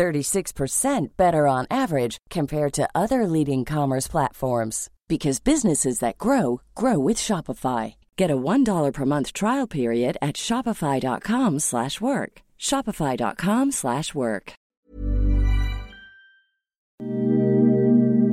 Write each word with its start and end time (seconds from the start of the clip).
36% 0.00 1.08
better 1.18 1.46
on 1.46 1.66
average 1.70 2.16
compared 2.30 2.72
to 2.72 2.88
other 2.94 3.26
leading 3.26 3.66
commerce 3.66 4.08
platforms 4.08 4.88
because 5.08 5.40
businesses 5.40 5.98
that 5.98 6.16
grow 6.16 6.62
grow 6.74 6.98
with 6.98 7.18
Shopify. 7.18 7.96
Get 8.16 8.30
a 8.30 8.36
$1 8.36 8.92
per 8.94 9.04
month 9.04 9.34
trial 9.34 9.66
period 9.66 10.16
at 10.22 10.36
shopify.com/work. 10.36 12.32
shopify.com/work. 12.58 14.52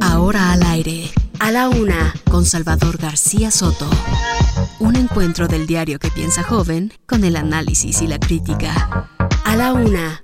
Ahora 0.01 0.51
al 0.53 0.63
aire, 0.63 1.09
a 1.39 1.51
la 1.51 1.69
una, 1.69 2.13
con 2.31 2.45
Salvador 2.45 2.97
García 2.97 3.51
Soto. 3.51 3.89
Un 4.79 4.95
encuentro 4.95 5.47
del 5.47 5.65
diario 5.67 5.99
que 5.99 6.11
piensa 6.11 6.43
joven 6.43 6.91
con 7.05 7.23
el 7.23 7.35
análisis 7.35 8.01
y 8.01 8.07
la 8.07 8.19
crítica. 8.19 9.09
A 9.45 9.55
la 9.55 9.73
una, 9.73 10.23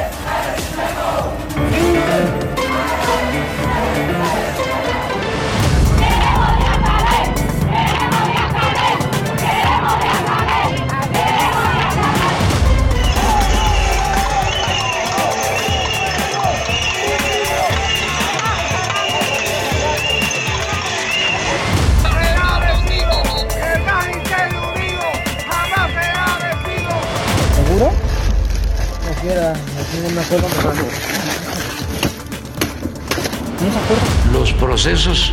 Los 34.33 34.53
procesos 34.53 35.31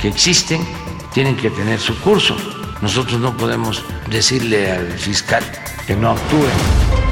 que 0.00 0.08
existen 0.08 0.66
tienen 1.12 1.36
que 1.36 1.50
tener 1.50 1.78
su 1.78 1.98
curso. 2.00 2.36
Nosotros 2.80 3.20
no 3.20 3.36
podemos 3.36 3.84
decirle 4.10 4.72
al 4.72 4.92
fiscal 4.92 5.44
que 5.86 5.94
no 5.94 6.10
actúe. 6.10 7.11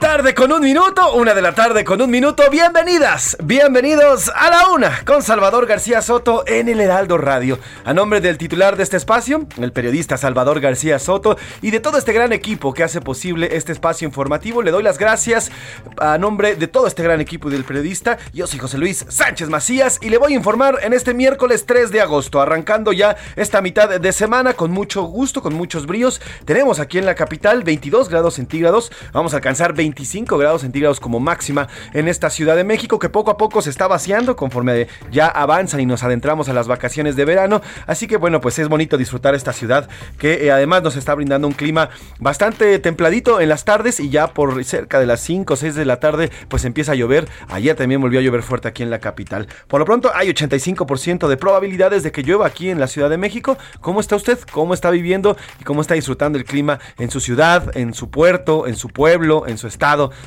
Tarde 0.00 0.34
con 0.34 0.50
un 0.50 0.62
minuto, 0.62 1.12
una 1.12 1.34
de 1.34 1.42
la 1.42 1.54
tarde 1.54 1.84
con 1.84 2.00
un 2.00 2.10
minuto. 2.10 2.42
Bienvenidas, 2.50 3.36
bienvenidos 3.44 4.32
a 4.34 4.48
la 4.48 4.70
una 4.70 5.04
con 5.04 5.22
Salvador 5.22 5.66
García 5.66 6.00
Soto 6.00 6.42
en 6.46 6.70
el 6.70 6.80
Heraldo 6.80 7.18
Radio. 7.18 7.58
A 7.84 7.92
nombre 7.92 8.22
del 8.22 8.38
titular 8.38 8.78
de 8.78 8.82
este 8.82 8.96
espacio, 8.96 9.46
el 9.58 9.72
periodista 9.72 10.16
Salvador 10.16 10.58
García 10.60 10.98
Soto 10.98 11.36
y 11.60 11.70
de 11.70 11.80
todo 11.80 11.98
este 11.98 12.14
gran 12.14 12.32
equipo 12.32 12.72
que 12.72 12.82
hace 12.82 13.02
posible 13.02 13.54
este 13.54 13.72
espacio 13.72 14.06
informativo, 14.06 14.62
le 14.62 14.70
doy 14.70 14.82
las 14.82 14.96
gracias 14.96 15.52
a 15.98 16.16
nombre 16.16 16.56
de 16.56 16.66
todo 16.66 16.86
este 16.86 17.02
gran 17.02 17.20
equipo 17.20 17.48
y 17.48 17.52
del 17.52 17.64
periodista. 17.64 18.16
Yo 18.32 18.46
soy 18.46 18.58
José 18.58 18.78
Luis 18.78 19.04
Sánchez 19.06 19.50
Macías 19.50 19.98
y 20.00 20.08
le 20.08 20.16
voy 20.16 20.32
a 20.32 20.36
informar 20.36 20.78
en 20.82 20.94
este 20.94 21.12
miércoles 21.12 21.66
3 21.66 21.90
de 21.90 22.00
agosto, 22.00 22.40
arrancando 22.40 22.92
ya 22.92 23.16
esta 23.36 23.60
mitad 23.60 24.00
de 24.00 24.12
semana 24.12 24.54
con 24.54 24.70
mucho 24.70 25.02
gusto, 25.02 25.42
con 25.42 25.52
muchos 25.52 25.86
bríos. 25.86 26.22
Tenemos 26.46 26.80
aquí 26.80 26.96
en 26.96 27.04
la 27.04 27.14
capital 27.14 27.64
22 27.64 28.08
grados 28.08 28.34
centígrados. 28.34 28.90
Vamos 29.12 29.34
a 29.34 29.36
alcanzar 29.36 29.74
25 29.90 30.38
grados 30.38 30.62
centígrados 30.62 31.00
como 31.00 31.18
máxima 31.18 31.66
en 31.92 32.06
esta 32.06 32.30
Ciudad 32.30 32.54
de 32.54 32.62
México 32.62 33.00
que 33.00 33.08
poco 33.08 33.32
a 33.32 33.36
poco 33.36 33.60
se 33.60 33.70
está 33.70 33.88
vaciando 33.88 34.36
conforme 34.36 34.86
ya 35.10 35.26
avanzan 35.26 35.80
y 35.80 35.86
nos 35.86 36.04
adentramos 36.04 36.48
a 36.48 36.52
las 36.52 36.68
vacaciones 36.68 37.16
de 37.16 37.24
verano. 37.24 37.60
Así 37.88 38.06
que 38.06 38.16
bueno, 38.16 38.40
pues 38.40 38.58
es 38.60 38.68
bonito 38.68 38.96
disfrutar 38.96 39.34
esta 39.34 39.52
ciudad 39.52 39.88
que 40.18 40.46
eh, 40.46 40.52
además 40.52 40.84
nos 40.84 40.94
está 40.94 41.12
brindando 41.14 41.48
un 41.48 41.54
clima 41.54 41.90
bastante 42.20 42.78
templadito 42.78 43.40
en 43.40 43.48
las 43.48 43.64
tardes 43.64 43.98
y 43.98 44.10
ya 44.10 44.28
por 44.28 44.64
cerca 44.64 45.00
de 45.00 45.06
las 45.06 45.20
5 45.22 45.54
o 45.54 45.56
6 45.56 45.74
de 45.74 45.84
la 45.84 45.98
tarde 45.98 46.30
pues 46.48 46.64
empieza 46.64 46.92
a 46.92 46.94
llover. 46.94 47.28
Ayer 47.48 47.74
también 47.74 48.00
volvió 48.00 48.20
a 48.20 48.22
llover 48.22 48.44
fuerte 48.44 48.68
aquí 48.68 48.84
en 48.84 48.90
la 48.90 49.00
capital. 49.00 49.48
Por 49.66 49.80
lo 49.80 49.86
pronto 49.86 50.12
hay 50.14 50.28
85% 50.28 51.26
de 51.26 51.36
probabilidades 51.36 52.04
de 52.04 52.12
que 52.12 52.22
llueva 52.22 52.46
aquí 52.46 52.70
en 52.70 52.78
la 52.78 52.86
Ciudad 52.86 53.10
de 53.10 53.18
México. 53.18 53.58
¿Cómo 53.80 53.98
está 53.98 54.14
usted? 54.14 54.38
¿Cómo 54.52 54.72
está 54.72 54.90
viviendo 54.90 55.36
y 55.60 55.64
cómo 55.64 55.80
está 55.80 55.94
disfrutando 55.94 56.38
el 56.38 56.44
clima 56.44 56.78
en 56.96 57.10
su 57.10 57.18
ciudad, 57.18 57.76
en 57.76 57.92
su 57.92 58.08
puerto, 58.08 58.68
en 58.68 58.76
su 58.76 58.88
pueblo, 58.88 59.48
en 59.48 59.58
su 59.58 59.66
estado? 59.66 59.79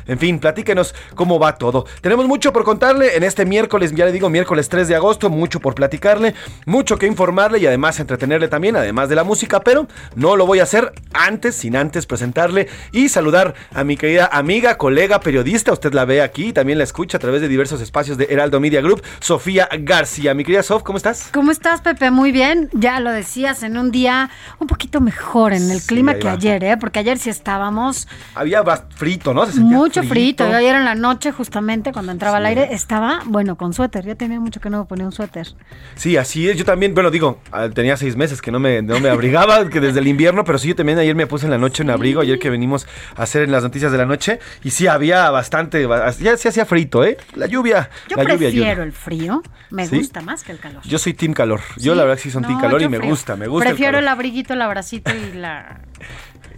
En 0.07 0.17
fin, 0.19 0.39
platíquenos 0.39 0.95
cómo 1.15 1.39
va 1.39 1.57
todo. 1.57 1.85
Tenemos 2.01 2.27
mucho 2.27 2.51
por 2.51 2.63
contarle 2.63 3.15
en 3.15 3.23
este 3.23 3.45
miércoles, 3.45 3.93
ya 3.95 4.05
le 4.05 4.11
digo, 4.11 4.29
miércoles 4.29 4.67
3 4.67 4.87
de 4.87 4.95
agosto, 4.95 5.29
mucho 5.29 5.59
por 5.59 5.75
platicarle, 5.75 6.33
mucho 6.65 6.97
que 6.97 7.05
informarle 7.05 7.59
y 7.59 7.67
además 7.67 7.99
entretenerle 7.99 8.47
también, 8.47 8.75
además 8.75 9.09
de 9.09 9.15
la 9.15 9.23
música, 9.23 9.59
pero 9.61 9.87
no 10.15 10.35
lo 10.35 10.45
voy 10.45 10.59
a 10.59 10.63
hacer 10.63 10.91
antes, 11.13 11.55
sin 11.55 11.75
antes 11.75 12.05
presentarle 12.05 12.67
y 12.91 13.09
saludar 13.09 13.53
a 13.73 13.83
mi 13.83 13.95
querida 13.95 14.29
amiga, 14.31 14.77
colega, 14.77 15.19
periodista, 15.19 15.71
usted 15.71 15.93
la 15.93 16.05
ve 16.05 16.21
aquí, 16.21 16.51
también 16.51 16.77
la 16.79 16.83
escucha 16.83 17.17
a 17.17 17.19
través 17.19 17.41
de 17.41 17.47
diversos 17.47 17.79
espacios 17.81 18.17
de 18.17 18.25
Heraldo 18.29 18.59
Media 18.59 18.81
Group, 18.81 19.03
Sofía 19.19 19.69
García. 19.79 20.33
Mi 20.33 20.43
querida 20.43 20.63
Sof, 20.63 20.83
¿cómo 20.83 20.97
estás? 20.97 21.29
¿Cómo 21.31 21.51
estás, 21.51 21.81
Pepe? 21.81 22.09
Muy 22.11 22.31
bien. 22.31 22.69
Ya 22.73 22.99
lo 22.99 23.11
decías, 23.11 23.61
en 23.63 23.77
un 23.77 23.91
día 23.91 24.29
un 24.59 24.67
poquito 24.67 24.99
mejor 24.99 25.53
en 25.53 25.69
el 25.69 25.79
Sí, 25.79 25.87
clima 25.87 26.15
que 26.15 26.25
va. 26.25 26.33
ayer, 26.33 26.63
¿eh? 26.63 26.77
Porque 26.77 26.99
ayer 26.99 27.17
sí 27.19 27.29
estábamos 27.29 28.07
Había 28.35 28.63
frito, 28.95 29.33
¿no? 29.33 29.42
Se 29.51 29.59
mucho 29.59 30.03
frito. 30.03 30.47
Yo 30.49 30.55
ayer 30.55 30.75
en 30.75 30.85
la 30.85 30.95
noche, 30.95 31.31
justamente, 31.31 31.91
cuando 31.91 32.11
entraba 32.11 32.37
al 32.37 32.45
aire, 32.45 32.69
estaba, 32.71 33.21
bueno, 33.25 33.55
con 33.57 33.73
suéter. 33.73 34.05
Ya 34.05 34.15
tenía 34.15 34.39
mucho 34.39 34.59
que 34.59 34.69
no 34.69 34.79
me 34.79 34.85
ponía 34.85 35.05
un 35.05 35.11
suéter. 35.11 35.47
Sí, 35.95 36.17
así 36.17 36.49
es. 36.49 36.57
Yo 36.57 36.65
también, 36.65 36.93
bueno, 36.93 37.11
digo, 37.11 37.39
ah, 37.51 37.69
tenía 37.73 37.97
seis 37.97 38.15
meses 38.15 38.41
que 38.41 38.51
no 38.51 38.59
me, 38.59 38.81
no 38.81 38.99
me 38.99 39.09
abrigaba, 39.09 39.69
que 39.69 39.79
desde 39.79 39.99
el 39.99 40.07
invierno, 40.07 40.43
pero 40.43 40.57
sí, 40.57 40.69
yo 40.69 40.75
también 40.75 40.97
ayer 40.99 41.15
me 41.15 41.27
puse 41.27 41.45
en 41.45 41.51
la 41.51 41.57
noche 41.57 41.83
un 41.83 41.89
abrigo, 41.89 42.21
ayer 42.21 42.39
que 42.39 42.49
venimos 42.49 42.87
a 43.15 43.23
hacer 43.23 43.43
en 43.43 43.51
las 43.51 43.63
noticias 43.63 43.91
de 43.91 43.97
la 43.97 44.05
noche, 44.05 44.39
y 44.63 44.71
sí 44.71 44.87
había 44.87 45.29
bastante, 45.31 45.85
ba- 45.85 46.09
ya 46.11 46.37
se 46.37 46.49
hacía 46.49 46.65
frito, 46.65 47.03
¿eh? 47.03 47.17
La 47.35 47.47
lluvia, 47.47 47.89
Yo 48.09 48.17
la 48.17 48.23
lluvia 48.23 48.37
prefiero 48.37 48.71
ayuda. 48.71 48.83
el 48.83 48.91
frío. 48.91 49.41
Me 49.69 49.87
¿Sí? 49.87 49.97
gusta 49.97 50.21
más 50.21 50.43
que 50.43 50.51
el 50.51 50.59
calor. 50.59 50.83
Yo 50.83 50.99
soy 50.99 51.13
team 51.13 51.33
calor. 51.33 51.61
Yo 51.77 51.93
Sí. 51.93 51.97
la 51.97 52.03
verdad 52.03 52.19
sí 52.21 52.29
son 52.29 52.43
team 52.43 52.59
calor 52.59 52.81
y 52.81 52.87
me 52.89 52.97
frío. 52.97 53.09
gusta, 53.09 53.35
me 53.35 53.47
gusta. 53.47 53.69
el 53.69 53.75
Prefiero 53.75 53.97
el, 53.97 54.05
calor. 54.05 54.17
abriguito, 54.17 54.53
el 54.53 54.61
abracito 54.61 55.11
y 55.15 55.33
la, 55.37 55.79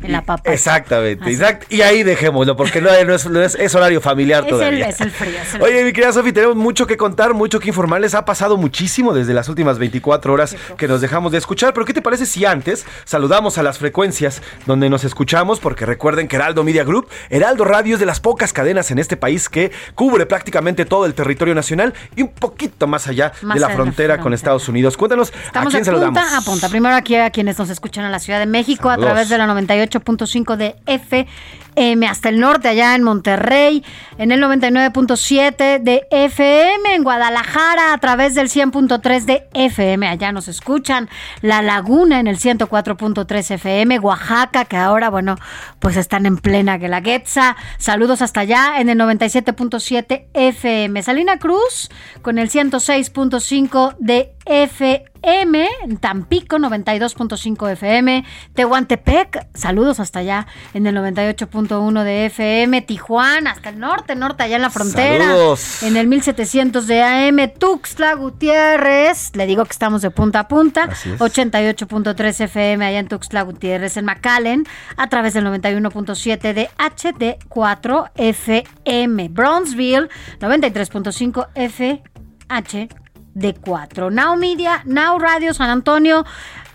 y 0.04 0.08
la 0.08 0.22
papa. 0.22 0.52
Exactamente. 0.52 1.38
Y 1.70 1.82
ahí 1.82 2.04
dejémoslo, 2.04 2.56
porque 2.56 2.82
no, 2.82 2.90
no 3.06 3.16
es, 3.16 3.26
no 3.30 3.42
es- 3.42 3.56
es 3.56 3.76
horario 3.76 4.02
familiar 4.02 4.42
Es 4.44 4.46
el- 4.52 4.58
todavía. 4.58 4.90
es 4.90 5.02
el 5.02 5.12
frío, 5.12 5.40
es 5.42 5.54
el 5.56 5.62
Oye, 5.62 5.84
mi 5.84 5.94
querida 5.94 6.12
Sofi, 6.14 6.32
tenemos 6.32 6.56
mucho 6.56 6.86
que 6.88 6.98
contar, 6.98 7.34
mucho 7.34 7.60
que 7.60 7.70
informarles. 7.70 8.14
Ha 8.16 8.26
pasado 8.26 8.58
muchísimo 8.58 9.14
desde 9.14 9.34
las 9.34 9.50
últimas 9.50 9.80
24 9.80 10.32
horas 10.34 10.56
que 10.78 10.88
nos 10.88 11.02
dejamos 11.02 11.32
de 11.32 11.38
escuchar. 11.40 11.74
Pero, 11.74 11.86
¿qué 11.86 11.94
te 11.94 12.02
parece 12.02 12.26
si 12.26 12.46
antes 12.46 12.86
saludamos 13.06 13.58
a 13.58 13.64
las 13.64 13.78
frecuencias 13.80 14.42
donde 14.66 14.90
nos 14.90 15.04
escuchamos? 15.04 15.60
Porque 15.60 15.86
recuerden 15.86 16.28
que 16.28 16.36
Heraldo 16.36 16.64
Media 16.64 16.84
Group, 16.84 17.08
Heraldo 17.30 17.66
Radio 17.66 17.96
es 17.96 18.00
de 18.00 18.06
las 18.06 18.20
pocas 18.20 18.54
cadenas 18.54 18.92
en 18.92 19.00
este 19.00 19.18
país 19.18 19.50
que 19.50 19.72
cubre 19.96 20.26
prácticamente 20.26 20.86
todo 20.86 21.06
el 21.06 21.14
territorio 21.14 21.56
nacional 21.56 21.94
y 22.16 22.22
un 22.22 22.30
poquito 22.30 22.88
más 22.88 23.08
allá 23.08 23.32
Más 23.42 23.56
de 23.56 23.62
la 23.62 23.70
frontera 23.70 24.20
con. 24.20 24.36
Estados 24.36 24.68
Unidos. 24.68 24.98
Cuéntanos, 24.98 25.32
Estamos 25.46 25.74
¿a 25.74 25.78
quién 25.78 25.86
saludamos? 25.86 26.20
punta 26.22 26.38
a 26.38 26.42
punta. 26.42 26.68
Primero 26.70 26.94
aquí 26.96 27.16
a 27.16 27.30
quienes 27.30 27.58
nos 27.58 27.70
escuchan 27.70 28.04
en 28.04 28.12
la 28.12 28.20
Ciudad 28.20 28.38
de 28.40 28.46
México 28.46 28.90
Saludos. 28.90 29.06
a 29.06 29.08
través 29.14 29.30
de 29.30 29.38
la 29.38 29.48
98.5 29.96 30.56
de 30.56 30.76
FM, 30.86 32.08
hasta 32.08 32.30
el 32.30 32.40
norte, 32.40 32.68
allá 32.68 32.96
en 32.96 33.04
Monterrey, 33.04 33.84
en 34.18 34.32
el 34.32 34.42
99.7 34.42 35.82
de 35.82 36.08
FM, 36.12 36.96
en 36.96 37.04
Guadalajara, 37.04 37.94
a 37.94 37.98
través 37.98 38.36
del 38.36 38.50
100.3 38.50 39.26
de 39.26 39.48
FM, 39.54 40.08
allá 40.08 40.32
nos 40.32 40.48
escuchan, 40.48 41.10
La 41.42 41.62
Laguna 41.62 42.20
en 42.20 42.28
el 42.28 42.38
104.3 42.38 43.52
FM, 43.52 44.00
Oaxaca, 44.00 44.66
que 44.66 44.78
ahora, 44.78 45.10
bueno, 45.10 45.36
pues 45.80 45.98
están 45.98 46.26
en 46.26 46.38
plena 46.38 46.78
Guelaguetza, 46.78 47.56
saludos 47.78 48.22
hasta 48.22 48.42
allá, 48.42 48.80
en 48.80 48.90
el 48.90 48.98
97.7 49.00 50.26
FM, 50.34 51.04
Salina 51.04 51.40
Cruz, 51.40 51.90
con 52.22 52.38
el 52.38 52.50
106.5 52.50 53.96
de 54.00 54.34
FM, 54.46 55.15
en 55.22 55.98
Tampico 55.98 56.58
92.5 56.58 57.72
FM, 57.72 58.24
Tehuantepec, 58.54 59.48
saludos 59.54 60.00
hasta 60.00 60.20
allá 60.20 60.48
en 60.74 60.86
el 60.88 60.96
98.1 60.96 62.04
de 62.04 62.26
FM, 62.28 62.82
Tijuana, 62.82 63.52
hasta 63.52 63.70
el 63.70 63.80
norte, 63.80 64.16
norte, 64.16 64.44
allá 64.44 64.58
en 64.58 64.62
la 64.62 64.70
frontera, 64.70 65.26
Saludos. 65.26 65.84
en 65.84 65.98
el 65.98 66.08
1700 66.08 66.88
de 66.88 67.04
AM, 67.04 67.52
Tuxtla 67.58 68.14
Gutiérrez, 68.16 69.32
le 69.36 69.46
digo 69.46 69.66
que 69.66 69.72
estamos 69.72 70.02
de 70.02 70.12
punta 70.12 70.42
a 70.42 70.48
punta, 70.48 70.84
Así 70.92 71.12
es. 71.12 71.20
88.3 71.20 72.42
FM 72.46 72.86
allá 72.86 73.00
en 73.00 73.08
Tuxtla 73.08 73.42
Gutiérrez, 73.44 73.98
en 73.98 74.06
McAllen, 74.06 74.66
a 74.98 75.08
través 75.10 75.34
del 75.34 75.46
91.7 75.46 76.54
de 76.54 76.70
HD4 76.78 78.12
FM, 78.16 79.30
Brownsville 79.30 80.10
93.5 80.40 81.48
FH 81.56 83.05
de 83.36 83.54
4. 83.54 84.10
Now 84.10 84.36
Media, 84.36 84.82
Now 84.86 85.20
Radio 85.20 85.54
San 85.54 85.70
Antonio, 85.70 86.26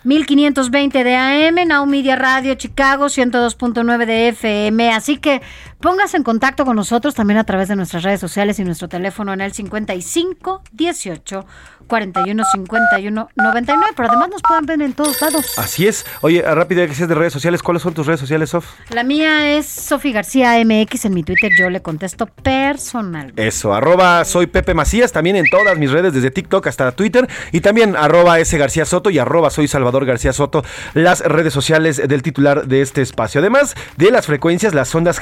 1520 0.05 1.03
de 1.03 1.17
AM, 1.17 1.67
Now 1.67 1.85
Media 1.87 2.15
Radio 2.15 2.55
Chicago, 2.57 3.07
102.9 3.07 4.07
de 4.07 4.29
FM. 4.29 4.93
Así 4.93 5.17
que 5.17 5.43
póngase 5.81 6.17
en 6.17 6.23
contacto 6.23 6.65
con 6.65 6.77
nosotros 6.77 7.15
también 7.15 7.39
a 7.39 7.45
través 7.45 7.69
de 7.69 7.77
nuestras 7.77 8.03
redes 8.03 8.21
sociales 8.21 8.59
y 8.59 8.65
nuestro 8.65 8.89
teléfono 8.89 9.33
en 9.33 9.41
el 9.41 9.53
55 9.53 10.63
18 10.73 11.47
41 11.87 12.45
51 12.53 13.29
99. 13.35 13.93
Pero 13.97 14.09
además 14.09 14.29
nos 14.31 14.43
pueden 14.43 14.67
ver 14.67 14.81
en 14.81 14.93
todos 14.93 15.21
lados. 15.21 15.59
Así 15.59 15.89
es. 15.89 16.07
Oye, 16.21 16.43
rápido, 16.43 16.87
que 16.87 16.95
seas 16.95 17.09
de 17.09 17.15
redes 17.15 17.33
sociales, 17.33 17.63
¿cuáles 17.63 17.83
son 17.83 17.93
tus 17.93 18.07
redes 18.07 18.21
sociales, 18.21 18.51
Sof? 18.51 18.67
La 18.91 19.03
mía 19.03 19.57
es 19.57 19.67
Sofi 19.67 20.13
García 20.13 20.55
MX 20.65 21.07
en 21.07 21.15
mi 21.15 21.23
Twitter. 21.23 21.51
Yo 21.59 21.69
le 21.69 21.83
contesto 21.83 22.27
personal. 22.27 23.33
Eso, 23.37 23.75
arroba 23.75 24.25
soy 24.25 24.47
Pepe 24.47 24.75
Macías, 24.75 25.13
también 25.13 25.37
en 25.37 25.47
todas 25.51 25.77
mis 25.79 25.91
redes, 25.91 26.15
desde 26.15 26.31
TikTok 26.31 26.67
hasta 26.67 26.93
Twitter, 26.93 27.29
y 27.53 27.61
también 27.61 27.97
arroba 27.97 28.39
S 28.39 28.57
García 28.57 28.85
Soto 28.85 29.11
y 29.11 29.19
arroba 29.19 29.51
soy 29.51 29.67
Salvador 29.67 30.07
García 30.07 30.33
Soto, 30.33 30.65
las 30.95 31.21
redes 31.21 31.53
sociales 31.53 31.97
del 31.97 32.23
titular 32.23 32.67
de 32.67 32.83
este 32.83 33.03
espacio. 33.03 33.41
Además 33.41 33.75
de 33.97 34.11
las 34.11 34.27
frecuencias, 34.27 34.75
las 34.75 34.95
ondas 34.95 35.19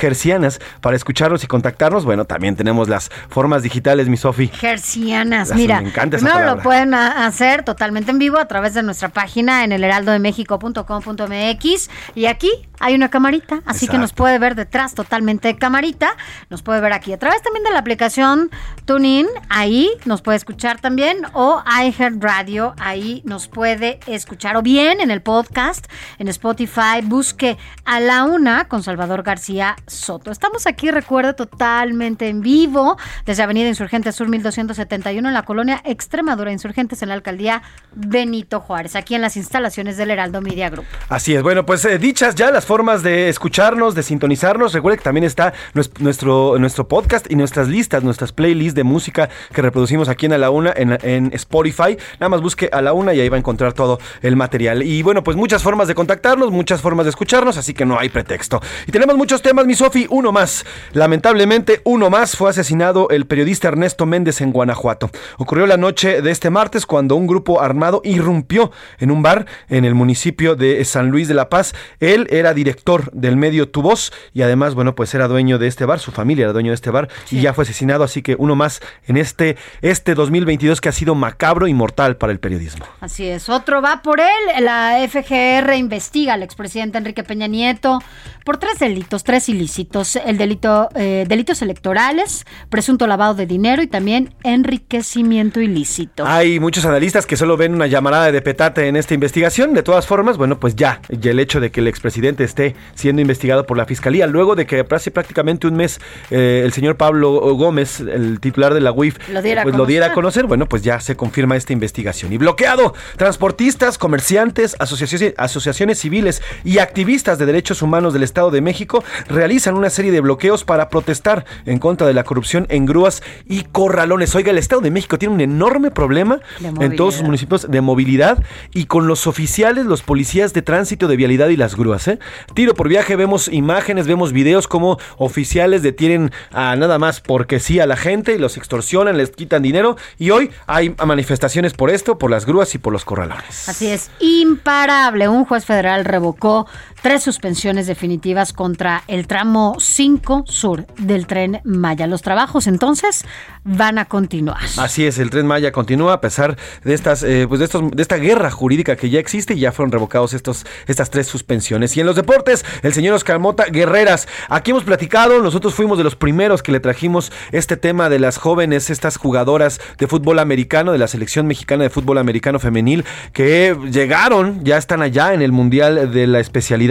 para 0.81 0.97
escucharnos 0.97 1.45
y 1.45 1.47
contactarnos, 1.47 2.05
bueno, 2.05 2.25
también 2.25 2.57
tenemos 2.57 2.89
las 2.89 3.11
formas 3.29 3.63
digitales, 3.63 4.09
mi 4.09 4.17
Sofi. 4.17 4.49
Gercianas, 4.49 5.51
Las- 5.51 5.59
mira, 5.59 5.81
me 5.81 5.89
encanta 5.89 6.17
esa 6.17 6.27
primero 6.27 6.45
lo 6.47 6.57
palabra. 6.59 6.63
pueden 6.63 6.95
hacer 6.95 7.63
totalmente 7.65 8.11
en 8.11 8.19
vivo 8.19 8.39
a 8.39 8.47
través 8.49 8.75
de 8.75 8.83
nuestra 8.83 9.09
página 9.11 9.65
en 9.65 9.73
el 9.73 9.85
heraldodemexico.com.mx 9.85 11.91
y 12.15 12.27
aquí 12.27 12.51
hay 12.81 12.95
una 12.95 13.09
camarita, 13.11 13.61
así 13.67 13.89
que 13.89 13.99
nos 13.99 14.13
puede 14.13 14.39
ver 14.39 14.55
detrás 14.55 14.95
totalmente 14.95 15.49
de 15.49 15.57
camarita, 15.57 16.11
nos 16.49 16.63
puede 16.63 16.81
ver 16.81 16.93
aquí 16.93 17.13
a 17.13 17.19
través 17.19 17.43
también 17.43 17.65
de 17.65 17.73
la 17.73 17.81
aplicación 17.81 18.51
TuneIn, 18.85 19.27
ahí 19.49 19.91
nos 20.05 20.23
puede 20.23 20.37
escuchar 20.37 20.81
también 20.81 21.17
o 21.33 21.61
iHeartRadio, 21.83 22.75
ahí 22.79 23.21
nos 23.25 23.49
puede 23.49 23.99
escuchar 24.07 24.57
o 24.57 24.63
bien 24.63 25.01
en 25.01 25.11
el 25.11 25.23
podcast 25.23 25.87
en 26.19 26.29
Spotify, 26.29 27.01
busque 27.03 27.59
a 27.85 27.99
la 27.99 28.23
una 28.25 28.69
con 28.69 28.85
Salvador 28.85 29.25
García 29.25 29.75
Soto. 29.89 30.31
Estamos 30.39 30.69
aquí, 30.69 30.93
recuerda, 30.93 31.33
totalmente 31.33 32.29
en 32.29 32.43
vivo 32.43 32.97
desde 33.27 33.43
Avenida 33.43 33.67
Insurgente 33.67 34.13
Sur 34.13 34.29
1271 34.29 35.27
en 35.27 35.35
la 35.35 35.43
colonia 35.43 35.83
Extremadura 35.85 36.53
Insurgentes 36.53 37.03
en 37.03 37.09
la 37.09 37.17
alcaldía 37.17 37.63
Benito 37.93 38.61
Juárez, 38.61 38.95
aquí 38.95 39.17
en 39.17 39.21
las 39.21 39.37
instalaciones 39.37 39.97
del 39.97 40.13
Heraldo 40.13 40.41
Media 40.41 40.71
Group. 40.71 40.85
Así 41.09 41.35
es, 41.35 41.43
bueno, 41.43 41.67
pues 41.67 41.85
eh, 41.87 41.99
dichas 41.99 42.37
ya 42.37 42.53
las 42.53 42.65
formas 42.67 43.03
de 43.03 43.29
escucharnos, 43.29 43.97
de 43.97 44.05
sintonizarnos, 44.05 44.73
recuerde 44.75 44.99
que 44.99 45.03
también 45.03 45.25
está 45.25 45.53
nues- 45.75 45.91
nuestro, 45.99 46.57
nuestro 46.61 46.87
podcast 46.87 47.29
y 47.29 47.35
nuestras 47.35 47.67
listas, 47.67 48.05
nuestras 48.05 48.31
playlists 48.31 48.77
de 48.77 48.85
música 48.85 49.29
que 49.53 49.61
reproducimos 49.61 50.09
aquí 50.09 50.27
en 50.27 50.35
A 50.35 50.39
la 50.39 50.51
Una, 50.51 50.73
en, 50.77 50.97
en 51.03 51.33
Spotify. 51.35 51.97
Nada 52.21 52.29
más 52.29 52.43
busque 52.43 52.71
A 52.73 52.81
la 52.81 52.93
Una 52.93 53.13
y 53.13 53.19
ahí 53.19 53.29
va 53.29 53.35
a 53.35 53.41
encontrar 53.41 53.73
todo 53.73 53.99
el 54.23 54.37
material. 54.37 54.85
Y 54.85 55.03
bueno, 55.03 55.25
pues 55.25 55.37
muchas 55.37 55.65
formas 55.65 55.89
de 55.89 55.97
contactarnos, 55.97 56.53
muchas 56.53 56.81
formas 56.81 57.07
de 57.07 57.11
escucharnos, 57.11 57.57
así 57.57 57.75
que 57.75 57.85
no 57.85 57.99
hay 57.99 58.09
pretexto. 58.09 58.61
Y 58.87 58.93
tenemos 58.93 59.17
muchos 59.17 59.43
temas, 59.43 59.67
mi 59.67 59.75
Sofi, 59.75 60.07
uno 60.09 60.28
más. 60.33 60.65
Lamentablemente, 60.93 61.81
uno 61.85 62.11
más 62.11 62.37
fue 62.37 62.51
asesinado 62.51 63.09
el 63.11 63.27
periodista 63.27 63.69
Ernesto 63.69 64.07
Méndez 64.07 64.41
en 64.41 64.53
Guanajuato. 64.53 65.11
Ocurrió 65.39 65.67
la 65.67 65.77
noche 65.77 66.23
de 66.23 66.31
este 66.31 66.51
martes 66.51 66.87
cuando 66.87 67.17
un 67.17 67.27
grupo 67.27 67.61
armado 67.61 68.01
irrumpió 68.05 68.71
en 68.99 69.11
un 69.11 69.23
bar 69.23 69.47
en 69.69 69.85
el 69.85 69.95
municipio 69.95 70.57
de 70.57 70.85
San 70.85 71.11
Luis 71.11 71.29
de 71.29 71.35
la 71.35 71.49
Paz. 71.49 71.75
Él 72.01 72.27
era 72.31 72.55
director 72.55 73.11
del 73.13 73.37
medio 73.37 73.69
Tu 73.69 73.83
Voz 73.83 74.13
y 74.33 74.43
además, 74.43 74.75
bueno, 74.75 74.95
pues 74.95 75.15
era 75.15 75.29
dueño 75.29 75.59
de 75.59 75.67
este 75.67 75.85
bar, 75.85 76.01
su 76.01 76.13
familia 76.13 76.45
era 76.45 76.53
dueño 76.53 76.71
de 76.71 76.77
este 76.77 76.91
bar 76.91 77.09
y 77.31 77.41
ya 77.41 77.55
fue 77.55 77.63
asesinado, 77.63 78.05
así 78.05 78.23
que 78.23 78.37
uno 78.39 78.57
más 78.57 78.81
en 79.07 79.17
este, 79.17 79.57
este 79.83 80.15
2022 80.15 80.81
que 80.81 80.89
ha 80.89 80.93
sido 80.93 81.15
macabro 81.15 81.67
y 81.67 81.75
mortal 81.75 82.17
para 82.17 82.33
el 82.33 82.41
periodismo. 82.41 82.87
Así 83.01 83.27
es, 83.27 83.49
otro 83.49 83.83
va 83.83 84.03
por 84.03 84.21
él. 84.21 84.65
La 84.65 84.99
FGR 85.09 85.75
investiga 85.75 86.35
al 86.35 86.43
expresidente 86.43 86.99
Enrique 86.99 87.25
Peña 87.25 87.47
Nieto 87.47 88.01
por 88.45 88.57
tres 88.57 88.79
delitos, 88.79 89.25
tres 89.25 89.49
ilícitos. 89.49 90.18
El 90.25 90.39
delito, 90.39 90.89
eh, 90.95 91.25
delitos 91.29 91.63
electorales, 91.63 92.47
presunto 92.71 93.07
lavado 93.07 93.35
de 93.35 93.47
dinero 93.47 93.83
y 93.83 93.87
también 93.87 94.35
enriquecimiento 94.45 95.61
ilícito. 95.61 96.27
Hay 96.27 96.61
muchos 96.61 96.85
analistas 96.85 97.27
que 97.27 97.37
solo 97.37 97.57
ven 97.57 97.75
una 97.75 97.87
llamarada 97.87 98.33
de 98.33 98.43
petate 98.43 98.89
en 98.89 98.97
esta 98.97 99.15
investigación. 99.15 99.75
De 99.75 99.83
todas 99.83 100.07
formas, 100.07 100.37
bueno, 100.37 100.59
pues 100.59 100.77
ya, 100.77 101.01
ya 101.09 101.31
el 101.31 101.41
hecho 101.41 101.61
de 101.61 101.71
que 101.71 101.81
el 101.81 101.89
expresidente 101.89 102.45
esté 102.45 102.75
siendo 102.95 103.23
investigado 103.23 103.67
por 103.67 103.77
la 103.77 103.87
fiscalía, 103.87 104.27
luego 104.27 104.55
de 104.55 104.67
que 104.67 104.85
hace 104.91 105.11
prácticamente 105.11 105.67
un 105.67 105.75
mes 105.75 106.01
eh, 106.31 106.63
el 106.65 106.73
señor 106.73 106.97
Pablo 106.97 107.31
Gómez, 107.55 108.01
el 108.01 108.41
titular 108.41 108.75
de 108.75 108.81
la 108.81 108.93
UIF, 108.93 109.29
Lo 109.31 109.43
diera 109.43 109.63
pues 109.63 109.77
lo 109.77 109.87
diera 109.87 110.07
a 110.07 110.13
conocer. 110.13 110.43
conocer, 110.43 110.47
bueno, 110.47 110.67
pues 110.69 110.83
ya 110.83 111.01
se 111.01 111.17
confirma 111.17 111.57
esta 111.57 111.73
investigación. 111.73 112.33
Y 112.33 112.39
bloqueado, 112.39 112.95
transportistas, 113.17 113.99
comerciantes, 113.99 114.77
asociaciones, 114.79 115.35
asociaciones 115.37 115.99
civiles 115.99 116.43
y 116.65 116.79
activistas 116.79 117.39
de 117.39 117.47
derechos 117.47 117.83
humanos 117.83 118.13
del 118.13 118.23
Estado 118.23 118.51
de 118.51 118.61
México 118.61 119.05
realizan 119.29 119.77
una 119.77 119.91
serie 119.99 120.13
de 120.13 120.21
bloqueos 120.21 120.63
para 120.63 120.91
protestar 120.91 121.45
en 121.67 121.81
contra 121.81 122.07
de 122.07 122.15
la 122.15 122.23
corrupción 122.23 122.67
en 122.69 122.87
grúas 122.87 123.21
y 123.49 123.65
corralones. 123.65 124.33
Oiga, 124.37 124.53
el 124.53 124.59
Estado 124.59 124.81
de 124.81 124.93
México 124.93 125.19
tiene 125.19 125.35
un 125.35 125.41
enorme 125.41 125.91
problema 125.91 126.39
en 126.61 126.95
todos 126.95 127.17
sus 127.17 127.25
municipios 127.25 127.69
de 127.69 127.81
movilidad 127.81 128.45
y 128.73 128.85
con 128.85 129.09
los 129.09 129.27
oficiales, 129.27 129.87
los 129.87 130.03
policías 130.03 130.53
de 130.53 130.63
tránsito 130.63 131.09
de 131.09 131.17
vialidad 131.17 131.49
y 131.49 131.57
las 131.57 131.75
grúas. 131.75 132.07
¿eh? 132.07 132.21
Tiro 132.55 132.75
por 132.75 132.89
viaje, 132.89 133.17
vemos 133.17 133.49
imágenes, 133.49 134.07
vemos 134.07 134.33
videos 134.33 134.69
como 134.69 135.01
oficiales 135.17 135.83
detienen 135.83 136.31
a 136.53 136.77
nada 136.77 137.01
más 137.01 137.21
porque 137.21 137.59
sí 137.59 137.81
a 137.81 137.87
la 137.87 137.97
gente 137.97 138.37
y 138.37 138.39
los 138.39 138.57
extorsionan, 138.57 139.17
les 139.17 139.31
quitan 139.31 139.63
dinero 139.63 139.97
y 140.17 140.31
hoy 140.31 140.53
hay 140.69 140.95
manifestaciones 141.05 141.75
por 141.75 141.91
esto, 141.91 142.19
por 142.19 142.31
las 142.31 142.47
grúas 142.47 142.73
y 142.77 142.79
por 142.79 142.93
los 142.93 143.05
corralones. 143.05 143.69
Así 143.69 143.89
es, 143.89 144.13
imparable. 144.21 145.27
Un 145.27 145.45
juez 145.45 145.65
federal 145.65 146.05
revocó 146.05 146.69
tres 147.03 147.23
suspensiones 147.23 147.87
definitivas 147.87 148.53
contra 148.53 149.03
el 149.07 149.27
tramo 149.27 149.77
5 149.79 150.45
sur 150.47 150.87
del 150.99 151.27
tren 151.27 151.61
Maya. 151.65 152.07
Los 152.07 152.23
trabajos 152.23 152.67
entonces 152.67 153.25
van 153.65 153.99
a 153.99 154.07
continuar. 154.07 154.63
Así 154.77 155.07
es, 155.07 155.19
el 155.19 155.31
tren 155.31 155.47
Maya 155.47 155.73
continúa 155.73 156.15
a 156.15 156.21
pesar 156.21 156.57
de 156.85 156.95
estas, 156.95 157.23
eh, 157.23 157.47
pues 157.49 157.61
de 157.61 157.67
estos, 157.67 157.91
de 157.91 158.03
esta 158.03 158.17
guerra 158.17 158.51
jurídica 158.51 158.97
que 158.97 159.11
ya 159.11 159.21
existe 159.21 159.55
y 159.55 159.61
ya 159.61 159.73
fueron 159.73 159.93
revocados 159.93 160.33
estos, 160.33 160.65
estas 160.87 161.11
tres 161.11 161.27
suspensiones. 161.27 161.97
Y 161.97 162.01
en 162.01 162.07
los 162.07 162.17
deportes, 162.17 162.65
el 162.83 162.93
señor 162.93 163.15
Oscar 163.15 163.39
Mota 163.39 163.67
Guerreras. 163.67 164.27
Aquí 164.49 164.71
hemos 164.71 164.85
platicado, 164.85 165.43
nosotros 165.43 165.75
fuimos 165.75 165.99
de 165.99 166.05
los 166.05 166.17
primeros 166.17 166.63
que 166.63 166.73
le 166.73 166.81
trajimos 166.81 167.33
este 167.53 167.77
tema 167.77 168.09
de 168.09 168.19
las 168.19 168.39
jóvenes, 168.39 168.91
estas 168.91 169.17
jugadoras 169.17 169.81
de 169.99 170.07
fútbol 170.07 170.39
americano, 170.39 170.93
de 170.93 170.99
la 170.99 171.09
selección 171.09 171.47
mexicana 171.47 171.85
de 171.85 171.91
fútbol 171.91 172.19
americano 172.19 172.59
femenil, 172.59 173.05
que 173.33 173.77
llegaron, 173.91 174.65
ya 174.65 174.79
están 174.79 175.03
allá 175.03 175.35
en 175.35 175.43
el 175.43 175.53
Mundial 175.53 176.13
de 176.13 176.27
la 176.27 176.41
especialidad, 176.41 176.88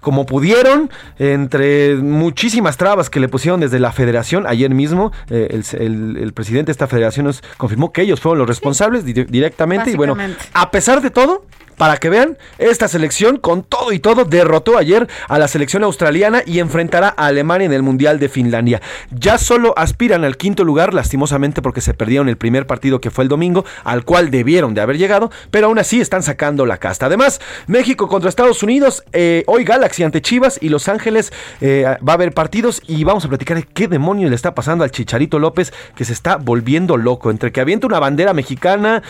como 0.00 0.26
pudieron, 0.26 0.90
entre 1.18 1.96
muchísimas 1.96 2.76
trabas 2.76 3.10
que 3.10 3.20
le 3.20 3.28
pusieron 3.28 3.60
desde 3.60 3.78
la 3.78 3.92
federación. 3.92 4.46
Ayer 4.46 4.70
mismo, 4.74 5.12
eh, 5.30 5.48
el, 5.50 5.64
el- 5.80 6.16
el 6.18 6.32
presidente 6.32 6.66
de 6.66 6.72
esta 6.72 6.86
federación 6.86 7.26
nos 7.26 7.42
confirmó 7.56 7.92
que 7.92 8.02
ellos 8.02 8.20
fueron 8.20 8.38
los 8.38 8.48
responsables 8.48 9.04
di- 9.04 9.12
directamente. 9.24 9.90
Y 9.90 9.96
bueno, 9.96 10.14
a 10.54 10.70
pesar 10.70 11.00
de 11.02 11.10
todo, 11.10 11.44
Para 11.82 11.96
que 11.96 12.10
vean, 12.10 12.38
esta 12.58 12.86
selección 12.86 13.38
con 13.38 13.64
todo 13.64 13.90
y 13.90 13.98
todo 13.98 14.24
derrotó 14.24 14.78
ayer 14.78 15.08
a 15.26 15.40
la 15.40 15.48
selección 15.48 15.82
australiana 15.82 16.44
y 16.46 16.60
enfrentará 16.60 17.12
a 17.16 17.26
Alemania 17.26 17.64
en 17.64 17.72
el 17.72 17.82
Mundial 17.82 18.20
de 18.20 18.28
Finlandia. 18.28 18.80
Ya 19.10 19.36
solo 19.36 19.74
aspiran 19.76 20.22
al 20.22 20.36
quinto 20.36 20.62
lugar, 20.62 20.94
lastimosamente 20.94 21.60
porque 21.60 21.80
se 21.80 21.92
perdieron 21.92 22.28
el 22.28 22.36
primer 22.36 22.68
partido 22.68 23.00
que 23.00 23.10
fue 23.10 23.24
el 23.24 23.28
domingo, 23.28 23.64
al 23.82 24.04
cual 24.04 24.30
debieron 24.30 24.74
de 24.74 24.80
haber 24.80 24.96
llegado, 24.96 25.32
pero 25.50 25.66
aún 25.66 25.80
así 25.80 26.00
están 26.00 26.22
sacando 26.22 26.66
la 26.66 26.76
casta. 26.76 27.06
Además, 27.06 27.40
México 27.66 28.06
contra 28.06 28.28
Estados 28.28 28.62
Unidos, 28.62 29.02
eh, 29.12 29.42
hoy 29.48 29.64
Galaxy 29.64 30.04
ante 30.04 30.22
Chivas 30.22 30.60
y 30.62 30.68
Los 30.68 30.86
Ángeles 30.86 31.32
eh, 31.60 31.96
va 32.08 32.12
a 32.12 32.14
haber 32.14 32.32
partidos 32.32 32.80
y 32.86 33.02
vamos 33.02 33.24
a 33.24 33.28
platicar 33.28 33.56
de 33.56 33.64
qué 33.64 33.88
demonio 33.88 34.28
le 34.28 34.36
está 34.36 34.54
pasando 34.54 34.84
al 34.84 34.92
Chicharito 34.92 35.40
López 35.40 35.72
que 35.96 36.04
se 36.04 36.12
está 36.12 36.36
volviendo 36.36 36.96
loco. 36.96 37.32
Entre 37.32 37.50
que 37.50 37.60
avienta 37.60 37.88
una 37.88 37.98
bandera 37.98 38.34
mexicana, 38.34 39.02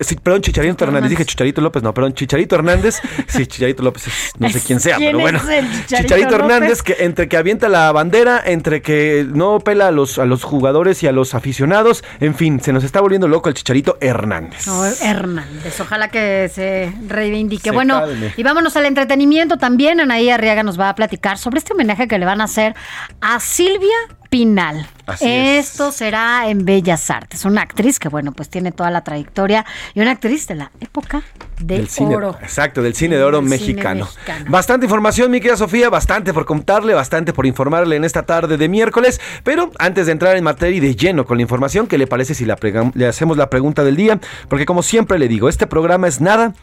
sí, 0.00 0.16
perdón, 0.16 0.42
Chicharito 0.42 0.82
Hernández, 0.82 1.10
dije 1.10 1.24
Chicharito 1.24 1.60
López, 1.60 1.84
no, 1.84 1.94
perdón, 2.00 2.14
Chicharito 2.14 2.54
Hernández, 2.54 3.00
sí, 3.28 3.46
Chicharito 3.46 3.82
López, 3.82 4.04
no 4.38 4.48
sé 4.48 4.60
quién 4.60 4.80
sea, 4.80 4.96
pero 4.96 5.18
bueno, 5.18 5.38
Chicharito, 5.86 6.34
Hernández, 6.34 6.82
que 6.82 6.96
entre 7.00 7.28
que 7.28 7.36
avienta 7.36 7.68
la 7.68 7.92
bandera, 7.92 8.42
entre 8.44 8.80
que 8.80 9.26
no 9.28 9.60
pela 9.60 9.88
a 9.88 9.90
los, 9.90 10.18
a 10.18 10.24
los 10.24 10.42
jugadores 10.44 11.02
y 11.02 11.06
a 11.06 11.12
los 11.12 11.34
aficionados, 11.34 12.02
en 12.20 12.34
fin, 12.34 12.60
se 12.60 12.72
nos 12.72 12.84
está 12.84 13.02
volviendo 13.02 13.28
loco 13.28 13.50
el 13.50 13.54
Chicharito 13.54 13.98
Hernández. 14.00 14.66
Hernández, 15.02 15.78
ojalá 15.78 16.08
que 16.08 16.50
se 16.52 16.90
reivindique. 17.06 17.70
bueno, 17.70 18.02
y 18.36 18.42
vámonos 18.42 18.76
al 18.76 18.86
entretenimiento 18.86 19.58
también, 19.58 20.00
Anaí 20.00 20.30
Arriaga 20.30 20.62
nos 20.62 20.80
va 20.80 20.88
a 20.88 20.94
platicar 20.94 21.36
sobre 21.36 21.58
este 21.58 21.74
homenaje 21.74 22.08
que 22.08 22.18
le 22.18 22.24
van 22.24 22.40
a 22.40 22.44
hacer 22.44 22.74
a 23.20 23.40
Silvia 23.40 23.96
Pinal. 24.30 24.86
Esto 25.20 25.90
será 25.90 26.48
en 26.48 26.64
Bellas 26.64 27.10
Artes. 27.10 27.44
Una 27.44 27.62
actriz 27.62 27.98
que, 27.98 28.08
bueno, 28.08 28.30
pues 28.30 28.48
tiene 28.48 28.70
toda 28.70 28.90
la 28.92 29.02
trayectoria 29.02 29.66
y 29.92 30.00
una 30.00 30.12
actriz 30.12 30.46
de 30.46 30.54
la 30.54 30.70
época 30.80 31.24
del 31.58 31.88
oro. 31.98 32.38
exacto, 32.40 32.80
del 32.80 32.94
cine 32.94 33.16
de 33.16 33.24
oro 33.24 33.42
mexicano. 33.42 34.08
Bastante 34.48 34.86
información, 34.86 35.32
mi 35.32 35.40
querida 35.40 35.56
Sofía, 35.56 35.90
bastante 35.90 36.32
por 36.32 36.46
contarle, 36.46 36.94
bastante 36.94 37.32
por 37.32 37.44
informarle 37.44 37.96
en 37.96 38.04
esta 38.04 38.22
tarde 38.24 38.56
de 38.56 38.68
miércoles. 38.68 39.20
Pero 39.42 39.72
antes 39.80 40.06
de 40.06 40.12
entrar 40.12 40.36
en 40.36 40.44
materia 40.44 40.76
y 40.76 40.80
de 40.80 40.94
lleno 40.94 41.26
con 41.26 41.38
la 41.38 41.42
información, 41.42 41.88
¿qué 41.88 41.98
le 41.98 42.06
parece 42.06 42.34
si 42.34 42.46
le 42.46 43.06
hacemos 43.06 43.36
la 43.36 43.50
pregunta 43.50 43.82
del 43.82 43.96
día? 43.96 44.20
Porque, 44.48 44.64
como 44.64 44.84
siempre 44.84 45.18
le 45.18 45.26
digo, 45.26 45.48
este 45.48 45.66
programa 45.66 46.06
es 46.06 46.20
nada, 46.20 46.54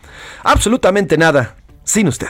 absolutamente 0.41 1.17
nada, 1.17 1.57
sin 1.83 2.07
usted. 2.07 2.29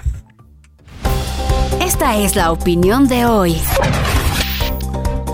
Esta 1.79 2.17
es 2.17 2.35
la 2.35 2.51
opinión 2.51 3.07
de 3.07 3.25
hoy. 3.25 3.61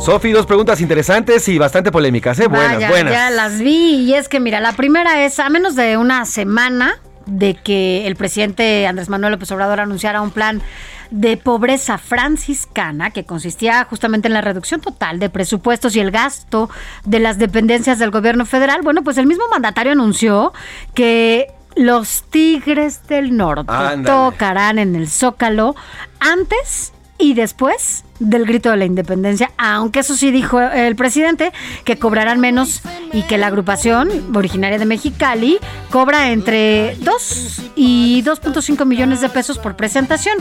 Sofi, 0.03 0.33
dos 0.33 0.45
preguntas 0.45 0.81
interesantes 0.81 1.47
y 1.47 1.57
bastante 1.57 1.89
polémicas, 1.89 2.37
¿eh? 2.39 2.47
Buenas, 2.47 2.89
buenas. 2.89 3.13
Ya 3.13 3.29
las 3.29 3.59
vi 3.59 4.01
y 4.01 4.15
es 4.15 4.27
que, 4.27 4.41
mira, 4.41 4.59
la 4.59 4.73
primera 4.73 5.23
es, 5.23 5.39
a 5.39 5.47
menos 5.47 5.77
de 5.77 5.95
una 5.95 6.25
semana 6.25 6.99
de 7.25 7.53
que 7.53 8.05
el 8.05 8.17
presidente 8.17 8.85
Andrés 8.85 9.07
Manuel 9.07 9.31
López 9.31 9.49
Obrador 9.53 9.79
anunciara 9.79 10.21
un 10.21 10.31
plan 10.31 10.61
de 11.09 11.37
pobreza 11.37 11.97
franciscana 11.97 13.11
que 13.11 13.23
consistía 13.23 13.85
justamente 13.85 14.27
en 14.27 14.33
la 14.33 14.41
reducción 14.41 14.81
total 14.81 15.19
de 15.19 15.29
presupuestos 15.29 15.95
y 15.95 16.01
el 16.01 16.11
gasto 16.11 16.69
de 17.05 17.19
las 17.19 17.37
dependencias 17.37 17.97
del 17.97 18.11
gobierno 18.11 18.45
federal. 18.45 18.81
Bueno, 18.83 19.05
pues 19.05 19.17
el 19.17 19.25
mismo 19.25 19.45
mandatario 19.49 19.93
anunció 19.93 20.51
que 20.93 21.47
los 21.77 22.23
Tigres 22.29 23.07
del 23.07 23.37
Norte 23.37 23.71
tocarán 24.05 24.79
en 24.79 24.95
el 24.95 25.07
Zócalo 25.07 25.77
antes 26.19 26.91
y 27.23 27.35
después 27.35 28.03
del 28.19 28.45
grito 28.45 28.69
de 28.69 28.75
la 28.75 28.83
independencia, 28.83 29.51
aunque 29.57 30.01
eso 30.01 30.13
sí 30.13 30.29
dijo 30.29 30.59
el 30.59 30.97
presidente, 30.97 31.53
que 31.85 31.97
cobrarán 31.97 32.41
menos 32.41 32.81
y 33.13 33.21
que 33.21 33.37
la 33.37 33.47
agrupación 33.47 34.35
originaria 34.35 34.77
de 34.77 34.83
Mexicali 34.83 35.57
cobra 35.89 36.31
entre 36.31 36.97
2 36.99 37.61
y 37.77 38.21
2.5 38.23 38.85
millones 38.85 39.21
de 39.21 39.29
pesos 39.29 39.57
por 39.57 39.77
presentación. 39.77 40.37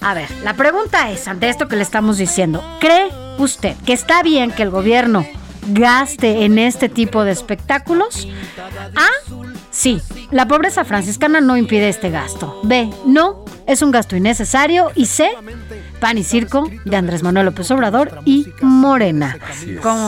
A 0.00 0.14
ver, 0.14 0.30
la 0.44 0.54
pregunta 0.54 1.10
es, 1.10 1.26
ante 1.26 1.48
esto 1.48 1.66
que 1.66 1.74
le 1.74 1.82
estamos 1.82 2.16
diciendo, 2.16 2.62
¿cree 2.78 3.08
usted 3.38 3.74
que 3.84 3.92
está 3.92 4.22
bien 4.22 4.52
que 4.52 4.62
el 4.62 4.70
gobierno 4.70 5.26
gaste 5.70 6.44
en 6.44 6.60
este 6.60 6.88
tipo 6.88 7.24
de 7.24 7.32
espectáculos? 7.32 8.28
A, 8.94 9.08
sí, 9.70 10.00
la 10.30 10.46
pobreza 10.46 10.84
franciscana 10.84 11.40
no 11.40 11.56
impide 11.56 11.88
este 11.88 12.10
gasto. 12.10 12.60
B, 12.64 12.90
no, 13.04 13.44
es 13.66 13.82
un 13.82 13.90
gasto 13.90 14.16
innecesario. 14.16 14.90
Y 14.94 15.06
C, 15.06 15.30
Pan 16.00 16.18
y 16.18 16.24
Circo 16.24 16.68
de 16.84 16.96
Andrés 16.96 17.22
Manuel 17.22 17.46
López 17.46 17.70
Obrador 17.70 18.20
y 18.24 18.46
Morena. 18.60 19.36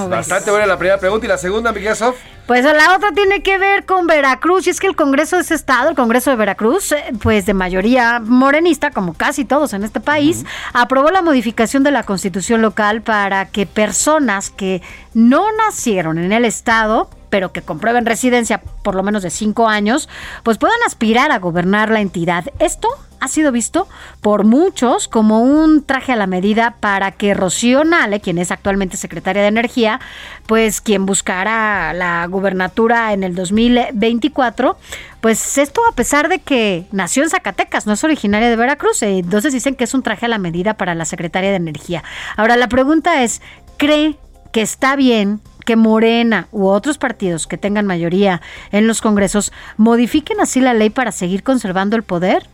Bastante 0.09 0.50
buena 0.50 0.66
la 0.66 0.78
primera 0.78 0.99
pregunta 0.99 1.26
y 1.26 1.28
la 1.28 1.38
segunda, 1.38 1.73
Miguel 1.73 1.97
Sof. 1.97 2.16
Pues 2.47 2.64
la 2.64 2.97
otra 2.97 3.12
tiene 3.12 3.42
que 3.42 3.57
ver 3.57 3.85
con 3.85 4.09
Veracruz, 4.09 4.66
y 4.66 4.71
es 4.71 4.81
que 4.81 4.88
el 4.88 4.97
Congreso 4.97 5.37
de 5.37 5.42
ese 5.42 5.54
estado, 5.54 5.90
el 5.90 5.97
Congreso 5.97 6.31
de 6.31 6.37
Veracruz, 6.37 6.90
eh, 6.90 7.04
pues 7.23 7.47
de 7.47 7.54
mayoría 7.54 8.19
morenista, 8.19 8.90
como 8.90 9.14
casi 9.14 9.45
todos 9.45 9.75
en 9.75 9.85
este 9.85 10.00
país, 10.00 10.45
aprobó 10.73 11.11
la 11.11 11.23
modificación 11.23 11.85
de 11.85 11.92
la 11.92 12.02
constitución 12.02 12.61
local 12.61 13.02
para 13.02 13.47
que 13.47 13.64
personas 13.64 14.50
que 14.50 14.83
no 15.14 15.47
nacieron 15.57 16.19
en 16.19 16.33
el 16.33 16.45
estado 16.45 17.09
pero 17.33 17.51
que 17.51 17.62
comprueben 17.62 18.05
residencia 18.05 18.61
por 18.83 18.95
lo 18.95 19.03
menos 19.03 19.23
de 19.23 19.31
cinco 19.31 19.67
años, 19.67 20.07
pues 20.43 20.59
puedan 20.59 20.77
aspirar 20.87 21.33
a 21.33 21.39
gobernar 21.39 21.91
la 21.91 22.03
entidad. 22.03 22.45
Esto 22.59 22.91
ha 23.21 23.29
sido 23.29 23.53
visto 23.53 23.89
por 24.21 24.45
muchos 24.45 25.09
como 25.09 25.41
un 25.41 25.83
traje 25.83 26.12
a 26.12 26.17
la 26.17 26.27
medida 26.27 26.77
para 26.79 27.11
que 27.11 27.33
Rocío 27.33 27.85
Nale, 27.85 28.21
quien 28.21 28.37
es 28.37 28.51
actualmente 28.51 28.99
secretaria 28.99 29.41
de 29.41 29.49
Energía, 29.49 29.99
pues 30.45 30.83
quien 30.83 31.07
buscará 31.07 31.95
la 31.95 32.27
gubernatura 32.27 33.15
en 33.15 33.25
el 33.25 33.35
2024, 33.35 34.77
pues 35.23 35.57
esto 35.57 35.81
a 35.91 35.95
pesar 35.95 36.29
de 36.29 36.39
que 36.39 36.85
nació 36.93 37.23
en 37.23 37.31
Zacatecas, 37.31 37.87
no 37.87 37.95
es 37.95 38.05
originaria 38.05 38.51
de 38.51 38.57
Veracruz, 38.57 39.03
eh, 39.03 39.21
entonces 39.21 39.55
dicen 39.55 39.75
que 39.75 39.85
es 39.85 39.95
un 39.95 40.03
traje 40.03 40.27
a 40.27 40.29
la 40.29 40.37
medida 40.37 40.75
para 40.75 40.95
la 40.95 41.07
secretaria 41.07 41.49
de 41.49 41.57
Energía. 41.57 42.05
Ahora 42.37 42.57
la 42.57 42.69
pregunta 42.69 43.23
es, 43.23 43.41
¿cree 43.79 44.19
que 44.53 44.61
está 44.61 44.97
bien 44.97 45.41
que 45.64 45.76
Morena 45.76 46.49
u 46.52 46.66
otros 46.66 46.99
partidos 46.99 47.47
que 47.47 47.59
tengan 47.59 47.87
mayoría 47.87 48.40
en 48.71 48.87
los 48.87 49.00
congresos 49.00 49.52
modifiquen 49.76 50.40
así 50.40 50.61
la 50.61 50.75
ley 50.75 50.90
para 50.90 51.12
seguir 51.12 51.42
conservando 51.42 51.97
el 51.97 52.02
poder? 52.02 52.47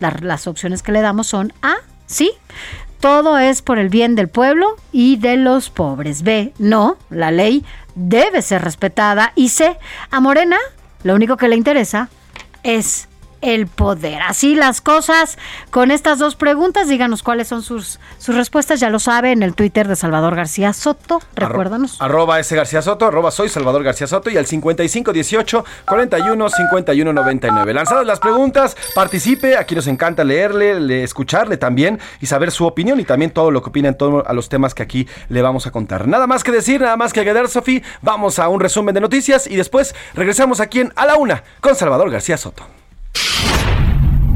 las 0.00 0.46
opciones 0.46 0.82
que 0.82 0.92
le 0.92 1.02
damos 1.02 1.26
son 1.26 1.52
A, 1.60 1.74
sí, 2.06 2.32
todo 3.00 3.38
es 3.38 3.62
por 3.62 3.78
el 3.78 3.90
bien 3.90 4.14
del 4.14 4.28
pueblo 4.28 4.76
y 4.92 5.16
de 5.16 5.36
los 5.36 5.70
pobres. 5.70 6.22
B, 6.22 6.52
no, 6.58 6.96
la 7.10 7.30
ley 7.30 7.64
debe 7.94 8.42
ser 8.42 8.62
respetada. 8.62 9.32
Y 9.36 9.50
C, 9.50 9.76
a 10.10 10.20
Morena 10.20 10.56
lo 11.02 11.14
único 11.14 11.36
que 11.36 11.48
le 11.48 11.56
interesa 11.56 12.08
es 12.62 13.08
el 13.40 13.66
poder. 13.66 14.22
Así 14.22 14.54
las 14.54 14.80
cosas 14.80 15.38
con 15.70 15.90
estas 15.90 16.18
dos 16.18 16.36
preguntas. 16.36 16.88
Díganos 16.88 17.22
cuáles 17.22 17.48
son 17.48 17.62
sus, 17.62 18.00
sus 18.18 18.34
respuestas. 18.34 18.80
Ya 18.80 18.90
lo 18.90 18.98
sabe 18.98 19.32
en 19.32 19.42
el 19.42 19.54
Twitter 19.54 19.88
de 19.88 19.96
Salvador 19.96 20.36
García 20.36 20.72
Soto. 20.72 21.20
Recuérdanos. 21.34 22.00
arroba 22.00 22.40
ese 22.40 22.56
García 22.56 22.82
Soto, 22.82 23.06
arroba 23.06 23.30
soy 23.30 23.48
Salvador 23.48 23.82
García 23.82 24.06
Soto 24.06 24.30
y 24.30 24.36
al 24.36 24.46
5518 24.46 25.64
41 25.86 26.48
51 26.48 27.12
99. 27.12 27.74
Lanzadas 27.74 28.06
las 28.06 28.20
preguntas, 28.20 28.76
participe. 28.94 29.56
Aquí 29.56 29.74
nos 29.74 29.86
encanta 29.86 30.24
leerle, 30.24 31.02
escucharle 31.02 31.56
también 31.56 31.98
y 32.20 32.26
saber 32.26 32.50
su 32.50 32.66
opinión 32.66 33.00
y 33.00 33.04
también 33.04 33.30
todo 33.30 33.50
lo 33.50 33.62
que 33.62 33.70
opina 33.70 33.88
en 33.88 33.96
todos 33.96 34.26
a 34.26 34.32
los 34.32 34.48
temas 34.48 34.74
que 34.74 34.82
aquí 34.82 35.08
le 35.28 35.42
vamos 35.42 35.66
a 35.66 35.70
contar. 35.70 36.06
Nada 36.08 36.26
más 36.26 36.44
que 36.44 36.52
decir, 36.52 36.80
nada 36.80 36.96
más 36.96 37.12
que 37.12 37.20
agregar, 37.20 37.48
Sofi. 37.48 37.82
Vamos 38.02 38.38
a 38.38 38.48
un 38.48 38.60
resumen 38.60 38.94
de 38.94 39.00
noticias 39.00 39.46
y 39.46 39.56
después 39.56 39.94
regresamos 40.14 40.60
aquí 40.60 40.80
en 40.80 40.92
A 40.96 41.06
la 41.06 41.16
Una 41.16 41.44
con 41.60 41.74
Salvador 41.74 42.10
García 42.10 42.36
Soto. 42.36 42.79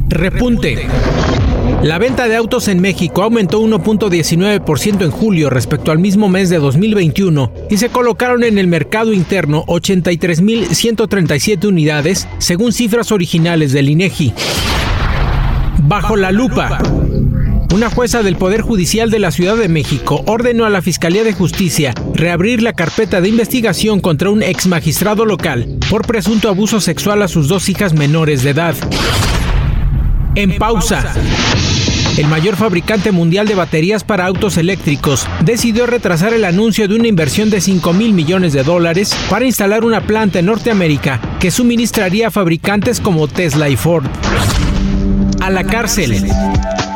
Repunte. 0.09 0.87
La 1.83 1.99
venta 1.99 2.29
de 2.29 2.37
autos 2.37 2.69
en 2.69 2.81
México 2.81 3.23
aumentó 3.23 3.61
1.19% 3.61 5.03
en 5.03 5.11
julio 5.11 5.51
respecto 5.51 5.93
al 5.93 5.99
mismo 5.99 6.29
mes 6.29 6.51
de 6.51 6.59
2021 6.59 7.53
y 7.71 7.79
se 7.79 7.89
colocaron 7.89 8.45
en 8.45 8.59
el 8.59 8.69
mercado 8.69 9.13
interno 9.13 9.65
83.137 9.67 11.67
unidades, 11.67 12.29
según 12.39 12.73
cifras 12.73 13.13
originales 13.13 13.73
del 13.73 13.89
INEGI. 13.89 14.33
Bajo 15.83 16.17
la 16.17 16.33
lupa. 16.33 16.79
Una 17.75 17.91
jueza 17.91 18.23
del 18.23 18.37
Poder 18.37 18.61
Judicial 18.61 19.11
de 19.11 19.19
la 19.19 19.33
Ciudad 19.33 19.57
de 19.57 19.69
México 19.69 20.23
ordenó 20.27 20.65
a 20.65 20.71
la 20.71 20.81
Fiscalía 20.81 21.25
de 21.25 21.33
Justicia 21.33 21.93
reabrir 22.15 22.63
la 22.63 22.73
carpeta 22.73 23.21
de 23.21 23.29
investigación 23.29 24.01
contra 24.01 24.31
un 24.31 24.43
ex 24.43 24.69
magistrado 24.69 25.25
local 25.25 25.79
por 25.91 26.07
presunto 26.07 26.49
abuso 26.49 26.81
sexual 26.81 27.23
a 27.23 27.29
sus 27.29 27.49
dos 27.49 27.69
hijas 27.69 27.93
menores 27.93 28.45
de 28.45 28.51
edad. 28.51 28.77
En 30.35 30.57
pausa. 30.59 31.15
El 32.17 32.27
mayor 32.27 32.57
fabricante 32.57 33.13
mundial 33.13 33.47
de 33.47 33.55
baterías 33.55 34.05
para 34.05 34.27
autos 34.27 34.57
eléctricos 34.57 35.27
decidió 35.41 35.87
retrasar 35.87 36.33
el 36.33 36.45
anuncio 36.45 36.87
de 36.89 36.95
una 36.95 37.09
inversión 37.09 37.51
de 37.51 37.61
5 37.61 37.93
mil 37.93 38.13
millones 38.13 38.53
de 38.53 38.63
dólares 38.63 39.17
para 39.31 39.45
instalar 39.45 39.85
una 39.85 40.01
planta 40.01 40.39
en 40.39 40.47
Norteamérica 40.47 41.21
que 41.41 41.51
suministraría 41.51 42.29
a 42.29 42.31
fabricantes 42.31 43.01
como 43.01 43.29
Tesla 43.29 43.69
y 43.69 43.77
Ford. 43.77 44.07
A 45.41 45.51
la 45.51 45.65
cárcel. 45.65 46.27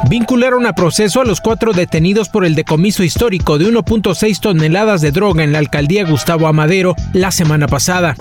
Vincularon 0.09 0.67
a 0.67 0.73
proceso 0.73 1.21
a 1.21 1.25
los 1.25 1.41
cuatro 1.41 1.73
detenidos 1.73 2.29
por 2.29 2.45
el 2.45 2.55
decomiso 2.55 3.03
histórico 3.03 3.59
de 3.59 3.67
1.6 3.67 4.41
toneladas 4.41 5.01
de 5.01 5.11
droga 5.11 5.45
en 5.45 5.53
la 5.53 5.59
alcaldía 5.59 6.05
Gustavo 6.05 6.47
Amadero 6.47 6.95
la 7.13 7.31
semana 7.31 7.67
pasada. 7.67 8.17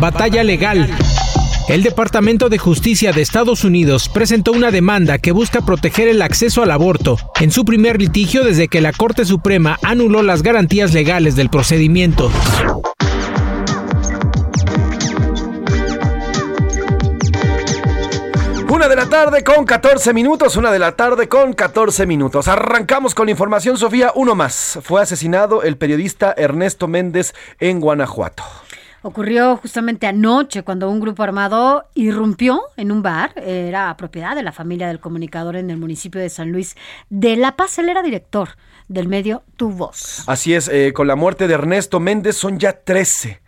Batalla 0.00 0.42
legal. 0.42 0.88
El 1.68 1.84
Departamento 1.84 2.48
de 2.48 2.58
Justicia 2.58 3.12
de 3.12 3.22
Estados 3.22 3.64
Unidos 3.64 4.08
presentó 4.08 4.52
una 4.52 4.70
demanda 4.70 5.18
que 5.18 5.32
busca 5.32 5.60
proteger 5.60 6.08
el 6.08 6.20
acceso 6.20 6.62
al 6.62 6.70
aborto 6.72 7.16
en 7.40 7.50
su 7.50 7.64
primer 7.64 8.00
litigio 8.00 8.44
desde 8.44 8.68
que 8.68 8.80
la 8.80 8.92
Corte 8.92 9.24
Suprema 9.24 9.78
anuló 9.82 10.22
las 10.22 10.42
garantías 10.42 10.92
legales 10.92 11.36
del 11.36 11.50
procedimiento. 11.50 12.30
Una 18.68 18.88
de 18.88 18.96
la 18.96 19.06
tarde 19.08 19.44
con 19.44 19.64
14 19.64 20.12
minutos, 20.12 20.56
una 20.56 20.72
de 20.72 20.80
la 20.80 20.96
tarde 20.96 21.28
con 21.28 21.52
14 21.52 22.06
minutos. 22.06 22.48
Arrancamos 22.48 23.14
con 23.14 23.26
la 23.26 23.30
información, 23.30 23.78
Sofía. 23.78 24.12
Uno 24.16 24.34
más. 24.34 24.80
Fue 24.82 25.00
asesinado 25.00 25.62
el 25.62 25.76
periodista 25.76 26.34
Ernesto 26.36 26.88
Méndez 26.88 27.32
en 27.60 27.78
Guanajuato. 27.80 28.42
Ocurrió 29.04 29.56
justamente 29.56 30.06
anoche 30.06 30.62
cuando 30.62 30.88
un 30.88 31.00
grupo 31.00 31.24
armado 31.24 31.86
irrumpió 31.94 32.62
en 32.76 32.92
un 32.92 33.02
bar. 33.02 33.32
Era 33.36 33.96
propiedad 33.96 34.36
de 34.36 34.44
la 34.44 34.52
familia 34.52 34.86
del 34.86 35.00
comunicador 35.00 35.56
en 35.56 35.70
el 35.70 35.76
municipio 35.76 36.20
de 36.20 36.30
San 36.30 36.52
Luis 36.52 36.76
de 37.10 37.36
La 37.36 37.56
Paz. 37.56 37.78
Él 37.78 37.88
era 37.88 38.02
director 38.02 38.50
del 38.86 39.08
medio 39.08 39.42
Tu 39.56 39.70
Voz. 39.70 40.22
Así 40.28 40.54
es, 40.54 40.68
eh, 40.68 40.92
con 40.92 41.08
la 41.08 41.16
muerte 41.16 41.48
de 41.48 41.54
Ernesto 41.54 41.98
Méndez 41.98 42.36
son 42.36 42.60
ya 42.60 42.72
13. 42.72 43.42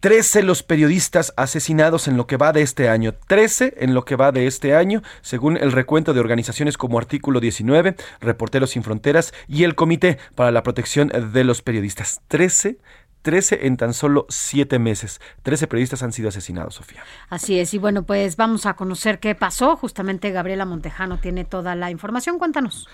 13 0.00 0.44
los 0.44 0.62
periodistas 0.62 1.34
asesinados 1.36 2.06
en 2.06 2.16
lo 2.16 2.26
que 2.26 2.36
va 2.36 2.52
de 2.52 2.62
este 2.62 2.88
año. 2.88 3.14
13 3.26 3.74
en 3.78 3.94
lo 3.94 4.04
que 4.04 4.16
va 4.16 4.32
de 4.32 4.46
este 4.46 4.74
año, 4.74 5.02
según 5.22 5.56
el 5.56 5.72
recuento 5.72 6.14
de 6.14 6.20
organizaciones 6.20 6.78
como 6.78 6.98
Artículo 6.98 7.40
19, 7.40 7.96
Reporteros 8.20 8.70
Sin 8.70 8.84
Fronteras 8.84 9.34
y 9.48 9.64
el 9.64 9.74
Comité 9.74 10.18
para 10.34 10.52
la 10.52 10.62
Protección 10.62 11.10
de 11.32 11.44
los 11.44 11.62
Periodistas. 11.62 12.20
13 12.28 12.78
13 13.28 13.66
en 13.66 13.76
tan 13.76 13.92
solo 13.92 14.24
7 14.30 14.78
meses. 14.78 15.20
13 15.42 15.66
periodistas 15.66 16.02
han 16.02 16.12
sido 16.14 16.30
asesinados, 16.30 16.76
Sofía. 16.76 17.02
Así 17.28 17.60
es, 17.60 17.74
y 17.74 17.78
bueno, 17.78 18.04
pues 18.04 18.38
vamos 18.38 18.64
a 18.64 18.72
conocer 18.72 19.20
qué 19.20 19.34
pasó. 19.34 19.76
Justamente 19.76 20.30
Gabriela 20.30 20.64
Montejano 20.64 21.18
tiene 21.18 21.44
toda 21.44 21.74
la 21.74 21.90
información. 21.90 22.38
Cuéntanos. 22.38 22.88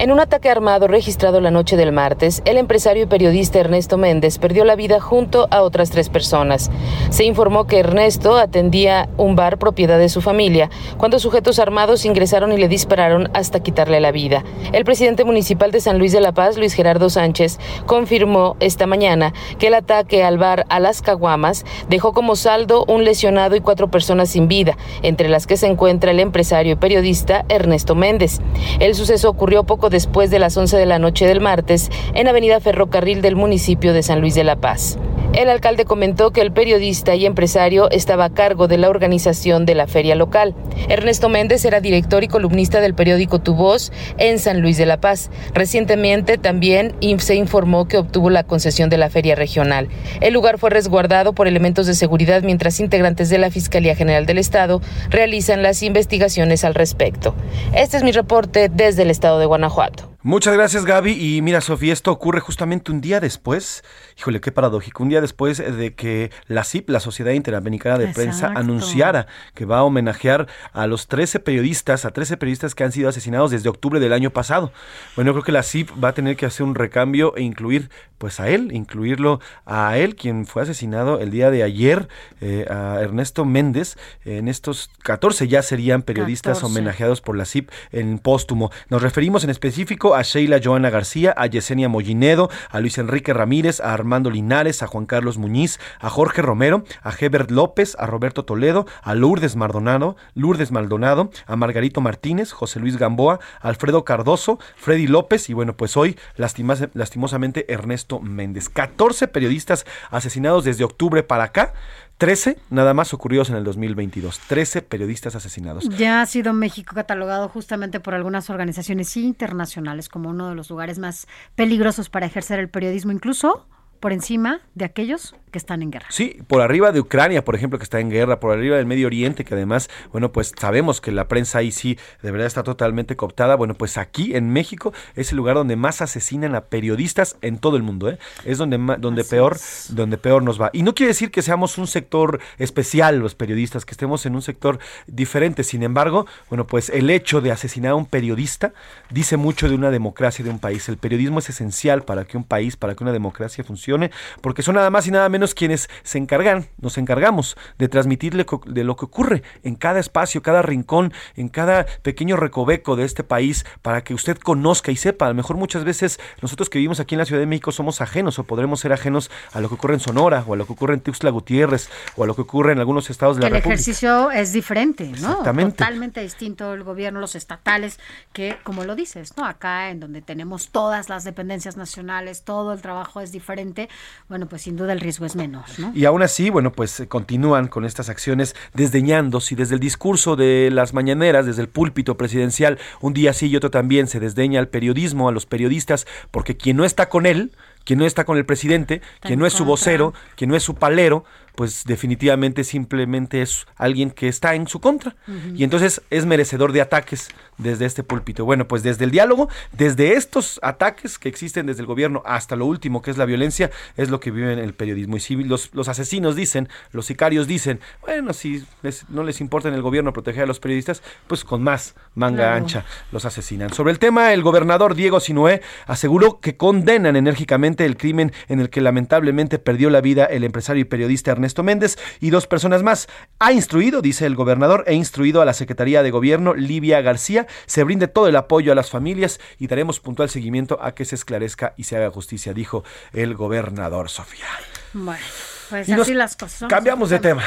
En 0.00 0.12
un 0.12 0.20
ataque 0.20 0.48
armado 0.48 0.86
registrado 0.86 1.40
la 1.40 1.50
noche 1.50 1.76
del 1.76 1.90
martes, 1.90 2.40
el 2.44 2.56
empresario 2.56 3.02
y 3.02 3.06
periodista 3.06 3.58
Ernesto 3.58 3.98
Méndez 3.98 4.38
perdió 4.38 4.64
la 4.64 4.76
vida 4.76 5.00
junto 5.00 5.48
a 5.50 5.62
otras 5.62 5.90
tres 5.90 6.08
personas. 6.08 6.70
Se 7.10 7.24
informó 7.24 7.66
que 7.66 7.80
Ernesto 7.80 8.36
atendía 8.36 9.08
un 9.16 9.34
bar 9.34 9.58
propiedad 9.58 9.98
de 9.98 10.08
su 10.08 10.20
familia 10.20 10.70
cuando 10.98 11.18
sujetos 11.18 11.58
armados 11.58 12.04
ingresaron 12.04 12.52
y 12.52 12.58
le 12.58 12.68
dispararon 12.68 13.28
hasta 13.34 13.58
quitarle 13.58 13.98
la 13.98 14.12
vida. 14.12 14.44
El 14.72 14.84
presidente 14.84 15.24
municipal 15.24 15.72
de 15.72 15.80
San 15.80 15.98
Luis 15.98 16.12
de 16.12 16.20
la 16.20 16.30
Paz, 16.30 16.58
Luis 16.58 16.74
Gerardo 16.74 17.10
Sánchez, 17.10 17.58
confirmó 17.84 18.56
esta 18.60 18.86
mañana 18.86 19.32
que 19.58 19.66
el 19.66 19.74
ataque 19.74 20.22
al 20.22 20.38
bar 20.38 20.64
a 20.68 20.78
las 20.78 21.02
Caguamas 21.02 21.64
dejó 21.88 22.12
como 22.12 22.36
saldo 22.36 22.84
un 22.86 23.02
lesionado 23.02 23.56
y 23.56 23.60
cuatro 23.60 23.90
personas 23.90 24.28
sin 24.28 24.46
vida, 24.46 24.76
entre 25.02 25.28
las 25.28 25.48
que 25.48 25.56
se 25.56 25.66
encuentra 25.66 26.12
el 26.12 26.20
empresario 26.20 26.74
y 26.74 26.76
periodista 26.76 27.44
Ernesto 27.48 27.96
Méndez. 27.96 28.38
El 28.78 28.94
suceso 28.94 29.28
ocurrió 29.28 29.64
poco 29.64 29.87
después 29.90 30.30
de 30.30 30.38
las 30.38 30.56
11 30.56 30.76
de 30.76 30.86
la 30.86 30.98
noche 30.98 31.26
del 31.26 31.40
martes 31.40 31.90
en 32.14 32.28
Avenida 32.28 32.60
Ferrocarril 32.60 33.22
del 33.22 33.36
municipio 33.36 33.92
de 33.92 34.02
San 34.02 34.20
Luis 34.20 34.34
de 34.34 34.44
la 34.44 34.56
Paz. 34.56 34.98
El 35.34 35.50
alcalde 35.50 35.84
comentó 35.84 36.30
que 36.30 36.40
el 36.40 36.52
periodista 36.52 37.14
y 37.14 37.24
empresario 37.26 37.90
estaba 37.90 38.24
a 38.24 38.34
cargo 38.34 38.66
de 38.66 38.78
la 38.78 38.88
organización 38.88 39.66
de 39.66 39.74
la 39.74 39.86
feria 39.86 40.14
local. 40.14 40.54
Ernesto 40.88 41.28
Méndez 41.28 41.64
era 41.64 41.80
director 41.80 42.24
y 42.24 42.28
columnista 42.28 42.80
del 42.80 42.94
periódico 42.94 43.38
Tu 43.38 43.54
Voz 43.54 43.92
en 44.16 44.38
San 44.38 44.60
Luis 44.60 44.78
de 44.78 44.86
la 44.86 45.00
Paz. 45.00 45.30
Recientemente 45.54 46.38
también 46.38 46.94
se 47.18 47.34
informó 47.34 47.86
que 47.86 47.98
obtuvo 47.98 48.30
la 48.30 48.44
concesión 48.44 48.90
de 48.90 48.98
la 48.98 49.10
feria 49.10 49.34
regional. 49.34 49.88
El 50.20 50.34
lugar 50.34 50.58
fue 50.58 50.70
resguardado 50.70 51.34
por 51.34 51.46
elementos 51.46 51.86
de 51.86 51.94
seguridad 51.94 52.42
mientras 52.42 52.80
integrantes 52.80 53.28
de 53.28 53.38
la 53.38 53.50
Fiscalía 53.50 53.94
General 53.94 54.26
del 54.26 54.38
Estado 54.38 54.80
realizan 55.10 55.62
las 55.62 55.82
investigaciones 55.82 56.64
al 56.64 56.74
respecto. 56.74 57.34
Este 57.74 57.96
es 57.96 58.02
mi 58.02 58.12
reporte 58.12 58.70
desde 58.72 59.02
el 59.02 59.10
estado 59.10 59.38
de 59.38 59.46
Guanajuato. 59.46 60.07
Muchas 60.24 60.54
gracias 60.54 60.84
Gaby. 60.84 61.12
Y 61.12 61.42
mira 61.42 61.60
Sofía, 61.60 61.92
esto 61.92 62.10
ocurre 62.10 62.40
justamente 62.40 62.90
un 62.90 63.00
día 63.00 63.20
después, 63.20 63.84
híjole 64.18 64.40
qué 64.40 64.50
paradójico, 64.50 65.04
un 65.04 65.10
día 65.10 65.20
después 65.20 65.58
de 65.58 65.94
que 65.94 66.32
la 66.48 66.64
CIP, 66.64 66.90
la 66.90 66.98
Sociedad 66.98 67.30
Interamericana 67.30 67.98
de 67.98 68.08
Prensa, 68.08 68.48
anunciara 68.56 69.28
que 69.54 69.64
va 69.64 69.78
a 69.78 69.84
homenajear 69.84 70.48
a 70.72 70.88
los 70.88 71.06
13 71.06 71.38
periodistas, 71.38 72.04
a 72.04 72.10
13 72.10 72.36
periodistas 72.36 72.74
que 72.74 72.82
han 72.82 72.90
sido 72.90 73.08
asesinados 73.08 73.52
desde 73.52 73.68
octubre 73.68 74.00
del 74.00 74.12
año 74.12 74.30
pasado. 74.30 74.72
Bueno, 75.14 75.28
yo 75.28 75.34
creo 75.34 75.44
que 75.44 75.52
la 75.52 75.62
CIP 75.62 75.90
va 76.02 76.08
a 76.08 76.14
tener 76.14 76.36
que 76.36 76.46
hacer 76.46 76.66
un 76.66 76.74
recambio 76.74 77.36
e 77.36 77.42
incluir 77.42 77.88
pues 78.18 78.40
a 78.40 78.48
él, 78.48 78.70
incluirlo 78.72 79.40
a 79.64 79.96
él, 79.96 80.16
quien 80.16 80.46
fue 80.46 80.62
asesinado 80.62 81.20
el 81.20 81.30
día 81.30 81.50
de 81.50 81.62
ayer, 81.62 82.08
eh, 82.40 82.66
a 82.68 83.00
Ernesto 83.00 83.44
Méndez. 83.44 83.96
En 84.24 84.48
estos 84.48 84.90
14 85.04 85.48
ya 85.48 85.62
serían 85.62 86.02
periodistas 86.02 86.62
homenajeados 86.62 87.20
por 87.20 87.36
la 87.36 87.44
CIP 87.44 87.70
en 87.92 88.18
póstumo. 88.18 88.70
Nos 88.90 89.02
referimos 89.02 89.44
en 89.44 89.50
específico 89.50 90.14
a 90.14 90.22
Sheila 90.22 90.60
Joana 90.62 90.90
García, 90.90 91.32
a 91.36 91.46
Yesenia 91.46 91.88
Mollinedo, 91.88 92.50
a 92.70 92.80
Luis 92.80 92.98
Enrique 92.98 93.32
Ramírez, 93.32 93.80
a 93.80 93.94
Armando 93.94 94.30
Linares, 94.30 94.82
a 94.82 94.86
Juan 94.88 95.06
Carlos 95.06 95.38
Muñiz, 95.38 95.78
a 96.00 96.10
Jorge 96.10 96.42
Romero, 96.42 96.84
a 97.02 97.12
Hebert 97.18 97.50
López, 97.50 97.96
a 97.98 98.06
Roberto 98.06 98.44
Toledo, 98.44 98.86
a 99.02 99.14
Lourdes 99.14 99.56
Maldonado, 99.56 100.16
Lourdes 100.34 100.72
Maldonado, 100.72 101.30
a 101.46 101.56
Margarito 101.56 102.00
Martínez, 102.00 102.52
José 102.52 102.80
Luis 102.80 102.96
Gamboa, 102.96 103.38
Alfredo 103.60 104.04
Cardoso, 104.04 104.58
Freddy 104.76 105.06
López 105.06 105.48
y 105.48 105.54
bueno, 105.54 105.76
pues 105.76 105.96
hoy 105.96 106.18
lastimosamente 106.36 107.72
Ernesto 107.72 108.07
Méndez. 108.18 108.68
14 108.68 109.28
periodistas 109.28 109.84
asesinados 110.10 110.64
desde 110.64 110.84
octubre 110.84 111.22
para 111.22 111.44
acá. 111.44 111.74
13 112.16 112.58
nada 112.70 112.94
más 112.94 113.14
ocurridos 113.14 113.50
en 113.50 113.56
el 113.56 113.64
2022. 113.64 114.40
13 114.40 114.82
periodistas 114.82 115.36
asesinados. 115.36 115.88
Ya 115.90 116.20
ha 116.20 116.26
sido 116.26 116.52
México 116.52 116.94
catalogado 116.94 117.48
justamente 117.48 118.00
por 118.00 118.14
algunas 118.14 118.50
organizaciones 118.50 119.16
internacionales 119.16 120.08
como 120.08 120.30
uno 120.30 120.48
de 120.48 120.54
los 120.54 120.70
lugares 120.70 120.98
más 120.98 121.28
peligrosos 121.54 122.08
para 122.10 122.26
ejercer 122.26 122.58
el 122.58 122.68
periodismo, 122.68 123.12
incluso 123.12 123.66
por 124.00 124.12
encima 124.12 124.60
de 124.74 124.84
aquellos 124.84 125.34
que 125.50 125.58
están 125.58 125.82
en 125.82 125.90
guerra. 125.90 126.06
Sí, 126.10 126.38
por 126.46 126.60
arriba 126.60 126.92
de 126.92 127.00
Ucrania, 127.00 127.44
por 127.44 127.54
ejemplo, 127.54 127.78
que 127.78 127.84
está 127.84 128.00
en 128.00 128.10
guerra, 128.10 128.40
por 128.40 128.56
arriba 128.56 128.76
del 128.76 128.86
Medio 128.86 129.06
Oriente, 129.06 129.44
que 129.44 129.54
además, 129.54 129.90
bueno, 130.12 130.32
pues 130.32 130.52
sabemos 130.58 131.00
que 131.00 131.12
la 131.12 131.28
prensa 131.28 131.58
ahí 131.58 131.70
sí 131.70 131.98
de 132.22 132.30
verdad 132.30 132.46
está 132.46 132.62
totalmente 132.62 133.16
cooptada. 133.16 133.56
Bueno, 133.56 133.74
pues 133.74 133.98
aquí 133.98 134.34
en 134.34 134.50
México 134.50 134.92
es 135.14 135.32
el 135.32 135.36
lugar 135.36 135.56
donde 135.56 135.76
más 135.76 136.02
asesinan 136.02 136.54
a 136.54 136.62
periodistas 136.62 137.36
en 137.42 137.58
todo 137.58 137.76
el 137.76 137.82
mundo, 137.82 138.10
¿eh? 138.10 138.18
Es 138.44 138.58
donde 138.58 138.78
donde 138.98 139.24
peor 139.24 139.56
donde 139.90 140.18
peor 140.18 140.42
nos 140.42 140.60
va. 140.60 140.70
Y 140.72 140.82
no 140.82 140.94
quiere 140.94 141.08
decir 141.08 141.30
que 141.30 141.42
seamos 141.42 141.78
un 141.78 141.86
sector 141.86 142.40
especial 142.58 143.18
los 143.18 143.34
periodistas, 143.34 143.84
que 143.84 143.92
estemos 143.92 144.26
en 144.26 144.34
un 144.34 144.42
sector 144.42 144.78
diferente. 145.06 145.64
Sin 145.64 145.82
embargo, 145.82 146.26
bueno, 146.48 146.66
pues 146.66 146.90
el 146.90 147.10
hecho 147.10 147.40
de 147.40 147.52
asesinar 147.52 147.92
a 147.92 147.94
un 147.94 148.06
periodista 148.06 148.72
dice 149.10 149.36
mucho 149.36 149.68
de 149.68 149.74
una 149.74 149.90
democracia 149.90 150.44
de 150.44 150.50
un 150.50 150.58
país. 150.58 150.88
El 150.88 150.98
periodismo 150.98 151.38
es 151.38 151.48
esencial 151.48 152.02
para 152.02 152.24
que 152.24 152.36
un 152.36 152.44
país, 152.44 152.76
para 152.76 152.94
que 152.94 153.04
una 153.04 153.12
democracia 153.12 153.64
funcione, 153.64 154.10
porque 154.40 154.62
son 154.62 154.74
nada 154.74 154.90
más 154.90 155.06
y 155.06 155.10
nada 155.10 155.28
menos 155.28 155.47
quienes 155.54 155.88
se 156.02 156.18
encargan, 156.18 156.66
nos 156.80 156.98
encargamos 156.98 157.56
de 157.78 157.88
transmitirle 157.88 158.46
de 158.66 158.84
lo 158.84 158.96
que 158.96 159.04
ocurre 159.04 159.42
en 159.62 159.76
cada 159.76 160.00
espacio, 160.00 160.42
cada 160.42 160.62
rincón, 160.62 161.12
en 161.36 161.48
cada 161.48 161.86
pequeño 162.02 162.36
recoveco 162.36 162.96
de 162.96 163.04
este 163.04 163.24
país 163.24 163.64
para 163.82 164.02
que 164.02 164.14
usted 164.14 164.38
conozca 164.38 164.90
y 164.90 164.96
sepa. 164.96 165.26
A 165.26 165.28
lo 165.28 165.34
mejor 165.34 165.56
muchas 165.56 165.84
veces 165.84 166.20
nosotros 166.42 166.70
que 166.70 166.78
vivimos 166.78 167.00
aquí 167.00 167.14
en 167.14 167.20
la 167.20 167.24
Ciudad 167.24 167.40
de 167.40 167.46
México 167.46 167.72
somos 167.72 168.00
ajenos 168.00 168.38
o 168.38 168.44
podremos 168.44 168.80
ser 168.80 168.92
ajenos 168.92 169.30
a 169.52 169.60
lo 169.60 169.68
que 169.68 169.74
ocurre 169.74 169.94
en 169.94 170.00
Sonora 170.00 170.44
o 170.46 170.54
a 170.54 170.56
lo 170.56 170.66
que 170.66 170.72
ocurre 170.72 170.94
en 170.94 171.00
Tuxtla 171.00 171.30
Gutiérrez 171.30 171.88
o 172.16 172.24
a 172.24 172.26
lo 172.26 172.34
que 172.34 172.42
ocurre 172.42 172.72
en 172.72 172.78
algunos 172.78 173.10
estados 173.10 173.36
de 173.36 173.42
la 173.42 173.48
República. 173.48 173.68
El 173.68 173.72
ejercicio 173.74 174.30
es 174.30 174.52
diferente, 174.52 175.12
¿no? 175.20 175.42
Totalmente 175.42 176.20
distinto 176.20 176.74
el 176.74 176.82
gobierno, 176.82 177.20
los 177.20 177.34
estatales, 177.34 177.98
que 178.32 178.56
como 178.62 178.84
lo 178.84 178.94
dices, 178.94 179.36
¿no? 179.36 179.44
Acá 179.44 179.90
en 179.90 180.00
donde 180.00 180.22
tenemos 180.22 180.70
todas 180.70 181.08
las 181.08 181.24
dependencias 181.24 181.76
nacionales, 181.76 182.42
todo 182.42 182.72
el 182.72 182.80
trabajo 182.80 183.20
es 183.20 183.32
diferente, 183.32 183.88
bueno, 184.28 184.46
pues 184.46 184.62
sin 184.62 184.76
duda 184.76 184.92
el 184.92 185.00
riesgo 185.00 185.26
es 185.28 185.36
menos. 185.36 185.78
¿no? 185.78 185.92
Y 185.94 186.04
aún 186.04 186.22
así, 186.22 186.50
bueno, 186.50 186.72
pues 186.72 187.00
eh, 187.00 187.06
continúan 187.08 187.68
con 187.68 187.84
estas 187.84 188.08
acciones 188.08 188.56
desdeñando, 188.74 189.40
si 189.40 189.54
desde 189.54 189.74
el 189.74 189.80
discurso 189.80 190.36
de 190.36 190.70
las 190.72 190.94
mañaneras, 190.94 191.46
desde 191.46 191.62
el 191.62 191.68
púlpito 191.68 192.16
presidencial, 192.16 192.78
un 193.00 193.14
día 193.14 193.32
sí 193.32 193.46
y 193.46 193.56
otro 193.56 193.70
también 193.70 194.06
se 194.06 194.20
desdeña 194.20 194.60
al 194.60 194.68
periodismo, 194.68 195.28
a 195.28 195.32
los 195.32 195.46
periodistas, 195.46 196.06
porque 196.30 196.56
quien 196.56 196.76
no 196.76 196.84
está 196.84 197.08
con 197.08 197.26
él, 197.26 197.52
quien 197.84 197.98
no 197.98 198.04
está 198.04 198.24
con 198.24 198.36
el 198.36 198.44
presidente, 198.44 199.00
quien 199.20 199.38
no 199.38 199.46
es 199.46 199.54
su 199.54 199.64
vocero, 199.64 200.12
quien 200.36 200.50
no 200.50 200.56
es 200.56 200.62
su 200.62 200.74
palero, 200.74 201.24
pues 201.54 201.84
definitivamente 201.84 202.64
simplemente 202.64 203.42
es 203.42 203.66
alguien 203.76 204.10
que 204.10 204.28
está 204.28 204.54
en 204.54 204.66
su 204.68 204.80
contra. 204.80 205.16
Y 205.54 205.64
entonces 205.64 206.02
es 206.10 206.26
merecedor 206.26 206.72
de 206.72 206.80
ataques 206.80 207.28
desde 207.58 207.84
este 207.84 208.02
púlpito. 208.02 208.44
Bueno, 208.44 208.68
pues 208.68 208.82
desde 208.82 209.04
el 209.04 209.10
diálogo, 209.10 209.48
desde 209.72 210.14
estos 210.14 210.60
ataques 210.62 211.18
que 211.18 211.28
existen 211.28 211.66
desde 211.66 211.80
el 211.80 211.86
gobierno 211.86 212.22
hasta 212.24 212.56
lo 212.56 212.66
último 212.66 213.02
que 213.02 213.10
es 213.10 213.18
la 213.18 213.24
violencia, 213.24 213.70
es 213.96 214.10
lo 214.10 214.20
que 214.20 214.30
vive 214.30 214.52
en 214.52 214.58
el 214.60 214.74
periodismo. 214.74 215.16
Y 215.16 215.20
si 215.20 215.36
los, 215.36 215.74
los 215.74 215.88
asesinos 215.88 216.36
dicen, 216.36 216.68
los 216.92 217.06
sicarios 217.06 217.46
dicen, 217.46 217.80
bueno, 218.02 218.32
si 218.32 218.64
no 219.08 219.24
les 219.24 219.40
importa 219.40 219.68
en 219.68 219.74
el 219.74 219.82
gobierno 219.82 220.12
proteger 220.12 220.44
a 220.44 220.46
los 220.46 220.60
periodistas, 220.60 221.02
pues 221.26 221.44
con 221.44 221.62
más 221.62 221.94
manga 222.14 222.54
ancha 222.54 222.84
los 223.12 223.24
asesinan. 223.24 223.72
Sobre 223.72 223.92
el 223.92 223.98
tema, 223.98 224.32
el 224.32 224.42
gobernador 224.42 224.94
Diego 224.94 225.20
Sinué 225.20 225.62
aseguró 225.86 226.40
que 226.40 226.56
condenan 226.56 227.16
enérgicamente 227.16 227.84
el 227.84 227.96
crimen 227.96 228.32
en 228.48 228.60
el 228.60 228.70
que 228.70 228.80
lamentablemente 228.80 229.58
perdió 229.58 229.90
la 229.90 230.00
vida 230.00 230.24
el 230.24 230.44
empresario 230.44 230.82
y 230.82 230.84
periodista 230.84 231.32
Ernesto 231.32 231.47
Ernesto 231.48 231.62
Méndez 231.62 231.98
y 232.20 232.28
dos 232.28 232.46
personas 232.46 232.82
más. 232.82 233.08
Ha 233.38 233.52
instruido, 233.52 234.02
dice 234.02 234.26
el 234.26 234.36
gobernador, 234.36 234.84
he 234.86 234.94
instruido 234.94 235.40
a 235.40 235.46
la 235.46 235.54
Secretaría 235.54 236.02
de 236.02 236.10
Gobierno, 236.10 236.54
Livia 236.54 237.00
García, 237.00 237.46
se 237.64 237.84
brinde 237.84 238.06
todo 238.06 238.28
el 238.28 238.36
apoyo 238.36 238.70
a 238.70 238.74
las 238.74 238.90
familias 238.90 239.40
y 239.58 239.66
daremos 239.66 239.98
puntual 239.98 240.28
seguimiento 240.28 240.78
a 240.82 240.94
que 240.94 241.06
se 241.06 241.14
esclarezca 241.14 241.72
y 241.78 241.84
se 241.84 241.96
haga 241.96 242.10
justicia, 242.10 242.52
dijo 242.52 242.84
el 243.14 243.34
gobernador 243.34 244.10
Sofía. 244.10 244.46
Bueno, 244.92 245.24
pues 245.70 245.88
así 245.88 246.12
las 246.12 246.36
cosas. 246.36 246.68
Cambiamos 246.68 247.08
de 247.08 247.18
tema. 247.18 247.42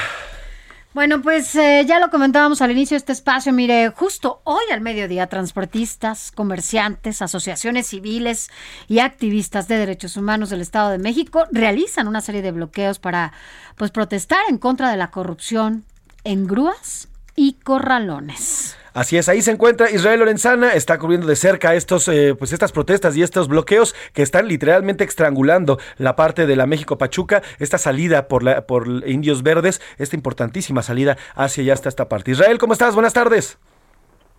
Bueno, 0.93 1.21
pues 1.21 1.55
eh, 1.55 1.85
ya 1.87 1.99
lo 1.99 2.09
comentábamos 2.09 2.61
al 2.61 2.71
inicio 2.71 2.95
de 2.95 2.97
este 2.97 3.13
espacio. 3.13 3.53
Mire, 3.53 3.91
justo 3.91 4.41
hoy 4.43 4.63
al 4.73 4.81
mediodía, 4.81 5.27
transportistas, 5.27 6.33
comerciantes, 6.33 7.21
asociaciones 7.21 7.87
civiles 7.87 8.49
y 8.89 8.99
activistas 8.99 9.69
de 9.69 9.77
derechos 9.77 10.17
humanos 10.17 10.49
del 10.49 10.59
Estado 10.59 10.89
de 10.89 10.97
México 10.97 11.45
realizan 11.53 12.09
una 12.09 12.19
serie 12.19 12.41
de 12.41 12.51
bloqueos 12.51 12.99
para 12.99 13.31
pues 13.77 13.91
protestar 13.91 14.41
en 14.49 14.57
contra 14.57 14.91
de 14.91 14.97
la 14.97 15.11
corrupción 15.11 15.85
en 16.25 16.45
grúas 16.45 17.07
y 17.35 17.57
corralones. 17.63 18.77
Así 18.93 19.17
es, 19.17 19.29
ahí 19.29 19.41
se 19.41 19.51
encuentra 19.51 19.89
Israel 19.89 20.19
Lorenzana, 20.19 20.73
está 20.73 20.99
cubriendo 20.99 21.25
de 21.25 21.37
cerca 21.37 21.75
estos, 21.75 22.09
eh, 22.09 22.35
pues 22.37 22.51
estas 22.51 22.73
protestas 22.73 23.15
y 23.15 23.21
estos 23.21 23.47
bloqueos 23.47 23.93
que 24.13 24.21
están 24.21 24.49
literalmente 24.49 25.05
estrangulando 25.05 25.77
la 25.97 26.17
parte 26.17 26.45
de 26.45 26.57
la 26.57 26.65
México 26.65 26.97
Pachuca, 26.97 27.41
esta 27.59 27.77
salida 27.77 28.27
por, 28.27 28.43
la, 28.43 28.67
por 28.67 28.87
Indios 29.05 29.43
Verdes, 29.43 29.79
esta 29.97 30.17
importantísima 30.17 30.81
salida 30.81 31.15
hacia 31.35 31.63
allá 31.63 31.73
hasta 31.73 31.87
esta 31.87 32.09
parte. 32.09 32.31
Israel, 32.31 32.57
¿cómo 32.57 32.73
estás? 32.73 32.93
Buenas 32.93 33.13
tardes. 33.13 33.57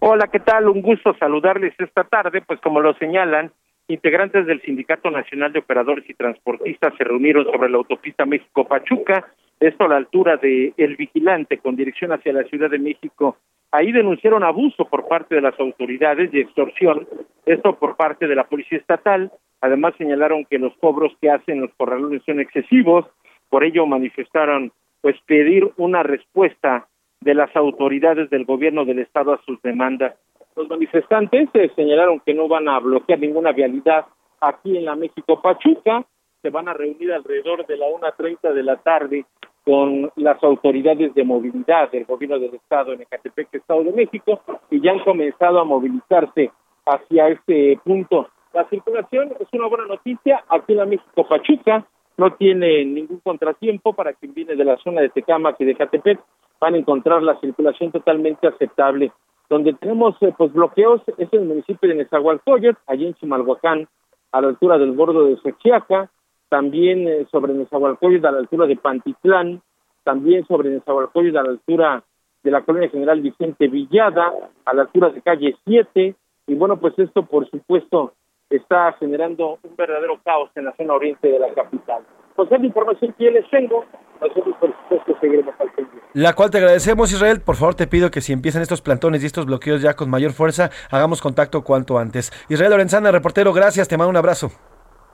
Hola, 0.01 0.27
¿qué 0.27 0.41
tal? 0.41 0.69
Un 0.69 0.83
gusto 0.83 1.15
saludarles 1.19 1.75
esta 1.79 2.05
tarde, 2.05 2.43
pues 2.43 2.61
como 2.61 2.81
lo 2.81 2.93
señalan, 2.99 3.53
integrantes 3.89 4.47
del 4.47 4.61
Sindicato 4.63 5.11
Nacional 5.11 5.53
de 5.53 5.61
Operadores 5.61 6.05
y 6.11 6.15
Transportistas 6.15 6.93
se 6.99 7.05
reunieron 7.05 7.45
sobre 7.45 7.71
la 7.71 7.79
autopista 7.79 8.27
México-Pachuca, 8.27 9.33
esto 9.63 9.85
a 9.85 9.89
la 9.89 9.97
altura 9.97 10.37
de 10.37 10.75
El 10.77 10.97
Vigilante, 10.97 11.59
con 11.59 11.77
dirección 11.77 12.13
hacia 12.13 12.33
la 12.33 12.45
Ciudad 12.45 12.71
de 12.71 12.79
México 12.79 13.37
Ahí 13.73 13.91
denunciaron 13.91 14.45
abuso 14.45 14.85
por 14.85 15.09
parte 15.09 15.35
de 15.35 15.41
las 15.41 15.59
autoridades 15.59 16.29
y 16.35 16.41
extorsión, 16.41 17.09
esto 17.47 17.75
por 17.79 17.97
parte 17.97 18.27
de 18.27 18.35
la 18.35 18.45
Policía 18.45 18.77
Estatal. 18.77 19.33
Además 19.63 19.95
señalaron 19.97 20.45
que 20.45 20.59
los 20.59 20.77
cobros 20.77 21.13
que 21.23 21.31
hacen 21.31 21.63
los 21.63 21.73
corralones 21.79 22.23
son 22.27 22.39
excesivos, 22.39 23.07
por 23.49 23.65
ello 23.65 23.87
manifestaron 23.87 24.73
pues 25.01 25.17
pedir 25.25 25.73
una 25.79 26.03
respuesta 26.03 26.87
de 27.23 27.35
las 27.35 27.55
autoridades 27.57 28.29
del 28.29 28.45
gobierno 28.45 28.85
del 28.85 28.99
estado 28.99 29.33
a 29.33 29.41
sus 29.47 29.61
demandas. 29.63 30.17
Los 30.55 30.69
manifestantes 30.69 31.49
eh, 31.55 31.71
señalaron 31.75 32.21
que 32.21 32.35
no 32.35 32.49
van 32.49 32.69
a 32.69 32.79
bloquear 32.79 33.21
ninguna 33.21 33.53
vialidad 33.53 34.05
aquí 34.43 34.77
en 34.77 34.85
la 34.85 34.97
México 34.97 35.41
Pachuca, 35.41 36.05
se 36.43 36.51
van 36.51 36.69
a 36.69 36.75
reunir 36.75 37.11
alrededor 37.11 37.65
de 37.67 37.79
la 37.79 37.87
una 37.87 38.13
treinta 38.13 38.53
de 38.53 38.63
la 38.65 38.77
tarde 38.77 39.25
con 39.65 40.11
las 40.17 40.43
autoridades 40.43 41.15
de 41.15 41.25
movilidad 41.25 41.91
del 41.91 42.05
gobierno 42.05 42.39
del 42.39 42.55
estado 42.55 42.93
en 42.93 43.03
Ecatepec, 43.03 43.49
Estado 43.55 43.85
de 43.85 43.93
México, 43.93 44.41
y 44.71 44.81
ya 44.81 44.93
han 44.93 45.01
comenzado 45.01 45.61
a 45.61 45.65
movilizarse 45.65 46.51
hacia 46.87 47.29
este 47.29 47.79
punto. 47.85 48.29
La 48.53 48.69
circulación 48.69 49.33
es 49.39 49.49
una 49.53 49.69
buena 49.69 49.87
noticia. 49.87 50.45
Aquí 50.49 50.73
en 50.73 50.79
la 50.79 50.87
México 50.87 51.27
Pachuca 51.27 51.87
no 52.17 52.33
tiene 52.35 52.85
ningún 52.85 53.21
contratiempo 53.21 53.95
para 53.95 54.13
quien 54.13 54.35
viene 54.35 54.57
de 54.57 54.65
la 54.65 54.77
zona 54.79 55.01
de 55.01 55.09
Tecama 55.09 55.55
y 55.59 55.65
de 55.65 55.73
Ecatepec. 55.73 56.21
Van 56.61 56.75
a 56.75 56.79
encontrar 56.79 57.23
la 57.23 57.39
circulación 57.41 57.93
totalmente 57.93 58.47
aceptable. 58.47 59.13
Donde 59.49 59.73
tenemos 59.75 60.17
eh, 60.23 60.35
pues 60.37 60.53
bloqueos 60.53 61.03
es 61.19 61.29
el 61.33 61.45
municipio 61.45 61.89
de 61.89 61.97
Nezahualcóyotl, 61.97 62.79
allí 62.87 63.07
en 63.07 63.15
Chimalhuacán, 63.15 63.89
a 64.33 64.41
la 64.41 64.49
altura 64.49 64.79
del 64.79 64.93
bordo 64.93 65.25
de 65.27 65.37
Sechiaca, 65.39 66.11
también 66.53 67.09
eh, 67.09 67.27
sobre 67.31 67.55
Nezahualcóyotl 67.55 68.27
a 68.27 68.31
la 68.31 68.41
altura 68.41 68.67
de 68.67 68.77
Pantitlán, 68.77 69.63
también 70.05 70.47
sobre 70.47 70.69
Nezahualcóyotl 70.69 71.39
a 71.39 71.43
la 71.45 71.49
altura 71.49 72.05
de 72.43 72.51
la 72.51 72.61
colonia 72.61 72.91
general 72.91 73.23
Vicente 73.23 73.69
Villada, 73.69 74.31
a 74.67 74.75
la 74.75 74.83
altura 74.83 75.09
de 75.09 75.23
calle 75.23 75.57
7, 75.65 76.15
y 76.49 76.55
bueno, 76.55 76.77
pues 76.77 76.93
esto 76.99 77.25
por 77.25 77.49
supuesto 77.49 78.13
está 78.51 78.93
generando 79.01 79.61
un 79.63 79.77
verdadero 79.77 80.21
caos 80.23 80.51
en 80.55 80.67
la 80.67 80.77
zona 80.77 80.93
oriente 80.93 81.27
de 81.27 81.39
la 81.39 81.55
capital. 81.55 82.03
Pues 82.37 82.53
es 82.53 82.61
la 82.61 82.67
información 82.67 83.15
que 83.17 83.31
les 83.31 83.49
tengo, 83.49 83.87
nosotros 84.21 84.55
por 84.61 84.77
supuesto 84.83 85.17
seguiremos 85.23 85.55
al 85.59 85.71
pendiente. 85.71 86.07
La 86.13 86.35
cual 86.35 86.51
te 86.51 86.59
agradecemos, 86.59 87.11
Israel. 87.15 87.41
Por 87.41 87.57
favor, 87.57 87.77
te 87.77 87.87
pido 87.87 88.11
que 88.11 88.21
si 88.21 88.35
empiezan 88.35 88.61
estos 88.61 88.83
plantones 88.83 89.23
y 89.23 89.27
estos 89.27 89.47
bloqueos 89.47 89.81
ya 89.81 89.95
con 89.95 90.11
mayor 90.11 90.33
fuerza, 90.33 90.69
hagamos 90.91 91.23
contacto 91.23 91.65
cuanto 91.65 91.97
antes. 91.97 92.31
Israel 92.51 92.73
Lorenzana, 92.73 93.11
reportero, 93.11 93.55
gracias, 93.55 93.89
te 93.89 93.97
mando 93.97 94.11
un 94.11 94.19
abrazo. 94.19 94.51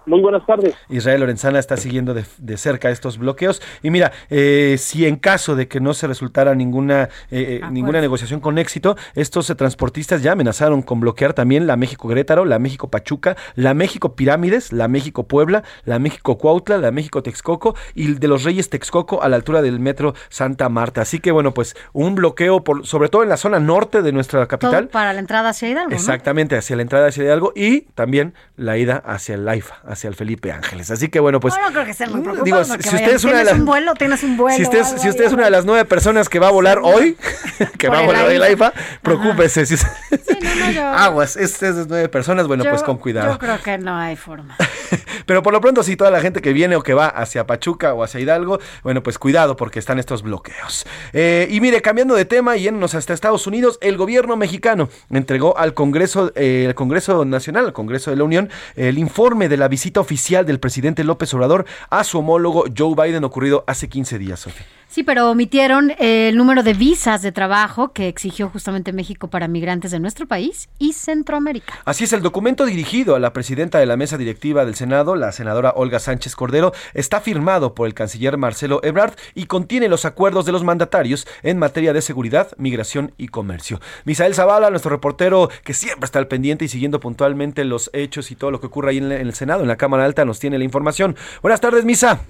Muy 0.09 0.23
buenas 0.23 0.47
tardes. 0.47 0.75
Israel 0.89 1.21
Lorenzana 1.21 1.59
está 1.59 1.77
siguiendo 1.77 2.15
de, 2.15 2.57
cerca 2.57 2.89
estos 2.89 3.19
bloqueos. 3.19 3.61
Y 3.83 3.91
mira, 3.91 4.13
eh, 4.31 4.77
si 4.79 5.07
en 5.07 5.17
caso 5.17 5.55
de 5.55 5.69
que 5.69 5.81
no 5.81 5.93
se 5.93 6.07
resultara 6.07 6.55
ninguna, 6.55 7.11
eh, 7.31 7.61
eh, 7.61 7.67
ninguna 7.71 8.01
negociación 8.01 8.41
con 8.41 8.57
éxito, 8.57 8.97
estos 9.15 9.55
transportistas 9.57 10.23
ya 10.23 10.33
amenazaron 10.33 10.81
con 10.81 11.01
bloquear 11.01 11.35
también 11.35 11.67
la 11.67 11.77
México 11.77 12.09
Grétaro, 12.09 12.47
la 12.47 12.59
México 12.59 12.89
Pachuca, 12.89 13.37
la 13.55 13.75
México 13.75 14.15
Pirámides, 14.15 14.73
la 14.73 14.89
México 14.89 15.29
Puebla, 15.29 15.63
la 15.85 15.99
México 15.99 16.39
Cuautla, 16.39 16.79
la 16.79 16.91
México 16.91 17.23
Texcoco 17.23 17.77
y 17.95 18.15
de 18.15 18.29
los 18.29 18.45
Reyes 18.45 18.71
Texcoco 18.71 19.23
a 19.23 19.29
la 19.29 19.37
altura 19.37 19.61
del 19.61 19.79
metro 19.79 20.15
Santa 20.31 20.71
Marta. 20.71 21.03
Así 21.03 21.19
que 21.19 21.33
bueno, 21.33 21.53
pues 21.53 21.77
un 21.93 22.15
bloqueo, 22.15 22.65
por, 22.65 22.87
sobre 22.87 23.11
todo 23.11 23.25
en 23.25 23.29
la 23.29 23.37
zona 23.37 23.61
norte 23.61 24.01
de 24.01 24.13
nuestra 24.13 24.47
capital. 24.47 24.89
para 24.89 25.13
la 25.13 25.21
entrada 25.21 25.51
hacia 25.51 25.69
Hidalgo. 25.69 25.93
Exactamente, 25.93 26.57
hacia 26.57 26.77
la 26.77 26.83
entrada 26.83 27.09
hacia 27.09 27.25
Hidalgo 27.25 27.53
y 27.55 27.83
también 27.95 28.33
la 28.57 28.79
ida 28.79 28.97
hacia 28.97 29.35
el 29.35 29.45
Laifa 29.45 29.83
hacia 29.99 30.09
el 30.09 30.15
Felipe 30.15 30.53
Ángeles. 30.53 30.91
Así 30.91 31.09
que 31.09 31.21
bueno, 31.21 31.41
pues. 31.41 31.55
No, 31.61 31.73
creo 31.73 31.85
que 31.85 31.95
sea 31.95 32.09
muy 32.09 32.23
Digo, 32.45 32.65
si 32.65 32.73
usted 32.73 33.15
es 33.15 33.25
una 33.25 33.39
de 33.39 33.45
las. 33.45 33.55
un 33.55 33.65
vuelo, 33.65 33.95
tienes 33.95 34.23
un 34.23 34.37
vuelo. 34.37 34.57
Si 34.57 34.63
usted, 34.63 34.79
es, 34.79 35.03
si 35.03 35.09
usted 35.09 35.25
es 35.25 35.33
una 35.33 35.45
de 35.45 35.51
las 35.51 35.65
nueve 35.65 35.85
personas 35.85 36.29
que 36.29 36.39
va 36.39 36.49
a 36.49 36.51
volar 36.51 36.79
hoy, 36.83 37.17
que 37.79 37.89
va 37.89 37.99
a 37.99 38.03
volar 38.03 38.27
hoy 38.27 38.37
el 38.37 38.43
AIFA, 38.43 38.73
preocúpese. 39.03 39.67
Si 39.67 39.75
usted... 39.75 39.89
sí, 40.11 40.39
no, 40.41 40.55
no, 40.55 40.71
yo... 40.71 40.87
Aguas, 40.89 41.37
estas 41.37 41.77
es 41.77 41.87
nueve 41.89 42.09
personas, 42.09 42.47
bueno, 42.47 42.65
pues 42.69 42.83
con 42.83 42.99
cuidado. 42.99 43.33
Yo 43.33 43.39
creo 43.39 43.61
que 43.61 43.79
no 43.79 43.97
hay 43.97 44.17
forma. 44.17 44.57
Pero 45.29 45.43
por 45.43 45.53
lo 45.53 45.61
pronto, 45.61 45.83
sí, 45.83 45.95
toda 45.95 46.11
la 46.11 46.23
gente 46.23 46.41
que 46.41 46.55
viene 46.55 46.75
o 46.75 46.83
que 46.83 46.95
va 46.95 47.07
hacia 47.07 47.47
Pachuca 47.47 47.93
o 47.93 48.03
hacia 48.03 48.19
Hidalgo, 48.19 48.61
bueno, 48.83 49.03
pues 49.03 49.19
cuidado 49.19 49.57
porque 49.57 49.79
están 49.79 49.99
estos 49.99 50.23
bloqueos. 50.23 50.87
Eh, 51.13 51.47
y 51.51 51.61
mire, 51.61 51.83
cambiando 51.83 52.15
de 52.15 52.25
tema, 52.25 52.57
yéndonos 52.57 52.95
hasta 52.95 53.13
Estados 53.13 53.47
Unidos, 53.47 53.77
el 53.83 53.99
gobierno 53.99 54.39
mexicano 54.39 54.89
entregó 55.11 55.59
al 55.59 55.75
Congreso, 55.75 56.33
eh, 56.35 56.65
el 56.67 56.75
Congreso 56.75 57.27
Nacional, 57.27 57.67
al 57.67 57.73
Congreso 57.75 58.11
de 58.11 58.17
la 58.17 58.25
Unión, 58.25 58.49
el 58.75 58.97
informe 58.97 59.51
de 59.51 59.59
la 59.59 59.69
visita 59.69 60.01
oficial 60.01 60.47
del 60.47 60.61
presidente 60.61 61.05
López 61.05 61.35
Obrador 61.35 61.67
a 61.91 62.05
su 62.05 62.21
homólogo 62.21 62.65
Joe 62.75 62.95
Biden 62.95 63.23
ocurrido 63.23 63.65
hace 63.67 63.91
15 63.91 64.19
días. 64.19 64.49
Sí, 64.91 65.03
pero 65.03 65.31
omitieron 65.31 65.93
el 65.99 66.35
número 66.35 66.63
de 66.63 66.73
visas 66.73 67.21
de 67.21 67.31
trabajo 67.31 67.93
que 67.93 68.09
exigió 68.09 68.49
justamente 68.49 68.95
México 68.95 69.29
para 69.29 69.47
migrantes 69.47 69.91
de 69.91 70.01
nuestro 70.01 70.27
país 70.27 70.71
y 70.79 70.95
Centroamérica. 70.95 71.75
Así 71.85 72.05
es, 72.05 72.15
el 72.15 72.23
documento 72.23 72.65
dirigido 72.65 73.15
a 73.15 73.21
la 73.21 73.35
presidenta 73.35 73.79
de 73.79 73.85
la 73.85 73.99
mesa 73.99 74.17
directiva 74.17 74.65
del 74.65 74.77
Senado, 74.77 75.15
la 75.15 75.31
senadora 75.33 75.75
Olga 75.77 75.99
Sánchez 75.99 76.35
Cordero, 76.35 76.73
está 76.95 77.21
firmado 77.21 77.75
por 77.75 77.87
el 77.87 77.93
canciller 77.93 78.39
Marcelo 78.39 78.81
Ebrard 78.83 79.13
y 79.35 79.45
contiene 79.45 79.89
los 79.89 80.07
acuerdos 80.07 80.47
de 80.47 80.53
los 80.53 80.65
mandatarios 80.65 81.27
en 81.43 81.59
materia 81.59 81.93
de 81.93 82.01
seguridad, 82.01 82.49
migración 82.57 83.13
y 83.19 83.29
comercio. 83.29 83.81
Misael 84.07 84.35
Zavala, 84.35 84.71
nuestro 84.71 84.91
reportero 84.91 85.51
que 85.65 85.75
siempre 85.75 86.07
está 86.07 86.19
al 86.19 86.29
pendiente 86.29 86.65
y 86.65 86.69
siguiendo 86.69 86.99
puntualmente 86.99 87.65
los 87.65 87.91
hechos 87.93 88.31
y 88.31 88.37
todo 88.37 88.51
lo 88.51 88.59
que 88.59 88.69
ocurre 88.69 88.93
ahí 88.93 88.97
en 88.97 89.13
el 89.13 89.35
Senado, 89.35 89.61
en 89.61 89.69
la 89.69 89.77
Cámara 89.77 90.07
Alta, 90.07 90.25
nos 90.25 90.41
tiene 90.41 90.57
la 90.57 90.65
información. 90.65 91.15
Buenas 91.43 91.61
tardes, 91.61 91.85
Misa. 91.85 92.21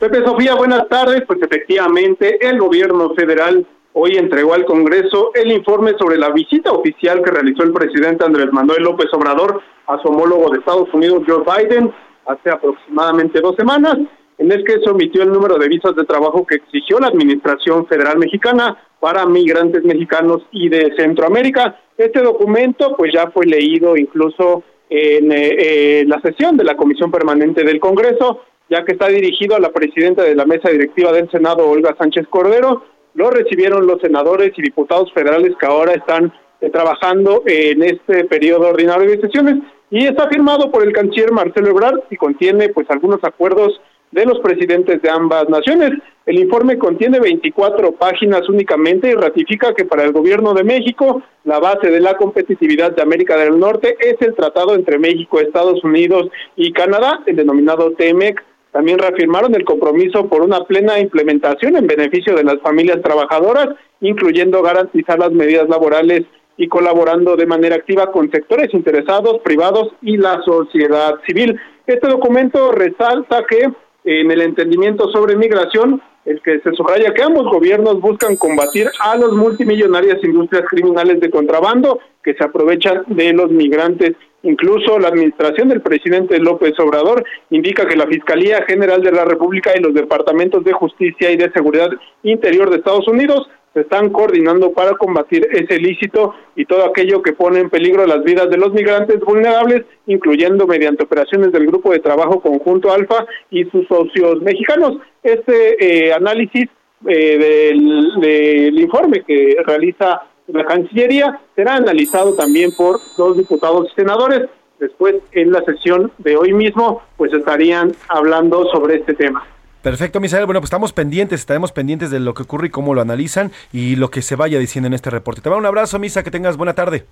Pepe 0.00 0.24
Sofía, 0.24 0.54
buenas 0.54 0.88
tardes. 0.88 1.24
Pues 1.26 1.42
efectivamente, 1.42 2.38
el 2.40 2.58
gobierno 2.58 3.14
federal 3.14 3.66
hoy 3.92 4.16
entregó 4.16 4.54
al 4.54 4.64
Congreso 4.64 5.30
el 5.34 5.52
informe 5.52 5.92
sobre 5.98 6.16
la 6.16 6.30
visita 6.30 6.72
oficial 6.72 7.22
que 7.22 7.30
realizó 7.30 7.64
el 7.64 7.74
presidente 7.74 8.24
Andrés 8.24 8.50
Manuel 8.50 8.82
López 8.82 9.08
Obrador 9.12 9.60
a 9.86 10.00
su 10.00 10.08
homólogo 10.08 10.48
de 10.48 10.60
Estados 10.60 10.88
Unidos, 10.94 11.24
Joe 11.28 11.44
Biden, 11.44 11.92
hace 12.26 12.48
aproximadamente 12.48 13.42
dos 13.42 13.54
semanas, 13.56 13.98
en 14.38 14.50
el 14.50 14.64
que 14.64 14.78
se 14.82 14.88
omitió 14.88 15.22
el 15.22 15.32
número 15.32 15.58
de 15.58 15.68
visas 15.68 15.94
de 15.94 16.06
trabajo 16.06 16.46
que 16.46 16.54
exigió 16.54 16.98
la 16.98 17.08
Administración 17.08 17.86
Federal 17.86 18.16
Mexicana 18.16 18.78
para 19.00 19.26
migrantes 19.26 19.84
mexicanos 19.84 20.40
y 20.50 20.70
de 20.70 20.94
Centroamérica. 20.96 21.78
Este 21.98 22.22
documento 22.22 22.96
pues 22.96 23.12
ya 23.12 23.30
fue 23.32 23.44
leído 23.44 23.98
incluso 23.98 24.62
en 24.88 25.30
eh, 25.30 25.56
eh, 25.58 26.04
la 26.06 26.20
sesión 26.22 26.56
de 26.56 26.64
la 26.64 26.76
Comisión 26.76 27.10
Permanente 27.10 27.64
del 27.64 27.78
Congreso, 27.78 28.40
ya 28.70 28.84
que 28.84 28.92
está 28.92 29.08
dirigido 29.08 29.56
a 29.56 29.60
la 29.60 29.72
presidenta 29.72 30.22
de 30.22 30.36
la 30.36 30.46
mesa 30.46 30.70
directiva 30.70 31.12
del 31.12 31.28
Senado, 31.30 31.68
Olga 31.68 31.96
Sánchez 31.98 32.26
Cordero. 32.30 32.84
Lo 33.14 33.28
recibieron 33.30 33.86
los 33.86 34.00
senadores 34.00 34.52
y 34.56 34.62
diputados 34.62 35.12
federales 35.12 35.52
que 35.58 35.66
ahora 35.66 35.92
están 35.92 36.32
eh, 36.60 36.70
trabajando 36.70 37.42
en 37.46 37.82
este 37.82 38.24
periodo 38.24 38.68
ordinario 38.68 39.10
de 39.10 39.20
sesiones 39.20 39.56
y 39.90 40.06
está 40.06 40.28
firmado 40.28 40.70
por 40.70 40.84
el 40.84 40.92
canciller 40.92 41.32
Marcelo 41.32 41.70
Ebrard 41.70 42.00
y 42.10 42.16
contiene 42.16 42.68
pues 42.68 42.88
algunos 42.90 43.18
acuerdos 43.24 43.80
de 44.12 44.24
los 44.24 44.38
presidentes 44.38 45.02
de 45.02 45.10
ambas 45.10 45.48
naciones. 45.48 45.92
El 46.26 46.38
informe 46.38 46.78
contiene 46.78 47.18
24 47.18 47.92
páginas 47.92 48.48
únicamente 48.48 49.10
y 49.10 49.14
ratifica 49.14 49.74
que 49.74 49.84
para 49.84 50.04
el 50.04 50.12
gobierno 50.12 50.54
de 50.54 50.62
México 50.62 51.22
la 51.44 51.58
base 51.58 51.90
de 51.90 52.00
la 52.00 52.16
competitividad 52.16 52.92
de 52.92 53.02
América 53.02 53.36
del 53.36 53.58
Norte 53.58 53.96
es 54.00 54.16
el 54.20 54.34
tratado 54.34 54.74
entre 54.76 54.98
México, 54.98 55.40
Estados 55.40 55.82
Unidos 55.82 56.28
y 56.54 56.72
Canadá, 56.72 57.20
el 57.26 57.36
denominado 57.36 57.92
TEMEC, 57.92 58.40
También 58.72 58.98
reafirmaron 58.98 59.54
el 59.54 59.64
compromiso 59.64 60.28
por 60.28 60.42
una 60.42 60.64
plena 60.64 60.98
implementación 61.00 61.76
en 61.76 61.86
beneficio 61.86 62.36
de 62.36 62.44
las 62.44 62.60
familias 62.60 63.02
trabajadoras, 63.02 63.68
incluyendo 64.00 64.62
garantizar 64.62 65.18
las 65.18 65.32
medidas 65.32 65.68
laborales 65.68 66.22
y 66.56 66.68
colaborando 66.68 67.36
de 67.36 67.46
manera 67.46 67.76
activa 67.76 68.12
con 68.12 68.30
sectores 68.30 68.72
interesados, 68.74 69.40
privados 69.42 69.88
y 70.02 70.18
la 70.18 70.40
sociedad 70.42 71.14
civil. 71.26 71.58
Este 71.86 72.06
documento 72.06 72.70
resalta 72.70 73.44
que 73.48 73.70
en 74.04 74.30
el 74.30 74.40
entendimiento 74.42 75.10
sobre 75.10 75.36
migración, 75.36 76.00
que 76.24 76.60
se 76.60 76.72
subraya 76.74 77.12
que 77.14 77.22
ambos 77.22 77.46
gobiernos 77.50 78.00
buscan 78.00 78.36
combatir 78.36 78.88
a 79.00 79.16
las 79.16 79.32
multimillonarias 79.32 80.22
industrias 80.22 80.64
criminales 80.68 81.20
de 81.20 81.30
contrabando 81.30 81.98
que 82.22 82.34
se 82.34 82.44
aprovechan 82.44 83.04
de 83.08 83.32
los 83.32 83.50
migrantes. 83.50 84.12
Incluso 84.42 84.98
la 84.98 85.08
administración 85.08 85.68
del 85.68 85.82
presidente 85.82 86.38
López 86.38 86.72
Obrador 86.78 87.24
indica 87.50 87.86
que 87.86 87.96
la 87.96 88.06
Fiscalía 88.06 88.64
General 88.66 89.02
de 89.02 89.12
la 89.12 89.24
República 89.24 89.72
y 89.76 89.82
los 89.82 89.92
departamentos 89.92 90.64
de 90.64 90.72
Justicia 90.72 91.30
y 91.30 91.36
de 91.36 91.52
Seguridad 91.52 91.90
Interior 92.22 92.70
de 92.70 92.76
Estados 92.76 93.06
Unidos 93.06 93.48
se 93.74 93.82
están 93.82 94.10
coordinando 94.10 94.72
para 94.72 94.96
combatir 94.96 95.46
ese 95.52 95.76
ilícito 95.76 96.34
y 96.56 96.64
todo 96.64 96.86
aquello 96.86 97.22
que 97.22 97.32
pone 97.32 97.60
en 97.60 97.70
peligro 97.70 98.04
las 98.06 98.24
vidas 98.24 98.50
de 98.50 98.56
los 98.56 98.72
migrantes 98.72 99.20
vulnerables, 99.20 99.84
incluyendo 100.06 100.66
mediante 100.66 101.04
operaciones 101.04 101.52
del 101.52 101.66
Grupo 101.66 101.92
de 101.92 102.00
Trabajo 102.00 102.40
Conjunto 102.40 102.92
Alfa 102.92 103.26
y 103.50 103.64
sus 103.66 103.86
socios 103.86 104.40
mexicanos. 104.42 104.96
Este 105.22 106.08
eh, 106.08 106.12
análisis 106.12 106.68
eh, 107.08 107.72
del, 108.20 108.78
informe 108.78 109.22
que 109.26 109.56
realiza 109.64 110.22
la 110.52 110.64
Cancillería 110.64 111.40
será 111.54 111.74
analizado 111.74 112.34
también 112.34 112.72
por 112.76 113.00
dos 113.16 113.36
diputados 113.36 113.88
y 113.92 113.94
senadores. 113.94 114.48
Después, 114.78 115.16
en 115.32 115.52
la 115.52 115.62
sesión 115.62 116.10
de 116.18 116.36
hoy 116.36 116.52
mismo, 116.54 117.02
pues 117.16 117.32
estarían 117.32 117.92
hablando 118.08 118.64
sobre 118.70 118.96
este 118.96 119.14
tema. 119.14 119.44
Perfecto, 119.82 120.20
Misael. 120.20 120.46
Bueno, 120.46 120.60
pues 120.60 120.68
estamos 120.68 120.92
pendientes, 120.92 121.40
estaremos 121.40 121.72
pendientes 121.72 122.10
de 122.10 122.20
lo 122.20 122.34
que 122.34 122.42
ocurre 122.42 122.68
y 122.68 122.70
cómo 122.70 122.94
lo 122.94 123.00
analizan 123.00 123.50
y 123.72 123.96
lo 123.96 124.10
que 124.10 124.22
se 124.22 124.36
vaya 124.36 124.58
diciendo 124.58 124.86
en 124.86 124.94
este 124.94 125.10
reporte. 125.10 125.40
Te 125.40 125.48
mando 125.48 125.60
un 125.60 125.66
abrazo, 125.66 125.98
Misa, 125.98 126.22
que 126.22 126.30
tengas 126.30 126.56
buena 126.56 126.74
tarde. 126.74 127.06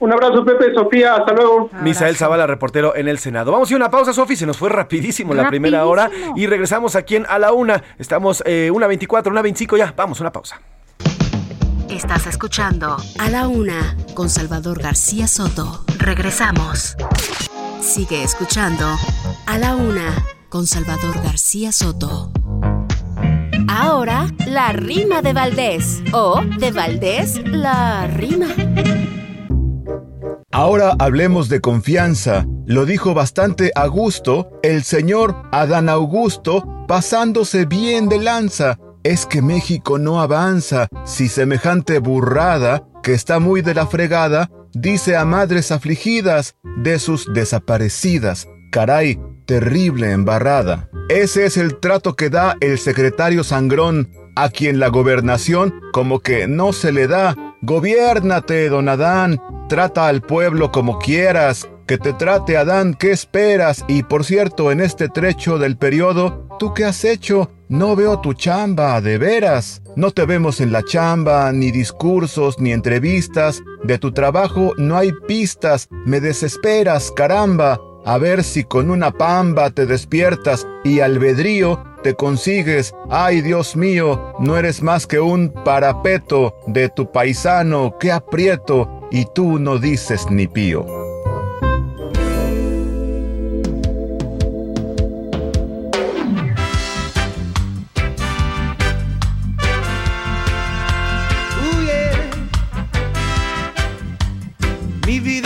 Un 0.00 0.12
abrazo, 0.12 0.44
Pepe, 0.44 0.74
Sofía, 0.74 1.14
hasta 1.14 1.32
luego. 1.32 1.70
Misael 1.80 2.16
Zavala, 2.16 2.46
reportero 2.46 2.94
en 2.96 3.08
el 3.08 3.18
Senado. 3.18 3.52
Vamos 3.52 3.70
a 3.70 3.72
ir 3.72 3.76
a 3.76 3.84
una 3.84 3.90
pausa, 3.90 4.12
Sofía, 4.12 4.36
se 4.36 4.46
nos 4.46 4.58
fue 4.58 4.68
rapidísimo, 4.68 5.32
la 5.32 5.48
primera 5.48 5.86
hora 5.86 6.10
y 6.34 6.46
regresamos 6.46 6.96
aquí 6.96 7.16
en 7.16 7.24
A 7.28 7.38
la 7.38 7.52
Una. 7.52 7.82
Estamos 7.98 8.42
eh, 8.46 8.70
una 8.72 8.88
24, 8.88 9.30
una 9.30 9.42
25 9.42 9.76
ya. 9.76 9.94
Vamos, 9.96 10.20
una 10.20 10.32
pausa. 10.32 10.60
Estás 11.94 12.26
escuchando 12.26 12.96
A 13.20 13.30
la 13.30 13.46
Una 13.46 13.96
con 14.14 14.28
Salvador 14.28 14.82
García 14.82 15.28
Soto. 15.28 15.84
Regresamos. 15.96 16.96
Sigue 17.80 18.24
escuchando 18.24 18.84
A 19.46 19.58
la 19.58 19.76
Una 19.76 20.12
con 20.48 20.66
Salvador 20.66 21.22
García 21.22 21.70
Soto. 21.70 22.32
Ahora, 23.68 24.26
la 24.48 24.72
rima 24.72 25.22
de 25.22 25.34
Valdés. 25.34 26.02
O 26.12 26.42
de 26.58 26.72
Valdés, 26.72 27.40
la 27.46 28.08
rima. 28.08 28.48
Ahora 30.50 30.96
hablemos 30.98 31.48
de 31.48 31.60
confianza. 31.60 32.44
Lo 32.66 32.86
dijo 32.86 33.14
bastante 33.14 33.70
a 33.76 33.86
gusto 33.86 34.50
el 34.64 34.82
señor 34.82 35.36
Adán 35.52 35.88
Augusto, 35.88 36.84
pasándose 36.88 37.66
bien 37.66 38.08
de 38.08 38.18
lanza. 38.18 38.80
Es 39.04 39.26
que 39.26 39.42
México 39.42 39.98
no 39.98 40.18
avanza 40.18 40.88
si 41.04 41.28
semejante 41.28 41.98
burrada, 41.98 42.88
que 43.02 43.12
está 43.12 43.38
muy 43.38 43.60
de 43.60 43.74
la 43.74 43.86
fregada, 43.86 44.50
dice 44.72 45.14
a 45.14 45.26
madres 45.26 45.70
afligidas 45.70 46.56
de 46.78 46.98
sus 46.98 47.30
desaparecidas. 47.34 48.48
Caray, 48.72 49.20
terrible 49.44 50.10
embarrada. 50.10 50.88
Ese 51.10 51.44
es 51.44 51.58
el 51.58 51.80
trato 51.80 52.16
que 52.16 52.30
da 52.30 52.56
el 52.60 52.78
secretario 52.78 53.44
Sangrón, 53.44 54.10
a 54.36 54.48
quien 54.48 54.80
la 54.80 54.88
gobernación 54.88 55.74
como 55.92 56.20
que 56.20 56.48
no 56.48 56.72
se 56.72 56.90
le 56.90 57.06
da. 57.06 57.36
Gobiérnate, 57.60 58.70
don 58.70 58.88
Adán, 58.88 59.38
trata 59.68 60.08
al 60.08 60.22
pueblo 60.22 60.72
como 60.72 60.98
quieras, 60.98 61.68
que 61.86 61.98
te 61.98 62.12
trate 62.12 62.56
Adán, 62.56 62.94
¿qué 62.94 63.10
esperas? 63.10 63.84
Y 63.88 64.02
por 64.02 64.24
cierto, 64.24 64.70
en 64.72 64.80
este 64.80 65.08
trecho 65.08 65.58
del 65.58 65.76
periodo, 65.76 66.48
¿tú 66.58 66.74
qué 66.74 66.84
has 66.84 67.04
hecho? 67.04 67.50
No 67.68 67.96
veo 67.96 68.20
tu 68.20 68.34
chamba, 68.34 69.00
de 69.00 69.18
veras. 69.18 69.82
No 69.96 70.10
te 70.10 70.26
vemos 70.26 70.60
en 70.60 70.72
la 70.72 70.82
chamba, 70.82 71.50
ni 71.52 71.70
discursos, 71.70 72.58
ni 72.58 72.72
entrevistas. 72.72 73.62
De 73.82 73.98
tu 73.98 74.12
trabajo 74.12 74.72
no 74.76 74.96
hay 74.96 75.12
pistas. 75.26 75.88
Me 75.90 76.20
desesperas, 76.20 77.10
caramba 77.12 77.80
a 78.04 78.18
ver 78.18 78.44
si 78.44 78.64
con 78.64 78.90
una 78.90 79.12
pamba 79.12 79.70
te 79.70 79.86
despiertas 79.86 80.66
y 80.84 81.00
albedrío 81.00 81.82
te 82.02 82.14
consigues. 82.14 82.94
Ay, 83.10 83.40
Dios 83.40 83.76
mío, 83.76 84.34
no 84.38 84.58
eres 84.58 84.82
más 84.82 85.06
que 85.06 85.20
un 85.20 85.50
parapeto 85.64 86.54
de 86.66 86.90
tu 86.90 87.10
paisano 87.10 87.96
que 87.98 88.12
aprieto 88.12 89.08
y 89.10 89.26
tú 89.34 89.58
no 89.58 89.78
dices 89.78 90.30
ni 90.30 90.46
pío. 90.46 91.13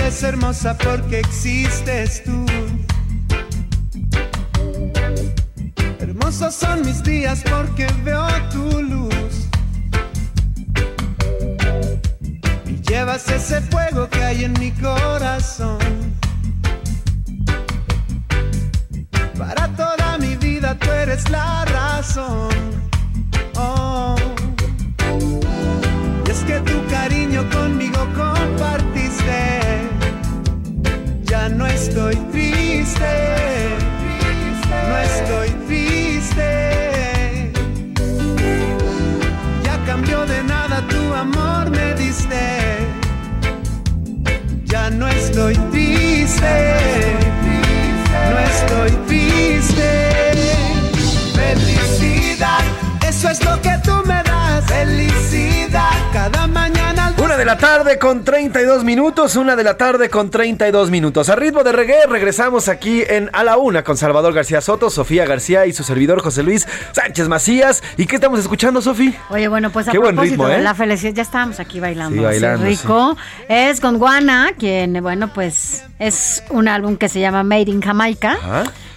Mi 0.09 0.14
vida 0.14 0.16
es 0.16 0.23
hermosa 0.23 0.79
porque 0.79 1.21
existes 1.21 2.25
tú. 2.25 2.47
Hermosos 6.01 6.55
son 6.55 6.81
mis 6.81 7.03
días 7.03 7.42
porque 7.51 7.87
veo 8.05 8.27
tu 8.51 8.83
luz. 8.83 9.49
Y 12.64 12.81
llevas 12.88 13.29
ese 13.29 13.61
fuego 13.61 14.09
que 14.09 14.25
hay 14.25 14.44
en 14.44 14.55
mi 14.55 14.71
corazón. 14.73 15.79
Para 19.37 19.68
toda 19.77 20.16
mi 20.16 20.37
vida 20.37 20.75
tú 20.79 20.90
eres 20.90 21.29
la 21.29 21.66
razón. 21.66 22.49
Oh. 23.57 24.16
Y 26.27 26.31
es 26.31 26.38
que 26.44 26.61
tu 26.61 26.87
cariño 26.87 27.44
conmigo 27.51 28.09
compartiste. 28.16 29.58
Ya 31.29 31.49
no 31.51 31.67
estoy 31.67 32.17
triste. 32.33 33.14
No 34.88 34.99
estoy 34.99 35.51
triste. 35.67 37.53
Ya 39.62 39.85
cambió 39.85 40.25
de 40.25 40.43
nada 40.45 40.83
tu 40.88 41.12
amor 41.12 41.71
me 41.71 41.95
diste. 41.95 42.88
Ya 44.64 44.88
no 44.88 45.07
estoy 45.09 45.55
triste. 45.71 46.75
No 48.31 48.38
estoy 48.38 48.91
triste. 49.07 50.11
Felicidad, 51.35 52.64
eso 53.07 53.29
es 53.29 53.45
lo 53.45 53.61
que 53.61 53.77
tú 53.85 53.93
me 54.07 54.23
das. 54.23 54.64
Felicidad, 54.64 55.93
cada 56.12 56.47
mañana. 56.47 56.67
La 57.49 57.57
tarde 57.57 57.99
con 57.99 58.25
32 58.25 58.85
minutos, 58.85 59.35
una 59.35 59.57
de 59.57 59.65
la 59.65 59.79
tarde 59.79 60.11
con 60.11 60.29
32 60.29 60.91
minutos. 60.91 61.31
A 61.31 61.35
ritmo 61.35 61.65
de 61.65 61.73
reggae 61.73 62.07
regresamos 62.07 62.69
aquí 62.69 63.03
en 63.09 63.31
A 63.33 63.43
la 63.43 63.57
Una 63.57 63.83
con 63.85 63.97
Salvador 63.97 64.35
García 64.35 64.61
Soto, 64.61 64.91
Sofía 64.91 65.25
García 65.25 65.65
y 65.65 65.73
su 65.73 65.83
servidor 65.83 66.21
José 66.21 66.43
Luis 66.43 66.69
Sánchez 66.93 67.27
Macías. 67.27 67.83
¿Y 67.97 68.05
qué 68.05 68.17
estamos 68.17 68.39
escuchando, 68.41 68.83
Sofi? 68.83 69.15
Oye, 69.31 69.49
bueno, 69.49 69.71
pues 69.71 69.89
a 69.89 69.93
Qué 69.93 69.99
buen 69.99 70.19
ritmo, 70.19 70.47
¿eh? 70.47 70.61
la 70.61 70.75
felicidad, 70.75 71.15
ya 71.15 71.23
estábamos 71.23 71.59
aquí 71.59 71.81
bailando. 71.81 72.19
Sí, 72.19 72.23
bailando, 72.23 72.67
rico. 72.67 73.17
Es 73.49 73.81
con 73.81 73.97
Guana, 73.97 74.51
quien, 74.59 75.03
bueno, 75.03 75.33
pues 75.33 75.85
es 75.99 76.45
un 76.51 76.69
álbum 76.69 76.99
que 76.99 77.09
se 77.09 77.19
llama 77.19 77.45
Made 77.45 77.71
in 77.71 77.81
Jamaica. 77.81 78.37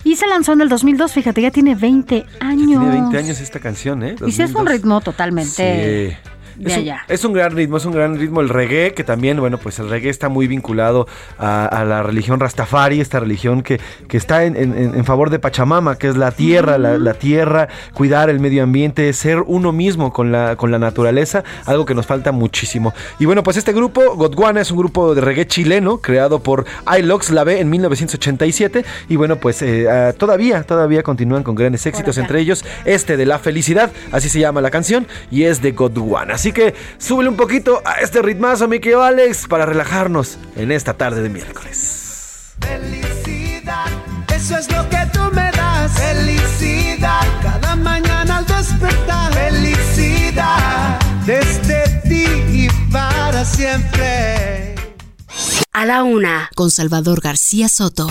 Y 0.03 0.17
se 0.17 0.27
lanzó 0.27 0.51
en 0.51 0.59
el 0.59 0.67
2002, 0.67 1.13
fíjate, 1.13 1.41
ya 1.41 1.51
tiene 1.51 1.75
20 1.75 2.25
años. 2.41 2.67
Tiene 2.67 2.89
20 2.89 3.17
años 3.17 3.39
esta 3.39 3.61
canción, 3.61 4.03
¿eh? 4.03 4.17
Y 4.27 4.33
sí 4.33 4.41
es 4.41 4.49
un 4.49 4.65
2002. 4.65 4.73
ritmo 4.73 4.99
totalmente 4.99 6.09
Sí. 6.09 6.30
De 6.61 6.71
Es 6.71 6.77
un, 6.77 6.83
allá. 6.83 7.01
es 7.07 7.25
un 7.25 7.33
gran 7.33 7.55
ritmo, 7.55 7.77
es 7.77 7.85
un 7.85 7.93
gran 7.93 8.17
ritmo 8.17 8.41
el 8.41 8.49
reggae, 8.49 8.93
que 8.93 9.03
también, 9.03 9.39
bueno, 9.39 9.57
pues 9.57 9.79
el 9.79 9.89
reggae 9.89 10.09
está 10.09 10.29
muy 10.29 10.47
vinculado 10.47 11.07
a, 11.37 11.65
a 11.65 11.85
la 11.85 12.03
religión 12.03 12.39
Rastafari, 12.39 13.01
esta 13.01 13.19
religión 13.19 13.61
que, 13.63 13.79
que 14.07 14.17
está 14.17 14.43
en, 14.45 14.55
en- 14.55 14.71
en 14.95 15.05
favor 15.05 15.29
de 15.29 15.39
Pachamama, 15.39 15.97
que 15.97 16.07
es 16.07 16.15
la 16.17 16.31
tierra, 16.31 16.77
la, 16.77 16.97
la 16.97 17.13
tierra, 17.13 17.67
cuidar 17.93 18.29
el 18.29 18.39
medio 18.39 18.63
ambiente, 18.63 19.11
ser 19.13 19.39
uno 19.45 19.71
mismo 19.71 20.13
con 20.13 20.31
la, 20.31 20.55
con 20.55 20.71
la 20.71 20.79
naturaleza, 20.79 21.43
algo 21.65 21.85
que 21.85 21.95
nos 21.95 22.05
falta 22.05 22.31
muchísimo. 22.31 22.93
Y 23.19 23.25
bueno, 23.25 23.43
pues 23.43 23.57
este 23.57 23.73
grupo, 23.73 24.15
Godwana, 24.15 24.61
es 24.61 24.71
un 24.71 24.77
grupo 24.77 25.13
de 25.15 25.21
reggae 25.21 25.47
chileno, 25.47 25.97
creado 25.97 26.39
por 26.43 26.65
Ilox 26.97 27.31
La 27.31 27.43
B 27.43 27.59
en 27.59 27.69
1987, 27.69 28.85
y 29.09 29.15
bueno, 29.15 29.37
pues 29.37 29.61
eh, 29.61 29.87
ah, 29.89 30.13
todavía, 30.17 30.63
todavía 30.63 31.03
continúan 31.03 31.43
con 31.43 31.55
grandes 31.55 31.85
éxitos, 31.85 32.17
entre 32.17 32.39
ellos 32.39 32.63
este 32.85 33.17
de 33.17 33.25
La 33.25 33.39
Felicidad, 33.39 33.91
así 34.11 34.29
se 34.29 34.39
llama 34.39 34.61
la 34.61 34.69
canción, 34.71 35.07
y 35.29 35.43
es 35.43 35.61
de 35.61 35.71
Godwana. 35.71 36.35
Así 36.35 36.50
que 36.53 36.73
súbele 36.97 37.29
un 37.29 37.35
poquito 37.35 37.81
a 37.85 38.01
este 38.01 38.21
ritmazo, 38.21 38.67
mi 38.67 38.79
querido 38.79 39.03
Alex, 39.03 39.47
para 39.47 39.65
relajarnos 39.65 40.37
en 40.55 40.71
esta 40.71 40.93
tarde 40.93 41.21
de 41.21 41.29
miércoles. 41.29 42.53
Felicidad, 42.59 43.87
eso 44.33 44.57
es 44.57 44.71
lo 44.71 44.87
que 44.89 44.99
tú 45.13 45.19
me 45.33 45.51
das. 45.51 45.93
das. 45.93 45.99
Felicidad 45.99 47.21
cada 47.41 47.75
mañana 47.75 48.37
al 48.37 48.45
despertar. 48.45 49.33
Felicidad 49.33 50.99
desde 51.25 52.01
ti 52.07 52.25
y 52.51 52.67
para 52.91 53.45
siempre. 53.45 54.75
A 55.73 55.85
la 55.85 56.03
una, 56.03 56.49
con 56.55 56.69
Salvador 56.69 57.21
García 57.21 57.69
Soto. 57.69 58.09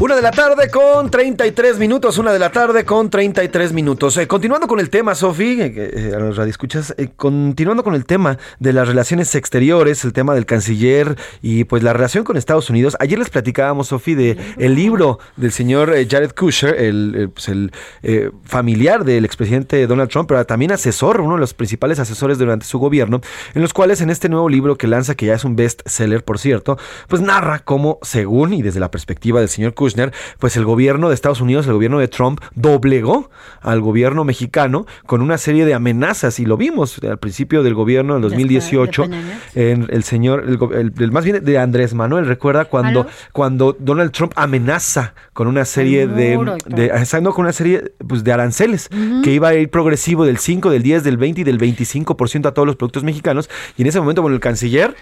Una 0.00 0.14
de 0.14 0.22
la 0.22 0.30
tarde 0.30 0.70
con 0.70 1.10
33 1.10 1.76
minutos, 1.76 2.18
una 2.18 2.32
de 2.32 2.38
la 2.38 2.52
tarde 2.52 2.84
con 2.84 3.10
33 3.10 3.72
minutos. 3.72 4.16
Eh, 4.16 4.28
continuando 4.28 4.68
con 4.68 4.78
el 4.78 4.90
tema, 4.90 5.16
Sofi, 5.16 5.60
eh, 5.60 5.72
eh, 5.74 6.12
a 6.14 6.20
los 6.20 6.36
radioescuchas, 6.36 6.94
eh, 6.98 7.08
continuando 7.16 7.82
con 7.82 7.96
el 7.96 8.04
tema 8.04 8.38
de 8.60 8.72
las 8.72 8.86
relaciones 8.86 9.34
exteriores, 9.34 10.04
el 10.04 10.12
tema 10.12 10.36
del 10.36 10.46
canciller 10.46 11.16
y 11.42 11.64
pues 11.64 11.82
la 11.82 11.94
relación 11.94 12.22
con 12.22 12.36
Estados 12.36 12.70
Unidos. 12.70 12.96
Ayer 13.00 13.18
les 13.18 13.28
platicábamos, 13.28 13.88
Sofi, 13.88 14.14
de 14.14 14.36
el 14.56 14.76
libro 14.76 15.18
del 15.34 15.50
señor 15.50 15.92
Jared 16.08 16.30
Kushner, 16.30 16.76
el, 16.76 17.30
pues, 17.34 17.48
el, 17.48 17.72
familiar 18.44 19.04
del 19.04 19.24
expresidente 19.24 19.84
Donald 19.88 20.10
Trump, 20.10 20.28
pero 20.28 20.46
también 20.46 20.70
asesor, 20.70 21.20
uno 21.20 21.34
de 21.34 21.40
los 21.40 21.54
principales 21.54 21.98
asesores 21.98 22.38
durante 22.38 22.66
su 22.66 22.78
gobierno, 22.78 23.20
en 23.52 23.62
los 23.62 23.72
cuales 23.72 24.00
en 24.00 24.10
este 24.10 24.28
nuevo 24.28 24.48
libro 24.48 24.78
que 24.78 24.86
lanza, 24.86 25.16
que 25.16 25.26
ya 25.26 25.34
es 25.34 25.44
un 25.44 25.56
bestseller, 25.56 26.24
por 26.24 26.38
cierto, 26.38 26.78
pues 27.08 27.20
narra 27.20 27.58
cómo, 27.58 27.98
según 28.02 28.54
y 28.54 28.62
desde 28.62 28.78
la 28.78 28.92
perspectiva 28.92 29.40
del 29.40 29.48
señor 29.48 29.74
Kushner, 29.74 29.87
pues 30.38 30.56
el 30.56 30.64
gobierno 30.64 31.08
de 31.08 31.14
Estados 31.14 31.40
Unidos, 31.40 31.66
el 31.66 31.72
gobierno 31.74 31.98
de 31.98 32.08
Trump, 32.08 32.40
doblegó 32.54 33.30
al 33.60 33.80
gobierno 33.80 34.24
mexicano 34.24 34.86
con 35.06 35.20
una 35.22 35.38
serie 35.38 35.64
de 35.64 35.74
amenazas. 35.74 36.38
Y 36.40 36.44
lo 36.46 36.56
vimos 36.56 36.98
al 37.02 37.18
principio 37.18 37.62
del 37.62 37.74
gobierno 37.74 38.14
del 38.14 38.22
2018 38.22 39.04
en 39.54 39.86
el 39.90 40.02
señor, 40.04 40.44
el, 40.46 40.58
el- 40.78 40.92
el- 40.98 41.12
más 41.12 41.24
bien 41.24 41.44
de 41.44 41.58
Andrés 41.58 41.94
Manuel, 41.94 42.26
recuerda 42.26 42.64
cuando, 42.66 43.00
¿Aló? 43.02 43.10
cuando 43.32 43.76
Donald 43.78 44.12
Trump 44.12 44.32
amenaza 44.36 45.14
con 45.32 45.46
una 45.46 45.64
serie 45.64 46.06
de, 46.06 46.36
de 46.66 46.86
estando 46.86 47.32
con 47.32 47.44
una 47.44 47.52
serie 47.52 47.92
pues, 48.06 48.24
de 48.24 48.32
aranceles 48.32 48.88
que 49.22 49.32
iba 49.32 49.48
a 49.48 49.54
ir 49.54 49.70
progresivo 49.70 50.24
del 50.24 50.38
5, 50.38 50.70
del 50.70 50.82
10, 50.82 51.04
del 51.04 51.16
20 51.16 51.40
y 51.40 51.44
del 51.44 51.58
25% 51.58 52.46
a 52.46 52.52
todos 52.54 52.66
los 52.66 52.76
productos 52.76 53.04
mexicanos. 53.04 53.48
Y 53.76 53.82
en 53.82 53.88
ese 53.88 54.00
momento 54.00 54.22
bueno 54.22 54.34
el 54.34 54.40
canciller 54.40 54.94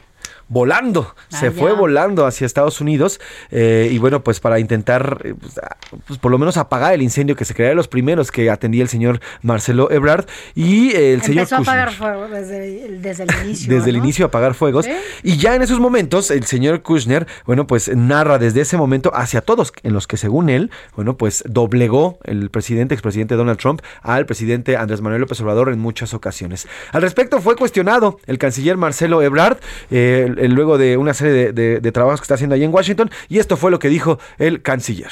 volando, 0.48 1.14
se 1.28 1.48
Vaya. 1.48 1.60
fue 1.60 1.72
volando 1.72 2.24
hacia 2.26 2.44
Estados 2.46 2.80
Unidos 2.80 3.20
eh, 3.50 3.88
y 3.90 3.98
bueno, 3.98 4.22
pues 4.22 4.38
para 4.40 4.58
intentar 4.60 5.20
eh, 5.24 5.34
pues, 5.40 5.58
ah, 5.58 5.76
pues, 6.06 6.18
por 6.18 6.30
lo 6.30 6.38
menos 6.38 6.56
apagar 6.56 6.94
el 6.94 7.02
incendio 7.02 7.34
que 7.36 7.44
se 7.44 7.54
creara 7.54 7.74
los 7.74 7.88
primeros 7.88 8.30
que 8.30 8.48
atendía 8.50 8.82
el 8.82 8.88
señor 8.88 9.20
Marcelo 9.42 9.90
Ebrard 9.90 10.26
y 10.54 10.90
eh, 10.94 11.14
el 11.14 11.22
señor 11.22 11.40
Empezó 11.50 11.56
a 11.56 11.58
Kushner 11.58 11.78
apagar 11.80 11.92
fuego 11.94 12.28
desde, 12.28 12.84
el- 12.86 13.02
desde 13.02 13.24
el 13.24 13.30
inicio. 13.44 13.74
desde 13.74 13.90
el 13.90 13.96
inicio 13.96 14.24
a 14.24 14.28
apagar 14.28 14.54
fuegos. 14.54 14.84
Sí. 14.84 14.92
Y 15.22 15.36
ya 15.36 15.54
en 15.54 15.62
esos 15.62 15.80
momentos, 15.80 16.30
el 16.30 16.44
señor 16.44 16.82
Kushner, 16.82 17.26
bueno, 17.44 17.66
pues 17.66 17.88
narra 17.96 18.38
desde 18.38 18.60
ese 18.60 18.76
momento 18.76 19.10
hacia 19.14 19.40
todos, 19.40 19.72
en 19.82 19.92
los 19.92 20.06
que 20.06 20.16
según 20.16 20.48
él, 20.48 20.70
bueno, 20.94 21.16
pues 21.16 21.42
doblegó 21.46 22.18
el 22.24 22.50
presidente, 22.50 22.94
expresidente 22.94 23.34
Donald 23.34 23.58
Trump, 23.58 23.80
al 24.02 24.26
presidente 24.26 24.76
Andrés 24.76 25.00
Manuel 25.00 25.22
López 25.22 25.40
Obrador 25.40 25.72
en 25.72 25.78
muchas 25.80 26.14
ocasiones. 26.14 26.68
Al 26.92 27.02
respecto 27.02 27.40
fue 27.40 27.56
cuestionado 27.56 28.18
el 28.26 28.38
canciller 28.38 28.76
Marcelo 28.76 29.22
Ebrard, 29.22 29.58
eh, 29.90 30.34
luego 30.36 30.78
de 30.78 30.96
una 30.96 31.14
serie 31.14 31.52
de, 31.52 31.92
trabajos 31.92 32.20
que 32.20 32.24
está 32.24 32.34
haciendo 32.34 32.54
allí 32.54 32.64
en 32.64 32.74
Washington, 32.74 33.10
y 33.28 33.38
esto 33.38 33.56
fue 33.56 33.70
lo 33.70 33.78
que 33.78 33.88
dijo 33.88 34.18
el 34.38 34.62
canciller. 34.62 35.10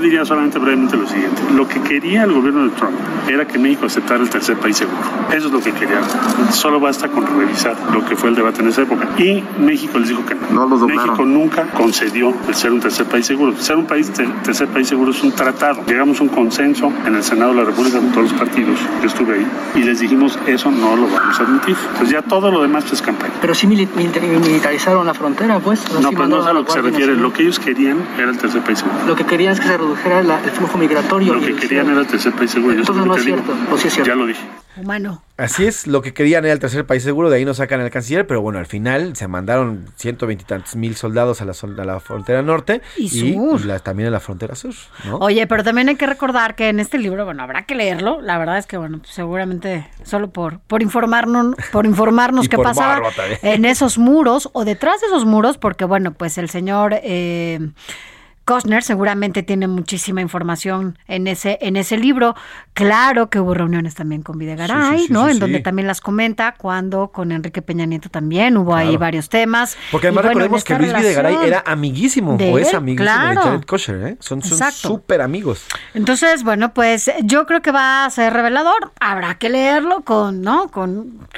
Yo 0.00 0.04
diría 0.04 0.24
solamente 0.24 0.58
brevemente 0.58 0.96
lo 0.96 1.06
siguiente. 1.06 1.42
Lo 1.54 1.68
que 1.68 1.78
quería 1.82 2.24
el 2.24 2.32
gobierno 2.32 2.64
de 2.64 2.70
Trump 2.70 2.94
era 3.28 3.46
que 3.46 3.58
México 3.58 3.84
aceptara 3.84 4.22
el 4.22 4.30
tercer 4.30 4.56
país 4.56 4.78
seguro. 4.78 4.96
Eso 5.30 5.48
es 5.48 5.52
lo 5.52 5.60
que 5.60 5.72
quería. 5.72 6.00
Solo 6.52 6.80
basta 6.80 7.08
con 7.08 7.26
revisar 7.26 7.76
lo 7.92 8.02
que 8.06 8.16
fue 8.16 8.30
el 8.30 8.34
debate 8.34 8.62
en 8.62 8.68
esa 8.68 8.80
época. 8.80 9.10
Y 9.18 9.44
México 9.58 9.98
les 9.98 10.08
dijo 10.08 10.24
que 10.24 10.34
no. 10.54 10.66
México 10.86 11.22
nunca 11.26 11.66
concedió 11.76 12.32
el 12.48 12.54
ser 12.54 12.72
un 12.72 12.80
tercer 12.80 13.04
país 13.08 13.26
seguro. 13.26 13.54
Ser 13.58 13.76
un 13.76 13.86
país 13.86 14.10
ter- 14.10 14.32
tercer 14.42 14.68
país 14.68 14.88
seguro 14.88 15.10
es 15.10 15.22
un 15.22 15.32
tratado. 15.32 15.82
Llegamos 15.86 16.18
a 16.20 16.22
un 16.22 16.30
consenso 16.30 16.90
en 17.04 17.14
el 17.16 17.22
Senado 17.22 17.50
de 17.50 17.58
la 17.58 17.64
República 17.64 17.98
con 17.98 18.10
todos 18.12 18.30
los 18.32 18.40
partidos. 18.40 18.80
Yo 19.02 19.06
estuve 19.06 19.34
ahí. 19.34 19.46
Y 19.74 19.82
les 19.82 20.00
dijimos, 20.00 20.38
eso 20.46 20.70
no 20.70 20.96
lo 20.96 21.08
vamos 21.08 21.38
a 21.38 21.42
admitir. 21.42 21.76
Pues 21.98 22.08
ya 22.08 22.22
todo 22.22 22.50
lo 22.50 22.62
demás 22.62 22.90
es 22.90 23.02
campaña. 23.02 23.34
Pero 23.42 23.54
sí 23.54 23.66
mili- 23.66 23.86
milita- 23.94 24.20
militarizaron 24.20 25.04
la 25.06 25.12
frontera, 25.12 25.58
pues. 25.58 25.84
No, 25.92 26.08
Sí 26.08 26.16
pero 26.16 26.26
no 26.28 26.40
es 26.40 26.46
a 26.46 26.54
lo 26.54 26.64
que 26.64 26.72
se 26.72 26.78
refiere. 26.80 27.00
Nacional. 27.08 27.22
Lo 27.22 27.32
que 27.34 27.42
ellos 27.42 27.58
querían 27.58 27.98
era 28.16 28.30
el 28.30 28.38
tercer 28.38 28.62
país 28.62 28.78
seguro. 28.78 28.96
Lo 29.06 29.14
que 29.14 29.24
querían 29.26 29.52
es 29.52 29.60
que 29.60 29.66
se 29.68 29.76
redujera 29.94 30.22
la- 30.22 30.40
el 30.44 30.50
flujo 30.50 30.78
migratorio. 30.78 31.34
Lo 31.34 31.40
que 31.46 31.54
querían 31.56 31.90
era 31.90 32.00
el 32.00 32.06
tercer 32.06 32.32
país 32.32 32.50
seguro. 32.50 32.74
Yo 32.74 32.80
Entonces 32.80 33.06
no 33.06 33.16
es 33.16 33.24
digo. 33.24 33.38
cierto, 33.38 33.74
o 33.74 33.78
sí 33.78 33.88
es 33.88 33.94
cierto. 33.94 34.10
Ya 34.10 34.16
lo 34.16 34.26
dije. 34.26 34.42
Humano. 34.76 35.22
Así 35.36 35.66
es, 35.66 35.86
lo 35.88 36.00
que 36.00 36.14
querían 36.14 36.44
era 36.44 36.52
el 36.52 36.60
tercer 36.60 36.86
país 36.86 37.02
seguro, 37.02 37.28
de 37.28 37.36
ahí 37.38 37.44
nos 37.44 37.56
sacan 37.56 37.80
al 37.80 37.90
canciller, 37.90 38.26
pero 38.26 38.40
bueno, 38.40 38.58
al 38.60 38.66
final 38.66 39.16
se 39.16 39.26
mandaron 39.26 39.86
ciento 39.96 40.26
veintitantos 40.26 40.76
mil 40.76 40.94
soldados 40.94 41.40
a 41.42 41.44
la, 41.44 41.52
a 41.52 41.84
la 41.84 41.98
frontera 42.00 42.40
norte 42.42 42.80
Y 42.96 43.08
sur. 43.08 43.64
la- 43.64 43.80
también 43.80 44.08
a 44.08 44.10
la 44.12 44.20
frontera 44.20 44.54
sur, 44.54 44.72
¿no? 45.04 45.16
Oye, 45.16 45.46
pero 45.48 45.64
también 45.64 45.88
hay 45.88 45.96
que 45.96 46.06
recordar 46.06 46.54
que 46.54 46.68
en 46.68 46.78
este 46.78 46.98
libro, 46.98 47.24
bueno, 47.24 47.42
habrá 47.42 47.64
que 47.66 47.74
leerlo. 47.74 48.20
La 48.20 48.38
verdad 48.38 48.58
es 48.58 48.66
que, 48.66 48.76
bueno, 48.76 48.98
pues, 48.98 49.10
seguramente 49.12 49.88
solo 50.04 50.30
por, 50.30 50.60
por 50.60 50.82
informarnos, 50.82 51.56
por 51.72 51.84
informarnos 51.84 52.48
qué 52.48 52.56
por 52.56 52.66
pasaba 52.66 53.00
en 53.42 53.64
esos 53.64 53.98
muros 53.98 54.48
o 54.52 54.64
detrás 54.64 55.00
de 55.00 55.08
esos 55.08 55.24
muros, 55.24 55.58
porque, 55.58 55.84
bueno, 55.84 56.12
pues 56.12 56.38
el 56.38 56.48
señor 56.48 56.94
eh, 57.02 57.70
Costner 58.44 58.82
seguramente 58.82 59.42
tiene 59.42 59.68
muchísima 59.68 60.20
información 60.20 60.98
en 61.06 61.26
ese, 61.26 61.58
en 61.60 61.76
ese 61.76 61.96
libro. 61.96 62.34
Claro 62.72 63.30
que 63.30 63.38
hubo 63.38 63.54
reuniones 63.54 63.94
también 63.94 64.22
con 64.22 64.38
Videgaray, 64.38 64.98
Sí, 64.98 64.98
sí, 64.98 65.06
sí, 65.06 65.12
¿no? 65.12 65.28
en 65.28 65.38
donde 65.38 65.60
también 65.60 65.86
las 65.86 66.00
comenta, 66.00 66.54
cuando 66.56 67.08
con 67.08 67.32
Enrique 67.32 67.62
Peña 67.62 67.86
Nieto 67.86 68.08
también 68.08 68.56
hubo 68.56 68.74
ahí 68.74 68.96
varios 68.96 69.28
temas. 69.28 69.76
Porque 69.92 70.08
además 70.08 70.24
bueno, 70.24 70.40
recordemos 70.40 70.64
que 70.64 70.74
Luis 70.78 70.92
Videgaray 70.92 71.36
era 71.46 71.62
amiguísimo, 71.66 72.36
o 72.36 72.58
es 72.58 72.74
amiguísimo 72.74 73.04
claro. 73.04 73.40
de 73.40 73.46
Jared 73.46 73.64
Kushner, 73.66 74.06
¿eh? 74.08 74.16
Son 74.20 74.42
súper 74.42 75.20
amigos. 75.20 75.64
Entonces, 75.94 76.42
bueno, 76.42 76.74
pues 76.74 77.10
yo 77.22 77.46
creo 77.46 77.62
que 77.62 77.72
va 77.72 78.04
a 78.04 78.10
ser 78.10 78.32
revelador. 78.32 78.92
Habrá 79.00 79.36
que 79.36 79.48
leerlo 79.48 80.02
con, 80.02 80.42
¿no? 80.42 80.68
Con, 80.68 81.28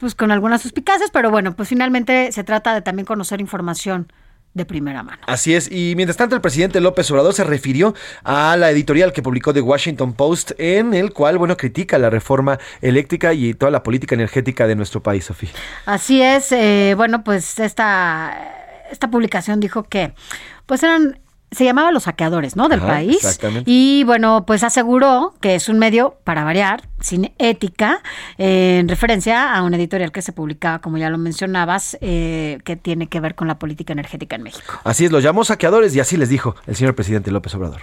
pues 0.00 0.14
con 0.14 0.30
algunas 0.30 0.60
suspicacias, 0.60 1.10
pero 1.10 1.30
bueno, 1.30 1.54
pues 1.54 1.68
finalmente 1.68 2.30
se 2.32 2.44
trata 2.44 2.74
de 2.74 2.82
también 2.82 3.06
conocer 3.06 3.40
información 3.40 4.12
de 4.54 4.64
primera 4.64 5.02
mano. 5.02 5.22
Así 5.26 5.54
es, 5.54 5.70
y 5.70 5.94
mientras 5.96 6.16
tanto 6.16 6.34
el 6.34 6.42
presidente 6.42 6.80
López 6.80 7.10
Obrador 7.10 7.32
se 7.32 7.44
refirió 7.44 7.94
a 8.22 8.56
la 8.56 8.70
editorial 8.70 9.12
que 9.12 9.22
publicó 9.22 9.54
The 9.54 9.62
Washington 9.62 10.12
Post, 10.12 10.52
en 10.58 10.94
el 10.94 11.12
cual, 11.12 11.38
bueno, 11.38 11.56
critica 11.56 11.98
la 11.98 12.10
reforma 12.10 12.58
eléctrica 12.80 13.32
y 13.32 13.54
toda 13.54 13.70
la 13.70 13.82
política 13.82 14.14
energética 14.14 14.66
de 14.66 14.74
nuestro 14.74 15.02
país, 15.02 15.24
Sofía. 15.24 15.50
Así 15.86 16.20
es, 16.20 16.52
eh, 16.52 16.94
bueno, 16.96 17.24
pues 17.24 17.58
esta, 17.58 18.36
esta 18.90 19.10
publicación 19.10 19.60
dijo 19.60 19.84
que, 19.84 20.12
pues 20.66 20.82
eran 20.82 21.21
se 21.52 21.64
llamaba 21.64 21.92
Los 21.92 22.04
Saqueadores, 22.04 22.56
¿no? 22.56 22.68
Del 22.68 22.80
Ajá, 22.80 22.88
país. 22.88 23.16
exactamente. 23.16 23.70
Y 23.70 24.02
bueno, 24.04 24.44
pues 24.46 24.64
aseguró 24.64 25.34
que 25.40 25.54
es 25.54 25.68
un 25.68 25.78
medio, 25.78 26.16
para 26.24 26.44
variar, 26.44 26.82
sin 27.00 27.32
ética, 27.38 28.02
eh, 28.38 28.78
en 28.80 28.88
referencia 28.88 29.54
a 29.54 29.62
una 29.62 29.76
editorial 29.76 30.10
que 30.12 30.22
se 30.22 30.32
publicaba, 30.32 30.80
como 30.80 30.98
ya 30.98 31.10
lo 31.10 31.18
mencionabas, 31.18 31.96
eh, 32.00 32.58
que 32.64 32.76
tiene 32.76 33.06
que 33.06 33.20
ver 33.20 33.34
con 33.34 33.48
la 33.48 33.58
política 33.58 33.92
energética 33.92 34.36
en 34.36 34.42
México. 34.42 34.80
Así 34.84 35.04
es, 35.04 35.12
los 35.12 35.22
llamó 35.22 35.44
saqueadores 35.44 35.94
y 35.94 36.00
así 36.00 36.16
les 36.16 36.28
dijo 36.28 36.54
el 36.66 36.74
señor 36.76 36.94
presidente 36.94 37.30
López 37.30 37.54
Obrador. 37.54 37.80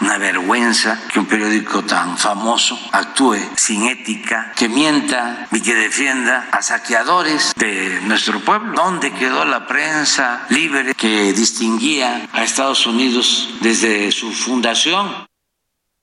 Una 0.00 0.16
vergüenza 0.18 0.98
que 1.12 1.18
un 1.18 1.26
periódico 1.26 1.82
tan 1.82 2.16
famoso 2.16 2.78
actúe 2.92 3.38
sin 3.56 3.84
ética, 3.84 4.52
que 4.56 4.68
mienta 4.68 5.46
y 5.52 5.60
que 5.60 5.74
defienda 5.74 6.48
a 6.52 6.62
saqueadores 6.62 7.52
de 7.56 8.00
nuestro 8.02 8.40
pueblo. 8.40 8.72
¿Dónde 8.74 9.12
quedó 9.12 9.44
la 9.44 9.66
prensa 9.66 10.46
libre 10.48 10.94
que 10.94 11.32
distinguía 11.32 12.28
a 12.32 12.42
Estados 12.42 12.86
Unidos 12.86 13.50
desde 13.60 14.10
su 14.10 14.32
fundación? 14.32 15.29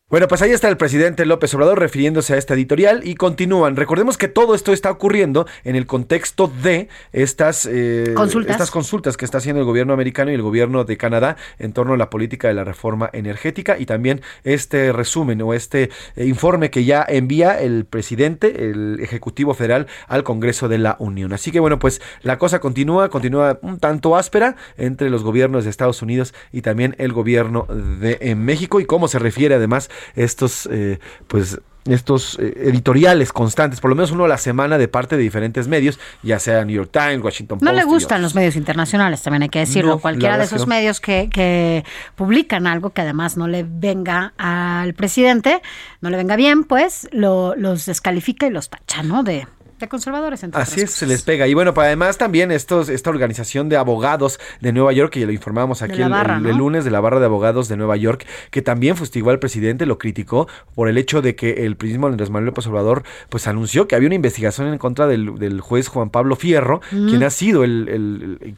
Bueno, 0.10 0.30
pues 0.30 0.42
ahí 0.42 0.52
está 0.52 0.70
el 0.70 0.78
presidente 0.78 1.26
López 1.26 1.54
Obrador 1.54 1.82
refiriéndose 1.82 2.34
a 2.34 2.38
esta 2.38 2.54
editorial 2.54 3.02
y 3.04 3.16
continúan. 3.16 3.76
Recordemos 3.76 4.18
que 4.18 4.30
todo 4.30 4.56
esto 4.56 4.72
está 4.72 4.90
ocurriendo 4.90 5.46
en 5.66 5.76
el 5.76 5.86
contexto 5.86 6.48
de 6.48 6.88
estas, 7.12 7.68
eh, 7.70 8.14
Consultas. 8.16 8.52
estas 8.52 8.72
consultas 8.72 9.18
que 9.18 9.26
está 9.26 9.40
haciendo 9.40 9.60
el 9.60 9.66
gobierno 9.66 9.92
americano 9.92 10.32
y 10.32 10.36
el 10.36 10.42
gobierno 10.42 10.86
de 10.86 10.96
Canadá 10.96 11.36
en 11.60 11.74
torno 11.74 11.94
a 11.94 11.98
la 11.98 12.10
política 12.10 12.48
de 12.48 12.54
la 12.54 12.64
reforma 12.64 13.10
energética 13.12 13.78
y 13.78 13.86
también 13.86 14.22
este 14.46 14.94
resumen 14.94 15.42
o 15.42 15.54
este 15.54 15.90
eh, 16.16 16.26
informe 16.26 16.70
que 16.70 16.86
ya 16.86 17.06
envía 17.06 17.60
el 17.60 17.84
presidente, 17.84 18.70
el 18.70 19.02
Ejecutivo 19.02 19.56
Federal, 19.56 19.88
al 20.08 20.24
Congreso 20.24 20.70
de 20.70 20.78
la 20.78 20.96
Unión. 21.00 21.34
Así 21.34 21.52
que 21.52 21.60
bueno, 21.60 21.80
pues 21.80 22.02
la 22.22 22.38
cosa 22.38 22.62
continúa, 22.62 23.10
continúa 23.10 23.60
un 23.62 23.78
tanto 23.78 24.16
áspera 24.16 24.56
entre 24.78 25.10
los 25.10 25.24
gobiernos 25.24 25.66
de 25.66 25.70
Estados 25.70 26.02
Unidos 26.02 26.34
y 26.54 26.62
también 26.62 26.96
el 26.98 27.12
gobierno 27.12 27.68
de 28.00 28.20
eh, 28.22 28.36
México 28.36 28.80
y 28.80 28.86
cómo 28.86 29.10
se 29.10 29.20
refiere 29.20 29.56
además 29.56 29.90
estos, 30.16 30.68
eh, 30.72 31.00
pues 31.28 31.60
estos 31.86 32.38
eh, 32.40 32.54
editoriales 32.66 33.32
constantes, 33.32 33.80
por 33.80 33.90
lo 33.90 33.96
menos 33.96 34.12
uno 34.12 34.26
a 34.26 34.28
la 34.28 34.38
semana 34.38 34.78
de 34.78 34.88
parte 34.88 35.16
de 35.16 35.24
diferentes 35.24 35.68
medios, 35.68 36.00
ya 36.24 36.40
sea 36.40 36.66
New 36.66 36.76
York 36.76 36.90
Times, 36.92 37.24
Washington 37.24 37.60
No 37.62 37.72
Post. 37.72 37.76
le 37.76 37.82
y 37.82 37.86
gustan 37.86 38.22
los 38.22 38.36
medios 38.36 38.56
internacionales, 38.56 39.22
también 39.24 39.44
hay 39.44 39.50
que 39.50 39.60
decirlo. 39.60 39.92
No, 39.92 40.00
Cualquiera 40.00 40.36
de 40.36 40.42
que 40.42 40.46
esos 40.48 40.62
no. 40.62 40.68
medios 40.68 41.00
que, 41.00 41.30
que 41.32 41.84
publican 42.16 42.68
algo 42.68 42.90
que 42.92 43.02
además 43.02 43.38
no 43.38 43.48
le 43.48 43.66
venga 43.68 44.34
al 44.38 44.94
presidente, 44.94 45.62
no 46.02 46.10
le 46.10 46.18
venga 46.18 46.36
bien, 46.36 46.64
pues 46.64 47.08
lo, 47.12 47.56
los 47.56 47.86
descalifica 47.86 48.48
y 48.48 48.50
los 48.50 48.70
tacha, 48.70 49.04
¿no? 49.04 49.24
De, 49.24 49.48
de 49.80 49.88
conservadores. 49.88 50.44
Entre 50.44 50.62
Así 50.62 50.82
es, 50.82 50.92
se 50.92 51.06
les 51.06 51.22
pega. 51.22 51.48
Y 51.48 51.54
bueno, 51.54 51.74
pues 51.74 51.86
además 51.86 52.18
también 52.18 52.52
estos, 52.52 52.90
esta 52.90 53.10
organización 53.10 53.70
de 53.70 53.78
abogados 53.78 54.40
de 54.62 54.72
Nueva 54.74 54.94
York, 54.94 55.12
que 55.14 55.20
ya 55.22 55.26
lo 55.26 55.32
informamos 55.32 55.82
aquí 55.82 56.02
el, 56.02 56.10
barra, 56.10 56.38
el- 56.38 56.44
¿no? 56.44 56.50
el 56.50 56.58
lunes 56.58 56.86
de 56.86 56.92
la 56.92 57.00
barra 57.00 57.20
de 57.20 57.26
abogados 57.26 57.68
de 57.68 57.78
Nueva 57.78 57.96
York, 57.98 58.26
que 58.52 58.62
también 58.62 58.96
fustigó 58.96 59.30
al 59.30 59.40
presidente, 59.40 59.86
lo 59.86 59.98
criticó 59.98 60.48
por 60.76 60.90
el 60.90 60.98
hecho 60.98 61.22
de 61.22 61.36
que 61.36 61.66
el 61.66 61.76
prismo 61.76 62.08
Andrés 62.08 62.30
Manuel 62.30 62.48
López 62.48 62.68
Obrador 62.68 63.04
pues 63.30 63.48
anunció 63.48 63.88
que 63.88 63.96
había 63.96 64.08
una 64.08 64.16
investigación 64.16 64.68
en 64.68 64.78
contra 64.78 65.08
del, 65.08 65.36
del 65.38 65.62
juez 65.62 65.88
Juan 65.88 66.10
Pablo 66.10 66.36
Fierro, 66.36 66.82
Mm. 66.92 67.10
quien 67.10 67.24
ha 67.24 67.30
sido 67.30 67.64
el- 67.64 68.58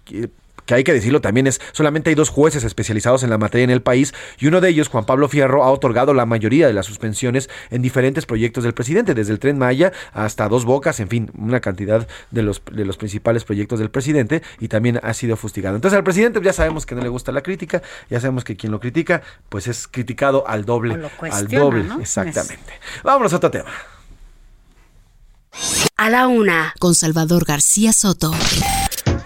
que- 0.69 0.75
hay 0.75 0.83
que 0.83 0.93
decirlo 0.93 1.19
también 1.19 1.47
es, 1.47 1.59
solamente 1.71 2.11
hay 2.11 2.15
dos 2.15 2.29
jueces 2.29 2.63
especializados 2.63 3.23
en 3.23 3.31
la 3.31 3.37
materia 3.39 3.63
en 3.63 3.71
el 3.71 3.81
país 3.81 4.13
y 4.37 4.45
uno 4.47 4.61
de 4.61 4.69
ellos, 4.69 4.87
Juan 4.87 5.05
Pablo 5.05 5.27
Fierro, 5.27 5.63
ha 5.63 5.71
otorgado 5.71 6.13
la 6.13 6.27
mayoría 6.27 6.67
de 6.67 6.73
las 6.73 6.85
suspensiones 6.85 7.49
en 7.71 7.81
diferentes 7.81 8.25
proyectos 8.27 8.63
del 8.63 8.73
presidente, 8.75 9.15
desde 9.15 9.33
el 9.33 9.39
tren 9.39 9.57
Maya 9.57 9.91
hasta 10.13 10.47
Dos 10.47 10.65
Bocas, 10.65 10.99
en 10.99 11.09
fin, 11.09 11.31
una 11.37 11.59
cantidad 11.59 12.07
de 12.29 12.43
los, 12.43 12.61
de 12.71 12.85
los 12.85 12.97
principales 12.97 13.43
proyectos 13.45 13.79
del 13.79 13.89
presidente 13.89 14.43
y 14.59 14.67
también 14.67 14.99
ha 15.01 15.13
sido 15.13 15.35
fustigado. 15.37 15.75
Entonces 15.75 15.97
al 15.97 16.03
presidente 16.03 16.39
ya 16.43 16.53
sabemos 16.53 16.85
que 16.85 16.93
no 16.93 17.01
le 17.01 17.09
gusta 17.09 17.31
la 17.31 17.41
crítica, 17.41 17.81
ya 18.09 18.19
sabemos 18.21 18.43
que 18.43 18.55
quien 18.55 18.71
lo 18.71 18.79
critica, 18.79 19.23
pues 19.49 19.67
es 19.67 19.87
criticado 19.87 20.47
al 20.47 20.65
doble, 20.65 20.97
lo 20.97 21.09
al 21.31 21.47
doble, 21.47 21.83
¿no? 21.83 21.99
exactamente. 21.99 22.73
Vámonos 23.03 23.33
a 23.33 23.37
otro 23.37 23.49
tema. 23.49 23.69
A 25.97 26.09
la 26.09 26.27
una, 26.27 26.73
con 26.79 26.93
Salvador 26.95 27.43
García 27.45 27.91
Soto. 27.91 28.31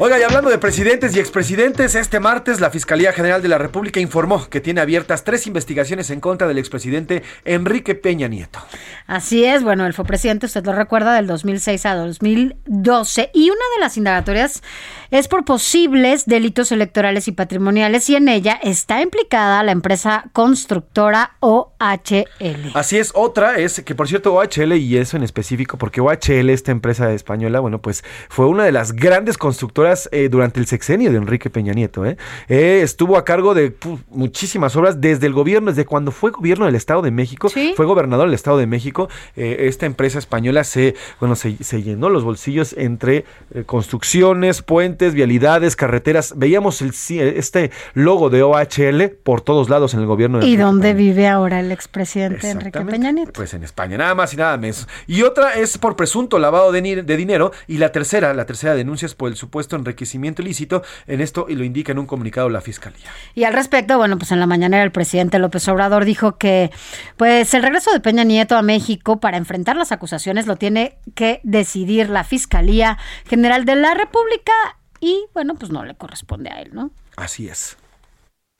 Oiga, 0.05 0.19
y 0.19 0.23
hablando 0.23 0.49
de 0.49 0.57
presidentes 0.57 1.15
y 1.15 1.21
expresidentes, 1.21 1.95
este 1.95 2.19
martes 2.19 2.59
la 2.59 2.69
Fiscalía 2.69 3.13
General 3.13 3.41
de 3.41 3.47
la 3.47 3.57
República 3.57 4.01
informó 4.01 4.49
que 4.49 4.59
tiene 4.59 4.81
abiertas 4.81 5.23
tres 5.23 5.47
investigaciones 5.47 6.09
en 6.09 6.19
contra 6.19 6.45
del 6.45 6.57
expresidente 6.57 7.23
Enrique 7.45 7.95
Peña 7.95 8.27
Nieto. 8.27 8.59
Así 9.07 9.45
es, 9.45 9.63
bueno, 9.63 9.85
él 9.85 9.93
fue 9.93 10.03
presidente, 10.03 10.45
usted 10.45 10.65
lo 10.65 10.73
recuerda, 10.73 11.15
del 11.15 11.27
2006 11.27 11.85
a 11.85 11.95
2012 11.95 13.31
y 13.33 13.49
una 13.49 13.61
de 13.75 13.79
las 13.79 13.95
indagatorias 13.95 14.61
es 15.09 15.29
por 15.29 15.45
posibles 15.45 16.25
delitos 16.25 16.73
electorales 16.73 17.29
y 17.29 17.31
patrimoniales 17.31 18.09
y 18.09 18.17
en 18.17 18.27
ella 18.27 18.59
está 18.61 19.01
implicada 19.01 19.63
la 19.63 19.71
empresa 19.71 20.25
constructora 20.33 21.37
OHL. 21.39 22.71
Así 22.73 22.97
es, 22.97 23.11
otra 23.15 23.57
es 23.57 23.81
que 23.85 23.95
por 23.95 24.09
cierto 24.09 24.33
OHL 24.33 24.73
y 24.73 24.97
eso 24.97 25.15
en 25.15 25.23
específico, 25.23 25.77
porque 25.77 26.01
OHL, 26.01 26.49
esta 26.49 26.71
empresa 26.71 27.13
española, 27.13 27.61
bueno, 27.61 27.79
pues 27.79 28.03
fue 28.27 28.47
una 28.47 28.65
de 28.65 28.73
las 28.73 28.91
grandes 28.91 29.37
constructoras 29.37 29.92
eh, 30.11 30.29
durante 30.29 30.59
el 30.59 30.65
sexenio 30.65 31.11
de 31.11 31.17
Enrique 31.17 31.49
Peña 31.49 31.73
Nieto. 31.73 32.05
¿eh? 32.05 32.17
Eh, 32.49 32.81
estuvo 32.83 33.17
a 33.17 33.23
cargo 33.25 33.53
de 33.53 33.73
muchísimas 34.09 34.75
obras 34.75 34.99
desde 34.99 35.27
el 35.27 35.33
gobierno, 35.33 35.71
desde 35.71 35.85
cuando 35.85 36.11
fue 36.11 36.31
gobierno 36.31 36.65
del 36.65 36.75
Estado 36.75 37.01
de 37.01 37.11
México, 37.11 37.49
fue 37.49 37.85
gobernador 37.85 38.27
del 38.27 38.35
Estado 38.35 38.57
de 38.57 38.67
México. 38.67 39.09
eh, 39.35 39.67
esta 39.67 39.85
empresa 39.85 40.19
española 40.19 40.63
se, 40.63 40.95
bueno, 41.19 41.35
se, 41.35 41.63
se 41.63 41.81
llenó 41.83 42.09
los 42.09 42.23
bolsillos 42.23 42.73
entre 42.77 43.25
construcciones, 43.65 44.61
puentes, 44.61 45.13
vialidades, 45.13 45.75
carreteras. 45.75 46.33
Veíamos 46.37 46.81
el, 46.81 46.93
este 47.37 47.71
logo 47.93 48.29
de 48.29 48.43
OHL 48.43 49.09
por 49.23 49.41
todos 49.41 49.69
lados 49.69 49.93
en 49.93 49.99
el 50.01 50.05
gobierno 50.05 50.39
de 50.39 50.45
¿Y 50.45 50.53
Enrique 50.53 50.63
dónde 50.63 50.93
vive 50.93 51.27
ahora 51.27 51.59
el 51.59 51.71
expresidente 51.71 52.49
Enrique. 52.49 52.81
Peña 52.81 53.11
Nieto? 53.11 53.33
Pues 53.33 53.53
en 53.53 53.63
España, 53.63 53.97
nada 53.97 54.15
más 54.15 54.33
y 54.33 54.37
nada 54.37 54.57
menos. 54.57 54.87
Y 55.07 55.23
otra 55.23 55.53
es 55.53 55.77
por 55.77 55.95
presunto 55.95 56.39
lavado 56.39 56.71
de, 56.71 57.03
de 57.03 57.17
dinero. 57.17 57.51
Y 57.67 57.77
la 57.77 57.91
tercera, 57.91 58.33
la 58.33 58.45
tercera 58.45 58.75
denuncia 58.75 59.05
es 59.05 59.15
por 59.15 59.29
el 59.29 59.35
supuesto 59.35 59.72
enriquecimiento 59.75 60.41
ilícito. 60.41 60.83
En 61.07 61.21
esto, 61.21 61.45
y 61.49 61.55
lo 61.55 61.63
indica 61.63 61.91
en 61.91 61.99
un 61.99 62.05
comunicado 62.05 62.49
la 62.49 62.61
fiscalía. 62.61 63.09
Y 63.35 63.43
al 63.43 63.53
respecto, 63.53 63.97
bueno, 63.97 64.17
pues 64.17 64.31
en 64.31 64.39
la 64.39 64.45
mañana 64.45 64.81
el 64.81 64.91
presidente 64.91 65.39
López 65.39 65.67
Obrador 65.67 66.05
dijo 66.05 66.37
que 66.37 66.71
pues 67.17 67.53
el 67.53 67.63
regreso 67.63 67.91
de 67.91 67.99
Peña 67.99 68.23
Nieto 68.23 68.55
a 68.55 68.61
México 68.61 69.19
para 69.19 69.37
enfrentar 69.37 69.75
las 69.75 69.91
acusaciones 69.91 70.47
lo 70.47 70.55
tiene 70.55 70.97
que 71.15 71.41
decidir 71.43 72.09
la 72.09 72.23
Fiscalía 72.23 72.97
General 73.25 73.65
de 73.65 73.75
la 73.75 73.93
República 73.93 74.53
y 74.99 75.25
bueno, 75.33 75.55
pues 75.55 75.71
no 75.71 75.83
le 75.83 75.95
corresponde 75.95 76.49
a 76.49 76.61
él, 76.61 76.71
¿no? 76.73 76.91
Así 77.17 77.47
es. 77.47 77.77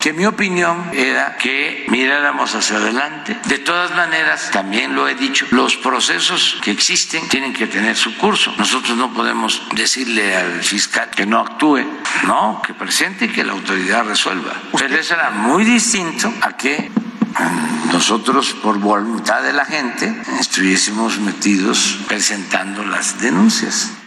Que 0.04 0.12
mi 0.12 0.26
opinión 0.26 0.92
era 0.92 1.38
que 1.38 1.86
miráramos 1.88 2.54
hacia 2.54 2.76
adelante. 2.76 3.40
De 3.46 3.60
todas 3.60 3.96
maneras, 3.96 4.52
también 4.52 4.94
lo 4.94 5.08
he 5.08 5.16
dicho, 5.16 5.46
los 5.52 5.78
procesos 5.78 6.58
que 6.62 6.72
existen 6.72 7.30
tienen 7.30 7.54
que 7.54 7.68
tener 7.68 7.96
su 7.96 8.18
curso. 8.18 8.54
Nosotros 8.58 8.98
no 8.98 9.14
podemos 9.14 9.62
decirle 9.74 10.36
al 10.36 10.62
fiscal 10.62 11.10
que 11.10 11.26
no 11.26 11.40
actúe, 11.40 11.86
no, 12.26 12.62
que 12.68 12.74
presente 12.74 13.26
y 13.26 13.30
que 13.30 13.46
la 13.46 13.54
autoridad 13.54 14.04
resuelva. 14.04 14.52
Pero 14.78 14.94
eso 14.94 15.14
era 15.14 15.30
muy 15.30 15.64
distinto 15.64 16.34
a 16.42 16.58
que 16.58 16.92
mm, 16.92 17.94
nosotros, 17.94 18.58
por 18.62 18.80
voluntad 18.80 19.42
de 19.42 19.54
la 19.54 19.64
gente, 19.64 20.14
estuviésemos 20.38 21.18
metidos 21.20 22.00
presentando 22.10 22.84
las 22.84 23.22
denuncias. 23.22 24.03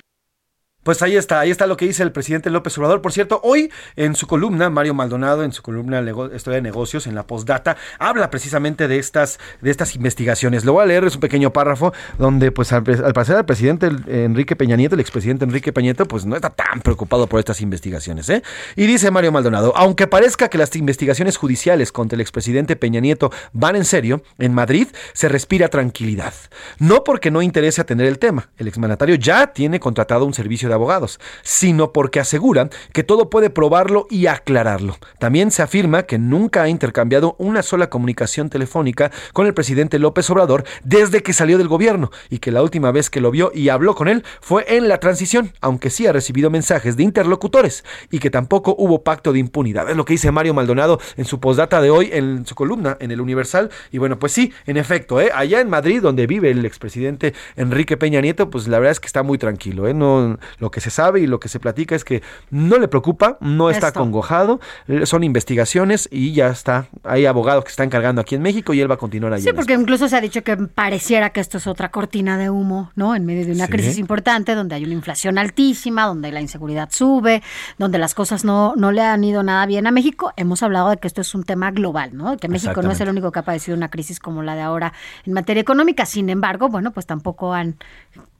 Pues 0.86 1.02
ahí 1.02 1.16
está, 1.16 1.40
ahí 1.40 1.50
está 1.50 1.66
lo 1.66 1.76
que 1.76 1.84
dice 1.84 2.04
el 2.04 2.12
presidente 2.12 2.48
López 2.48 2.78
Obrador. 2.78 3.02
Por 3.02 3.10
cierto, 3.10 3.40
hoy 3.42 3.72
en 3.96 4.14
su 4.14 4.28
columna, 4.28 4.70
Mario 4.70 4.94
Maldonado, 4.94 5.42
en 5.42 5.50
su 5.50 5.60
columna 5.60 6.00
Historia 6.32 6.58
de 6.58 6.62
Negocios, 6.62 7.08
en 7.08 7.16
la 7.16 7.26
postdata, 7.26 7.76
habla 7.98 8.30
precisamente 8.30 8.86
de 8.86 9.00
estas, 9.00 9.40
de 9.60 9.72
estas 9.72 9.96
investigaciones. 9.96 10.64
Lo 10.64 10.74
voy 10.74 10.84
a 10.84 10.86
leer, 10.86 11.02
es 11.02 11.16
un 11.16 11.20
pequeño 11.20 11.52
párrafo 11.52 11.92
donde, 12.20 12.52
pues, 12.52 12.72
al, 12.72 12.84
al 13.04 13.12
parecer, 13.12 13.36
el 13.36 13.44
presidente 13.44 13.90
Enrique 14.06 14.54
Peña 14.54 14.76
Nieto, 14.76 14.94
el 14.94 15.00
expresidente 15.00 15.44
Enrique 15.44 15.72
Peña 15.72 15.86
Nieto, 15.86 16.06
pues 16.06 16.24
no 16.24 16.36
está 16.36 16.50
tan 16.50 16.80
preocupado 16.82 17.26
por 17.26 17.40
estas 17.40 17.60
investigaciones. 17.62 18.30
¿eh? 18.30 18.44
Y 18.76 18.86
dice 18.86 19.10
Mario 19.10 19.32
Maldonado, 19.32 19.72
aunque 19.74 20.06
parezca 20.06 20.46
que 20.46 20.56
las 20.56 20.76
investigaciones 20.76 21.36
judiciales 21.36 21.90
contra 21.90 22.14
el 22.14 22.20
expresidente 22.20 22.76
Peña 22.76 23.00
Nieto 23.00 23.32
van 23.52 23.74
en 23.74 23.84
serio, 23.84 24.22
en 24.38 24.54
Madrid 24.54 24.86
se 25.14 25.28
respira 25.28 25.66
tranquilidad. 25.66 26.34
No 26.78 27.02
porque 27.02 27.32
no 27.32 27.42
interese 27.42 27.80
atender 27.80 28.06
el 28.06 28.20
tema, 28.20 28.50
el 28.56 28.68
exmandatario 28.68 29.16
ya 29.16 29.48
tiene 29.48 29.80
contratado 29.80 30.24
un 30.24 30.32
servicio 30.32 30.68
de 30.68 30.75
abogados, 30.76 31.20
sino 31.42 31.92
porque 31.92 32.20
aseguran 32.20 32.70
que 32.92 33.02
todo 33.02 33.28
puede 33.28 33.50
probarlo 33.50 34.06
y 34.10 34.26
aclararlo. 34.26 34.96
También 35.18 35.50
se 35.50 35.62
afirma 35.62 36.04
que 36.04 36.18
nunca 36.18 36.62
ha 36.62 36.68
intercambiado 36.68 37.34
una 37.38 37.62
sola 37.62 37.90
comunicación 37.90 38.48
telefónica 38.48 39.10
con 39.32 39.46
el 39.46 39.54
presidente 39.54 39.98
López 39.98 40.30
Obrador 40.30 40.64
desde 40.84 41.22
que 41.22 41.32
salió 41.32 41.58
del 41.58 41.68
gobierno 41.68 42.10
y 42.30 42.38
que 42.38 42.52
la 42.52 42.62
última 42.62 42.92
vez 42.92 43.10
que 43.10 43.20
lo 43.20 43.30
vio 43.30 43.50
y 43.54 43.68
habló 43.68 43.94
con 43.94 44.08
él 44.08 44.24
fue 44.40 44.64
en 44.76 44.88
la 44.88 45.00
transición, 45.00 45.52
aunque 45.60 45.90
sí 45.90 46.06
ha 46.06 46.12
recibido 46.12 46.50
mensajes 46.50 46.96
de 46.96 47.02
interlocutores 47.02 47.84
y 48.10 48.18
que 48.18 48.30
tampoco 48.30 48.74
hubo 48.78 49.02
pacto 49.02 49.32
de 49.32 49.38
impunidad. 49.38 49.90
Es 49.90 49.96
lo 49.96 50.04
que 50.04 50.14
dice 50.14 50.30
Mario 50.30 50.54
Maldonado 50.54 51.00
en 51.16 51.24
su 51.24 51.40
postdata 51.40 51.80
de 51.80 51.90
hoy 51.90 52.10
en 52.12 52.46
su 52.46 52.54
columna 52.54 52.96
en 53.00 53.10
el 53.10 53.20
Universal. 53.20 53.70
Y 53.90 53.98
bueno, 53.98 54.18
pues 54.18 54.32
sí, 54.32 54.52
en 54.66 54.76
efecto, 54.76 55.20
¿eh? 55.20 55.30
allá 55.34 55.60
en 55.60 55.70
Madrid, 55.70 56.00
donde 56.02 56.26
vive 56.26 56.50
el 56.50 56.64
expresidente 56.64 57.34
Enrique 57.56 57.96
Peña 57.96 58.20
Nieto, 58.20 58.50
pues 58.50 58.68
la 58.68 58.78
verdad 58.78 58.92
es 58.92 59.00
que 59.00 59.06
está 59.06 59.22
muy 59.22 59.38
tranquilo. 59.38 59.86
¿eh? 59.86 59.94
No, 59.94 60.38
lo 60.58 60.65
que 60.70 60.80
se 60.80 60.90
sabe 60.90 61.20
y 61.20 61.26
lo 61.26 61.40
que 61.40 61.48
se 61.48 61.60
platica 61.60 61.94
es 61.94 62.04
que 62.04 62.22
no 62.50 62.78
le 62.78 62.88
preocupa, 62.88 63.36
no 63.40 63.70
está 63.70 63.88
Esto. 63.88 64.00
acongojado, 64.00 64.60
eh, 64.88 65.06
son 65.06 65.24
investigaciones 65.24 66.08
y 66.10 66.32
ya 66.32 66.48
está. 66.48 66.88
Hay 67.04 67.26
abogados 67.26 67.64
que 67.64 67.70
están 67.70 67.90
cargando 67.90 68.20
aquí 68.20 68.34
en 68.34 68.42
México 68.42 68.74
y 68.74 68.80
él 68.80 68.90
va 68.90 68.94
a 68.94 68.98
continuar 68.98 69.32
allí. 69.32 69.42
Sí, 69.44 69.52
porque 69.54 69.74
incluso 69.74 70.08
se 70.08 70.16
ha 70.16 70.20
dicho 70.20 70.42
que 70.42 70.56
pareciera 70.56 71.30
que 71.30 71.40
esto 71.40 71.58
es 71.58 71.66
otra 71.66 71.90
cortina 71.90 72.38
de 72.38 72.50
humo, 72.50 72.90
¿no? 72.94 73.14
En 73.14 73.24
medio 73.26 73.44
de 73.46 73.52
una 73.52 73.66
Sí. 73.66 73.72
crisis 73.72 73.98
importante, 73.98 74.54
donde 74.54 74.74
hay 74.74 74.84
una 74.84 74.94
inflación 74.94 75.38
altísima, 75.38 76.04
donde 76.06 76.32
la 76.32 76.40
inseguridad 76.40 76.88
sube, 76.90 77.42
donde 77.78 77.98
las 77.98 78.14
cosas 78.14 78.44
no, 78.44 78.74
no 78.76 78.92
le 78.92 79.02
han 79.02 79.22
ido 79.24 79.42
nada 79.42 79.66
bien 79.66 79.86
a 79.86 79.90
México. 79.90 80.32
Hemos 80.36 80.62
hablado 80.62 80.90
de 80.90 80.96
que 80.98 81.06
esto 81.06 81.20
es 81.20 81.34
un 81.34 81.44
tema 81.44 81.70
global, 81.70 82.10
¿no? 82.16 82.36
Que 82.36 82.48
México 82.48 82.82
no 82.82 82.90
es 82.90 83.00
el 83.00 83.08
único 83.08 83.32
que 83.32 83.38
ha 83.38 83.42
padecido 83.42 83.76
una 83.76 83.88
crisis 83.90 84.20
como 84.20 84.42
la 84.42 84.54
de 84.54 84.62
ahora 84.62 84.92
en 85.24 85.32
materia 85.32 85.60
económica. 85.60 86.06
Sin 86.06 86.28
embargo, 86.30 86.68
bueno, 86.68 86.90
pues 86.92 87.06
tampoco 87.06 87.52
han 87.54 87.76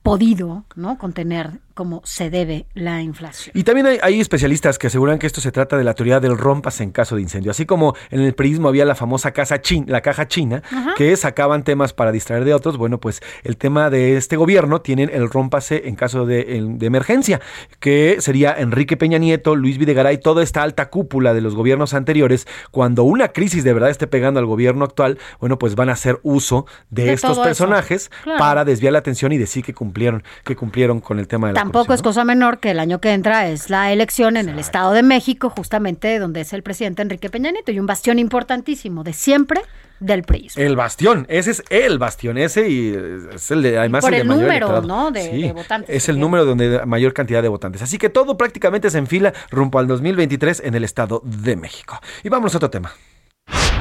podido, 0.03 0.63
¿no? 0.75 0.97
Contener 0.97 1.51
como 1.77 2.01
se 2.03 2.31
debe 2.31 2.65
la 2.73 3.03
inflación. 3.03 3.51
Y 3.55 3.63
también 3.63 3.85
hay, 3.85 3.99
hay 4.01 4.19
especialistas 4.19 4.79
que 4.79 4.87
aseguran 4.87 5.19
que 5.19 5.27
esto 5.27 5.41
se 5.41 5.51
trata 5.51 5.77
de 5.77 5.83
la 5.83 5.93
teoría 5.93 6.19
del 6.19 6.35
rompas 6.37 6.81
en 6.81 6.89
caso 6.91 7.15
de 7.15 7.21
incendio. 7.21 7.51
Así 7.51 7.67
como 7.67 7.95
en 8.09 8.21
el 8.21 8.33
periodismo 8.33 8.67
había 8.67 8.83
la 8.83 8.95
famosa 8.95 9.31
casa 9.31 9.61
chin, 9.61 9.85
la 9.87 10.01
caja 10.01 10.27
china, 10.27 10.63
Ajá. 10.71 10.95
que 10.97 11.15
sacaban 11.15 11.63
temas 11.63 11.93
para 11.93 12.11
distraer 12.11 12.43
de 12.45 12.55
otros. 12.55 12.77
Bueno, 12.77 12.99
pues 12.99 13.21
el 13.43 13.57
tema 13.57 13.91
de 13.91 14.17
este 14.17 14.37
gobierno 14.37 14.81
tienen 14.81 15.11
el 15.13 15.29
rómpase 15.29 15.83
en 15.87 15.95
caso 15.95 16.25
de, 16.25 16.57
en- 16.57 16.79
de 16.79 16.87
emergencia, 16.87 17.39
que 17.79 18.17
sería 18.19 18.55
Enrique 18.57 18.97
Peña 18.97 19.19
Nieto, 19.19 19.55
Luis 19.55 19.77
Videgaray, 19.77 20.17
toda 20.17 20.41
esta 20.41 20.63
alta 20.63 20.89
cúpula 20.89 21.35
de 21.35 21.41
los 21.41 21.53
gobiernos 21.53 21.93
anteriores. 21.93 22.47
Cuando 22.71 23.03
una 23.03 23.27
crisis 23.27 23.63
de 23.63 23.73
verdad 23.73 23.91
esté 23.91 24.07
pegando 24.07 24.39
al 24.39 24.47
gobierno 24.47 24.83
actual, 24.83 25.19
bueno, 25.39 25.59
pues 25.59 25.75
van 25.75 25.89
a 25.89 25.93
hacer 25.93 26.19
uso 26.23 26.65
de, 26.89 27.05
De 27.05 27.13
estos 27.13 27.37
personajes 27.39 28.09
Claro. 28.23 28.39
para 28.39 28.65
desviar 28.65 28.93
la 28.93 28.99
atención 28.99 29.31
y 29.31 29.37
decir 29.37 29.63
que 29.63 29.73
cumplieron, 29.73 30.23
que 30.43 30.55
cumplieron 30.55 30.99
con 30.99 31.19
el 31.19 31.27
tema 31.27 31.47
de 31.47 31.53
la 31.53 31.61
Tampoco 31.67 31.93
es 31.93 32.01
cosa 32.01 32.23
menor 32.23 32.59
que 32.59 32.71
el 32.71 32.79
año 32.79 33.01
que 33.01 33.11
entra 33.11 33.49
es 33.49 33.69
la 33.69 33.91
elección 33.91 34.37
en 34.37 34.47
el 34.47 34.57
Estado 34.57 34.93
de 34.93 35.03
México, 35.03 35.49
justamente 35.49 36.17
donde 36.17 36.39
es 36.39 36.53
el 36.53 36.63
presidente 36.63 37.01
Enrique 37.01 37.29
Peña 37.29 37.51
Nieto 37.51 37.73
y 37.73 37.79
un 37.81 37.85
bastión 37.85 38.19
importantísimo 38.19 39.03
de 39.03 39.11
siempre 39.11 39.61
del 39.99 40.23
PRI. 40.23 40.49
El 40.55 40.77
bastión, 40.77 41.25
ese 41.27 41.51
es 41.51 41.63
el 41.69 41.99
bastión, 41.99 42.37
ese 42.37 42.69
y 42.69 42.95
es 43.35 43.51
el 43.51 43.63
de, 43.63 43.77
además 43.77 44.01
por 44.01 44.13
el 44.13 44.25
número. 44.25 44.81
¿no? 44.81 45.11
de, 45.11 45.29
Sí, 45.29 45.41
de 45.41 45.51
votantes. 45.51 45.93
Es 45.93 46.07
el 46.07 46.21
número 46.21 46.45
donde 46.45 46.85
mayor 46.85 47.11
cantidad 47.11 47.41
de 47.41 47.49
votantes. 47.49 47.81
Así 47.81 47.97
que 47.97 48.07
todo 48.07 48.37
prácticamente 48.37 48.89
se 48.89 48.99
enfila 48.99 49.33
rumbo 49.51 49.79
al 49.79 49.87
2023 49.87 50.61
en 50.63 50.73
el 50.73 50.85
Estado 50.85 51.21
de 51.25 51.57
México. 51.57 51.99
Y 52.23 52.29
vamos 52.29 52.53
a 52.53 52.59
otro 52.59 52.69
tema. 52.69 52.93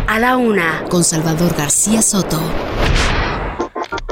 A 0.08 0.18
la 0.18 0.36
una, 0.36 0.82
con 0.88 1.04
Salvador 1.04 1.54
García 1.56 2.02
Soto. 2.02 2.40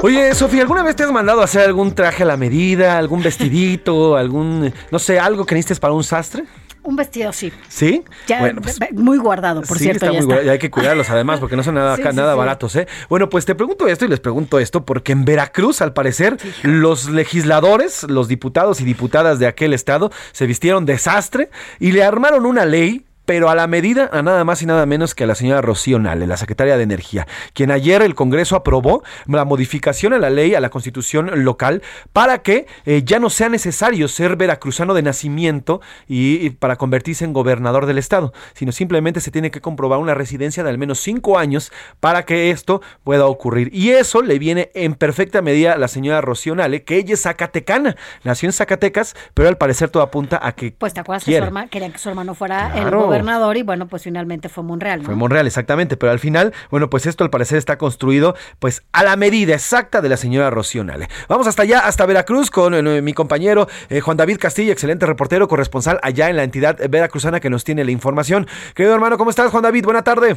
Oye, 0.01 0.35
Sofía, 0.35 0.61
¿alguna 0.61 0.83
vez 0.83 0.95
te 0.95 1.03
has 1.03 1.11
mandado 1.11 1.41
a 1.41 1.45
hacer 1.45 1.61
algún 1.61 1.95
traje 1.95 2.23
a 2.23 2.25
la 2.25 2.37
medida, 2.37 2.97
algún 2.97 3.23
vestidito, 3.23 4.17
algún, 4.17 4.71
no 4.91 4.99
sé, 4.99 5.19
algo 5.19 5.45
que 5.45 5.55
necesites 5.55 5.79
para 5.79 5.93
un 5.93 6.03
sastre? 6.03 6.43
Un 6.83 6.95
vestido 6.95 7.33
sí. 7.33 7.51
¿Sí? 7.67 8.03
Ya, 8.27 8.39
Bueno, 8.41 8.61
pues- 8.61 8.77
muy 8.93 9.17
guardado, 9.17 9.63
por 9.63 9.77
sí, 9.79 9.85
cierto. 9.85 10.05
está 10.05 10.13
ya 10.19 10.21
muy 10.23 10.31
está. 10.35 10.45
y 10.45 10.49
hay 10.49 10.59
que 10.59 10.69
cuidarlos 10.69 11.09
además 11.09 11.39
porque 11.39 11.55
no 11.55 11.63
son 11.63 11.73
nada, 11.75 11.95
sí, 11.95 12.03
nada 12.13 12.33
sí. 12.33 12.37
baratos, 12.37 12.75
¿eh? 12.75 12.87
Bueno, 13.09 13.27
pues 13.29 13.45
te 13.45 13.55
pregunto 13.55 13.87
esto 13.87 14.05
y 14.05 14.07
les 14.09 14.19
pregunto 14.19 14.59
esto 14.59 14.85
porque 14.85 15.13
en 15.13 15.25
Veracruz, 15.25 15.81
al 15.81 15.93
parecer, 15.93 16.37
los 16.61 17.09
legisladores, 17.09 18.03
los 18.03 18.27
diputados 18.27 18.81
y 18.81 18.83
diputadas 18.83 19.39
de 19.39 19.47
aquel 19.47 19.73
estado 19.73 20.11
se 20.31 20.45
vistieron 20.45 20.85
desastre 20.85 21.49
y 21.79 21.91
le 21.93 22.03
armaron 22.03 22.45
una 22.45 22.65
ley 22.65 23.04
pero 23.25 23.49
a 23.49 23.55
la 23.55 23.67
medida 23.67 24.09
a 24.11 24.21
nada 24.21 24.43
más 24.43 24.61
y 24.61 24.65
nada 24.65 24.85
menos 24.85 25.15
que 25.15 25.23
a 25.23 25.27
la 25.27 25.35
señora 25.35 25.61
Rocío 25.61 25.99
Nale, 25.99 26.27
la 26.27 26.37
secretaria 26.37 26.77
de 26.77 26.83
Energía, 26.83 27.27
quien 27.53 27.71
ayer 27.71 28.01
el 28.01 28.15
Congreso 28.15 28.55
aprobó 28.55 29.03
la 29.27 29.45
modificación 29.45 30.13
a 30.13 30.19
la 30.19 30.29
ley, 30.29 30.55
a 30.55 30.59
la 30.59 30.69
constitución 30.69 31.43
local, 31.43 31.81
para 32.13 32.39
que 32.39 32.67
eh, 32.85 33.03
ya 33.05 33.19
no 33.19 33.29
sea 33.29 33.49
necesario 33.49 34.07
ser 34.07 34.35
veracruzano 34.35 34.93
de 34.93 35.01
nacimiento 35.03 35.81
y, 36.07 36.45
y 36.45 36.49
para 36.51 36.75
convertirse 36.75 37.25
en 37.25 37.33
gobernador 37.33 37.85
del 37.85 37.97
estado, 37.97 38.33
sino 38.53 38.71
simplemente 38.71 39.19
se 39.21 39.31
tiene 39.31 39.51
que 39.51 39.61
comprobar 39.61 39.99
una 39.99 40.13
residencia 40.13 40.63
de 40.63 40.69
al 40.69 40.77
menos 40.77 40.99
cinco 40.99 41.37
años 41.37 41.71
para 41.99 42.23
que 42.23 42.51
esto 42.51 42.81
pueda 43.03 43.25
ocurrir. 43.25 43.69
Y 43.73 43.89
eso 43.91 44.21
le 44.21 44.39
viene 44.39 44.71
en 44.73 44.93
perfecta 44.95 45.41
medida 45.41 45.73
a 45.73 45.77
la 45.77 45.87
señora 45.87 46.21
Rocío 46.21 46.55
Nale, 46.55 46.83
que 46.83 46.97
ella 46.97 47.13
es 47.13 47.21
zacatecana, 47.23 47.95
nació 48.23 48.47
en 48.47 48.53
Zacatecas, 48.53 49.15
pero 49.33 49.49
al 49.49 49.57
parecer 49.57 49.89
todo 49.89 50.03
apunta 50.03 50.39
a 50.41 50.51
que 50.53 50.71
Pues 50.77 50.93
te 50.93 50.99
acuerdas 50.99 51.23
que 51.23 51.25
su 51.25 51.31
quiere. 51.31 51.47
hermano, 51.47 51.69
querían 51.69 51.91
que 51.91 51.97
su 51.99 52.09
hermano 52.09 52.35
fuera 52.35 52.67
el 52.75 52.81
Claro. 52.83 52.99
Gobernador 53.17 53.57
y 53.57 53.63
bueno, 53.63 53.87
pues 53.87 54.03
finalmente 54.03 54.49
fue 54.49 54.63
Monreal, 54.63 54.99
¿no? 54.99 55.05
Fue 55.05 55.15
Monreal, 55.15 55.47
exactamente, 55.47 55.97
pero 55.97 56.11
al 56.11 56.19
final, 56.19 56.53
bueno, 56.71 56.89
pues 56.89 57.05
esto 57.05 57.23
al 57.23 57.29
parecer 57.29 57.57
está 57.57 57.77
construido 57.77 58.35
pues 58.59 58.85
a 58.93 59.03
la 59.03 59.15
medida 59.15 59.53
exacta 59.53 60.01
de 60.01 60.09
la 60.09 60.17
señora 60.17 60.49
Rocío 60.49 60.83
Nale. 60.83 61.07
Vamos 61.27 61.47
hasta 61.47 61.63
allá, 61.63 61.79
hasta 61.79 62.05
Veracruz, 62.05 62.51
con 62.51 62.73
eh, 62.73 63.01
mi 63.01 63.13
compañero 63.13 63.67
eh, 63.89 64.01
Juan 64.01 64.17
David 64.17 64.37
Castillo, 64.39 64.71
excelente 64.71 65.05
reportero, 65.05 65.47
corresponsal 65.47 65.99
allá 66.03 66.29
en 66.29 66.35
la 66.35 66.43
entidad 66.43 66.77
veracruzana 66.89 67.39
que 67.39 67.49
nos 67.49 67.63
tiene 67.63 67.83
la 67.83 67.91
información. 67.91 68.47
Querido 68.75 68.93
hermano, 68.93 69.17
¿cómo 69.17 69.29
estás, 69.29 69.51
Juan 69.51 69.63
David? 69.63 69.85
Buena 69.85 70.03
tarde. 70.03 70.35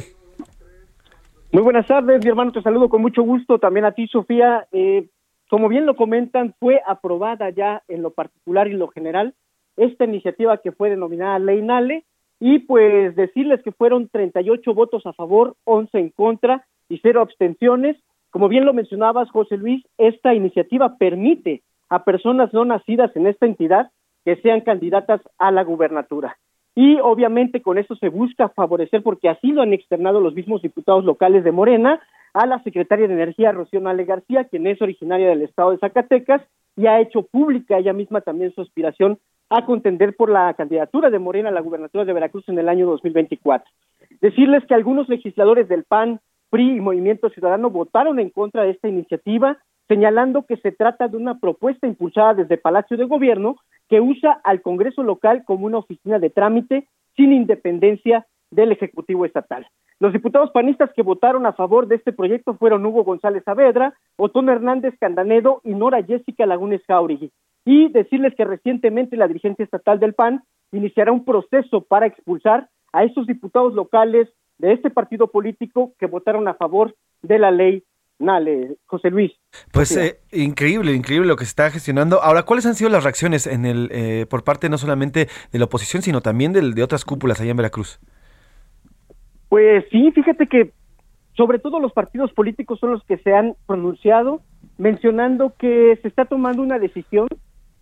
Muy 1.51 1.63
buenas 1.63 1.87
tardes, 1.87 2.23
mi 2.23 2.29
hermano, 2.29 2.51
te 2.51 2.61
saludo 2.61 2.89
con 2.89 3.01
mucho 3.01 3.23
gusto. 3.23 3.57
También 3.57 3.85
a 3.85 3.91
ti, 3.91 4.07
Sofía. 4.07 4.67
Eh, 4.71 5.07
como 5.49 5.67
bien 5.67 5.87
lo 5.87 5.95
comentan, 5.95 6.53
fue 6.59 6.79
aprobada 6.85 7.49
ya 7.49 7.81
en 7.87 8.03
lo 8.03 8.11
particular 8.11 8.67
y 8.67 8.73
lo 8.73 8.87
general 8.89 9.33
esta 9.77 10.05
iniciativa 10.05 10.57
que 10.57 10.71
fue 10.71 10.89
denominada 10.89 11.39
Ley 11.39 11.61
Nale 11.61 12.05
y 12.39 12.59
pues 12.59 13.15
decirles 13.15 13.61
que 13.63 13.71
fueron 13.71 14.07
38 14.07 14.73
votos 14.73 15.05
a 15.05 15.13
favor, 15.13 15.55
11 15.65 15.99
en 15.99 16.09
contra 16.09 16.65
y 16.87 16.99
cero 17.01 17.21
abstenciones. 17.21 17.97
Como 18.31 18.47
bien 18.47 18.65
lo 18.65 18.73
mencionabas, 18.73 19.29
José 19.31 19.57
Luis, 19.57 19.83
esta 19.97 20.33
iniciativa 20.33 20.97
permite 20.97 21.61
a 21.89 22.03
personas 22.03 22.53
no 22.53 22.63
nacidas 22.65 23.15
en 23.15 23.27
esta 23.27 23.45
entidad 23.45 23.91
que 24.23 24.37
sean 24.37 24.61
candidatas 24.61 25.21
a 25.37 25.51
la 25.51 25.63
gubernatura. 25.63 26.37
Y 26.75 26.99
obviamente 26.99 27.61
con 27.61 27.77
eso 27.77 27.95
se 27.95 28.09
busca 28.09 28.49
favorecer, 28.49 29.03
porque 29.03 29.27
así 29.27 29.51
lo 29.51 29.61
han 29.61 29.73
externado 29.73 30.21
los 30.21 30.33
mismos 30.33 30.61
diputados 30.61 31.03
locales 31.03 31.43
de 31.43 31.51
Morena, 31.51 31.99
a 32.33 32.45
la 32.45 32.61
secretaria 32.63 33.07
de 33.07 33.15
Energía, 33.15 33.51
Rocío 33.51 33.81
Nale 33.81 34.05
García, 34.05 34.45
quien 34.45 34.67
es 34.67 34.81
originaria 34.81 35.29
del 35.29 35.41
estado 35.41 35.71
de 35.71 35.79
Zacatecas 35.79 36.41
y 36.75 36.85
ha 36.85 37.01
hecho 37.01 37.23
pública 37.23 37.77
ella 37.77 37.91
misma 37.91 38.21
también 38.21 38.53
su 38.53 38.61
aspiración 38.61 39.17
a 39.49 39.65
contender 39.65 40.15
por 40.15 40.29
la 40.29 40.53
candidatura 40.53 41.09
de 41.09 41.19
Morena 41.19 41.49
a 41.49 41.51
la 41.51 41.61
gubernatura 41.61 42.05
de 42.05 42.13
Veracruz 42.13 42.47
en 42.47 42.59
el 42.59 42.69
año 42.69 42.85
2024. 42.85 43.69
Decirles 44.21 44.63
que 44.65 44.75
algunos 44.75 45.09
legisladores 45.09 45.67
del 45.67 45.83
PAN, 45.83 46.19
PRI 46.49 46.77
y 46.77 46.81
Movimiento 46.81 47.29
Ciudadano 47.29 47.69
votaron 47.69 48.19
en 48.19 48.29
contra 48.29 48.63
de 48.63 48.71
esta 48.71 48.87
iniciativa, 48.87 49.57
señalando 49.87 50.45
que 50.45 50.57
se 50.57 50.71
trata 50.71 51.07
de 51.07 51.17
una 51.17 51.39
propuesta 51.39 51.87
impulsada 51.87 52.35
desde 52.35 52.57
Palacio 52.57 52.97
de 52.97 53.05
Gobierno 53.05 53.55
que 53.89 53.99
usa 54.01 54.39
al 54.43 54.61
Congreso 54.61 55.01
local 55.03 55.43
como 55.45 55.65
una 55.65 55.79
oficina 55.79 56.19
de 56.19 56.29
trámite 56.29 56.87
sin 57.15 57.33
independencia 57.33 58.27
del 58.51 58.71
Ejecutivo 58.71 59.25
Estatal. 59.25 59.67
Los 59.99 60.13
diputados 60.13 60.51
panistas 60.51 60.91
que 60.95 61.01
votaron 61.01 61.45
a 61.45 61.53
favor 61.53 61.87
de 61.87 61.95
este 61.95 62.13
proyecto 62.13 62.53
fueron 62.53 62.85
Hugo 62.85 63.03
González 63.03 63.43
Saavedra, 63.43 63.95
Otón 64.15 64.47
Hernández 64.47 64.93
Candanedo 64.99 65.59
y 65.63 65.73
Nora 65.73 66.03
Jessica 66.03 66.45
Lagunes 66.45 66.81
Jauregui. 66.87 67.31
Y 67.69 67.89
decirles 67.89 68.33
que 68.35 68.45
recientemente 68.45 69.15
la 69.15 69.27
dirigencia 69.27 69.63
estatal 69.63 69.99
del 69.99 70.15
PAN 70.15 70.41
iniciará 70.71 71.11
un 71.11 71.23
proceso 71.23 71.81
para 71.81 72.07
expulsar 72.07 72.67
a 72.91 73.03
esos 73.03 73.27
diputados 73.27 73.75
locales 73.75 74.27
de 74.57 74.73
este 74.73 74.89
partido 74.89 75.27
político 75.27 75.93
que 75.99 76.07
votaron 76.07 76.47
a 76.47 76.55
favor 76.55 76.95
de 77.21 77.37
la 77.37 77.51
ley 77.51 77.83
Nale, 78.17 78.75
José 78.87 79.11
Luis. 79.11 79.31
Pues 79.71 79.95
eh, 79.95 80.19
increíble, 80.31 80.93
increíble 80.93 81.27
lo 81.27 81.35
que 81.35 81.45
se 81.45 81.49
está 81.49 81.69
gestionando. 81.69 82.23
Ahora, 82.23 82.41
¿cuáles 82.43 82.65
han 82.65 82.73
sido 82.73 82.89
las 82.89 83.03
reacciones 83.03 83.45
en 83.45 83.65
el 83.65 83.89
eh, 83.91 84.25
por 84.27 84.43
parte 84.43 84.67
no 84.67 84.79
solamente 84.79 85.27
de 85.51 85.59
la 85.59 85.65
oposición, 85.65 86.01
sino 86.01 86.21
también 86.21 86.51
del- 86.51 86.73
de 86.73 86.81
otras 86.83 87.05
cúpulas 87.05 87.39
allá 87.39 87.51
en 87.51 87.57
Veracruz? 87.57 87.99
Pues 89.47 89.85
sí, 89.91 90.11
fíjate 90.11 90.47
que 90.47 90.71
sobre 91.37 91.59
todo 91.59 91.79
los 91.79 91.93
partidos 91.93 92.33
políticos 92.33 92.79
son 92.79 92.91
los 92.93 93.03
que 93.05 93.17
se 93.19 93.33
han 93.33 93.55
pronunciado 93.67 94.41
mencionando 94.77 95.53
que 95.59 95.97
se 96.01 96.07
está 96.07 96.25
tomando 96.25 96.61
una 96.61 96.79
decisión 96.79 97.27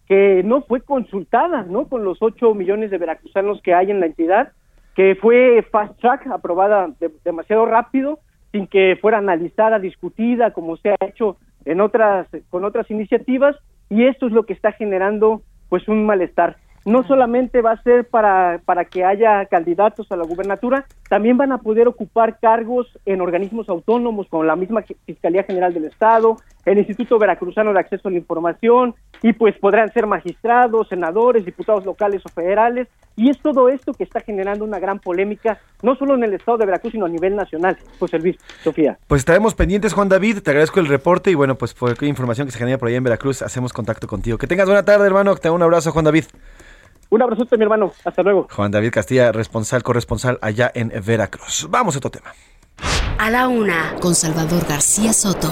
que 0.07 0.41
no 0.43 0.61
fue 0.61 0.81
consultada, 0.81 1.63
¿no? 1.63 1.87
Con 1.87 2.03
los 2.03 2.17
8 2.21 2.53
millones 2.53 2.91
de 2.91 2.97
veracruzanos 2.97 3.61
que 3.61 3.73
hay 3.73 3.91
en 3.91 3.99
la 3.99 4.05
entidad, 4.05 4.51
que 4.95 5.15
fue 5.15 5.65
fast 5.71 5.99
track, 5.99 6.27
aprobada 6.27 6.87
de- 6.99 7.11
demasiado 7.25 7.65
rápido, 7.65 8.19
sin 8.51 8.67
que 8.67 8.97
fuera 9.01 9.17
analizada, 9.17 9.79
discutida, 9.79 10.51
como 10.51 10.77
se 10.77 10.91
ha 10.91 10.95
hecho 11.05 11.37
en 11.65 11.81
otras, 11.81 12.27
con 12.49 12.63
otras 12.63 12.89
iniciativas, 12.89 13.55
y 13.89 14.05
esto 14.05 14.27
es 14.27 14.31
lo 14.31 14.43
que 14.43 14.53
está 14.53 14.71
generando 14.71 15.41
pues 15.69 15.87
un 15.87 16.05
malestar. 16.05 16.55
No 16.85 17.03
solamente 17.03 17.61
va 17.61 17.71
a 17.71 17.83
ser 17.83 18.07
para, 18.07 18.61
para 18.63 18.85
que 18.85 19.03
haya 19.03 19.45
candidatos 19.47 20.09
a 20.09 20.15
la 20.15 20.23
gubernatura, 20.23 20.85
también 21.09 21.35
van 21.35 21.51
a 21.51 21.57
poder 21.57 21.89
ocupar 21.89 22.39
cargos 22.39 22.87
en 23.05 23.19
organismos 23.19 23.67
autónomos 23.67 24.27
como 24.29 24.45
la 24.45 24.55
misma 24.55 24.83
Fiscalía 25.05 25.43
General 25.43 25.73
del 25.73 25.83
Estado, 25.83 26.37
el 26.67 26.77
Instituto 26.79 27.17
Veracruzano 27.17 27.71
de 27.71 27.79
Acceso 27.79 28.09
a 28.09 28.11
la 28.11 28.17
Información, 28.17 28.93
y 29.23 29.33
pues 29.33 29.57
podrán 29.57 29.91
ser 29.93 30.05
magistrados, 30.05 30.89
senadores, 30.89 31.45
diputados 31.45 31.85
locales 31.85 32.21
o 32.25 32.29
federales, 32.29 32.89
y 33.15 33.29
es 33.29 33.39
todo 33.39 33.69
esto 33.69 33.93
que 33.93 34.03
está 34.03 34.19
generando 34.19 34.65
una 34.65 34.77
gran 34.77 34.99
polémica, 34.99 35.59
no 35.81 35.95
solo 35.95 36.15
en 36.15 36.25
el 36.25 36.33
Estado 36.33 36.57
de 36.57 36.65
Veracruz, 36.65 36.91
sino 36.91 37.05
a 37.05 37.09
nivel 37.09 37.35
nacional. 37.35 37.77
José 37.99 38.19
Luis, 38.19 38.35
Sofía. 38.63 38.99
Pues 39.07 39.19
estaremos 39.19 39.55
pendientes, 39.55 39.93
Juan 39.93 40.09
David. 40.09 40.39
Te 40.43 40.51
agradezco 40.51 40.81
el 40.81 40.87
reporte 40.87 41.31
y 41.31 41.35
bueno, 41.35 41.55
pues 41.55 41.73
por 41.73 42.03
información 42.03 42.47
que 42.47 42.51
se 42.51 42.59
genere 42.59 42.77
por 42.77 42.89
allá 42.89 42.97
en 42.97 43.03
Veracruz, 43.05 43.41
hacemos 43.41 43.71
contacto 43.71 44.07
contigo. 44.07 44.37
Que 44.37 44.45
tengas 44.45 44.67
buena 44.67 44.83
tarde, 44.83 45.07
hermano. 45.07 45.35
Te 45.37 45.49
un 45.49 45.63
abrazo, 45.63 45.91
Juan 45.93 46.05
David. 46.05 46.25
Un 47.09 47.21
abrazote, 47.21 47.57
mi 47.57 47.63
hermano. 47.63 47.93
Hasta 48.03 48.21
luego. 48.21 48.47
Juan 48.51 48.71
David 48.71 48.91
Castilla, 48.91 49.31
responsable, 49.31 49.83
corresponsal 49.83 50.37
allá 50.41 50.69
en 50.75 50.91
Veracruz. 51.05 51.67
Vamos 51.69 51.95
a 51.95 51.99
otro 51.99 52.11
tema. 52.11 52.33
A 53.17 53.31
la 53.31 53.47
una, 53.47 53.95
con 54.01 54.13
Salvador 54.13 54.67
García 54.67 55.13
Soto. 55.13 55.49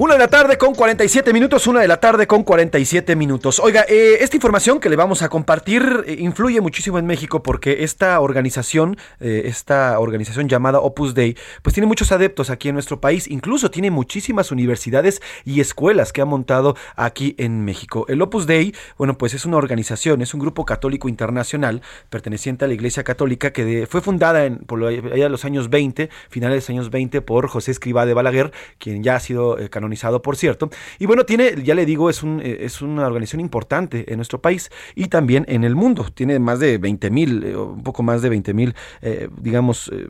Una 0.00 0.12
de 0.12 0.20
la 0.20 0.28
tarde 0.28 0.58
con 0.58 0.76
47 0.76 1.32
minutos, 1.32 1.66
una 1.66 1.80
de 1.80 1.88
la 1.88 1.98
tarde 1.98 2.28
con 2.28 2.44
47 2.44 3.16
minutos. 3.16 3.58
Oiga, 3.58 3.84
eh, 3.88 4.18
esta 4.20 4.36
información 4.36 4.78
que 4.78 4.88
le 4.88 4.94
vamos 4.94 5.22
a 5.22 5.28
compartir 5.28 6.04
eh, 6.06 6.14
influye 6.20 6.60
muchísimo 6.60 7.00
en 7.00 7.06
México 7.06 7.42
porque 7.42 7.82
esta 7.82 8.20
organización, 8.20 8.96
eh, 9.18 9.42
esta 9.46 9.98
organización 9.98 10.48
llamada 10.48 10.78
Opus 10.78 11.14
Dei, 11.14 11.36
pues 11.62 11.74
tiene 11.74 11.88
muchos 11.88 12.12
adeptos 12.12 12.48
aquí 12.48 12.68
en 12.68 12.74
nuestro 12.74 13.00
país, 13.00 13.26
incluso 13.26 13.72
tiene 13.72 13.90
muchísimas 13.90 14.52
universidades 14.52 15.20
y 15.44 15.60
escuelas 15.60 16.12
que 16.12 16.20
ha 16.20 16.26
montado 16.26 16.76
aquí 16.94 17.34
en 17.36 17.64
México. 17.64 18.06
El 18.08 18.22
Opus 18.22 18.46
Dei, 18.46 18.76
bueno, 18.98 19.18
pues 19.18 19.34
es 19.34 19.46
una 19.46 19.56
organización, 19.56 20.22
es 20.22 20.32
un 20.32 20.38
grupo 20.38 20.64
católico 20.64 21.08
internacional 21.08 21.82
perteneciente 22.08 22.64
a 22.64 22.68
la 22.68 22.74
Iglesia 22.74 23.02
Católica 23.02 23.52
que 23.52 23.88
fue 23.90 24.00
fundada 24.00 24.44
en, 24.44 24.58
por 24.58 24.80
allá 24.84 25.24
de 25.24 25.28
los 25.28 25.44
años 25.44 25.70
20, 25.70 26.08
finales 26.30 26.54
de 26.54 26.60
los 26.60 26.70
años 26.70 26.90
20, 26.90 27.20
por 27.20 27.48
José 27.48 27.72
Escribá 27.72 28.06
de 28.06 28.14
Balaguer, 28.14 28.52
quien 28.78 29.02
ya 29.02 29.16
ha 29.16 29.20
sido 29.20 29.58
eh, 29.58 29.68
canonizado, 29.88 30.20
por 30.20 30.36
cierto. 30.36 30.68
Y 30.98 31.06
bueno, 31.06 31.24
tiene, 31.24 31.62
ya 31.62 31.74
le 31.74 31.86
digo, 31.86 32.10
es, 32.10 32.22
un, 32.22 32.40
eh, 32.40 32.58
es 32.60 32.82
una 32.82 33.06
organización 33.06 33.40
importante 33.40 34.04
en 34.12 34.16
nuestro 34.16 34.40
país 34.40 34.70
y 34.94 35.08
también 35.08 35.44
en 35.48 35.64
el 35.64 35.74
mundo. 35.74 36.06
Tiene 36.14 36.38
más 36.38 36.60
de 36.60 36.78
20 36.78 37.10
mil, 37.10 37.44
eh, 37.44 37.56
un 37.56 37.82
poco 37.82 38.02
más 38.02 38.22
de 38.22 38.28
20 38.28 38.54
mil, 38.54 38.74
eh, 39.00 39.28
digamos, 39.40 39.90
eh, 39.92 40.08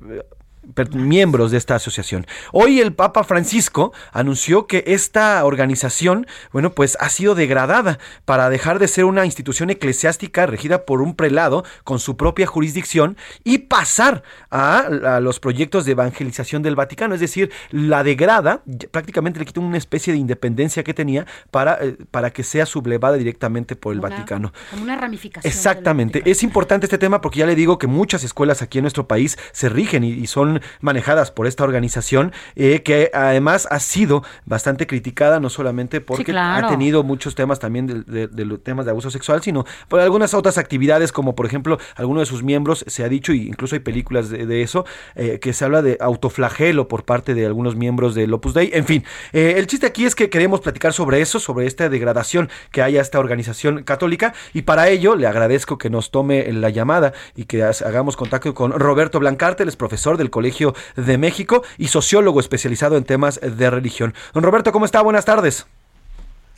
miembros 0.92 1.50
de 1.50 1.58
esta 1.58 1.74
asociación. 1.76 2.26
Hoy 2.52 2.80
el 2.80 2.92
Papa 2.94 3.24
Francisco 3.24 3.92
anunció 4.12 4.66
que 4.66 4.84
esta 4.86 5.44
organización, 5.44 6.26
bueno, 6.52 6.72
pues 6.72 6.96
ha 7.00 7.08
sido 7.08 7.34
degradada 7.34 7.98
para 8.24 8.50
dejar 8.50 8.78
de 8.78 8.88
ser 8.88 9.04
una 9.04 9.24
institución 9.24 9.70
eclesiástica 9.70 10.46
regida 10.46 10.84
por 10.84 11.00
un 11.02 11.14
prelado 11.14 11.64
con 11.84 11.98
su 11.98 12.16
propia 12.16 12.46
jurisdicción 12.46 13.16
y 13.44 13.58
pasar 13.58 14.22
a, 14.50 14.78
a 15.16 15.20
los 15.20 15.40
proyectos 15.40 15.84
de 15.84 15.92
evangelización 15.92 16.62
del 16.62 16.76
Vaticano. 16.76 17.14
Es 17.14 17.20
decir, 17.20 17.50
la 17.70 18.02
degrada, 18.02 18.62
prácticamente 18.90 19.38
le 19.38 19.46
quita 19.46 19.60
una 19.60 19.78
especie 19.78 20.12
de 20.12 20.18
independencia 20.18 20.84
que 20.84 20.94
tenía 20.94 21.26
para, 21.50 21.78
eh, 21.84 21.96
para 22.10 22.30
que 22.30 22.42
sea 22.44 22.66
sublevada 22.66 23.16
directamente 23.16 23.76
por 23.76 23.92
el 23.92 24.00
Una- 24.00 24.08
Vaticano. 24.10 24.52
Como 24.70 24.82
una 24.82 24.96
ramificación. 24.96 25.50
Exactamente. 25.50 26.22
Es 26.24 26.42
importante 26.42 26.86
este 26.86 26.98
tema 26.98 27.20
porque 27.20 27.40
ya 27.40 27.46
le 27.46 27.54
digo 27.54 27.78
que 27.78 27.86
muchas 27.86 28.24
escuelas 28.24 28.62
aquí 28.62 28.78
en 28.78 28.82
nuestro 28.84 29.06
país 29.08 29.38
se 29.52 29.68
rigen 29.68 30.04
y, 30.04 30.10
y 30.12 30.26
son 30.26 30.57
son 30.60 30.68
manejadas 30.80 31.30
por 31.30 31.46
esta 31.46 31.64
organización, 31.64 32.32
eh, 32.56 32.82
que 32.82 33.10
además 33.14 33.66
ha 33.70 33.80
sido 33.80 34.22
bastante 34.44 34.86
criticada, 34.86 35.40
no 35.40 35.50
solamente 35.50 36.00
porque 36.00 36.24
claro. 36.32 36.66
ha 36.66 36.70
tenido 36.70 37.02
muchos 37.02 37.34
temas 37.34 37.58
también 37.58 37.86
de, 37.86 38.02
de- 38.02 38.28
de 38.28 38.44
los 38.44 38.62
temas 38.62 38.84
de 38.84 38.90
abuso 38.90 39.10
sexual, 39.10 39.42
sino 39.42 39.64
por 39.88 40.00
algunas 40.00 40.34
otras 40.34 40.58
actividades, 40.58 41.12
como 41.12 41.34
por 41.34 41.46
ejemplo, 41.46 41.78
alguno 41.96 42.20
de 42.20 42.26
sus 42.26 42.42
miembros, 42.42 42.84
se 42.86 43.04
ha 43.04 43.08
dicho, 43.08 43.32
y 43.32 43.48
incluso 43.48 43.74
hay 43.74 43.80
películas 43.80 44.30
de, 44.30 44.46
de 44.46 44.62
eso, 44.62 44.84
eh, 45.14 45.38
que 45.40 45.52
se 45.52 45.64
habla 45.64 45.82
de 45.82 45.96
autoflagelo 46.00 46.88
por 46.88 47.04
parte 47.04 47.34
de 47.34 47.46
algunos 47.46 47.76
miembros 47.76 48.14
del 48.14 48.32
Opus 48.32 48.54
Dei. 48.54 48.70
En 48.72 48.84
fin, 48.84 49.04
eh, 49.32 49.54
el 49.56 49.66
chiste 49.66 49.86
aquí 49.86 50.04
es 50.04 50.14
que 50.14 50.30
queremos 50.30 50.60
platicar 50.60 50.92
sobre 50.92 51.20
eso, 51.20 51.40
sobre 51.40 51.66
esta 51.66 51.88
degradación 51.88 52.48
que 52.70 52.82
hay 52.82 52.98
a 52.98 53.00
esta 53.00 53.18
organización 53.18 53.82
católica, 53.84 54.34
y 54.52 54.62
para 54.62 54.88
ello 54.88 55.16
le 55.16 55.26
agradezco 55.26 55.78
que 55.78 55.90
nos 55.90 56.10
tome 56.10 56.50
la 56.52 56.70
llamada 56.70 57.12
y 57.36 57.44
que 57.44 57.62
hagamos 57.62 58.16
contacto 58.16 58.54
con 58.54 58.72
Roberto 58.72 59.18
Blancarte, 59.20 59.62
él 59.62 59.68
es 59.68 59.76
profesor 59.76 60.16
del 60.16 60.30
Colegio 60.30 60.47
de 60.96 61.18
México 61.18 61.62
y 61.76 61.88
sociólogo 61.88 62.40
especializado 62.40 62.96
en 62.96 63.04
temas 63.04 63.40
de 63.40 63.70
religión. 63.70 64.14
Don 64.34 64.42
Roberto, 64.42 64.72
¿cómo 64.72 64.84
está? 64.84 65.02
Buenas 65.02 65.24
tardes. 65.24 65.66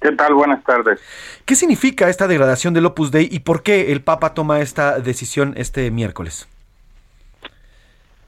¿Qué 0.01 0.13
tal? 0.13 0.33
Buenas 0.35 0.65
tardes. 0.65 1.01
¿Qué 1.45 1.55
significa 1.55 2.09
esta 2.09 2.27
degradación 2.27 2.73
del 2.73 2.87
Opus 2.87 3.11
Dei 3.11 3.29
y 3.31 3.41
por 3.41 3.63
qué 3.63 3.93
el 3.93 4.03
Papa 4.03 4.33
toma 4.33 4.61
esta 4.61 4.99
decisión 4.99 5.53
este 5.57 5.91
miércoles? 5.91 6.49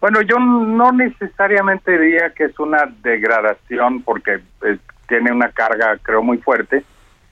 Bueno, 0.01 0.21
yo 0.21 0.39
no 0.39 0.93
necesariamente 0.93 1.97
diría 1.97 2.31
que 2.31 2.45
es 2.45 2.59
una 2.59 2.93
degradación 3.03 4.03
porque 4.03 4.41
eh, 4.65 4.79
tiene 5.09 5.33
una 5.33 5.51
carga, 5.51 5.97
creo, 6.03 6.23
muy 6.23 6.39
fuerte. 6.39 6.85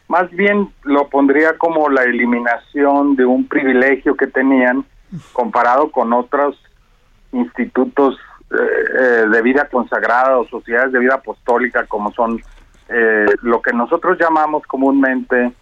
Más 0.09 0.31
bien 0.31 0.73
lo 0.85 1.09
pondría 1.09 1.59
como 1.59 1.89
la 1.91 2.05
eliminación 2.05 3.17
de 3.17 3.27
un 3.27 3.47
privilegio 3.47 4.17
que 4.17 4.27
tenían 4.27 4.85
comparado 5.33 5.91
con 5.91 6.13
otros 6.13 6.57
institutos 7.33 8.19
eh, 8.51 8.57
eh, 8.57 9.27
de 9.31 9.43
vida 9.43 9.69
consagrada 9.71 10.39
o 10.39 10.47
sociedades 10.49 10.93
de 10.93 10.99
vida 10.99 11.15
apostólica 11.15 11.87
como 11.87 12.13
son 12.13 12.41
eh, 12.89 13.27
lo 13.43 13.63
que 13.63 13.73
nosotros 13.73 14.19
llamamos 14.19 14.67
comúnmente 14.67 15.53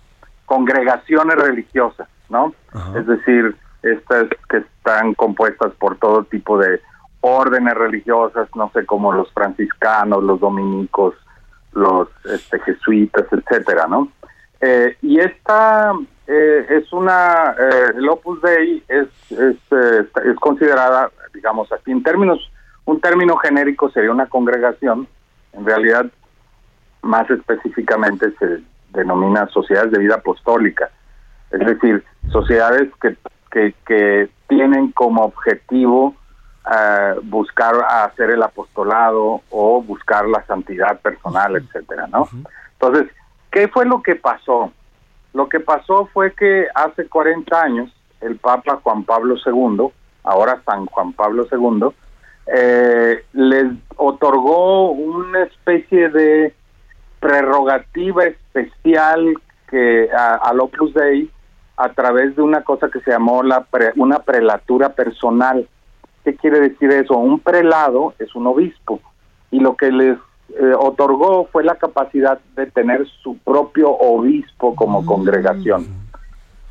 congregaciones 0.46 1.36
religiosas, 1.36 2.08
¿no? 2.30 2.54
Es 2.96 3.06
decir, 3.06 3.54
estas 3.82 4.28
que 4.48 4.58
están 4.58 5.12
compuestas 5.14 5.72
por 5.74 5.98
todo 5.98 6.24
tipo 6.24 6.58
de 6.58 6.80
órdenes 7.20 7.74
religiosas, 7.74 8.48
no 8.54 8.70
sé, 8.72 8.86
como 8.86 9.12
los 9.12 9.30
franciscanos, 9.32 10.22
los 10.22 10.40
dominicos, 10.40 11.14
los 11.72 12.08
este, 12.24 12.58
jesuitas, 12.60 13.26
etcétera, 13.30 13.86
¿no? 13.86 14.08
Eh, 14.60 14.96
y 15.02 15.20
esta 15.20 15.92
eh, 16.26 16.66
es 16.68 16.92
una, 16.92 17.54
eh, 17.58 17.92
el 17.96 18.08
Opus 18.08 18.40
Dei 18.42 18.82
es, 18.88 19.08
es, 19.30 19.56
eh, 19.70 20.06
es 20.24 20.36
considerada, 20.40 21.10
digamos 21.38 21.70
así, 21.72 21.92
en 21.92 22.02
términos, 22.02 22.50
un 22.84 23.00
término 23.00 23.36
genérico 23.36 23.90
sería 23.90 24.10
una 24.10 24.26
congregación, 24.26 25.06
en 25.52 25.64
realidad 25.64 26.06
más 27.02 27.30
específicamente 27.30 28.32
se 28.38 28.60
denomina 28.90 29.46
sociedades 29.48 29.92
de 29.92 30.00
vida 30.00 30.16
apostólica, 30.16 30.90
es 31.52 31.60
decir, 31.60 32.04
sociedades 32.32 32.90
que, 33.00 33.16
que, 33.52 33.74
que 33.86 34.28
tienen 34.48 34.90
como 34.92 35.22
objetivo 35.22 36.14
eh, 36.70 37.14
buscar 37.22 37.74
hacer 37.88 38.30
el 38.30 38.42
apostolado 38.42 39.42
o 39.50 39.82
buscar 39.82 40.26
la 40.26 40.44
santidad 40.46 41.00
personal, 41.00 41.56
etcétera, 41.56 42.08
¿no? 42.08 42.28
Entonces, 42.72 43.06
¿qué 43.50 43.68
fue 43.68 43.86
lo 43.86 44.02
que 44.02 44.16
pasó? 44.16 44.72
Lo 45.32 45.48
que 45.48 45.60
pasó 45.60 46.06
fue 46.12 46.34
que 46.34 46.66
hace 46.74 47.06
40 47.06 47.62
años 47.62 47.90
el 48.20 48.36
Papa 48.36 48.80
Juan 48.82 49.04
Pablo 49.04 49.36
II, 49.46 49.92
ahora 50.28 50.60
San 50.64 50.86
Juan 50.86 51.12
Pablo 51.12 51.46
II, 51.50 51.88
eh, 52.46 53.24
les 53.32 53.66
otorgó 53.96 54.90
una 54.92 55.42
especie 55.44 56.08
de 56.08 56.54
prerrogativa 57.20 58.24
especial 58.24 59.34
que 59.70 60.08
a- 60.16 60.36
al 60.36 60.60
Opus 60.60 60.94
Dei 60.94 61.30
a 61.76 61.88
través 61.92 62.34
de 62.36 62.42
una 62.42 62.62
cosa 62.62 62.88
que 62.88 63.00
se 63.00 63.10
llamó 63.10 63.42
la 63.42 63.64
pre- 63.64 63.92
una 63.96 64.18
prelatura 64.20 64.90
personal. 64.90 65.68
¿Qué 66.24 66.34
quiere 66.36 66.60
decir 66.60 66.90
eso? 66.90 67.16
Un 67.16 67.38
prelado 67.40 68.14
es 68.18 68.34
un 68.34 68.46
obispo 68.46 69.00
y 69.50 69.60
lo 69.60 69.76
que 69.76 69.90
les 69.92 70.16
eh, 70.60 70.72
otorgó 70.78 71.46
fue 71.52 71.62
la 71.62 71.74
capacidad 71.74 72.38
de 72.56 72.64
tener 72.70 73.06
su 73.22 73.36
propio 73.36 73.90
obispo 73.90 74.74
como 74.74 75.04
congregación. 75.04 75.86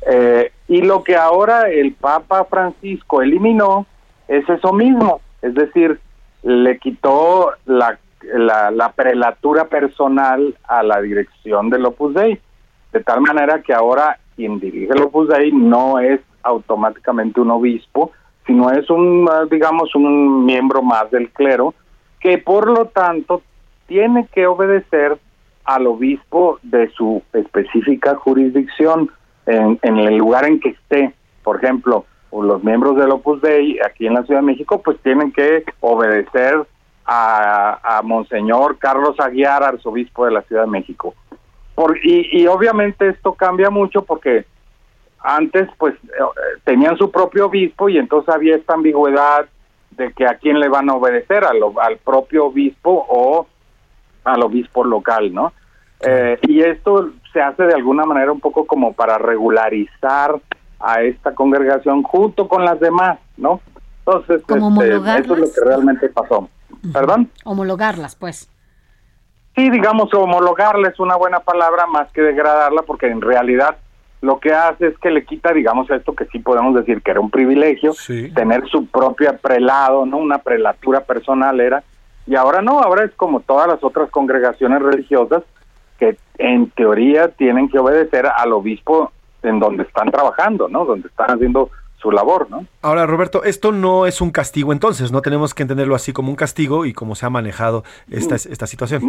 Eh, 0.06 0.52
y 0.68 0.82
lo 0.82 1.02
que 1.02 1.16
ahora 1.16 1.68
el 1.68 1.92
Papa 1.94 2.44
Francisco 2.44 3.22
eliminó 3.22 3.86
es 4.28 4.48
eso 4.48 4.72
mismo, 4.72 5.20
es 5.42 5.54
decir, 5.54 5.98
le 6.42 6.78
quitó 6.78 7.52
la, 7.66 7.98
la, 8.22 8.70
la 8.70 8.92
prelatura 8.92 9.64
personal 9.64 10.54
a 10.64 10.82
la 10.82 11.00
dirección 11.00 11.70
del 11.70 11.86
Opus 11.86 12.14
Dei, 12.14 12.38
de 12.92 13.00
tal 13.00 13.20
manera 13.22 13.62
que 13.62 13.72
ahora 13.72 14.18
quien 14.36 14.60
dirige 14.60 14.92
el 14.92 15.02
Opus 15.02 15.28
Dei 15.28 15.50
no 15.52 15.98
es 15.98 16.20
automáticamente 16.42 17.40
un 17.40 17.50
obispo, 17.50 18.12
sino 18.46 18.70
es 18.70 18.88
un, 18.88 19.28
digamos, 19.50 19.94
un 19.94 20.44
miembro 20.44 20.82
más 20.82 21.10
del 21.10 21.30
clero, 21.30 21.74
que 22.20 22.38
por 22.38 22.68
lo 22.68 22.86
tanto 22.86 23.42
tiene 23.86 24.26
que 24.32 24.46
obedecer 24.46 25.18
al 25.64 25.86
obispo 25.86 26.58
de 26.62 26.88
su 26.90 27.22
específica 27.32 28.14
jurisdicción 28.14 29.10
en, 29.48 29.98
el 29.98 30.16
lugar 30.16 30.44
en 30.44 30.60
que 30.60 30.70
esté. 30.70 31.14
Por 31.42 31.56
ejemplo, 31.56 32.04
los 32.32 32.62
miembros 32.62 32.96
del 32.96 33.10
Opus 33.10 33.40
Dei 33.40 33.78
aquí 33.84 34.06
en 34.06 34.14
la 34.14 34.22
Ciudad 34.24 34.40
de 34.40 34.46
México 34.46 34.82
pues 34.82 34.98
tienen 35.02 35.32
que 35.32 35.64
obedecer 35.80 36.66
a, 37.06 37.98
a 37.98 38.02
Monseñor 38.02 38.78
Carlos 38.78 39.18
Aguiar, 39.18 39.62
arzobispo 39.62 40.26
de 40.26 40.32
la 40.32 40.42
Ciudad 40.42 40.64
de 40.64 40.70
México. 40.70 41.14
Y 42.02 42.46
obviamente 42.48 43.08
esto 43.08 43.34
cambia 43.34 43.70
mucho 43.70 44.02
porque 44.02 44.44
antes 45.20 45.68
pues 45.78 45.94
eh, 45.94 46.58
tenían 46.64 46.96
su 46.96 47.10
propio 47.10 47.46
obispo 47.46 47.88
y 47.88 47.98
entonces 47.98 48.34
había 48.34 48.56
esta 48.56 48.74
ambigüedad 48.74 49.46
de 49.90 50.12
que 50.12 50.26
a 50.26 50.34
quién 50.34 50.60
le 50.60 50.68
van 50.68 50.90
a 50.90 50.94
obedecer, 50.94 51.44
al, 51.44 51.58
al 51.80 51.98
propio 51.98 52.46
obispo 52.46 53.06
o 53.08 53.46
al 54.24 54.42
obispo 54.42 54.84
local, 54.84 55.32
¿no? 55.32 55.52
Eh, 56.00 56.38
y 56.42 56.60
esto 56.60 57.10
se 57.32 57.40
hace 57.40 57.64
de 57.64 57.74
alguna 57.74 58.04
manera 58.04 58.32
un 58.32 58.40
poco 58.40 58.66
como 58.66 58.92
para 58.92 59.18
regularizar 59.18 60.40
a 60.80 61.02
esta 61.02 61.34
congregación 61.34 62.02
junto 62.02 62.46
con 62.48 62.64
las 62.64 62.78
demás, 62.78 63.18
¿no? 63.36 63.60
Entonces, 64.06 64.42
¿Como 64.46 64.82
este, 64.82 64.94
eso 64.94 65.16
es 65.16 65.26
lo 65.28 65.34
homologarlas? 65.34 65.54
que 65.54 65.64
realmente 65.64 66.08
pasó. 66.08 66.48
¿Perdón? 66.92 67.30
Homologarlas, 67.44 68.14
pues. 68.14 68.48
Sí, 69.56 69.70
digamos, 69.70 70.14
homologarla 70.14 70.88
es 70.88 71.00
una 71.00 71.16
buena 71.16 71.40
palabra 71.40 71.86
más 71.86 72.10
que 72.12 72.22
degradarla, 72.22 72.82
porque 72.82 73.08
en 73.08 73.20
realidad 73.20 73.76
lo 74.20 74.38
que 74.38 74.52
hace 74.52 74.86
es 74.86 74.98
que 74.98 75.10
le 75.10 75.24
quita, 75.24 75.52
digamos, 75.52 75.90
esto 75.90 76.14
que 76.14 76.26
sí 76.26 76.38
podemos 76.38 76.74
decir 76.74 77.02
que 77.02 77.10
era 77.10 77.20
un 77.20 77.30
privilegio, 77.30 77.92
tener 78.34 78.68
su 78.68 78.86
propia 78.86 79.36
prelado, 79.36 80.06
¿no? 80.06 80.18
Una 80.18 80.38
prelatura 80.38 81.00
personal 81.00 81.60
era, 81.60 81.82
y 82.26 82.36
ahora 82.36 82.62
no, 82.62 82.80
ahora 82.80 83.04
es 83.04 83.12
como 83.14 83.40
todas 83.40 83.66
las 83.66 83.82
otras 83.82 84.10
congregaciones 84.10 84.80
religiosas 84.80 85.42
que 85.98 86.16
en 86.38 86.70
teoría 86.70 87.28
tienen 87.28 87.68
que 87.68 87.78
obedecer 87.78 88.26
al 88.26 88.52
obispo 88.52 89.12
en 89.42 89.58
donde 89.60 89.82
están 89.84 90.10
trabajando, 90.10 90.68
¿no? 90.68 90.84
Donde 90.84 91.08
están 91.08 91.30
haciendo 91.30 91.70
su 92.00 92.12
labor, 92.12 92.48
¿no? 92.48 92.64
Ahora, 92.82 93.06
Roberto, 93.06 93.42
esto 93.42 93.72
no 93.72 94.06
es 94.06 94.20
un 94.20 94.30
castigo 94.30 94.72
entonces, 94.72 95.10
no 95.10 95.20
tenemos 95.22 95.52
que 95.54 95.62
entenderlo 95.64 95.94
así 95.96 96.12
como 96.12 96.30
un 96.30 96.36
castigo 96.36 96.84
y 96.86 96.92
cómo 96.92 97.14
se 97.16 97.26
ha 97.26 97.30
manejado 97.30 97.82
esta, 98.10 98.36
esta 98.36 98.66
situación. 98.68 99.02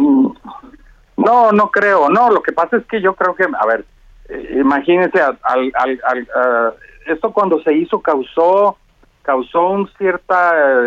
No, 1.16 1.52
no 1.52 1.70
creo, 1.70 2.08
no, 2.08 2.30
lo 2.30 2.42
que 2.42 2.52
pasa 2.52 2.78
es 2.78 2.86
que 2.86 3.00
yo 3.00 3.14
creo 3.14 3.34
que, 3.34 3.44
a 3.44 3.66
ver, 3.66 3.84
eh, 4.28 4.58
imagínense, 4.60 5.20
al, 5.20 5.38
al, 5.44 5.72
al- 6.04 6.28
ah, 6.34 6.70
esto 7.06 7.30
cuando 7.32 7.60
se 7.62 7.74
hizo 7.74 8.00
causó 8.00 8.76
causó 9.22 9.68
un 9.68 9.88
cierto 9.98 10.34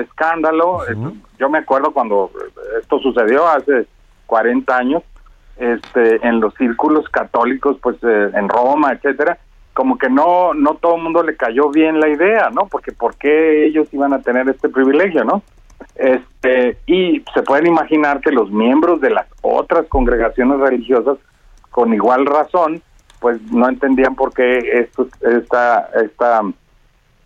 escándalo, 0.01 0.81
eh, 0.89 0.95
yo 1.39 1.49
me 1.49 1.59
acuerdo 1.59 1.91
cuando 1.91 2.31
esto 2.81 2.99
sucedió 2.99 3.47
hace 3.47 3.85
40 4.25 4.75
años, 4.75 5.03
este, 5.57 6.25
en 6.27 6.39
los 6.39 6.53
círculos 6.55 7.07
católicos, 7.09 7.77
pues 7.81 7.97
eh, 8.03 8.31
en 8.33 8.49
Roma, 8.49 8.91
etcétera, 8.91 9.37
como 9.73 9.97
que 9.97 10.09
no 10.09 10.53
no 10.53 10.75
todo 10.75 10.95
el 10.97 11.03
mundo 11.03 11.23
le 11.23 11.35
cayó 11.35 11.69
bien 11.69 11.99
la 11.99 12.09
idea, 12.09 12.49
¿no? 12.49 12.67
Porque 12.67 12.91
por 12.91 13.15
qué 13.15 13.65
ellos 13.65 13.87
iban 13.91 14.13
a 14.13 14.21
tener 14.21 14.47
este 14.49 14.69
privilegio, 14.69 15.23
¿no? 15.23 15.41
Este, 15.95 16.77
y 16.85 17.23
se 17.33 17.43
pueden 17.43 17.67
imaginar 17.67 18.19
que 18.21 18.31
los 18.31 18.51
miembros 18.51 19.01
de 19.01 19.11
las 19.11 19.27
otras 19.41 19.85
congregaciones 19.87 20.59
religiosas, 20.59 21.17
con 21.71 21.93
igual 21.93 22.25
razón, 22.25 22.81
pues 23.19 23.41
no 23.51 23.69
entendían 23.69 24.15
por 24.15 24.33
qué 24.33 24.87
esta, 25.21 25.89
esta 26.03 26.41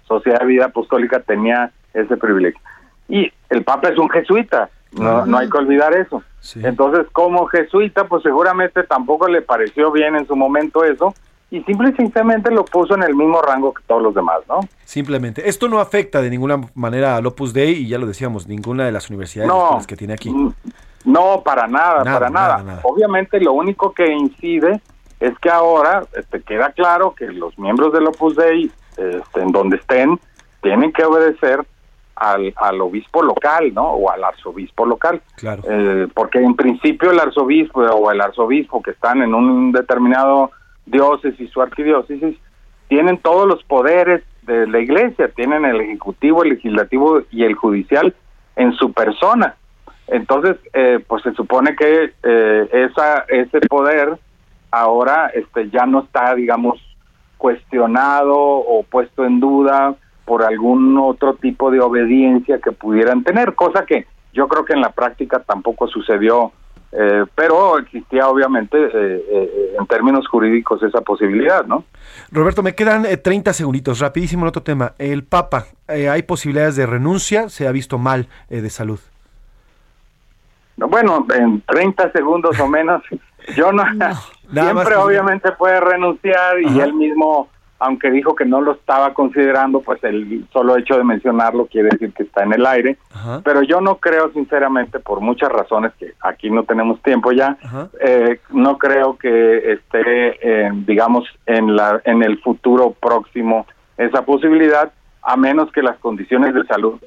sociedad 0.07 0.39
de 0.39 0.45
vida 0.45 0.65
apostólica 0.65 1.19
tenía 1.21 1.71
ese 1.93 2.17
privilegio. 2.17 2.59
Y 3.09 3.31
el 3.49 3.63
Papa 3.63 3.89
es 3.89 3.97
un 3.97 4.09
jesuita, 4.09 4.69
no, 4.97 5.25
no 5.25 5.37
hay 5.37 5.49
que 5.49 5.57
olvidar 5.57 5.93
eso. 5.93 6.23
Entonces, 6.55 7.05
como 7.11 7.45
jesuita, 7.47 8.05
pues 8.07 8.23
seguramente 8.23 8.83
tampoco 8.83 9.27
le 9.27 9.41
pareció 9.41 9.91
bien 9.91 10.15
en 10.15 10.25
su 10.27 10.35
momento 10.35 10.83
eso, 10.83 11.13
y 11.49 11.61
simple 11.63 11.89
y 11.91 11.93
sencillamente 11.95 12.51
lo 12.51 12.65
puso 12.65 12.95
en 12.95 13.03
el 13.03 13.15
mismo 13.15 13.41
rango 13.41 13.73
que 13.73 13.81
todos 13.87 14.01
los 14.01 14.13
demás, 14.13 14.39
¿no? 14.49 14.59
Simplemente. 14.83 15.47
Esto 15.47 15.67
no 15.69 15.79
afecta 15.79 16.21
de 16.21 16.29
ninguna 16.29 16.59
manera 16.75 17.15
al 17.15 17.25
Opus 17.25 17.53
Dei 17.53 17.71
y 17.83 17.87
ya 17.87 17.97
lo 17.97 18.05
decíamos, 18.05 18.47
ninguna 18.47 18.85
de 18.85 18.91
las 18.91 19.09
universidades 19.09 19.47
No. 19.49 19.79
que 19.87 19.95
tiene 19.95 20.13
aquí. 20.13 20.33
No, 21.05 21.41
para 21.45 21.67
nada, 21.67 22.03
Nada, 22.03 22.19
para 22.19 22.29
nada. 22.29 22.47
nada, 22.57 22.63
nada. 22.63 22.79
Obviamente 22.83 23.39
lo 23.39 23.53
único 23.53 23.93
que 23.93 24.11
incide 24.11 24.81
es 25.21 25.37
que 25.39 25.49
ahora 25.49 26.03
este, 26.17 26.41
queda 26.41 26.71
claro 26.73 27.15
que 27.15 27.27
los 27.27 27.57
miembros 27.57 27.93
del 27.93 28.07
Opus 28.07 28.35
Dei, 28.35 28.69
este, 28.97 29.41
en 29.41 29.51
donde 29.53 29.77
estén, 29.77 30.19
tienen 30.61 30.91
que 30.91 31.05
obedecer 31.05 31.65
al, 32.19 32.53
al 32.57 32.81
obispo 32.81 33.21
local, 33.21 33.73
¿no? 33.73 33.91
O 33.91 34.09
al 34.09 34.23
arzobispo 34.23 34.85
local. 34.85 35.21
Claro. 35.35 35.63
Eh, 35.69 36.07
porque 36.13 36.39
en 36.39 36.55
principio 36.55 37.11
el 37.11 37.19
arzobispo 37.19 37.81
o 37.81 38.11
el 38.11 38.21
arzobispo 38.21 38.81
que 38.81 38.91
están 38.91 39.21
en 39.21 39.33
un 39.33 39.71
determinado 39.71 40.51
diócesis 40.85 41.55
o 41.55 41.61
arquidiócesis 41.61 42.37
tienen 42.87 43.17
todos 43.17 43.47
los 43.47 43.63
poderes 43.63 44.23
de 44.43 44.65
la 44.67 44.79
iglesia, 44.79 45.29
tienen 45.29 45.65
el 45.65 45.81
ejecutivo, 45.81 46.43
el 46.43 46.51
legislativo 46.51 47.21
y 47.31 47.43
el 47.43 47.55
judicial 47.55 48.15
en 48.55 48.73
su 48.73 48.93
persona. 48.93 49.55
Entonces, 50.07 50.55
eh, 50.73 51.03
pues 51.05 51.21
se 51.23 51.33
supone 51.33 51.75
que 51.75 52.13
eh, 52.23 52.69
esa 52.71 53.25
ese 53.27 53.59
poder 53.67 54.17
ahora 54.71 55.29
este 55.33 55.69
ya 55.69 55.85
no 55.85 56.03
está, 56.03 56.33
digamos, 56.33 56.79
cuestionado 57.37 58.37
o 58.37 58.83
puesto 58.83 59.25
en 59.25 59.39
duda 59.39 59.95
por 60.27 60.43
algún 60.43 60.97
otro 60.99 61.35
tipo 61.35 61.71
de 61.71 61.79
obediencia 61.79 62.59
que 62.59 62.73
pudieran 62.73 63.23
tener, 63.23 63.55
cosa 63.55 63.85
que 63.85 64.05
yo 64.33 64.47
creo 64.47 64.65
que 64.65 64.73
en 64.73 64.81
la 64.81 64.91
práctica 64.91 65.39
tampoco 65.39 65.87
sucedió, 65.87 66.51
eh, 66.91 67.23
pero 67.33 67.79
existía 67.79 68.27
obviamente 68.27 68.77
eh, 68.77 68.91
eh, 68.93 69.75
en 69.79 69.87
términos 69.87 70.27
jurídicos 70.27 70.83
esa 70.83 71.01
posibilidad, 71.01 71.65
¿no? 71.65 71.85
Roberto, 72.31 72.61
me 72.61 72.75
quedan 72.75 73.05
eh, 73.05 73.17
30 73.17 73.53
segunditos. 73.53 73.99
Rapidísimo 73.99 74.43
en 74.43 74.49
otro 74.49 74.63
tema. 74.63 74.93
El 74.97 75.23
Papa, 75.23 75.65
eh, 75.87 76.09
¿hay 76.09 76.23
posibilidades 76.23 76.75
de 76.75 76.85
renuncia? 76.85 77.49
Se 77.49 77.67
ha 77.67 77.71
visto 77.71 77.97
mal 77.97 78.27
eh, 78.49 78.61
de 78.61 78.69
salud. 78.69 78.99
Bueno, 80.75 81.25
en 81.33 81.61
30 81.61 82.11
segundos 82.11 82.59
o 82.59 82.67
menos, 82.67 83.01
yo 83.55 83.71
no, 83.71 83.83
siempre 84.51 84.95
obviamente 84.95 85.51
puede 85.53 85.79
renunciar 85.79 86.59
y 86.61 86.67
Ajá. 86.67 86.83
él 86.83 86.93
mismo, 86.93 87.49
aunque 87.79 88.09
dijo 88.09 88.35
que 88.35 88.45
no 88.45 88.61
lo 88.61 88.73
estaba 88.73 89.13
considerando, 89.13 89.81
pues 89.81 90.03
el 90.03 90.47
solo 90.51 90.77
hecho 90.77 90.97
de 90.97 91.03
mencionarlo 91.03 91.67
quiere 91.67 91.89
decir 91.89 92.11
que 92.13 92.23
está 92.23 92.43
en 92.43 92.53
el 92.53 92.65
aire. 92.65 92.97
Ajá. 93.13 93.41
Pero 93.43 93.61
yo 93.61 93.81
no 93.81 93.97
creo 93.97 94.31
sinceramente, 94.33 94.99
por 94.99 95.21
muchas 95.21 95.49
razones 95.49 95.93
que 95.99 96.13
aquí 96.21 96.49
no 96.49 96.63
tenemos 96.63 97.01
tiempo 97.03 97.31
ya, 97.31 97.57
eh, 97.99 98.39
no 98.49 98.77
creo 98.77 99.17
que 99.17 99.73
esté, 99.73 100.01
eh, 100.41 100.71
digamos, 100.85 101.25
en 101.45 101.75
la 101.75 102.01
en 102.05 102.23
el 102.23 102.39
futuro 102.41 102.95
próximo 102.99 103.67
esa 103.97 104.23
posibilidad, 104.23 104.91
a 105.21 105.37
menos 105.37 105.71
que 105.71 105.81
las 105.81 105.97
condiciones 105.99 106.53
de 106.53 106.65
salud, 106.65 106.99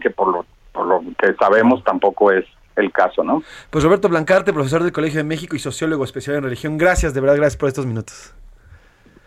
que 0.00 0.10
por 0.10 0.28
lo 0.28 0.46
por 0.72 0.86
lo 0.86 1.02
que 1.18 1.34
sabemos 1.34 1.84
tampoco 1.84 2.32
es 2.32 2.46
el 2.76 2.90
caso, 2.92 3.22
¿no? 3.22 3.42
Pues 3.68 3.84
Roberto 3.84 4.08
Blancarte, 4.08 4.52
profesor 4.52 4.82
del 4.82 4.92
Colegio 4.92 5.18
de 5.18 5.24
México 5.24 5.54
y 5.54 5.58
sociólogo 5.58 6.04
especial 6.04 6.36
en 6.36 6.44
religión. 6.44 6.78
Gracias, 6.78 7.12
de 7.12 7.20
verdad, 7.20 7.36
gracias 7.36 7.58
por 7.58 7.68
estos 7.68 7.84
minutos. 7.84 8.34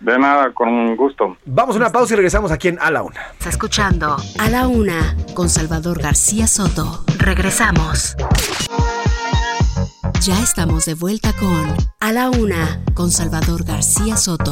De 0.05 0.19
nada, 0.19 0.53
con 0.53 0.95
gusto. 0.95 1.35
Vamos 1.45 1.75
a 1.75 1.79
una 1.79 1.91
pausa 1.91 2.13
y 2.13 2.17
regresamos 2.17 2.51
aquí 2.51 2.67
en 2.67 2.77
A 2.79 2.91
la 2.91 3.01
Una. 3.01 3.21
Está 3.31 3.49
escuchando 3.49 4.17
A 4.37 4.49
la 4.51 4.67
Una 4.67 5.17
con 5.33 5.49
Salvador 5.49 5.99
García 5.99 6.45
Soto. 6.45 7.03
Regresamos. 7.17 8.15
Ya 10.21 10.39
estamos 10.43 10.85
de 10.85 10.93
vuelta 10.93 11.33
con 11.33 11.75
A 11.99 12.11
la 12.13 12.29
Una 12.29 12.83
con 12.93 13.09
Salvador 13.09 13.63
García 13.65 14.15
Soto. 14.15 14.51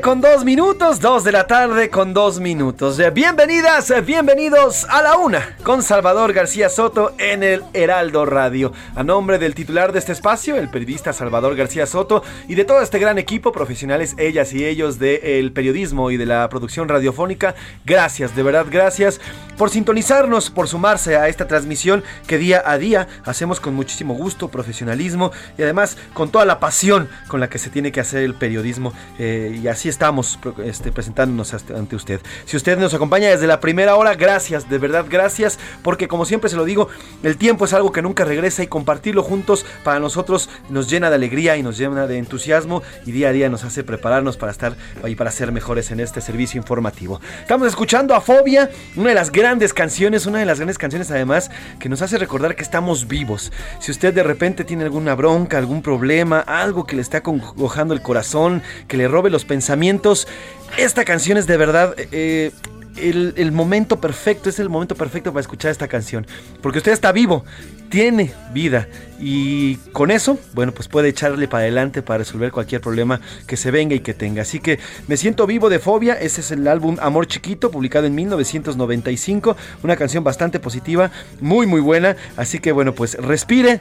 Con 0.00 0.20
dos 0.20 0.44
minutos, 0.44 1.00
dos 1.00 1.24
de 1.24 1.32
la 1.32 1.46
tarde 1.46 1.88
con 1.90 2.12
dos 2.12 2.40
minutos. 2.40 3.00
Bienvenidas, 3.14 3.92
bienvenidos 4.04 4.84
a 4.88 5.02
la 5.02 5.16
una 5.16 5.55
con 5.66 5.82
Salvador 5.82 6.32
García 6.32 6.68
Soto 6.68 7.12
en 7.18 7.42
el 7.42 7.64
Heraldo 7.72 8.24
Radio. 8.24 8.72
A 8.94 9.02
nombre 9.02 9.40
del 9.40 9.56
titular 9.56 9.92
de 9.92 9.98
este 9.98 10.12
espacio, 10.12 10.54
el 10.54 10.70
periodista 10.70 11.12
Salvador 11.12 11.56
García 11.56 11.86
Soto 11.86 12.22
y 12.46 12.54
de 12.54 12.64
todo 12.64 12.80
este 12.82 13.00
gran 13.00 13.18
equipo, 13.18 13.50
profesionales 13.50 14.14
ellas 14.16 14.52
y 14.52 14.64
ellos 14.64 15.00
del 15.00 15.50
periodismo 15.50 16.12
y 16.12 16.18
de 16.18 16.24
la 16.24 16.48
producción 16.50 16.88
radiofónica, 16.88 17.56
gracias, 17.84 18.36
de 18.36 18.44
verdad 18.44 18.66
gracias 18.70 19.20
por 19.56 19.70
sintonizarnos, 19.70 20.50
por 20.50 20.68
sumarse 20.68 21.16
a 21.16 21.28
esta 21.28 21.48
transmisión 21.48 22.04
que 22.28 22.38
día 22.38 22.62
a 22.64 22.78
día 22.78 23.08
hacemos 23.24 23.58
con 23.58 23.74
muchísimo 23.74 24.14
gusto, 24.14 24.48
profesionalismo 24.48 25.32
y 25.58 25.62
además 25.62 25.96
con 26.12 26.30
toda 26.30 26.44
la 26.44 26.60
pasión 26.60 27.08
con 27.26 27.40
la 27.40 27.48
que 27.48 27.58
se 27.58 27.70
tiene 27.70 27.90
que 27.90 28.00
hacer 28.00 28.22
el 28.22 28.34
periodismo. 28.34 28.92
eh, 29.18 29.58
y 29.60 29.66
así 29.66 29.88
estamos 29.88 30.38
este, 30.64 30.92
presentándonos 30.92 31.54
ante 31.54 31.96
usted. 31.96 32.20
Si 32.44 32.56
usted 32.56 32.78
nos 32.78 32.94
acompaña 32.94 33.30
desde 33.30 33.46
la 33.48 33.58
primera 33.58 33.96
hora, 33.96 34.14
gracias, 34.14 34.68
de 34.68 34.78
verdad 34.78 35.06
gracias, 35.08 35.55
porque 35.82 36.08
como 36.08 36.24
siempre 36.24 36.50
se 36.50 36.56
lo 36.56 36.64
digo, 36.64 36.88
el 37.22 37.36
tiempo 37.36 37.64
es 37.64 37.72
algo 37.72 37.92
que 37.92 38.02
nunca 38.02 38.24
regresa 38.24 38.62
y 38.62 38.66
compartirlo 38.66 39.22
juntos 39.22 39.64
para 39.84 40.00
nosotros 40.00 40.48
nos 40.68 40.90
llena 40.90 41.10
de 41.10 41.16
alegría 41.16 41.56
y 41.56 41.62
nos 41.62 41.78
llena 41.78 42.06
de 42.06 42.18
entusiasmo 42.18 42.82
y 43.04 43.12
día 43.12 43.28
a 43.28 43.32
día 43.32 43.48
nos 43.48 43.64
hace 43.64 43.84
prepararnos 43.84 44.36
para 44.36 44.52
estar 44.52 44.76
y 45.06 45.14
para 45.14 45.30
ser 45.30 45.52
mejores 45.52 45.90
en 45.90 46.00
este 46.00 46.20
servicio 46.20 46.58
informativo. 46.58 47.20
Estamos 47.40 47.68
escuchando 47.68 48.14
a 48.14 48.20
Fobia, 48.20 48.70
una 48.96 49.10
de 49.10 49.14
las 49.14 49.30
grandes 49.30 49.72
canciones, 49.72 50.26
una 50.26 50.38
de 50.38 50.46
las 50.46 50.58
grandes 50.58 50.78
canciones 50.78 51.10
además 51.10 51.50
que 51.78 51.88
nos 51.88 52.02
hace 52.02 52.18
recordar 52.18 52.56
que 52.56 52.62
estamos 52.62 53.08
vivos. 53.08 53.52
Si 53.80 53.90
usted 53.90 54.14
de 54.14 54.22
repente 54.22 54.64
tiene 54.64 54.84
alguna 54.84 55.14
bronca, 55.14 55.58
algún 55.58 55.82
problema, 55.82 56.40
algo 56.40 56.86
que 56.86 56.96
le 56.96 57.02
está 57.02 57.22
congojando 57.22 57.94
el 57.94 58.02
corazón, 58.02 58.62
que 58.88 58.96
le 58.96 59.08
robe 59.08 59.30
los 59.30 59.44
pensamientos, 59.44 60.28
esta 60.76 61.04
canción 61.04 61.38
es 61.38 61.46
de 61.46 61.56
verdad... 61.56 61.94
eh, 62.12 62.52
el, 62.96 63.52
momento 63.52 64.00
perfecto, 64.00 64.48
es 64.48 64.58
el 64.58 64.68
momento 64.68 64.94
perfecto 64.94 65.32
para 65.32 65.40
escuchar 65.40 65.70
esta 65.70 65.88
canción. 65.88 66.26
Porque 66.62 66.78
usted 66.78 66.92
está 66.92 67.12
vivo, 67.12 67.44
tiene 67.88 68.32
vida 68.52 68.88
y 69.20 69.76
con 69.92 70.10
eso, 70.10 70.38
bueno, 70.54 70.72
pues 70.72 70.88
puede 70.88 71.08
echarle 71.08 71.48
para 71.48 71.62
adelante 71.62 72.02
para 72.02 72.18
resolver 72.18 72.52
cualquier 72.52 72.80
problema 72.80 73.20
que 73.46 73.56
se 73.56 73.70
venga 73.70 73.94
y 73.94 74.00
que 74.00 74.14
tenga. 74.14 74.42
Así 74.42 74.60
que 74.60 74.78
me 75.08 75.16
siento 75.16 75.46
vivo 75.46 75.68
de 75.68 75.78
fobia, 75.78 76.14
ese 76.14 76.40
es 76.40 76.50
el 76.50 76.66
álbum 76.68 76.96
Amor 77.00 77.26
Chiquito, 77.26 77.70
publicado 77.70 78.06
en 78.06 78.14
1995, 78.14 79.56
una 79.82 79.96
canción 79.96 80.24
bastante 80.24 80.60
positiva, 80.60 81.10
muy 81.40 81.66
muy 81.66 81.80
buena, 81.80 82.16
así 82.36 82.58
que 82.58 82.72
bueno, 82.72 82.94
pues 82.94 83.14
respire, 83.14 83.80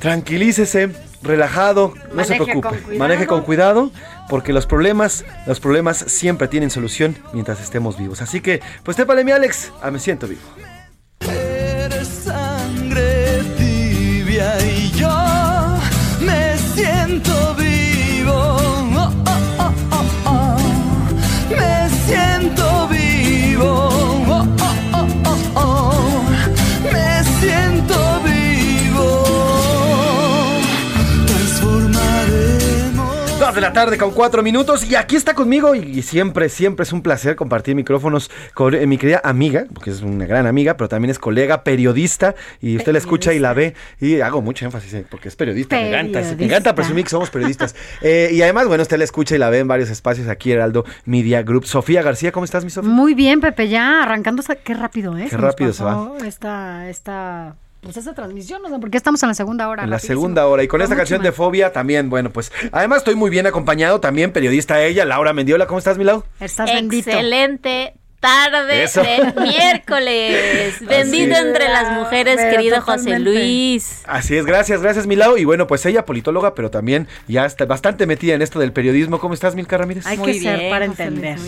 tranquilícese, 0.00 0.90
relajado, 1.22 1.94
no 2.12 2.24
se 2.24 2.34
preocupe, 2.34 2.80
con 2.80 2.98
maneje 2.98 3.26
con 3.26 3.42
cuidado, 3.42 3.90
porque 4.28 4.52
los 4.52 4.66
problemas, 4.66 5.24
los 5.46 5.60
problemas 5.60 5.98
siempre 5.98 6.48
tienen 6.48 6.70
solución 6.70 7.16
mientras 7.32 7.60
estemos 7.60 7.98
vivos. 7.98 8.22
Así 8.22 8.40
que, 8.40 8.60
pues 8.82 8.96
tépale 8.96 9.24
mi 9.24 9.32
Alex, 9.32 9.72
a 9.82 9.90
me 9.90 9.98
siento 9.98 10.26
vivo. 10.28 10.40
Eres 11.20 12.08
sangre 12.08 13.42
tibia 13.56 14.54
y 14.64 14.90
yo 14.92 15.78
me 16.20 16.56
siento 16.58 17.54
vivo. 17.54 17.57
De 33.58 33.62
la 33.62 33.72
tarde 33.72 33.98
con 33.98 34.12
cuatro 34.12 34.40
minutos 34.44 34.88
y 34.88 34.94
aquí 34.94 35.16
está 35.16 35.34
conmigo 35.34 35.74
y 35.74 36.02
siempre, 36.02 36.48
siempre 36.48 36.84
es 36.84 36.92
un 36.92 37.02
placer 37.02 37.34
compartir 37.34 37.74
micrófonos 37.74 38.30
con 38.54 38.72
eh, 38.72 38.86
mi 38.86 38.98
querida 38.98 39.20
amiga, 39.24 39.64
porque 39.74 39.90
es 39.90 40.00
una 40.00 40.26
gran 40.26 40.46
amiga, 40.46 40.76
pero 40.76 40.88
también 40.88 41.10
es 41.10 41.18
colega, 41.18 41.64
periodista 41.64 42.36
y 42.60 42.76
usted 42.76 42.92
la 42.92 42.98
escucha 42.98 43.34
y 43.34 43.40
la 43.40 43.54
ve 43.54 43.74
y 44.00 44.20
hago 44.20 44.42
mucho 44.42 44.64
énfasis 44.64 44.94
en- 44.94 45.06
porque 45.10 45.26
es 45.26 45.34
periodista, 45.34 45.74
me 45.74 45.88
encanta, 45.88 46.20
me 46.38 46.44
encanta 46.44 46.72
presumir 46.76 47.02
que 47.02 47.10
somos 47.10 47.30
periodistas. 47.30 47.74
Eh, 48.00 48.30
y 48.32 48.42
además, 48.42 48.68
bueno, 48.68 48.82
usted 48.82 48.96
la 48.96 49.04
escucha 49.04 49.34
y 49.34 49.38
la 49.38 49.50
ve 49.50 49.58
en 49.58 49.66
varios 49.66 49.90
espacios 49.90 50.28
aquí, 50.28 50.52
Heraldo 50.52 50.84
Media 51.04 51.42
Group. 51.42 51.66
Sofía 51.66 52.00
García, 52.00 52.30
¿cómo 52.30 52.44
estás, 52.44 52.62
mi 52.64 52.70
Sofía? 52.70 52.90
Muy 52.90 53.14
bien, 53.14 53.40
Pepe, 53.40 53.68
ya 53.68 54.02
arrancando. 54.02 54.42
Qué 54.62 54.74
rápido, 54.74 55.18
¿eh? 55.18 55.26
Qué 55.28 55.36
rápido 55.36 55.72
se 55.72 55.82
Esta, 56.24 56.88
esta, 56.88 57.56
pues 57.80 57.96
esa 57.96 58.14
transmisión, 58.14 58.60
no 58.62 58.68
sé 58.68 58.78
por 58.78 58.90
qué 58.90 58.96
estamos 58.96 59.22
en 59.22 59.28
la 59.28 59.34
segunda 59.34 59.68
hora. 59.68 59.84
En 59.84 59.90
la 59.90 59.96
rapidísimo. 59.96 60.20
segunda 60.20 60.46
hora. 60.46 60.62
Y 60.62 60.68
con 60.68 60.82
esta 60.82 60.96
canción 60.96 61.22
de 61.22 61.32
Fobia 61.32 61.72
también, 61.72 62.10
bueno, 62.10 62.30
pues 62.30 62.52
además 62.72 62.98
estoy 62.98 63.14
muy 63.14 63.30
bien 63.30 63.46
acompañado 63.46 64.00
también, 64.00 64.32
periodista 64.32 64.82
ella, 64.82 65.04
Laura 65.04 65.32
Mendiola. 65.32 65.66
¿Cómo 65.66 65.78
estás, 65.78 65.98
Milau? 65.98 66.24
Estás 66.40 66.72
bendito. 66.72 67.10
Tarde 68.20 68.82
Eso. 68.82 69.00
de 69.02 69.32
miércoles. 69.40 70.74
Bendito 70.80 71.36
entre 71.36 71.68
las 71.68 71.92
mujeres, 71.92 72.36
Pero 72.36 72.50
querido 72.50 72.80
José. 72.80 73.18
Luis. 73.18 74.02
Así 74.06 74.36
es, 74.36 74.44
gracias, 74.44 74.82
gracias, 74.82 75.06
Milau. 75.06 75.36
Y 75.36 75.44
bueno, 75.44 75.66
pues 75.66 75.86
ella, 75.86 76.04
politóloga, 76.04 76.54
pero 76.54 76.70
también 76.70 77.06
ya 77.28 77.46
está 77.46 77.64
bastante 77.66 78.06
metida 78.06 78.34
en 78.34 78.42
esto 78.42 78.58
del 78.58 78.72
periodismo. 78.72 79.20
¿Cómo 79.20 79.34
estás, 79.34 79.54
Milka 79.54 79.78
Ramírez? 79.78 80.06
Hay 80.06 80.18
Muy 80.18 80.32
que 80.32 80.40
ser 80.40 80.58
bien, 80.58 80.70
para 80.70 80.84
entender. 80.84 81.38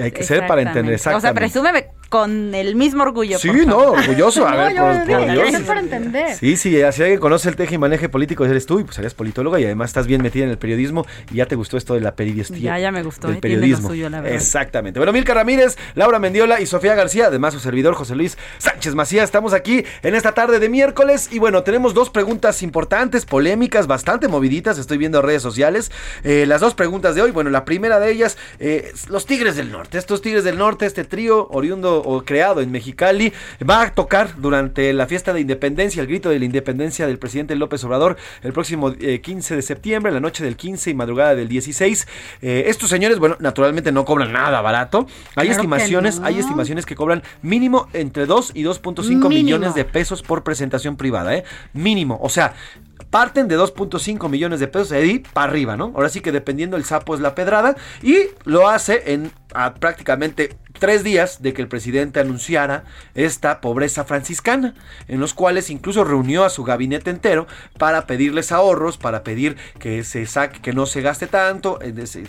Hay 0.00 0.12
que 0.12 0.22
ser 0.22 0.46
para 0.46 0.62
entender, 0.62 0.94
O 0.94 0.98
sea, 0.98 1.16
exactamente. 1.16 1.40
presúmeme 1.40 1.86
con 2.08 2.54
el 2.54 2.74
mismo 2.76 3.02
orgullo. 3.02 3.38
Sí, 3.38 3.50
no, 3.66 3.78
orgulloso. 3.78 4.46
A 4.46 4.54
ver, 4.56 4.76
yo 4.76 4.82
por, 4.82 5.06
digo, 5.06 5.18
por 5.20 5.28
hay 5.28 5.34
Dios. 5.36 5.44
que 5.50 5.56
ser 5.56 5.66
para 5.66 5.80
entender. 5.80 6.34
Sí, 6.34 6.56
sí, 6.56 6.70
si 6.92 7.02
alguien 7.02 7.18
conoce 7.20 7.48
el 7.48 7.56
teje 7.56 7.74
y 7.74 7.78
maneje 7.78 8.08
político, 8.08 8.44
eres 8.44 8.66
tú, 8.66 8.80
y 8.80 8.84
pues 8.84 8.98
eres 8.98 9.14
politóloga 9.14 9.58
y 9.60 9.64
además 9.64 9.90
estás 9.90 10.06
bien 10.06 10.22
metida 10.22 10.44
en 10.44 10.50
el 10.50 10.58
periodismo 10.58 11.06
y 11.32 11.36
ya 11.36 11.46
te 11.46 11.56
gustó 11.56 11.76
esto 11.76 11.94
de 11.94 12.00
la 12.00 12.14
periodistía. 12.14 12.58
Ya, 12.58 12.78
ya 12.78 12.92
me 12.92 13.02
gustó, 13.02 13.28
Del 13.28 13.38
eh, 13.38 13.40
periodismo. 13.40 13.88
suyo, 13.88 14.08
la 14.10 14.20
verdad. 14.20 14.36
Exactamente. 14.36 14.98
Bueno, 15.00 15.12
Milka 15.12 15.34
Ramírez, 15.34 15.76
Laura 15.94 16.19
Mendiola 16.20 16.60
y 16.60 16.66
Sofía 16.66 16.94
García, 16.94 17.26
además 17.26 17.54
su 17.54 17.60
servidor 17.60 17.94
José 17.94 18.14
Luis 18.14 18.38
Sánchez 18.58 18.94
Macías, 18.94 19.24
estamos 19.24 19.52
aquí 19.52 19.84
en 20.02 20.14
esta 20.14 20.32
tarde 20.32 20.60
de 20.60 20.68
miércoles 20.68 21.28
y 21.32 21.38
bueno, 21.38 21.62
tenemos 21.62 21.94
dos 21.94 22.10
preguntas 22.10 22.62
importantes, 22.62 23.26
polémicas, 23.26 23.86
bastante 23.86 24.28
moviditas, 24.28 24.78
estoy 24.78 24.98
viendo 24.98 25.22
redes 25.22 25.42
sociales. 25.42 25.90
Eh, 26.22 26.44
las 26.46 26.60
dos 26.60 26.74
preguntas 26.74 27.14
de 27.14 27.22
hoy, 27.22 27.30
bueno, 27.30 27.50
la 27.50 27.64
primera 27.64 27.98
de 27.98 28.12
ellas, 28.12 28.38
eh, 28.58 28.92
los 29.08 29.26
Tigres 29.26 29.56
del 29.56 29.72
Norte. 29.72 29.98
Estos 29.98 30.22
Tigres 30.22 30.44
del 30.44 30.58
Norte, 30.58 30.86
este 30.86 31.04
trío 31.04 31.48
oriundo 31.50 32.02
o 32.02 32.24
creado 32.24 32.60
en 32.60 32.70
Mexicali, 32.70 33.32
va 33.68 33.82
a 33.82 33.94
tocar 33.94 34.36
durante 34.36 34.92
la 34.92 35.06
fiesta 35.06 35.32
de 35.32 35.40
independencia, 35.40 36.00
el 36.00 36.06
grito 36.06 36.28
de 36.30 36.38
la 36.38 36.44
independencia 36.44 37.06
del 37.06 37.18
presidente 37.18 37.56
López 37.56 37.82
Obrador, 37.84 38.16
el 38.42 38.52
próximo 38.52 38.94
eh, 39.00 39.20
15 39.20 39.56
de 39.56 39.62
septiembre, 39.62 40.12
la 40.12 40.20
noche 40.20 40.44
del 40.44 40.56
15 40.56 40.90
y 40.90 40.94
madrugada 40.94 41.34
del 41.34 41.48
16. 41.48 42.06
Eh, 42.42 42.64
estos 42.66 42.90
señores, 42.90 43.18
bueno, 43.18 43.36
naturalmente 43.40 43.92
no 43.92 44.04
cobran 44.04 44.32
nada 44.32 44.60
barato. 44.60 45.06
Hay 45.36 45.48
Claro 45.48 45.62
que 45.62 45.68
estimaciones, 46.10 46.34
hay 46.36 46.40
estimaciones 46.40 46.86
que 46.86 46.94
cobran 46.94 47.22
mínimo 47.42 47.88
entre 47.92 48.26
2 48.26 48.52
y 48.54 48.62
2.5 48.62 49.04
Mínimo. 49.08 49.28
millones 49.28 49.74
de 49.74 49.84
pesos 49.84 50.22
por 50.22 50.42
presentación 50.42 50.96
privada, 50.96 51.34
¿eh? 51.34 51.44
Mínimo. 51.72 52.18
O 52.22 52.28
sea, 52.28 52.54
parten 53.10 53.48
de 53.48 53.58
2.5 53.58 54.28
millones 54.28 54.60
de 54.60 54.68
pesos 54.68 54.92
ahí 54.92 55.22
para 55.32 55.50
arriba, 55.50 55.76
¿no? 55.76 55.92
Ahora 55.94 56.08
sí 56.08 56.20
que 56.20 56.32
dependiendo 56.32 56.76
el 56.76 56.84
sapo 56.84 57.14
es 57.14 57.20
la 57.20 57.34
pedrada 57.34 57.76
y 58.02 58.16
lo 58.44 58.68
hace 58.68 59.12
en 59.12 59.32
a 59.52 59.74
prácticamente 59.74 60.56
tres 60.80 61.04
días 61.04 61.40
de 61.40 61.52
que 61.52 61.62
el 61.62 61.68
presidente 61.68 62.18
anunciara 62.18 62.82
esta 63.14 63.60
pobreza 63.60 64.04
franciscana, 64.04 64.74
en 65.06 65.20
los 65.20 65.34
cuales 65.34 65.70
incluso 65.70 66.02
reunió 66.02 66.44
a 66.44 66.50
su 66.50 66.64
gabinete 66.64 67.10
entero 67.10 67.46
para 67.78 68.06
pedirles 68.06 68.50
ahorros, 68.50 68.98
para 68.98 69.22
pedir 69.22 69.56
que 69.78 70.02
se 70.02 70.26
saque, 70.26 70.60
que 70.60 70.72
no 70.72 70.86
se 70.86 71.02
gaste 71.02 71.28
tanto, 71.28 71.78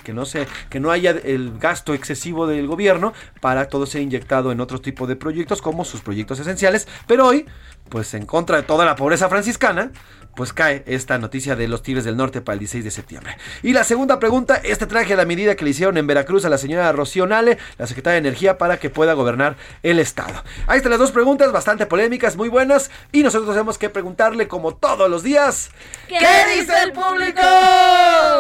que 0.04 0.14
no 0.14 0.26
se, 0.26 0.46
que 0.70 0.80
no 0.80 0.92
haya 0.92 1.12
el 1.12 1.58
gasto 1.58 1.96
excesivo 1.96 2.46
del 2.46 2.68
gobierno 2.68 3.14
para 3.40 3.68
todo 3.68 3.88
ser 3.88 4.02
inyectado 4.02 4.52
en 4.52 4.62
otro 4.62 4.80
tipo 4.80 5.08
de 5.08 5.16
proyectos 5.16 5.62
como 5.62 5.86
sus 5.86 6.02
proyectos 6.02 6.40
esenciales. 6.40 6.88
Pero 7.08 7.26
hoy, 7.26 7.46
pues 7.92 8.14
en 8.14 8.26
contra 8.26 8.56
de 8.56 8.64
toda 8.64 8.86
la 8.86 8.96
pobreza 8.96 9.28
franciscana, 9.28 9.92
pues 10.34 10.54
cae 10.54 10.82
esta 10.88 11.18
noticia 11.18 11.58
de 11.58 11.68
los 11.68 11.84
Tigres 11.84 12.06
del 12.06 12.16
Norte 12.16 12.40
para 12.40 12.54
el 12.54 12.60
16 12.60 12.86
de 12.86 12.90
septiembre. 12.90 13.38
Y 13.64 13.74
la 13.74 13.84
segunda 13.84 14.18
pregunta, 14.18 14.62
este 14.64 14.88
traje 14.88 15.14
a 15.14 15.18
la 15.18 15.26
medida 15.26 15.56
que 15.56 15.66
le 15.66 15.72
hicieron 15.72 15.98
en 15.98 16.08
Veracruz 16.08 16.46
a 16.46 16.50
la 16.50 16.58
señora 16.58 16.90
Rocío 16.94 17.28
Nale, 17.28 17.58
la 17.78 17.88
secretaria 17.88 18.14
de 18.14 18.30
Energía, 18.30 18.58
para 18.58 18.78
que 18.78 18.90
pueda 18.90 19.12
gobernar 19.12 19.58
el 19.84 20.00
Estado. 20.00 20.42
Ahí 20.68 20.78
están 20.78 20.92
las 20.92 21.00
dos 21.00 21.12
preguntas, 21.12 21.52
bastante 21.52 21.86
polémicas, 21.86 22.38
muy 22.38 22.48
buenas, 22.48 22.90
y 23.12 23.24
nosotros 23.24 23.52
tenemos 23.52 23.78
que 23.78 23.90
preguntarle, 23.90 24.48
como 24.48 24.74
todos 24.74 25.10
los 25.10 25.22
días, 25.22 25.70
¿Qué, 26.08 26.16
dice 26.56 26.74
el 26.84 26.94
público? 26.94 27.42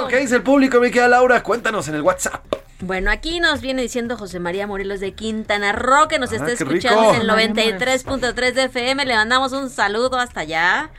¿Qué 0.09 0.17
dice 0.17 0.37
el 0.37 0.43
público, 0.43 0.79
mi 0.79 0.91
querida 0.91 1.09
Laura? 1.09 1.43
Cuéntanos 1.43 1.89
en 1.89 1.95
el 1.95 2.01
WhatsApp. 2.01 2.70
Bueno, 2.81 3.11
aquí 3.11 3.39
nos 3.39 3.61
viene 3.61 3.81
diciendo 3.83 4.17
José 4.17 4.39
María 4.39 4.65
Morelos 4.65 4.99
de 4.99 5.13
Quintana 5.13 5.71
Roo, 5.71 6.07
que 6.07 6.17
nos 6.17 6.31
Ah, 6.31 6.37
está 6.37 6.51
escuchando 6.51 7.01
rico. 7.01 7.13
en 7.15 7.21
el 7.21 7.27
93.3 7.29 8.53
de 8.53 8.63
FM. 8.65 9.05
Le 9.05 9.15
mandamos 9.15 9.51
un 9.53 9.69
saludo 9.69 10.17
hasta 10.17 10.41
allá. 10.41 10.89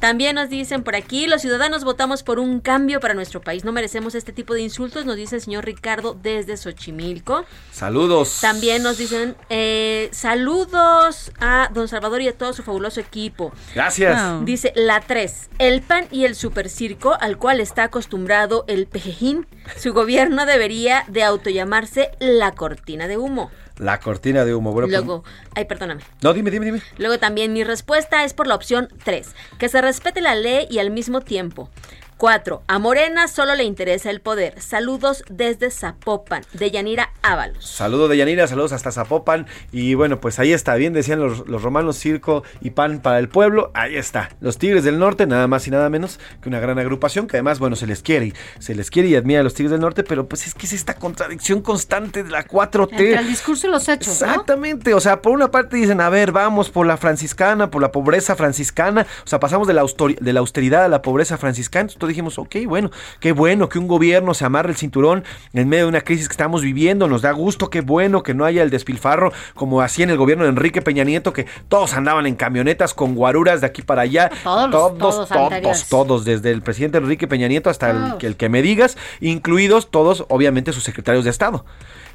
También 0.00 0.36
nos 0.36 0.48
dicen 0.48 0.84
por 0.84 0.94
aquí, 0.94 1.26
los 1.26 1.42
ciudadanos 1.42 1.84
votamos 1.84 2.22
por 2.22 2.38
un 2.38 2.60
cambio 2.60 3.00
para 3.00 3.14
nuestro 3.14 3.40
país. 3.40 3.64
No 3.64 3.72
merecemos 3.72 4.14
este 4.14 4.32
tipo 4.32 4.54
de 4.54 4.60
insultos, 4.60 5.04
nos 5.04 5.16
dice 5.16 5.36
el 5.36 5.42
señor 5.42 5.64
Ricardo 5.64 6.16
desde 6.20 6.56
Xochimilco. 6.56 7.44
Saludos. 7.72 8.38
También 8.40 8.82
nos 8.82 8.98
dicen 8.98 9.36
eh, 9.50 10.08
saludos 10.12 11.32
a 11.40 11.70
don 11.72 11.88
Salvador 11.88 12.22
y 12.22 12.28
a 12.28 12.36
todo 12.36 12.52
su 12.52 12.62
fabuloso 12.62 13.00
equipo. 13.00 13.52
Gracias. 13.74 14.44
Dice 14.44 14.72
la 14.76 15.00
3, 15.00 15.50
el 15.58 15.82
PAN 15.82 16.06
y 16.10 16.24
el 16.24 16.34
supercirco 16.34 17.16
al 17.20 17.36
cual 17.36 17.60
está 17.60 17.84
acostumbrado 17.84 18.64
el 18.68 18.86
pejejín, 18.86 19.46
su 19.76 19.92
gobierno 19.92 20.46
debería 20.46 21.04
de 21.08 21.24
autollamarse 21.24 22.10
la 22.20 22.52
cortina 22.52 23.08
de 23.08 23.18
humo. 23.18 23.50
La 23.78 24.00
cortina 24.00 24.44
de 24.44 24.54
humo. 24.54 24.72
Bueno, 24.72 24.88
pues- 24.88 24.98
Luego, 24.98 25.24
ay, 25.54 25.64
perdóname. 25.66 26.02
no, 26.22 26.34
dime, 26.34 26.50
dime, 26.50 26.66
dime. 26.66 26.82
Luego 26.98 27.18
también 27.18 27.52
mi 27.52 27.64
respuesta 27.64 28.24
es 28.24 28.34
por 28.34 28.46
la 28.46 28.54
opción 28.54 28.88
3, 29.04 29.34
que 29.58 29.68
se 29.68 29.80
respete 29.80 30.20
la 30.20 30.34
ley 30.34 30.66
y 30.70 30.78
al 30.80 30.90
mismo 30.90 31.20
tiempo. 31.20 31.70
4. 32.18 32.64
A 32.66 32.78
Morena 32.80 33.28
solo 33.28 33.54
le 33.54 33.62
interesa 33.62 34.10
el 34.10 34.20
poder. 34.20 34.60
Saludos 34.60 35.22
desde 35.30 35.70
Zapopan, 35.70 36.42
de 36.52 36.72
Yanira 36.72 37.12
Ábalos. 37.22 37.64
Saludos 37.64 38.10
de 38.10 38.16
Yanira, 38.16 38.48
saludos 38.48 38.72
hasta 38.72 38.90
Zapopan. 38.90 39.46
Y 39.70 39.94
bueno, 39.94 40.20
pues 40.20 40.40
ahí 40.40 40.52
está, 40.52 40.74
bien 40.74 40.92
decían 40.92 41.20
los, 41.20 41.46
los 41.46 41.62
romanos, 41.62 41.96
circo 41.96 42.42
y 42.60 42.70
pan 42.70 43.00
para 43.00 43.20
el 43.20 43.28
pueblo. 43.28 43.70
Ahí 43.72 43.96
está, 43.96 44.30
los 44.40 44.58
Tigres 44.58 44.82
del 44.82 44.98
Norte, 44.98 45.26
nada 45.26 45.46
más 45.46 45.68
y 45.68 45.70
nada 45.70 45.88
menos 45.90 46.18
que 46.42 46.48
una 46.48 46.58
gran 46.58 46.78
agrupación 46.80 47.28
que 47.28 47.36
además, 47.36 47.60
bueno, 47.60 47.76
se 47.76 47.86
les 47.86 48.02
quiere, 48.02 48.32
se 48.58 48.74
les 48.74 48.90
quiere 48.90 49.08
y 49.10 49.14
admira 49.14 49.40
a 49.40 49.44
los 49.44 49.54
Tigres 49.54 49.70
del 49.70 49.80
Norte, 49.80 50.02
pero 50.02 50.28
pues 50.28 50.46
es 50.48 50.54
que 50.54 50.66
es 50.66 50.72
esta 50.72 50.94
contradicción 50.94 51.62
constante 51.62 52.24
de 52.24 52.30
la 52.30 52.44
4T. 52.44 52.90
Entre 52.90 53.14
el 53.14 53.28
discurso 53.28 53.68
y 53.68 53.70
los 53.70 53.88
hechos, 53.88 54.20
¿no? 54.20 54.26
Exactamente, 54.26 54.92
o 54.92 55.00
sea, 55.00 55.22
por 55.22 55.32
una 55.32 55.52
parte 55.52 55.76
dicen, 55.76 56.00
a 56.00 56.08
ver, 56.08 56.32
vamos 56.32 56.68
por 56.68 56.84
la 56.84 56.96
franciscana, 56.96 57.70
por 57.70 57.80
la 57.80 57.92
pobreza 57.92 58.34
franciscana, 58.34 59.06
o 59.24 59.28
sea, 59.28 59.38
pasamos 59.38 59.68
de 59.68 59.74
la, 59.74 59.84
de 60.20 60.32
la 60.32 60.40
austeridad 60.40 60.84
a 60.84 60.88
la 60.88 61.00
pobreza 61.00 61.38
franciscana, 61.38 61.88
entonces 61.92 62.07
dijimos, 62.08 62.38
ok, 62.38 62.56
bueno, 62.66 62.90
qué 63.20 63.32
bueno 63.32 63.68
que 63.68 63.78
un 63.78 63.86
gobierno 63.86 64.34
se 64.34 64.44
amarre 64.44 64.70
el 64.70 64.76
cinturón 64.76 65.24
en 65.52 65.68
medio 65.68 65.84
de 65.84 65.88
una 65.90 66.00
crisis 66.00 66.28
que 66.28 66.32
estamos 66.32 66.62
viviendo, 66.62 67.08
nos 67.08 67.22
da 67.22 67.32
gusto, 67.32 67.70
qué 67.70 67.80
bueno 67.80 68.22
que 68.22 68.34
no 68.34 68.44
haya 68.44 68.62
el 68.62 68.70
despilfarro 68.70 69.32
como 69.54 69.80
así 69.80 70.02
en 70.02 70.10
el 70.10 70.16
gobierno 70.16 70.44
de 70.44 70.50
Enrique 70.50 70.82
Peña 70.82 71.04
Nieto, 71.04 71.32
que 71.32 71.46
todos 71.68 71.94
andaban 71.94 72.26
en 72.26 72.36
camionetas 72.36 72.94
con 72.94 73.14
guaruras 73.14 73.60
de 73.60 73.66
aquí 73.66 73.82
para 73.82 74.02
allá. 74.02 74.30
Todos, 74.42 74.70
todos, 74.70 75.28
todos 75.28 75.28
todos, 75.28 75.88
todos, 75.88 76.24
desde 76.24 76.50
el 76.50 76.62
presidente 76.62 76.98
Enrique 76.98 77.26
Peña 77.26 77.48
Nieto 77.48 77.70
hasta 77.70 77.90
el, 77.90 78.26
el 78.26 78.36
que 78.36 78.48
me 78.48 78.62
digas, 78.62 78.96
incluidos 79.20 79.90
todos, 79.90 80.24
obviamente, 80.28 80.72
sus 80.72 80.84
secretarios 80.84 81.24
de 81.24 81.30
Estado. 81.30 81.64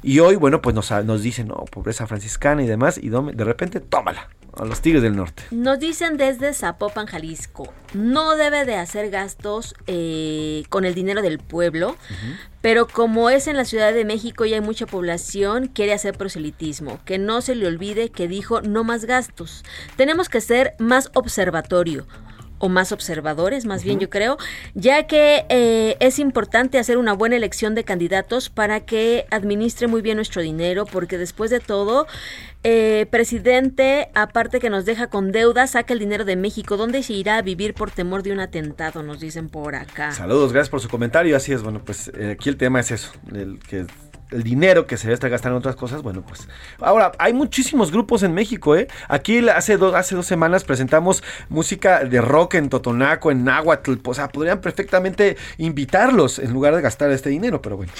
Y 0.06 0.18
hoy, 0.18 0.36
bueno, 0.36 0.60
pues 0.60 0.74
nos, 0.74 0.90
nos 1.06 1.22
dicen, 1.22 1.48
no, 1.48 1.64
pobreza 1.70 2.06
franciscana 2.06 2.62
y 2.62 2.66
demás, 2.66 3.00
y 3.02 3.08
de 3.08 3.44
repente, 3.44 3.80
tómala, 3.80 4.28
a 4.52 4.66
los 4.66 4.82
Tigres 4.82 5.02
del 5.02 5.16
Norte. 5.16 5.44
Nos 5.50 5.78
dicen 5.78 6.18
desde 6.18 6.52
Zapopan, 6.52 7.06
Jalisco, 7.06 7.72
no 7.94 8.36
debe 8.36 8.66
de 8.66 8.76
hacer 8.76 9.08
gastos 9.08 9.74
eh, 9.86 10.64
con 10.68 10.84
el 10.84 10.94
dinero 10.94 11.22
del 11.22 11.38
pueblo, 11.38 11.96
pero 12.60 12.86
como 12.86 13.30
es 13.30 13.46
en 13.46 13.56
la 13.56 13.64
Ciudad 13.64 13.94
de 13.94 14.04
México 14.04 14.44
y 14.44 14.52
hay 14.52 14.60
mucha 14.60 14.84
población, 14.84 15.68
quiere 15.68 15.94
hacer 15.94 16.18
proselitismo. 16.18 17.00
Que 17.06 17.16
no 17.16 17.40
se 17.40 17.54
le 17.54 17.66
olvide 17.66 18.10
que 18.10 18.28
dijo 18.28 18.60
no 18.60 18.84
más 18.84 19.06
gastos. 19.06 19.64
Tenemos 19.96 20.28
que 20.28 20.42
ser 20.42 20.74
más 20.78 21.10
observatorio 21.14 22.06
o 22.64 22.70
más 22.70 22.92
observadores, 22.92 23.66
más 23.66 23.84
bien 23.84 24.00
yo 24.00 24.08
creo, 24.08 24.38
ya 24.72 25.06
que 25.06 25.44
eh, 25.50 25.98
es 26.00 26.18
importante 26.18 26.78
hacer 26.78 26.96
una 26.96 27.12
buena 27.12 27.36
elección 27.36 27.74
de 27.74 27.84
candidatos 27.84 28.48
para 28.48 28.80
que 28.80 29.26
administre 29.30 29.86
muy 29.86 30.00
bien 30.00 30.16
nuestro 30.16 30.40
dinero, 30.40 30.86
porque 30.86 31.18
después 31.18 31.50
de 31.50 31.60
todo, 31.60 32.06
eh, 32.62 33.06
presidente, 33.10 34.08
aparte 34.14 34.60
que 34.60 34.70
nos 34.70 34.86
deja 34.86 35.08
con 35.08 35.30
deuda, 35.30 35.66
saca 35.66 35.92
el 35.92 35.98
dinero 35.98 36.24
de 36.24 36.36
México. 36.36 36.78
¿Dónde 36.78 37.02
se 37.02 37.12
irá 37.12 37.36
a 37.36 37.42
vivir 37.42 37.74
por 37.74 37.90
temor 37.90 38.22
de 38.22 38.32
un 38.32 38.40
atentado? 38.40 39.02
Nos 39.02 39.20
dicen 39.20 39.50
por 39.50 39.74
acá. 39.74 40.12
Saludos, 40.12 40.54
gracias 40.54 40.70
por 40.70 40.80
su 40.80 40.88
comentario. 40.88 41.36
Así 41.36 41.52
es, 41.52 41.62
bueno, 41.62 41.82
pues 41.84 42.10
eh, 42.14 42.30
aquí 42.30 42.48
el 42.48 42.56
tema 42.56 42.80
es 42.80 42.92
eso, 42.92 43.12
el 43.34 43.58
que 43.58 43.84
el 44.34 44.42
dinero 44.42 44.86
que 44.86 44.96
se 44.96 45.04
debe 45.04 45.14
estar 45.14 45.30
gastando 45.30 45.56
en 45.56 45.60
otras 45.60 45.76
cosas, 45.76 46.02
bueno, 46.02 46.22
pues. 46.26 46.48
Ahora, 46.80 47.12
hay 47.18 47.32
muchísimos 47.32 47.90
grupos 47.90 48.22
en 48.22 48.34
México, 48.34 48.76
¿eh? 48.76 48.88
Aquí 49.08 49.48
hace 49.48 49.76
dos, 49.76 49.94
hace 49.94 50.14
dos 50.14 50.26
semanas 50.26 50.64
presentamos 50.64 51.22
música 51.48 52.04
de 52.04 52.20
rock 52.20 52.54
en 52.54 52.68
Totonaco, 52.68 53.30
en 53.30 53.44
Náhuatl. 53.44 53.94
O 54.04 54.14
sea, 54.14 54.28
podrían 54.28 54.60
perfectamente 54.60 55.36
invitarlos 55.58 56.38
en 56.38 56.52
lugar 56.52 56.74
de 56.74 56.82
gastar 56.82 57.10
este 57.10 57.30
dinero, 57.30 57.62
pero 57.62 57.76
bueno. 57.76 57.92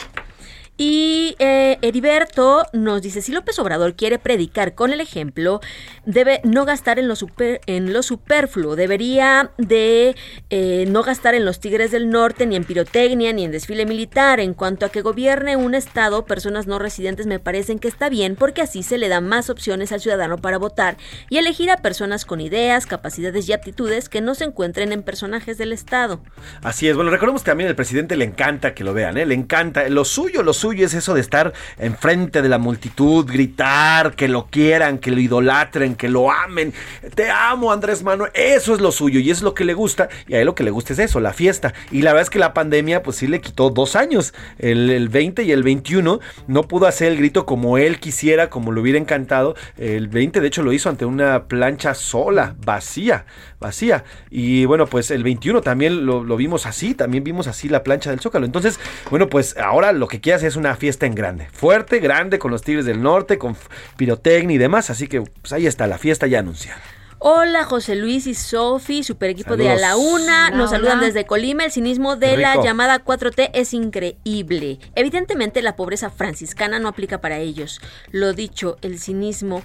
Y 0.77 1.37
eh, 1.39 1.79
Heriberto 1.83 2.67
nos 2.73 3.01
dice, 3.01 3.23
si 3.23 3.31
López 3.31 3.61
Obrador 3.61 3.95
quiere 3.95 4.19
predicar 4.19 4.75
con 4.75 4.93
el 4.93 5.01
ejemplo, 5.01 5.61
debe 6.05 6.41
no 6.43 6.65
gastar 6.65 6.99
en 6.99 7.07
lo, 7.07 7.15
super- 7.15 7.61
en 7.67 7.93
lo 7.93 8.03
superfluo, 8.03 8.75
debería 8.75 9.53
de 9.57 10.17
eh, 10.51 10.85
no 10.89 11.05
gastar 11.05 11.37
en 11.37 11.45
los 11.45 11.61
Tigres 11.61 11.93
del 11.93 12.11
Norte, 12.11 12.45
ni 12.47 12.57
en 12.57 12.65
pirotecnia, 12.65 13.33
ni 13.33 13.45
en 13.45 13.53
desfile 13.53 13.87
militar. 13.87 14.41
En 14.41 14.53
cuanto 14.53 14.85
a 14.85 14.89
que 14.89 15.01
gobierne 15.01 15.55
un 15.55 15.77
estado, 15.77 16.25
personas 16.25 16.67
no 16.67 16.81
residentes 16.81 17.27
me 17.27 17.39
parecen 17.39 17.79
que 17.79 17.87
está 17.87 18.09
bien, 18.09 18.35
porque 18.35 18.61
así 18.61 18.83
se 18.83 18.99
le 18.99 19.09
dan 19.09 19.29
más 19.29 19.51
opciones 19.51 19.93
al 19.93 20.01
ciudadano 20.01 20.39
para 20.39 20.59
votar 20.59 20.97
y 21.31 21.39
elegir 21.39 21.71
a 21.71 21.77
personas 21.77 22.25
con 22.25 22.41
ideas, 22.41 22.87
capacidades 22.87 23.49
y 23.49 23.53
aptitudes 23.53 24.09
que 24.09 24.21
no 24.21 24.35
se 24.35 24.43
encuentren 24.43 24.91
en 24.91 25.05
personajes 25.05 25.57
del 25.57 25.73
estado. 25.73 26.21
Así 26.63 26.89
es, 26.89 26.97
bueno, 26.97 27.13
recordemos 27.13 27.43
que 27.45 27.51
también 27.53 27.69
al 27.69 27.77
presidente 27.77 28.17
le 28.17 28.25
encanta 28.25 28.75
que 28.75 28.83
lo 28.83 28.93
vean, 28.93 29.19
¿eh? 29.19 29.25
le 29.25 29.35
encanta. 29.37 29.89
Lo 29.89 30.05
suyo, 30.05 30.43
lo 30.43 30.53
suyo 30.53 30.64
es 30.73 30.95
eso 30.95 31.15
de 31.15 31.21
estar 31.21 31.53
enfrente 31.79 32.43
de 32.43 32.49
la 32.49 32.59
multitud, 32.59 33.27
gritar, 33.27 34.15
que 34.15 34.29
lo 34.29 34.47
quieran, 34.47 34.99
que 34.99 35.11
lo 35.11 35.21
idolatren, 35.21 35.95
que 35.95 36.09
lo 36.09 36.31
amen. 36.31 36.73
Te 37.15 37.31
amo, 37.31 37.73
Andrés 37.73 38.03
Manuel. 38.03 38.31
Eso 38.35 38.75
es 38.75 38.81
lo 38.81 38.93
suyo 38.93 39.21
y 39.21 39.31
es 39.31 39.43
lo 39.43 39.55
que 39.55 39.65
le 39.65 39.75
gusta. 39.75 40.09
Y 40.27 40.35
a 40.35 40.41
él 40.41 40.47
lo 40.47 40.55
que 40.55 40.65
le 40.65 40.71
gusta 40.71 40.93
es 40.93 40.99
eso, 40.99 41.21
la 41.21 41.33
fiesta. 41.33 41.75
Y 41.91 42.03
la 42.03 42.13
verdad 42.13 42.23
es 42.23 42.31
que 42.31 42.39
la 42.39 42.55
pandemia, 42.55 43.03
pues 43.03 43.19
sí 43.19 43.27
le 43.27 43.41
quitó 43.41 43.71
dos 43.71 43.97
años. 43.97 44.35
El, 44.59 44.91
el 44.91 45.09
20 45.09 45.43
y 45.43 45.53
el 45.53 45.63
21 45.63 46.21
no 46.47 46.63
pudo 46.63 46.87
hacer 46.87 47.13
el 47.13 47.19
grito 47.19 47.47
como 47.47 47.79
él 47.79 48.01
quisiera, 48.01 48.51
como 48.51 48.73
le 48.73 48.81
hubiera 48.81 48.99
encantado. 48.99 49.55
El 49.77 50.09
20, 50.09 50.41
de 50.41 50.47
hecho, 50.47 50.63
lo 50.63 50.73
hizo 50.73 50.89
ante 50.89 51.05
una 51.05 51.45
plancha 51.45 51.95
sola, 51.95 52.55
vacía, 52.65 53.27
vacía. 53.61 54.05
Y 54.31 54.65
bueno, 54.65 54.87
pues 54.87 55.11
el 55.11 55.23
21 55.23 55.61
también 55.61 56.07
lo, 56.07 56.25
lo 56.25 56.37
vimos 56.37 56.67
así, 56.67 56.95
también 56.95 57.25
vimos 57.25 57.47
así 57.47 57.69
la 57.69 57.83
plancha 57.83 58.11
del 58.11 58.21
Zócalo. 58.21 58.47
Entonces, 58.47 58.79
bueno, 59.11 59.29
pues 59.29 59.57
ahora 59.57 59.93
lo 59.93 60.09
que 60.09 60.21
quiere 60.21 60.37
hacer 60.37 60.53
es 60.55 60.57
una 60.57 60.77
fiesta 60.77 61.07
en 61.07 61.17
grande, 61.17 61.49
fuerte, 61.53 61.99
grande, 61.99 62.39
con 62.39 62.53
los 62.53 62.63
Tigres 62.63 62.85
del 62.85 63.03
Norte, 63.03 63.39
con 63.39 63.57
pirotecnia 63.97 64.55
y 64.55 64.59
demás. 64.59 64.89
Así 64.89 65.09
que 65.09 65.21
pues 65.21 65.53
ahí 65.53 65.67
está, 65.67 65.89
la 65.89 65.99
fiesta 65.99 66.29
ya 66.29 66.39
anunciada. 66.39 66.81
Hola 67.19 67.65
José 67.65 67.97
Luis 67.97 68.27
y 68.27 68.35
Sofi, 68.35 69.03
super 69.03 69.31
equipo 69.31 69.57
de 69.57 69.71
A 69.71 69.77
la. 69.77 69.97
Una. 69.97 70.49
Hola, 70.49 70.51
Nos 70.51 70.71
saludan 70.71 71.01
desde 71.01 71.25
Colima. 71.25 71.65
El 71.65 71.73
cinismo 71.73 72.17
de 72.17 72.37
la 72.37 72.63
llamada 72.63 73.03
4T 73.03 73.51
es 73.55 73.75
increíble. 73.75 74.79
Evidentemente 74.95 75.61
la 75.63 75.75
pobreza 75.75 76.11
franciscana 76.11 76.79
no 76.79 76.89
aplica 76.89 77.21
para 77.21 77.39
ellos. 77.39 77.81
Lo 78.13 78.33
dicho, 78.33 78.77
el 78.83 79.01
cinismo. 79.01 79.63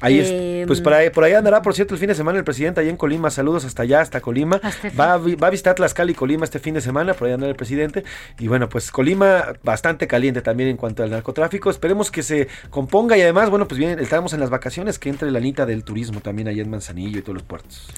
Ahí 0.00 0.18
Eh, 0.18 0.62
es, 0.62 0.66
pues 0.66 0.80
por 0.80 0.92
ahí, 0.92 1.10
por 1.10 1.24
ahí 1.24 1.32
andará, 1.34 1.62
por 1.62 1.74
cierto, 1.74 1.94
el 1.94 2.00
fin 2.00 2.08
de 2.08 2.14
semana 2.14 2.38
el 2.38 2.44
presidente 2.44 2.80
allá 2.80 2.90
en 2.90 2.96
Colima. 2.96 3.30
Saludos 3.30 3.64
hasta 3.64 3.82
allá, 3.82 4.00
hasta 4.00 4.20
Colima. 4.20 4.60
Va 4.98 5.14
a, 5.14 5.18
va 5.18 5.46
a 5.46 5.50
visitar 5.50 5.74
Tlaxcala 5.74 6.10
y 6.10 6.14
Colima 6.14 6.44
este 6.44 6.58
fin 6.58 6.74
de 6.74 6.80
semana, 6.80 7.14
por 7.14 7.28
ahí 7.28 7.34
andará 7.34 7.50
el 7.50 7.56
presidente. 7.56 8.04
Y 8.38 8.48
bueno, 8.48 8.68
pues 8.68 8.90
Colima 8.90 9.54
bastante 9.62 10.06
caliente 10.06 10.42
también 10.42 10.70
en 10.70 10.76
cuanto 10.76 11.02
al 11.02 11.10
narcotráfico. 11.10 11.70
Esperemos 11.70 12.10
que 12.10 12.22
se 12.22 12.48
componga 12.70 13.16
y 13.16 13.22
además, 13.22 13.50
bueno, 13.50 13.68
pues 13.68 13.78
bien, 13.78 13.98
estamos 13.98 14.32
en 14.32 14.40
las 14.40 14.50
vacaciones, 14.50 14.98
que 14.98 15.08
entre 15.08 15.30
la 15.30 15.38
anita 15.38 15.66
del 15.66 15.84
turismo 15.84 16.20
también 16.20 16.48
allá 16.48 16.62
en 16.62 16.70
Manzanillo 16.70 17.18
y 17.18 17.22
todos 17.22 17.34
los 17.34 17.42
puertos. 17.42 17.88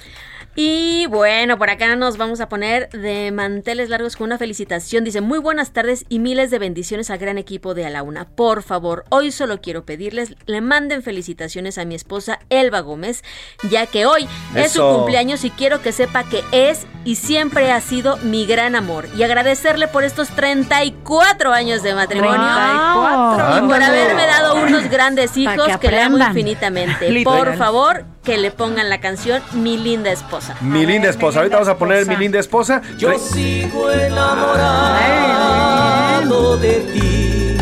Y 0.55 1.07
bueno, 1.07 1.57
por 1.57 1.71
acá 1.71 1.97
nos 1.97 2.19
vamos 2.19 2.41
a 2.41 2.49
poner 2.49 2.91
de 2.91 3.31
manteles 3.33 3.89
largos 3.89 4.17
con 4.17 4.27
una 4.27 4.39
felicitación. 4.39 5.03
Dice, 5.03 5.21
muy 5.21 5.39
buenas 5.39 5.73
tardes 5.73 6.05
y 6.09 6.19
miles 6.19 6.51
de 6.51 6.59
bendiciones 6.59 7.11
al 7.11 7.19
gran 7.19 7.39
equipo 7.39 7.75
de 7.75 7.87
A 7.87 7.91
la 7.91 8.03
Una. 8.03 8.27
Por 8.27 8.63
favor, 8.63 9.05
hoy 9.09 9.33
solo 9.33 9.61
quiero 9.61 9.85
pedirles, 9.85 10.35
le 10.47 10.61
manden 10.61 11.03
felicitaciones 11.03 11.79
a 11.79 11.85
mi 11.85 11.95
esposa 11.95 12.39
Elba 12.51 12.81
Gómez, 12.81 13.25
ya 13.71 13.87
que 13.87 14.05
hoy 14.05 14.29
es 14.55 14.73
su 14.73 14.83
cumpleaños 14.83 15.45
y 15.45 15.51
quiero 15.51 15.81
que 15.81 15.93
sepa 15.93 16.25
que 16.25 16.45
es 16.53 16.87
y 17.05 17.17
siempre 17.17 17.73
ha 17.73 17.81
sido 17.81 18.19
mi 18.19 18.47
gran 18.47 18.77
amor. 18.77 19.09
Y 19.17 19.23
agradecerle 19.23 19.89
por 19.89 20.05
estos 20.05 20.29
34 20.29 21.53
años 21.53 21.83
de 21.83 21.95
matrimonio. 21.95 22.37
34. 22.37 23.59
Y 23.59 23.69
por 23.69 23.83
haberme 23.83 24.27
dado 24.27 24.55
unos 24.57 24.89
grandes 24.89 25.37
hijos 25.37 25.67
que 25.67 25.83
que, 25.83 25.91
le 25.91 26.01
amo 26.01 26.19
infinitamente. 26.19 27.23
Por 27.25 27.57
favor, 27.57 28.05
que 28.23 28.39
le 28.39 28.51
pongan 28.51 28.89
la 28.89 29.01
canción 29.01 29.43
Mi 29.53 29.77
linda 29.77 30.13
esposa. 30.13 30.57
Mi 30.61 30.87
linda 30.87 31.09
esposa, 31.09 31.41
ahorita 31.41 31.57
vamos 31.57 31.69
a 31.69 31.77
poner 31.77 32.07
mi 32.07 32.17
linda 32.17 32.39
esposa. 32.39 32.81
Yo 32.97 33.19
sigo 33.19 33.91
enamorado 33.91 34.53
de 36.59 36.81
ti, 36.93 37.57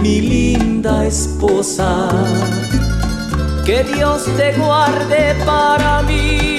mi 0.00 0.20
linda 0.20 1.04
esposa. 1.04 2.08
Que 3.64 3.82
Dios 3.82 4.24
te 4.36 4.52
guarde 4.52 5.34
para 5.44 6.02
mí 6.02 6.55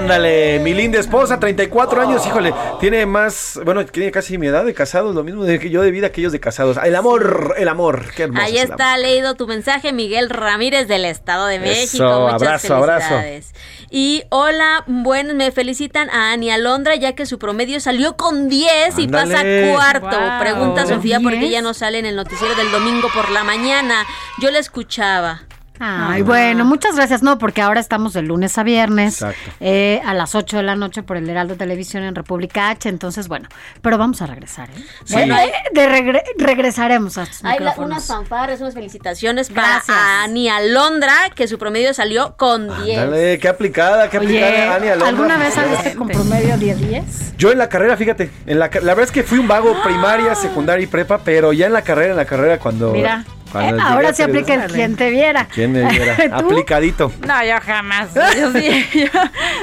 Ándale, 0.00 0.58
mi 0.60 0.72
linda 0.72 0.98
esposa, 0.98 1.38
34 1.38 2.00
años, 2.00 2.26
híjole, 2.26 2.54
tiene 2.80 3.04
más, 3.04 3.60
bueno, 3.66 3.84
tiene 3.84 4.10
casi 4.10 4.38
mi 4.38 4.46
edad 4.46 4.64
de 4.64 4.72
casados, 4.72 5.14
lo 5.14 5.22
mismo 5.22 5.44
de 5.44 5.58
que 5.58 5.68
yo 5.68 5.82
de 5.82 5.90
vida 5.90 6.10
que 6.10 6.22
ellos 6.22 6.32
de 6.32 6.40
casados. 6.40 6.78
El 6.82 6.96
amor, 6.96 7.54
el 7.58 7.68
amor, 7.68 8.06
qué 8.16 8.22
hermoso. 8.22 8.42
Ahí 8.42 8.56
está 8.56 8.96
leído 8.96 9.34
tu 9.34 9.46
mensaje, 9.46 9.92
Miguel 9.92 10.30
Ramírez 10.30 10.88
del 10.88 11.04
Estado 11.04 11.44
de 11.46 11.58
México. 11.58 12.02
Eso, 12.06 12.20
Muchas 12.20 12.42
abrazo, 12.42 12.74
abrazo. 12.76 13.08
felicidades. 13.08 13.52
Y 13.90 14.22
hola, 14.30 14.84
bueno, 14.86 15.34
me 15.34 15.50
felicitan 15.50 16.08
a 16.08 16.32
Ani 16.32 16.50
Alondra 16.50 16.94
ya 16.94 17.14
que 17.14 17.26
su 17.26 17.38
promedio 17.38 17.78
salió 17.78 18.16
con 18.16 18.48
10 18.48 18.98
y 19.00 19.06
pasa 19.06 19.42
cuarto. 19.74 20.18
Wow. 20.18 20.40
Pregunta 20.40 20.84
¿Con 20.84 20.94
Sofía 20.94 21.20
porque 21.20 21.40
10? 21.40 21.50
ella 21.50 21.62
no 21.62 21.74
sale 21.74 21.98
en 21.98 22.06
el 22.06 22.16
noticiero 22.16 22.54
del 22.54 22.72
domingo 22.72 23.08
por 23.12 23.30
la 23.30 23.44
mañana. 23.44 24.06
Yo 24.40 24.50
la 24.50 24.60
escuchaba. 24.60 25.42
Ay, 25.80 26.22
bueno, 26.22 26.64
muchas 26.66 26.94
gracias. 26.94 27.22
No, 27.22 27.38
porque 27.38 27.62
ahora 27.62 27.80
estamos 27.80 28.12
de 28.12 28.22
lunes 28.22 28.58
a 28.58 28.62
viernes 28.62 29.14
Exacto. 29.22 29.50
eh, 29.60 30.00
a 30.04 30.12
las 30.14 30.34
8 30.34 30.58
de 30.58 30.62
la 30.62 30.76
noche 30.76 31.02
por 31.02 31.16
el 31.16 31.28
Heraldo 31.28 31.56
Televisión 31.56 32.02
en 32.02 32.14
República 32.14 32.68
H. 32.70 32.88
Entonces, 32.88 33.28
bueno, 33.28 33.48
pero 33.80 33.96
vamos 33.96 34.20
a 34.20 34.26
regresar. 34.26 34.68
¿eh? 34.70 34.74
Sí. 35.04 35.14
Bueno, 35.14 35.36
eh, 35.38 35.52
de 35.72 35.88
regre- 35.88 36.22
regresaremos 36.36 37.16
a 37.18 37.22
estos 37.22 37.44
Hay 37.44 37.58
la- 37.60 37.74
unas 37.78 38.06
fanfarres, 38.06 38.60
unas 38.60 38.74
felicitaciones 38.74 39.48
para 39.48 39.68
Gracias. 39.76 39.96
Ani 40.24 40.48
Alondra, 40.50 41.14
que 41.34 41.48
su 41.48 41.58
promedio 41.58 41.94
salió 41.94 42.36
con 42.36 42.68
10. 42.84 42.98
Ándale, 42.98 43.38
qué 43.38 43.48
aplicada, 43.48 44.10
qué 44.10 44.18
Oye, 44.18 44.44
aplicada, 44.44 44.74
Ani 44.76 44.88
Alondra. 44.88 45.08
¿alguna 45.08 45.36
vez 45.38 45.54
saliste 45.54 45.94
con 45.94 46.08
promedio 46.08 46.58
de 46.58 46.74
10? 46.74 47.36
Yo 47.38 47.52
en 47.52 47.58
la 47.58 47.68
carrera, 47.70 47.96
fíjate, 47.96 48.30
en 48.46 48.58
la, 48.58 48.68
verdad 48.68 49.00
es 49.00 49.10
que 49.10 49.22
fui 49.22 49.38
un 49.38 49.48
vago 49.48 49.74
primaria, 49.84 50.34
secundaria 50.34 50.84
y 50.84 50.88
prepa, 50.88 51.18
pero 51.24 51.54
ya 51.54 51.66
en 51.66 51.72
la 51.72 51.80
carrera, 51.82 52.10
en 52.10 52.16
la 52.18 52.26
carrera 52.26 52.58
cuando 52.58 52.92
Mira. 52.92 53.24
Cuando 53.24 53.39
Ahora 53.52 54.12
se 54.12 54.24
aplica 54.24 54.54
el 54.54 54.70
quien 54.72 54.96
te 54.96 55.10
viera. 55.10 55.46
¿Quién 55.52 55.72
me 55.72 55.88
viera? 55.88 56.16
¿Tú? 56.40 56.46
Aplicadito. 56.46 57.12
No, 57.26 57.44
yo 57.44 57.54
jamás. 57.64 58.08
Yo 58.14 58.52
sí. 58.52 58.86
yo- 58.94 59.20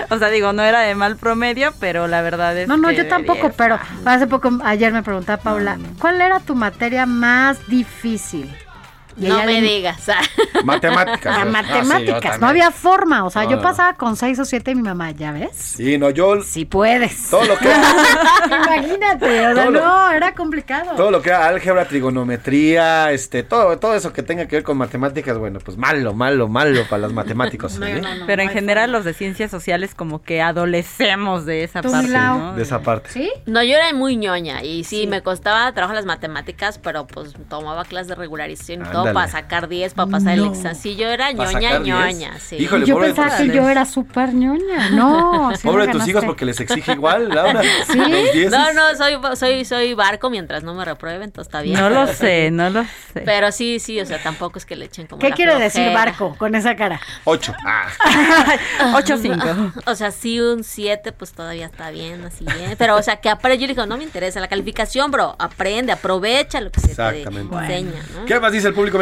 o 0.09 0.17
sea, 0.19 0.29
digo, 0.29 0.53
no 0.53 0.63
era 0.63 0.81
de 0.81 0.95
mal 0.95 1.17
promedio, 1.17 1.73
pero 1.79 2.07
la 2.07 2.21
verdad 2.21 2.57
es 2.57 2.67
No, 2.67 2.77
no, 2.77 2.89
que 2.89 2.95
yo 2.97 3.07
tampoco, 3.07 3.51
pero 3.55 3.79
hace 4.05 4.27
poco, 4.27 4.51
ayer 4.63 4.91
me 4.93 5.03
preguntaba 5.03 5.41
Paula, 5.41 5.77
¿cuál 5.99 6.21
era 6.21 6.39
tu 6.39 6.55
materia 6.55 7.05
más 7.05 7.65
difícil? 7.67 8.53
Y 9.19 9.27
No 9.27 9.37
me 9.43 9.61
le- 9.61 9.61
digas. 9.61 9.97
Matemáticas. 10.63 11.25
Ah, 11.25 11.37
Ah, 11.37 11.43
sí, 11.43 11.45
yo 11.45 11.51
matemáticas, 11.51 12.39
no 12.39 12.47
había 12.47 12.71
forma, 12.71 13.23
o 13.25 13.29
sea, 13.29 13.43
No, 13.43 13.51
yo 13.51 13.55
no. 13.57 13.61
pasaba 13.63 13.93
con 13.93 14.15
seis 14.15 14.37
o 14.39 14.45
siete 14.45 14.71
y 14.71 14.75
mi 14.75 14.83
mamá, 14.83 15.11
¿ya 15.11 15.31
ves? 15.31 15.49
Sí, 15.55 15.97
no, 15.97 16.09
yo. 16.09 16.41
Sí 16.43 16.65
puedes. 16.65 17.29
Todo 17.29 17.45
lo 17.45 17.57
que 17.57 17.67
Imagínate, 18.45 19.47
o 19.47 19.55
sea, 19.55 19.65
lo- 19.65 19.71
no, 19.71 20.11
era 20.11 20.33
complicado. 20.35 20.91
Todo 20.95 21.11
lo 21.11 21.21
que 21.21 21.29
era 21.29 21.47
álgebra, 21.47 21.85
trigonometría, 21.85 23.11
este, 23.11 23.43
todo, 23.43 23.77
todo 23.79 23.95
eso 23.95 24.13
que 24.13 24.23
tenga 24.23 24.47
que 24.47 24.57
ver 24.57 24.63
con 24.63 24.77
matemáticas, 24.77 25.37
bueno, 25.37 25.59
pues 25.63 25.77
malo, 25.77 26.13
malo, 26.13 26.47
malo 26.47 26.83
para 26.89 27.03
los 27.03 27.13
matemáticos. 27.13 27.79
¿eh? 27.81 28.01
Pero 28.25 28.41
en 28.41 28.49
general 28.49 28.91
los 28.91 29.03
de 29.05 29.13
ciencias 29.13 29.51
sociales 29.51 29.95
como 29.95 30.21
que 30.21 30.41
adolecemos 30.41 31.45
de 31.45 31.63
esa 31.63 31.81
Tú, 31.81 31.91
parte. 31.91 32.09
¿no? 32.11 32.53
De 32.55 32.63
esa 32.63 32.79
parte. 32.81 33.09
¿Sí? 33.09 33.31
No, 33.45 33.63
yo 33.63 33.75
era 33.75 33.93
muy 33.93 34.15
ñoña 34.17 34.63
y 34.63 34.83
sí, 34.83 35.07
me 35.07 35.21
costaba 35.21 35.71
trabajo 35.73 35.93
las 35.95 36.05
matemáticas, 36.05 36.77
pero 36.79 37.07
pues 37.07 37.33
tomaba 37.49 37.85
clases 37.85 38.07
de 38.09 38.15
regularización 38.15 38.81
y 38.81 38.89
todo 38.91 39.03
Ándale. 39.09 39.13
para 39.13 39.27
sacar 39.27 39.67
10, 39.67 39.93
para 39.93 40.11
pasar 40.11 40.33
el 40.33 40.45
examen. 40.45 40.75
Sí, 40.75 40.95
yo 40.95 41.07
era 41.07 41.31
¿Para 41.35 41.51
ñoña, 41.51 41.69
sacar 41.69 41.83
10? 41.83 41.95
ñoña, 41.95 42.39
sí. 42.39 42.55
Híjole, 42.57 42.85
yo 42.85 42.95
pobre 42.95 43.13
pensaba 43.13 43.37
que 43.37 43.47
yo 43.47 43.69
era 43.69 43.85
súper 43.85 44.33
ñoña. 44.33 44.89
No, 44.91 45.51
sí 45.55 45.67
Pobre 45.67 45.87
de 45.87 45.91
tus 45.91 46.07
hijos 46.07 46.25
porque 46.25 46.45
les 46.45 46.59
exige 46.59 46.93
igual, 46.93 47.29
Laura. 47.33 47.61
¿Sí? 47.91 48.47
No, 48.49 48.73
no, 48.73 48.95
soy, 48.95 49.17
soy, 49.35 49.65
soy 49.65 49.93
barco 49.93 50.29
mientras 50.29 50.63
no 50.63 50.73
me 50.73 50.85
reprueben, 50.85 51.23
entonces 51.23 51.47
está 51.47 51.61
bien. 51.61 51.79
No 51.79 51.89
lo 51.89 52.07
sé, 52.07 52.51
no 52.51 52.69
lo 52.69 52.83
sé. 52.83 53.21
Pero 53.25 53.51
sí, 53.51 53.79
sí, 53.79 53.99
o 53.99 54.05
sea, 54.05 54.21
tampoco 54.21 54.57
es 54.57 54.65
que 54.65 54.75
le 54.75 54.85
echen 54.85 55.07
como 55.07 55.19
¿Qué 55.19 55.31
quiere 55.31 55.57
decir 55.57 55.91
barco 55.93 56.35
con 56.37 56.55
esa 56.55 56.75
cara? 56.75 56.99
Ocho. 57.23 57.53
Ah. 57.65 57.87
8-5. 58.93 59.83
O 59.85 59.95
sea, 59.95 60.11
sí, 60.11 60.39
un 60.39 60.63
7, 60.63 61.11
pues 61.11 61.33
todavía 61.33 61.65
está 61.65 61.89
bien, 61.91 62.23
así 62.25 62.45
bien. 62.45 62.75
Pero, 62.77 62.95
o 62.95 63.01
sea, 63.01 63.17
que 63.17 63.29
aprende. 63.29 63.57
Yo 63.57 63.67
le 63.67 63.73
digo, 63.73 63.85
no 63.85 63.97
me 63.97 64.03
interesa 64.03 64.39
la 64.39 64.47
calificación, 64.47 65.11
bro. 65.11 65.35
Aprende, 65.39 65.91
aprovecha 65.91 66.61
lo 66.61 66.71
que 66.71 66.79
se 66.79 66.95
te 66.95 67.23
enseña, 67.23 68.03
¿no? 68.15 68.25
¿Qué 68.25 68.39
más 68.39 68.51
dice 68.51 68.67
el 68.67 68.73
público, 68.73 68.96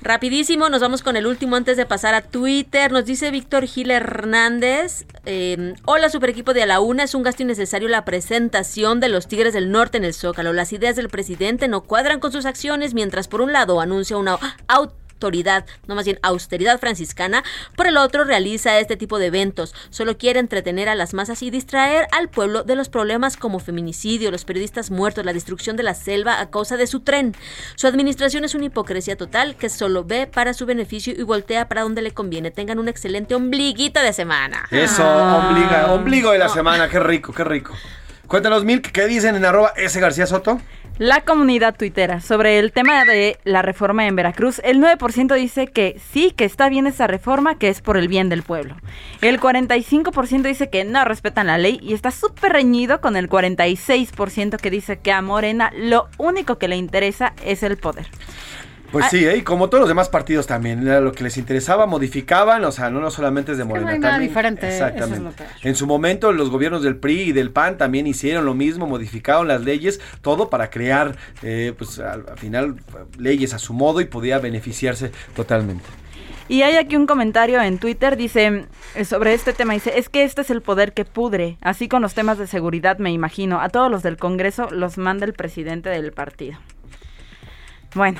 Rapidísimo, 0.00 0.68
nos 0.68 0.80
vamos 0.80 1.02
con 1.02 1.16
el 1.16 1.26
último 1.26 1.56
antes 1.56 1.76
de 1.76 1.84
pasar 1.84 2.14
a 2.14 2.22
Twitter. 2.22 2.92
Nos 2.92 3.04
dice 3.04 3.30
Víctor 3.30 3.66
Gil 3.66 3.90
Hernández. 3.90 5.04
eh, 5.26 5.74
Hola, 5.84 6.08
super 6.08 6.30
equipo 6.30 6.54
de 6.54 6.62
A 6.62 6.66
la 6.66 6.80
Una. 6.80 7.02
Es 7.02 7.14
un 7.14 7.22
gasto 7.22 7.42
innecesario 7.42 7.88
la 7.88 8.04
presentación 8.04 9.00
de 9.00 9.08
los 9.08 9.26
Tigres 9.26 9.54
del 9.54 9.72
Norte 9.72 9.98
en 9.98 10.04
el 10.04 10.14
Zócalo. 10.14 10.52
Las 10.52 10.72
ideas 10.72 10.94
del 10.96 11.08
presidente 11.08 11.66
no 11.66 11.82
cuadran 11.82 12.20
con 12.20 12.30
sus 12.30 12.46
acciones, 12.46 12.94
mientras 12.94 13.26
por 13.26 13.40
un 13.40 13.52
lado 13.52 13.80
anuncia 13.80 14.16
una 14.16 14.38
autoridad, 15.18 15.66
no 15.88 15.96
más 15.96 16.04
bien 16.04 16.20
austeridad 16.22 16.78
franciscana, 16.78 17.42
por 17.74 17.88
el 17.88 17.96
otro 17.96 18.22
realiza 18.22 18.78
este 18.78 18.96
tipo 18.96 19.18
de 19.18 19.26
eventos. 19.26 19.74
Solo 19.90 20.16
quiere 20.16 20.38
entretener 20.38 20.88
a 20.88 20.94
las 20.94 21.12
masas 21.12 21.42
y 21.42 21.50
distraer 21.50 22.06
al 22.12 22.28
pueblo 22.28 22.62
de 22.62 22.76
los 22.76 22.88
problemas 22.88 23.36
como 23.36 23.58
feminicidio, 23.58 24.30
los 24.30 24.44
periodistas 24.44 24.92
muertos, 24.92 25.24
la 25.24 25.32
destrucción 25.32 25.76
de 25.76 25.82
la 25.82 25.94
selva 25.94 26.40
a 26.40 26.50
causa 26.50 26.76
de 26.76 26.86
su 26.86 27.00
tren. 27.00 27.34
Su 27.74 27.88
administración 27.88 28.44
es 28.44 28.54
una 28.54 28.66
hipocresía 28.66 29.16
total 29.16 29.56
que 29.56 29.68
solo 29.68 30.04
ve 30.04 30.28
para 30.28 30.54
su 30.54 30.66
beneficio 30.66 31.12
y 31.12 31.22
voltea 31.24 31.66
para 31.68 31.82
donde 31.82 32.00
le 32.00 32.12
conviene. 32.12 32.52
Tengan 32.52 32.78
un 32.78 32.86
excelente 32.88 33.34
ombliguito 33.34 34.00
de 34.00 34.12
semana. 34.12 34.68
Eso, 34.70 35.02
Ah. 35.04 35.50
obliga, 35.50 35.92
ombligo 35.92 36.30
de 36.30 36.38
la 36.38 36.48
semana, 36.48 36.88
qué 36.88 37.00
rico, 37.00 37.32
qué 37.32 37.42
rico. 37.42 37.74
Cuéntanos, 38.28 38.62
Milk, 38.62 38.92
¿qué 38.92 39.06
dicen 39.06 39.34
en 39.36 39.44
arroba 39.46 39.72
S 39.74 39.98
García 39.98 40.26
Soto? 40.26 40.60
La 40.98 41.20
comunidad 41.20 41.76
tuitera 41.76 42.20
sobre 42.20 42.58
el 42.58 42.72
tema 42.72 43.04
de 43.04 43.38
la 43.44 43.62
reforma 43.62 44.08
en 44.08 44.16
Veracruz, 44.16 44.60
el 44.64 44.80
9% 44.80 45.32
dice 45.36 45.68
que 45.68 46.00
sí, 46.10 46.32
que 46.32 46.44
está 46.44 46.68
bien 46.68 46.88
esa 46.88 47.06
reforma, 47.06 47.56
que 47.56 47.68
es 47.68 47.80
por 47.80 47.96
el 47.96 48.08
bien 48.08 48.28
del 48.28 48.42
pueblo. 48.42 48.74
El 49.20 49.38
45% 49.38 50.42
dice 50.42 50.70
que 50.70 50.82
no 50.84 51.04
respetan 51.04 51.46
la 51.46 51.56
ley 51.56 51.78
y 51.80 51.94
está 51.94 52.10
súper 52.10 52.52
reñido 52.52 53.00
con 53.00 53.16
el 53.16 53.30
46% 53.30 54.56
que 54.56 54.70
dice 54.72 54.98
que 54.98 55.12
a 55.12 55.22
Morena 55.22 55.70
lo 55.76 56.08
único 56.18 56.58
que 56.58 56.66
le 56.66 56.74
interesa 56.74 57.32
es 57.44 57.62
el 57.62 57.76
poder. 57.76 58.08
Pues 58.90 59.04
Ah. 59.04 59.08
sí, 59.10 59.26
¿eh? 59.26 59.36
y 59.36 59.42
como 59.42 59.68
todos 59.68 59.80
los 59.80 59.88
demás 59.88 60.08
partidos 60.08 60.46
también, 60.46 60.86
era 60.86 61.00
lo 61.00 61.12
que 61.12 61.22
les 61.22 61.36
interesaba, 61.36 61.84
modificaban, 61.86 62.64
o 62.64 62.72
sea, 62.72 62.88
no, 62.88 63.00
no 63.00 63.10
solamente 63.10 63.52
es 63.52 63.58
de 63.58 63.64
que 63.64 63.68
Morena. 63.68 63.86
no 63.86 63.92
hay 63.92 63.98
nada 63.98 64.12
también- 64.14 64.30
diferente. 64.30 64.66
Exactamente. 64.68 65.42
eso 65.44 65.52
es. 65.58 65.64
En 65.66 65.74
su 65.76 65.86
momento, 65.86 66.32
los 66.32 66.48
gobiernos 66.48 66.82
del 66.82 66.96
PRI 66.96 67.20
y 67.24 67.32
del 67.32 67.50
PAN 67.50 67.76
también 67.76 68.06
hicieron 68.06 68.46
lo 68.46 68.54
mismo, 68.54 68.86
modificaron 68.86 69.46
las 69.46 69.60
leyes, 69.62 70.00
todo 70.22 70.48
para 70.48 70.70
crear, 70.70 71.16
eh, 71.42 71.74
pues 71.76 71.98
al, 71.98 72.24
al 72.30 72.38
final, 72.38 72.76
leyes 73.18 73.52
a 73.52 73.58
su 73.58 73.74
modo 73.74 74.00
y 74.00 74.06
podía 74.06 74.38
beneficiarse 74.38 75.12
totalmente. 75.36 75.84
Y 76.50 76.62
hay 76.62 76.76
aquí 76.76 76.96
un 76.96 77.06
comentario 77.06 77.60
en 77.60 77.76
Twitter, 77.78 78.16
dice, 78.16 78.64
eh, 78.94 79.04
sobre 79.04 79.34
este 79.34 79.52
tema, 79.52 79.74
dice, 79.74 79.98
es 79.98 80.08
que 80.08 80.24
este 80.24 80.40
es 80.40 80.48
el 80.48 80.62
poder 80.62 80.94
que 80.94 81.04
pudre, 81.04 81.58
así 81.60 81.88
con 81.88 82.00
los 82.00 82.14
temas 82.14 82.38
de 82.38 82.46
seguridad, 82.46 82.96
me 82.96 83.12
imagino, 83.12 83.60
a 83.60 83.68
todos 83.68 83.90
los 83.90 84.02
del 84.02 84.16
Congreso 84.16 84.70
los 84.70 84.96
manda 84.96 85.26
el 85.26 85.34
presidente 85.34 85.90
del 85.90 86.10
partido. 86.12 86.58
Bueno, 87.94 88.18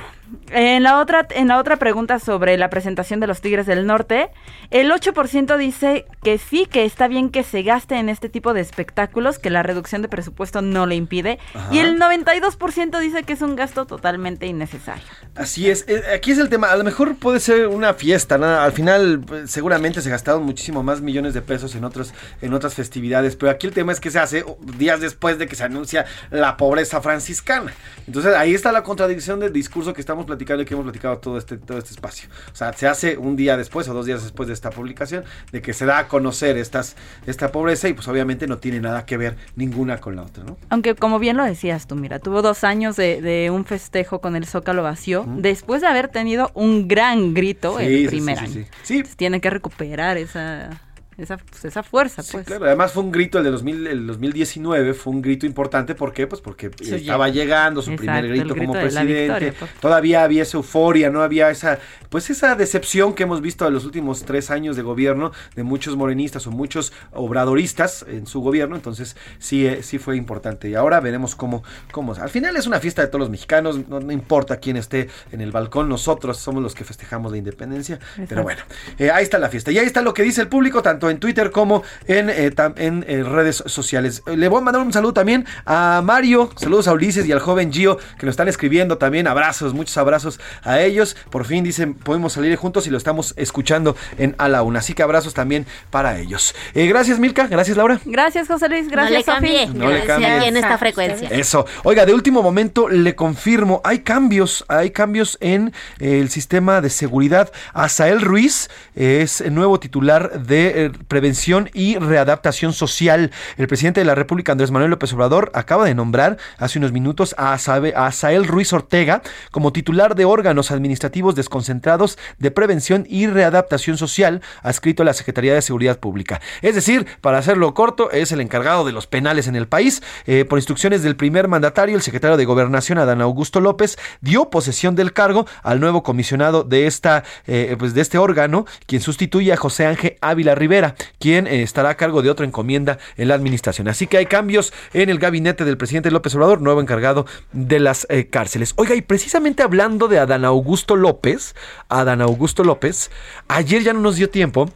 en 0.51 0.83
la 0.83 1.01
otra 1.01 1.27
en 1.31 1.49
la 1.49 1.59
otra 1.59 1.77
pregunta 1.77 2.19
sobre 2.19 2.57
la 2.57 2.71
presentación 2.71 3.21
de 3.21 3.27
los 3.27 3.41
Tigres 3.41 3.67
del 3.67 3.87
Norte, 3.87 4.31
el 4.71 4.91
8% 4.91 5.57
dice 5.57 6.07
que 6.23 6.39
sí, 6.39 6.67
que 6.67 6.85
está 6.85 7.09
bien 7.09 7.31
que 7.31 7.43
se 7.43 7.63
gaste 7.63 7.97
en 7.97 8.09
este 8.09 8.29
tipo 8.29 8.55
de 8.55 8.61
espectáculos, 8.61 9.39
que 9.39 9.51
la 9.51 9.63
reducción 9.63 10.03
de 10.03 10.09
presupuesto 10.09 10.63
no 10.63 10.87
le 10.87 10.95
impide, 10.95 11.39
Ajá. 11.55 11.75
y 11.75 11.79
el 11.79 11.99
92% 11.99 13.01
dice 13.01 13.23
que 13.23 13.33
es 13.33 13.43
un 13.43 13.57
gasto 13.57 13.87
totalmente 13.87 14.47
innecesario. 14.47 15.05
Así 15.35 15.71
es, 15.71 15.85
eh, 15.89 16.03
aquí 16.15 16.33
es 16.33 16.39
el 16.39 16.49
tema, 16.49 16.71
a 16.71 16.77
lo 16.77 16.85
mejor 16.85 17.17
puede 17.17 17.41
ser 17.41 17.69
una 17.69 17.95
fiesta, 17.95 18.39
¿no? 18.39 18.47
al 18.47 18.73
final 18.73 19.21
pues, 19.27 19.51
seguramente 19.51 20.01
se 20.01 20.11
gastaron 20.11 20.45
muchísimo 20.45 20.83
más 20.83 21.01
millones 21.01 21.35
de 21.35 21.43
pesos 21.43 21.75
en 21.75 21.85
otros 21.85 22.13
en 22.43 22.55
otras 22.55 22.75
festividades, 22.75 23.37
pero 23.37 23.51
aquí 23.51 23.67
el 23.67 23.73
tema 23.73 23.93
es 23.93 24.01
que 24.01 24.11
se 24.11 24.19
hace 24.19 24.45
días 24.77 25.01
después 25.01 25.39
de 25.39 25.47
que 25.47 25.57
se 25.57 25.65
anuncia 25.65 26.07
la 26.31 26.57
pobreza 26.57 27.01
franciscana. 27.01 27.73
Entonces 28.07 28.35
ahí 28.35 28.55
está 28.55 28.73
la 28.73 28.83
contradicción 28.83 29.41
del 29.41 29.53
discurso 29.53 29.93
que 29.93 30.01
estamos 30.01 30.18
platicando 30.27 30.63
y 30.63 30.67
que 30.67 30.75
hemos 30.75 30.85
platicado 30.85 31.19
todo 31.19 31.39
este 31.39 31.57
todo 31.59 31.79
este 31.79 31.91
espacio. 31.91 32.29
O 32.53 32.57
sea, 32.57 32.73
se 32.73 32.87
hace 32.87 33.17
un 33.19 33.37
día 33.37 33.57
después 33.57 33.89
o 33.89 33.95
dos 33.95 34.07
días 34.07 34.23
después 34.23 34.47
de 34.47 34.55
esta 34.55 34.71
publicación 34.71 35.25
de 35.53 35.63
que 35.63 35.73
se 35.73 35.87
da 35.87 35.99
a 35.99 36.09
conocer 36.09 36.57
estas 36.57 36.97
esta 37.27 37.53
pobreza 37.53 37.89
y 37.89 37.93
pues 37.95 38.09
obviamente 38.09 38.47
no 38.47 38.59
tiene 38.59 38.81
nada 38.81 39.07
que 39.07 39.17
ver 39.17 39.37
ninguna 39.57 39.99
con 39.99 40.17
la 40.17 40.23
otra, 40.23 40.45
¿no? 40.45 40.57
Aunque 40.71 40.95
como 40.95 41.19
bien 41.19 41.37
lo 41.37 41.45
decías 41.45 41.87
tú, 41.87 41.97
mira, 41.97 42.19
tuvo 42.19 42.43
dos 42.43 42.65
años 42.65 42.97
de, 42.97 43.21
de 43.23 43.51
un 43.51 43.65
festejo 43.65 44.21
con 44.21 44.37
el 44.37 44.47
Zócalo 44.47 44.83
vacío, 44.83 45.25
después 45.29 45.81
de 45.83 45.89
haber 45.89 46.09
tenido 46.09 46.51
un 46.55 46.89
gran 46.89 47.35
grito 47.35 47.79
Sí, 47.79 47.85
el 47.85 48.07
primer 48.09 48.39
sí, 48.39 48.45
año. 48.45 48.53
sí, 48.53 48.67
sí. 48.83 48.95
Entonces, 48.97 49.17
tiene 49.17 49.41
que 49.41 49.51
recuperar 49.51 50.17
esa, 50.17 50.71
esa, 51.19 51.37
pues, 51.37 51.65
esa 51.65 51.83
fuerza, 51.83 52.23
pues. 52.31 52.47
Claro, 52.47 52.65
además 52.67 52.93
fue 52.93 53.03
un 53.03 53.11
grito 53.13 53.39
el 53.39 53.45
de 53.45 53.51
2000, 53.51 53.87
el 53.89 54.07
2019, 54.07 54.95
fue 54.95 55.13
un 55.13 55.21
grito 55.21 55.47
importante, 55.47 55.95
¿por 55.95 56.13
qué? 56.13 56.27
Pues 56.27 56.41
porque 56.41 56.71
Sí, 56.81 56.95
estaba 56.95 57.29
llega. 57.29 57.45
llegando 57.45 57.83
su 57.83 57.91
Exacto, 57.91 58.13
primer 58.13 58.29
grito, 58.29 58.55
grito 58.55 58.67
como 58.67 58.73
presidente. 58.81 59.23
victoria, 59.25 59.55
pues. 59.59 59.71
Todavía 59.81 60.23
había 60.23 60.43
esa 60.45 60.57
euforia, 60.57 61.11
no 61.11 61.23
había 61.23 61.51
esa, 61.51 61.79
pues 62.09 62.31
esa 62.31 62.55
decepción 62.55 63.15
que 63.15 63.25
hemos 63.25 63.41
visto 63.43 63.67
en 63.67 63.75
los 63.75 63.85
últimos 63.85 64.23
tres 64.25 64.51
años 64.51 64.77
de 64.77 64.83
gobierno 64.83 65.33
de 65.57 65.63
muchos 65.65 65.97
morenistas 65.97 66.47
o 66.47 66.51
muchos 66.51 66.93
obradoristas 67.13 68.05
en 68.09 68.27
su 68.27 68.41
gobierno, 68.41 68.77
entonces 68.77 69.17
sí, 69.39 69.67
eh, 69.67 69.83
sí 69.83 69.99
fue 69.99 70.17
importante. 70.17 70.69
Y 70.69 70.75
ahora 70.75 71.01
veremos 71.01 71.35
cómo, 71.35 71.63
cómo, 71.93 72.15
al 72.15 72.31
final 72.31 72.57
es 72.57 72.67
una 72.67 72.81
fiesta 72.81 73.03
de 73.03 73.09
todos 73.09 73.21
los 73.21 73.31
mexicanos, 73.31 73.89
no, 73.89 74.01
no 74.01 74.13
importa 74.13 74.57
quién 74.59 74.77
esté 74.77 75.09
en 75.33 75.41
el 75.41 75.53
balcón, 75.53 75.89
nosotros 75.89 76.39
somos 76.39 76.63
los 76.63 76.75
que 76.75 76.85
festejamos 76.85 77.33
la 77.33 77.39
independencia, 77.39 77.99
pero 78.29 78.43
bueno, 78.43 78.63
eh, 78.99 79.11
ahí 79.11 79.25
está 79.25 79.39
la 79.39 79.49
fiesta. 79.49 79.71
Y 79.73 79.79
ahí 79.79 79.87
está 79.87 80.01
lo 80.03 80.15
que 80.15 80.23
dice 80.23 80.41
el 80.41 80.49
público, 80.49 80.83
tanto 80.83 81.08
en 81.11 81.19
Twitter 81.19 81.51
como 81.51 81.83
en, 82.07 82.31
eh, 82.31 82.51
tam- 82.55 82.75
en 82.77 83.05
eh, 83.09 83.23
redes 83.23 83.63
sociales. 83.67 84.23
Le 84.27 84.49
voy 84.49 84.59
a 84.61 84.65
mandar 84.65 84.83
un 84.83 84.93
saludo 84.93 85.13
también 85.13 85.47
a 85.67 86.01
Mario, 86.05 86.51
saludos 86.57 86.89
a 86.89 86.93
Ulises 86.93 87.27
y 87.27 87.33
al 87.33 87.41
joven 87.41 87.73
Gio, 87.73 87.99
que 88.19 88.27
nos 88.27 88.33
están 88.35 88.49
escribiendo 88.49 88.99
también. 88.99 89.27
Abrazos, 89.27 89.75
muchos 89.75 89.97
abrazos 89.97 90.41
a 90.63 90.81
ellos. 90.81 91.17
Por 91.31 91.45
fin 91.45 91.65
dicen, 91.65 91.95
podemos 91.95 92.33
salir 92.33 92.55
juntos 92.57 92.87
y 92.87 92.91
lo 92.91 92.99
estamos 92.99 93.35
escuchando 93.37 93.97
en 94.19 94.35
A 94.39 94.49
la 94.49 94.63
Una. 94.63 94.79
Así 94.81 94.95
que 94.95 95.03
abrazos 95.03 95.35
también 95.35 95.67
para 95.91 96.19
ellos. 96.19 96.55
Eh, 96.75 96.87
gracias, 96.87 97.19
Milka. 97.19 97.47
Gracias, 97.47 97.77
Laura. 97.77 98.01
Gracias, 98.05 98.49
José 98.49 98.69
Luis. 98.69 98.85
no 98.85 98.91
le 98.91 98.97
Gracias, 98.97 99.25
cambie, 99.25 99.67
Sofi. 99.67 99.79
No 99.79 99.91
le 99.91 100.49
en 100.49 100.57
esta 100.57 100.79
frecuencia. 100.79 101.29
Eso. 101.29 101.67
Oiga, 101.85 102.07
de 102.07 102.15
último 102.15 102.43
momento 102.43 102.89
le 102.89 103.15
confirmo, 103.15 103.81
hay 103.85 104.01
cambios, 104.01 104.65
hay 104.69 104.91
cambios 104.91 105.37
en 105.41 105.73
el 105.99 106.29
sistema 106.31 106.81
de 106.81 106.91
seguridad. 106.91 107.53
Asael 107.75 108.21
Ruiz 108.21 108.69
es 108.95 109.41
el 109.41 109.55
nuevo 109.55 109.79
titular 109.81 110.43
de, 110.43 110.93
Prevención 111.07 111.71
y 111.73 111.97
Readaptación 111.99 112.73
Social. 112.73 113.31
El 113.57 113.69
presidente 113.69 114.01
de 114.01 114.07
la 114.07 114.15
República, 114.15 114.53
Andrés 114.53 114.71
Manuel 114.71 114.91
López 114.91 115.13
Obrador, 115.13 115.51
acaba 115.55 115.85
de 115.85 115.95
nombrar 115.95 116.39
hace 116.59 116.79
unos 116.79 116.93
minutos 116.93 117.35
a, 117.39 117.53
Asael 117.53 118.47
Ruiz 118.47 118.73
Ortega 118.73 119.23
como 119.51 119.73
titular 119.73 120.15
de 120.15 120.25
órganos 120.25 120.71
administrativos 120.71 121.35
desconcentrados 121.35 122.19
de 122.39 122.51
prevención 122.51 123.07
y 123.09 123.27
readaptación 123.27 123.97
social, 123.99 124.43
adscrito 124.63 125.03
a 125.03 125.07
la 125.07 125.13
Secretaría 125.13 125.55
de 125.55 125.63
Seguridad 125.63 125.99
Pública. 125.99 126.41
Es 126.63 126.75
decir, 126.75 127.07
para 127.21 127.39
hacerlo 127.39 127.75
corto, 127.75 128.11
es 128.11 128.33
el 128.33 128.41
encargado 128.41 128.85
de 128.85 128.93
los 128.93 129.07
penales 129.07 129.47
en 129.47 129.57
el 129.57 129.69
país. 129.69 130.03
Eh, 130.27 130.45
por 130.45 130.59
instrucciones 130.59 131.03
del 131.03 131.17
primer 131.17 131.49
mandatario, 131.49 131.97
el 131.97 132.03
secretario 132.03 132.37
de 132.37 132.45
Gobernación, 132.45 132.99
Adán 132.99 133.21
Augusto 133.21 133.61
López, 133.61 133.99
dio 134.21 134.51
posesión 134.51 134.95
del 134.95 135.13
cargo 135.13 135.47
al 135.63 135.81
nuevo 135.81 136.03
comisionado 136.03 136.65
de, 136.65 136.87
esta, 136.87 137.25
eh, 137.47 137.77
pues 137.79 137.95
de 137.95 138.01
este 138.01 138.19
órgano, 138.19 138.67
quien 138.87 139.01
sustituye 139.01 139.53
a 139.53 139.57
José 139.57 139.87
Ángel 139.87 140.17
Ávila 140.21 140.55
Rivera, 140.55 140.88
quien 141.19 141.47
eh, 141.47 141.63
estará 141.63 141.91
a 141.91 141.97
cargo 141.97 142.23
de 142.23 142.31
otra 142.31 142.47
encomienda 142.47 142.99
en 143.17 143.29
la 143.29 143.35
administración. 143.35 143.89
Así 143.89 144.07
que 144.07 144.19
hay 144.19 144.27
cambios 144.27 144.73
en 144.93 145.09
el 145.11 145.19
gabinete 145.19 145.65
del 145.65 145.77
presidente 145.77 146.11
López 146.11 146.35
Obrador, 146.35 146.61
nuevo 146.61 146.81
encargado 146.81 147.27
de 147.53 147.81
las 147.81 148.07
eh, 148.11 148.29
cárceles. 148.29 148.75
Oiga, 148.77 148.95
y 148.95 149.03
precisamente 149.03 149.63
hablando 149.63 150.09
de 150.09 150.19
Adán 150.19 150.45
Augusto 150.45 150.97
López, 150.97 151.55
Adán 151.89 152.21
Augusto 152.21 152.65
López, 152.65 153.11
ayer 153.49 153.83
ya 153.83 153.93
no 153.93 154.01
nos 154.01 154.17
dio 154.17 154.31
tiempo. 154.31 154.71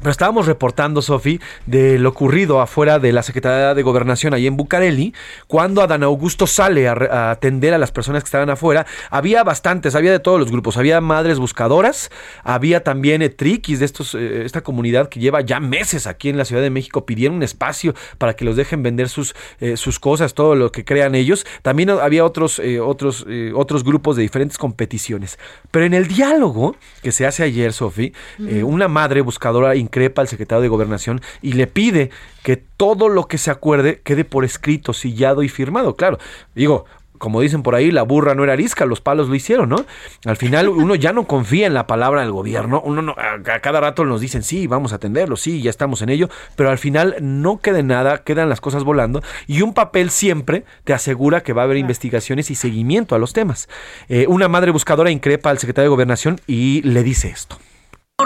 Pero 0.00 0.12
estábamos 0.12 0.46
reportando, 0.46 1.02
Sofi, 1.02 1.40
de 1.66 1.98
lo 1.98 2.10
ocurrido 2.10 2.60
afuera 2.60 3.00
de 3.00 3.12
la 3.12 3.24
Secretaría 3.24 3.74
de 3.74 3.82
Gobernación 3.82 4.32
ahí 4.32 4.46
en 4.46 4.56
Bucareli, 4.56 5.12
cuando 5.48 5.82
Adán 5.82 6.04
Augusto 6.04 6.46
sale 6.46 6.86
a, 6.86 7.32
atender 7.32 7.74
a 7.74 7.78
las 7.78 7.90
personas 7.90 8.22
que 8.22 8.28
estaban 8.28 8.48
afuera. 8.48 8.86
Había 9.10 9.42
bastantes, 9.42 9.96
había 9.96 10.12
de 10.12 10.20
todos 10.20 10.38
los 10.38 10.52
grupos. 10.52 10.76
Había 10.76 11.00
madres 11.00 11.40
buscadoras, 11.40 12.12
había 12.44 12.84
también 12.84 13.22
eh, 13.22 13.28
triquis 13.28 13.80
de 13.80 13.86
estos, 13.86 14.14
eh, 14.14 14.44
esta 14.44 14.62
comunidad 14.62 15.08
que 15.08 15.18
lleva 15.18 15.40
ya 15.40 15.58
meses 15.58 16.06
aquí 16.06 16.28
en 16.28 16.36
la 16.36 16.44
Ciudad 16.44 16.62
de 16.62 16.70
México 16.70 17.04
pidiendo 17.04 17.36
un 17.36 17.42
espacio 17.42 17.94
para 18.18 18.34
que 18.34 18.44
los 18.44 18.54
dejen 18.54 18.84
vender 18.84 19.08
sus, 19.08 19.34
eh, 19.58 19.76
sus 19.76 19.98
cosas, 19.98 20.32
todo 20.32 20.54
lo 20.54 20.70
que 20.70 20.84
crean 20.84 21.16
ellos. 21.16 21.44
También 21.62 21.90
había 21.90 22.24
otros, 22.24 22.60
eh, 22.60 22.78
otros, 22.78 23.26
otros 23.54 23.82
grupos 23.82 24.14
de 24.14 24.22
diferentes 24.22 24.58
competiciones. 24.58 25.40
Pero 25.72 25.86
en 25.86 25.94
el 25.94 26.06
diálogo 26.06 26.76
que 27.02 27.10
se 27.10 27.26
hace 27.26 27.42
ayer, 27.42 27.72
Sofi, 27.72 28.12
una 28.38 28.86
madre 28.86 29.22
buscadora 29.22 29.74
increpa 29.88 30.22
al 30.22 30.28
secretario 30.28 30.62
de 30.62 30.68
Gobernación 30.68 31.20
y 31.42 31.54
le 31.54 31.66
pide 31.66 32.10
que 32.42 32.56
todo 32.56 33.08
lo 33.08 33.26
que 33.26 33.38
se 33.38 33.50
acuerde 33.50 34.00
quede 34.04 34.24
por 34.24 34.44
escrito, 34.44 34.92
sillado 34.92 35.42
y 35.42 35.48
firmado. 35.48 35.96
Claro, 35.96 36.18
digo, 36.54 36.84
como 37.16 37.40
dicen 37.40 37.64
por 37.64 37.74
ahí, 37.74 37.90
la 37.90 38.02
burra 38.04 38.36
no 38.36 38.44
era 38.44 38.52
arisca, 38.52 38.86
los 38.86 39.00
palos 39.00 39.28
lo 39.28 39.34
hicieron, 39.34 39.68
¿no? 39.70 39.84
Al 40.24 40.36
final 40.36 40.68
uno 40.84 40.94
ya 40.94 41.12
no 41.12 41.26
confía 41.26 41.66
en 41.66 41.74
la 41.74 41.88
palabra 41.88 42.20
del 42.20 42.30
gobierno, 42.30 42.80
uno 42.84 43.02
no- 43.02 43.16
a, 43.18 43.42
cada 43.60 43.80
rato 43.80 44.04
nos 44.04 44.20
dicen, 44.20 44.44
sí, 44.44 44.68
vamos 44.68 44.92
a 44.92 44.96
atenderlo, 44.96 45.36
sí, 45.36 45.60
ya 45.60 45.70
estamos 45.70 46.00
en 46.02 46.10
ello, 46.10 46.28
pero 46.54 46.70
al 46.70 46.78
final 46.78 47.16
no 47.20 47.58
queda 47.60 47.82
nada, 47.82 48.18
quedan 48.22 48.48
las 48.48 48.60
cosas 48.60 48.84
volando 48.84 49.20
y 49.48 49.62
un 49.62 49.74
papel 49.74 50.10
siempre 50.10 50.64
te 50.84 50.92
asegura 50.92 51.42
que 51.42 51.52
va 51.52 51.62
a 51.62 51.64
haber 51.64 51.78
investigaciones 51.78 52.52
y 52.52 52.54
seguimiento 52.54 53.16
a 53.16 53.18
los 53.18 53.32
temas. 53.32 53.68
Eh, 54.08 54.26
una 54.28 54.46
madre 54.46 54.70
buscadora 54.70 55.10
increpa 55.10 55.50
al 55.50 55.58
secretario 55.58 55.90
de 55.90 55.96
Gobernación 55.96 56.40
y 56.46 56.82
le 56.82 57.02
dice 57.02 57.28
esto. 57.30 57.58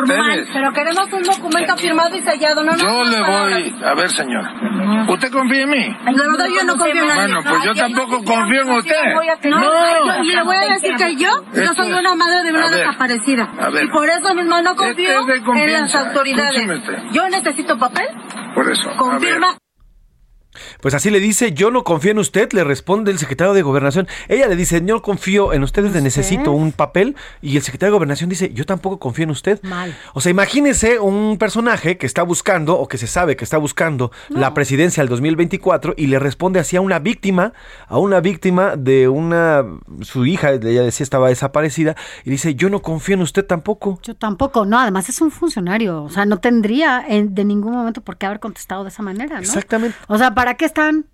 Formal, 0.02 0.48
pero 0.54 0.72
queremos 0.72 1.12
un 1.12 1.22
documento 1.22 1.76
firmado 1.76 2.16
y 2.16 2.22
sellado, 2.22 2.64
no 2.64 2.74
Yo 2.78 2.86
no, 2.86 3.04
le 3.04 3.20
voy, 3.20 3.74
a 3.84 3.92
ver 3.94 4.08
señora, 4.08 4.54
¿usted 5.06 5.30
confía 5.30 5.64
en 5.64 5.68
mí? 5.68 5.86
La 6.06 6.12
verdad 6.30 6.46
yo 6.46 6.64
no 6.64 6.76
confío 6.78 7.02
en 7.02 7.08
nadie. 7.08 7.20
Bueno, 7.34 7.40
pues 7.46 7.64
yo 7.64 7.74
tampoco 7.74 8.24
confío 8.24 8.62
en 8.62 8.70
usted. 8.70 9.50
No, 9.50 9.60
No. 9.60 10.06
yo- 10.16 10.22
y 10.24 10.34
le 10.34 10.42
voy 10.44 10.56
a 10.56 10.72
decir 10.72 10.96
que 10.96 11.16
yo, 11.16 11.28
yo 11.52 11.74
soy 11.74 11.92
una 11.92 12.14
madre 12.14 12.42
de 12.42 12.48
a 12.48 12.52
una 12.52 12.68
ver, 12.70 12.78
desaparecida. 12.86 13.52
a 13.60 13.68
ver. 13.68 13.84
Y 13.84 13.88
por 13.90 14.08
eso 14.08 14.34
mismo 14.34 14.62
no 14.62 14.74
confío 14.76 15.10
Este 15.10 15.34
es 15.34 15.44
de 15.44 15.62
en 15.62 15.82
las 15.82 15.94
autoridades. 15.94 16.66
Yo 17.12 17.28
necesito 17.28 17.76
papel, 17.76 18.06
Por 18.54 18.70
eso. 18.72 18.88
a 18.88 18.92
ver. 18.92 18.96
confirma. 18.96 19.58
Pues 20.80 20.94
así 20.94 21.10
le 21.10 21.20
dice, 21.20 21.52
yo 21.52 21.70
no 21.70 21.82
confío 21.84 22.10
en 22.10 22.18
usted, 22.18 22.52
le 22.52 22.64
responde 22.64 23.10
el 23.10 23.18
secretario 23.18 23.54
de 23.54 23.62
Gobernación. 23.62 24.06
Ella 24.28 24.48
le 24.48 24.56
dice, 24.56 24.80
yo 24.84 24.94
no 24.96 25.02
confío 25.02 25.52
en 25.52 25.62
usted, 25.62 25.84
le 25.92 26.00
necesito 26.00 26.52
un 26.52 26.72
papel. 26.72 27.16
Y 27.40 27.56
el 27.56 27.62
secretario 27.62 27.92
de 27.92 27.96
Gobernación 27.98 28.28
dice, 28.28 28.52
yo 28.52 28.64
tampoco 28.66 28.98
confío 28.98 29.24
en 29.24 29.30
usted. 29.30 29.62
Mal. 29.62 29.96
O 30.14 30.20
sea, 30.20 30.30
imagínese 30.30 30.98
un 30.98 31.38
personaje 31.38 31.96
que 31.96 32.06
está 32.06 32.22
buscando, 32.22 32.78
o 32.78 32.88
que 32.88 32.98
se 32.98 33.06
sabe 33.06 33.36
que 33.36 33.44
está 33.44 33.56
buscando 33.58 34.10
la 34.28 34.52
presidencia 34.54 35.02
del 35.02 35.08
2024 35.08 35.94
y 35.96 36.06
le 36.08 36.18
responde 36.18 36.60
así 36.60 36.76
a 36.76 36.80
una 36.80 36.98
víctima, 36.98 37.52
a 37.88 37.98
una 37.98 38.20
víctima 38.20 38.76
de 38.76 39.08
una, 39.08 39.64
su 40.02 40.26
hija, 40.26 40.50
ella 40.50 40.82
decía 40.82 41.04
estaba 41.04 41.28
desaparecida, 41.28 41.96
y 42.24 42.30
dice, 42.30 42.54
yo 42.54 42.68
no 42.68 42.82
confío 42.82 43.14
en 43.14 43.22
usted 43.22 43.44
tampoco. 43.46 43.98
Yo 44.02 44.14
tampoco, 44.16 44.64
no, 44.66 44.78
además 44.78 45.08
es 45.08 45.20
un 45.20 45.30
funcionario, 45.30 46.02
o 46.04 46.10
sea, 46.10 46.24
no 46.26 46.38
tendría 46.38 47.04
en- 47.08 47.34
de 47.34 47.44
ningún 47.44 47.72
momento 47.72 48.00
por 48.00 48.16
qué 48.16 48.26
haber 48.26 48.40
contestado 48.40 48.82
de 48.82 48.90
esa 48.90 49.02
manera, 49.02 49.36
¿no? 49.36 49.40
Exactamente. 49.40 49.96
O 50.08 50.18
sea, 50.18 50.34
¿para 50.34 50.41
qué 50.56 50.64
están 50.64 51.06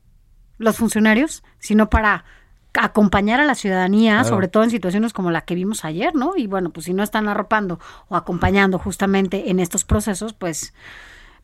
los 0.59 0.77
funcionarios? 0.77 1.43
Sino 1.59 1.89
para 1.91 2.25
acompañar 2.75 3.41
a 3.41 3.45
la 3.45 3.55
ciudadanía, 3.55 4.15
Claro. 4.21 4.29
sobre 4.29 4.49
todo 4.49 4.63
en 4.63 4.71
situaciones 4.71 5.13
como 5.13 5.31
la 5.31 5.41
que 5.43 5.55
vimos 5.55 5.85
ayer, 5.85 6.15
¿no? 6.15 6.37
Y 6.37 6.47
bueno, 6.47 6.71
pues 6.71 6.87
si 6.87 6.93
no 6.95 7.03
están 7.03 7.29
arropando 7.29 7.81
o 8.09 8.17
acompañando 8.17 8.79
justamente 8.79 9.51
en 9.51 9.59
estos 9.59 9.85
procesos, 9.85 10.33
pues 10.33 10.75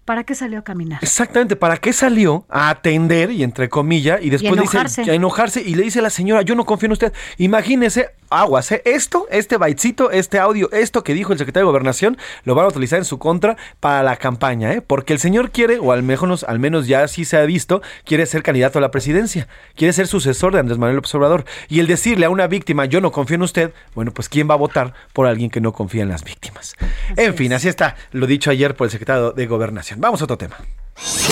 ¿para 0.05 0.23
qué 0.25 0.35
salió 0.35 0.59
a 0.61 0.63
caminar? 0.63 1.01
Exactamente, 1.03 1.57
¿para 1.57 1.79
qué 1.79 1.93
salió 1.93 2.45
a 2.49 2.69
atender 2.69 3.31
y 3.31 3.43
entre 3.43 3.69
comillas 3.69 4.21
y 4.23 4.31
después 4.31 4.53
enojarse. 4.53 5.01
dice 5.01 5.11
a 5.13 5.15
enojarse 5.15 5.63
y 5.63 5.75
le 5.75 5.83
dice 5.83 6.01
a 6.01 6.03
la 6.03 6.11
señora, 6.11 6.43
yo 6.43 6.55
no 6.55 6.65
confío 6.67 6.87
en 6.87 6.93
usted? 6.93 7.13
Imagínese, 7.39 8.11
aguas, 8.35 8.71
¿eh? 8.73 8.83
esto, 8.85 9.27
este 9.31 9.57
baitcito, 9.57 10.11
este 10.11 10.39
audio, 10.39 10.71
esto 10.73 11.05
que 11.05 11.15
dijo 11.15 11.33
el 11.33 11.39
secretario 11.39 11.67
de 11.67 11.71
Gobernación, 11.71 12.19
lo 12.45 12.55
van 12.55 12.67
a 12.67 12.69
utilizar 12.69 12.99
en 12.99 13.05
su 13.05 13.19
contra 13.19 13.57
para 13.81 14.03
la 14.03 14.17
campaña, 14.17 14.73
¿eh? 14.73 14.81
Porque 14.81 15.13
el 15.13 15.19
señor 15.19 15.51
quiere, 15.51 15.79
o 15.79 15.93
al 15.93 16.03
menos, 16.03 16.45
al 16.45 16.59
menos 16.59 16.87
ya 16.87 17.03
así 17.03 17.25
se 17.25 17.37
ha 17.37 17.43
visto, 17.45 17.83
quiere 18.05 18.27
ser 18.27 18.43
candidato 18.43 18.79
a 18.79 18.83
la 18.83 18.91
presidencia, 18.91 19.49
quiere 19.77 19.93
ser 19.93 20.07
sucesor 20.07 20.53
de 20.53 20.61
Andrés 20.61 20.79
Manuel 20.79 20.97
López 20.97 21.15
Obrador. 21.15 21.45
Y 21.69 21.81
el 21.81 21.87
decirle 21.87 22.27
a 22.27 22.31
una 22.31 22.47
víctima, 22.47 22.85
yo 22.85 23.01
no 23.01 23.13
confío 23.13 23.37
en 23.37 23.43
usted, 23.43 23.73
bueno, 23.95 24.13
pues 24.13 24.29
¿quién 24.29 24.49
va 24.49 24.55
a 24.55 24.59
votar 24.59 24.95
por 25.13 25.27
alguien 25.27 25.51
que 25.51 25.61
no 25.61 25.73
confía 25.73 26.03
en 26.03 26.09
las 26.09 26.25
víctimas? 26.25 26.75
en 27.17 27.35
fin, 27.35 27.53
así 27.53 27.69
está 27.69 27.97
lo 28.13 28.27
dicho 28.27 28.51
ayer 28.51 28.75
por 28.75 28.87
el 28.87 28.91
secretario 28.91 29.33
de 29.33 29.47
Gobernación. 29.47 30.01
Vamos 30.01 30.21
a 30.21 30.25
otro 30.25 30.39
tema. 30.39 30.57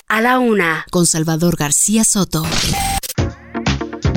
A 0.08 0.20
la 0.20 0.38
una, 0.38 0.84
con 0.90 1.06
Salvador 1.06 1.56
García 1.56 2.04
Soto. 2.04 2.44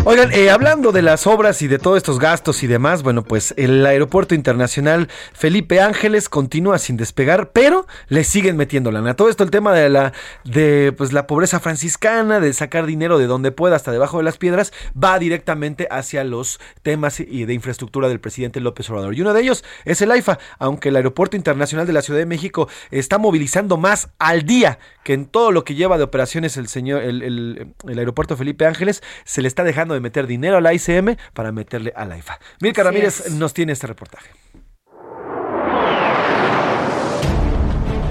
Oigan, 0.07 0.31
eh, 0.33 0.51
hablando 0.51 0.91
de 0.91 1.01
las 1.01 1.25
obras 1.25 1.63
y 1.63 1.67
de 1.67 1.79
todos 1.79 1.97
estos 1.97 2.19
gastos 2.19 2.61
y 2.61 2.67
demás, 2.67 3.01
bueno, 3.01 3.23
pues 3.23 3.55
el 3.57 3.83
aeropuerto 3.83 4.35
internacional 4.35 5.09
Felipe 5.33 5.81
Ángeles 5.81 6.29
continúa 6.29 6.77
sin 6.77 6.95
despegar, 6.95 7.49
pero 7.53 7.87
le 8.07 8.23
siguen 8.23 8.55
metiendo 8.55 8.91
lana. 8.91 9.15
Todo 9.15 9.29
esto, 9.29 9.43
el 9.43 9.49
tema 9.49 9.73
de 9.73 9.89
la, 9.89 10.13
de 10.43 10.93
pues 10.95 11.11
la 11.11 11.25
pobreza 11.25 11.59
franciscana, 11.59 12.39
de 12.39 12.53
sacar 12.53 12.85
dinero 12.85 13.17
de 13.17 13.25
donde 13.25 13.51
pueda 13.51 13.77
hasta 13.77 13.91
debajo 13.91 14.19
de 14.19 14.25
las 14.25 14.37
piedras, 14.37 14.73
va 14.95 15.17
directamente 15.17 15.87
hacia 15.89 16.23
los 16.23 16.59
temas 16.83 17.19
y 17.19 17.45
de 17.45 17.55
infraestructura 17.55 18.07
del 18.07 18.19
presidente 18.19 18.59
López 18.59 18.87
Obrador. 18.91 19.15
Y 19.15 19.21
uno 19.21 19.33
de 19.33 19.41
ellos 19.41 19.63
es 19.85 20.03
el 20.03 20.11
AIFA, 20.11 20.37
aunque 20.59 20.89
el 20.89 20.97
aeropuerto 20.97 21.35
internacional 21.35 21.87
de 21.87 21.93
la 21.93 22.03
Ciudad 22.03 22.19
de 22.19 22.27
México 22.27 22.69
está 22.91 23.17
movilizando 23.17 23.77
más 23.77 24.09
al 24.19 24.45
día 24.45 24.77
que 25.05 25.13
en 25.13 25.25
todo 25.25 25.51
lo 25.51 25.63
que 25.63 25.75
lleva 25.75 25.97
de 25.97 26.03
operaciones 26.03 26.57
el 26.57 26.67
señor, 26.67 27.03
el, 27.03 27.69
aeropuerto 27.87 28.35
Felipe 28.35 28.65
Ángeles, 28.65 29.03
se 29.23 29.43
le 29.43 29.47
está 29.47 29.63
dejando 29.63 29.94
de 29.95 30.01
meter 30.01 30.27
dinero 30.27 30.57
a 30.57 30.61
la 30.61 30.73
ICM 30.73 31.15
para 31.33 31.51
meterle 31.51 31.91
a 31.95 32.05
la 32.05 32.17
IFA. 32.17 32.39
Milka 32.61 32.81
Así 32.81 32.87
Ramírez 32.87 33.19
es. 33.25 33.31
nos 33.33 33.53
tiene 33.53 33.73
este 33.73 33.87
reportaje. 33.87 34.29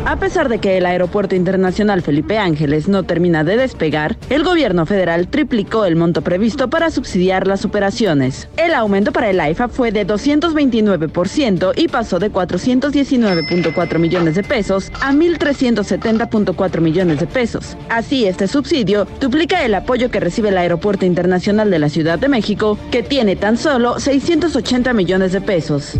A 0.07 0.17
pesar 0.17 0.51
de 0.51 0.59
que 0.59 0.77
el 0.77 0.85
Aeropuerto 0.85 1.35
Internacional 1.35 2.03
Felipe 2.03 2.37
Ángeles 2.37 2.89
no 2.89 3.05
termina 3.05 3.43
de 3.43 3.57
despegar, 3.57 4.19
el 4.29 4.45
gobierno 4.45 4.85
federal 4.85 5.29
triplicó 5.29 5.87
el 5.87 5.97
monto 5.97 6.21
previsto 6.21 6.69
para 6.69 6.91
subsidiar 6.91 7.47
las 7.47 7.65
operaciones. 7.65 8.49
El 8.59 8.75
aumento 8.75 9.13
para 9.13 9.31
el 9.31 9.41
AIFA 9.41 9.69
fue 9.69 9.93
de 9.93 10.07
229% 10.07 11.73
y 11.75 11.89
pasó 11.89 12.19
de 12.19 12.31
419.4 12.31 13.99
millones 13.99 14.35
de 14.35 14.43
pesos 14.43 14.93
a 15.01 15.11
1.370.4 15.11 16.81
millones 16.81 17.21
de 17.21 17.27
pesos. 17.27 17.75
Así, 17.89 18.27
este 18.27 18.47
subsidio 18.47 19.07
duplica 19.21 19.65
el 19.65 19.75
apoyo 19.75 20.11
que 20.11 20.21
recibe 20.21 20.51
el 20.51 20.59
Aeropuerto 20.59 21.07
Internacional 21.07 21.71
de 21.71 21.79
la 21.79 21.89
Ciudad 21.89 22.19
de 22.19 22.29
México, 22.29 22.79
que 22.91 23.03
tiene 23.03 23.37
tan 23.37 23.57
solo 23.57 23.99
680 23.99 24.93
millones 24.93 25.33
de 25.33 25.41
pesos. 25.41 25.99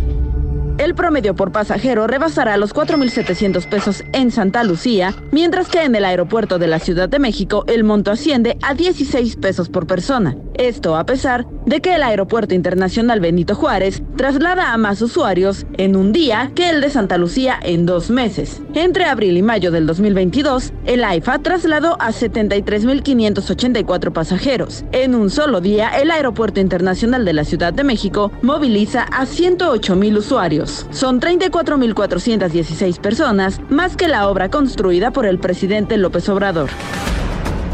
El 0.77 0.97
promedio 0.97 1.37
por 1.37 1.53
pasajero 1.53 2.09
rebasará 2.09 2.57
los 2.57 2.75
4.700 2.75 3.69
pesos 3.69 4.03
en 4.13 4.33
Santa 4.33 4.65
Lucía, 4.65 5.15
mientras 5.31 5.69
que 5.69 5.85
en 5.85 5.95
el 5.95 6.05
aeropuerto 6.05 6.59
de 6.59 6.67
la 6.67 6.81
Ciudad 6.81 7.09
de 7.09 7.21
México 7.21 7.65
el 7.69 7.85
monto 7.85 8.11
asciende 8.11 8.59
a 8.61 8.75
16 8.75 9.37
pesos 9.37 9.69
por 9.69 9.87
persona. 9.87 10.37
Esto 10.55 10.97
a 10.97 11.07
pesar 11.07 11.47
de 11.67 11.81
que 11.81 11.95
el 11.95 12.03
Aeropuerto 12.03 12.55
Internacional 12.55 13.21
Benito 13.21 13.55
Juárez 13.55 14.03
traslada 14.17 14.73
a 14.73 14.79
más 14.79 15.01
usuarios 15.01 15.65
en 15.79 15.97
un 15.97 16.13
día 16.13 16.51
que 16.55 16.71
el 16.71 16.81
de 16.81 16.91
Santa 16.91 17.19
Lucía 17.19 17.59
en 17.63 17.87
dos 17.87 18.11
meses. 18.11 18.61
Entre 18.75 19.05
abril 19.05 19.37
y 19.37 19.43
mayo 19.43 19.71
del 19.71 19.87
2022, 19.87 20.73
el 20.87 21.05
AIFA 21.05 21.39
trasladó 21.39 21.97
a 22.01 22.11
73.584 22.11 24.13
pasajeros. 24.13 24.85
En 24.93 25.15
un 25.15 25.31
solo 25.31 25.61
día, 25.61 26.01
el 26.01 26.11
Aeropuerto 26.11 26.61
Internacional 26.61 27.25
de 27.25 27.33
la 27.33 27.45
Ciudad 27.45 27.73
de 27.73 27.85
México 27.85 28.33
moviliza 28.43 29.05
a 29.05 29.25
108.000 29.25 30.19
usuarios. 30.19 30.64
Son 30.91 31.21
34.416 31.21 32.99
personas, 32.99 33.61
más 33.71 33.97
que 33.97 34.09
la 34.09 34.29
obra 34.29 34.51
construida 34.51 35.11
por 35.11 35.27
el 35.27 35.39
presidente 35.39 35.97
López 35.97 36.29
Obrador. 36.29 36.71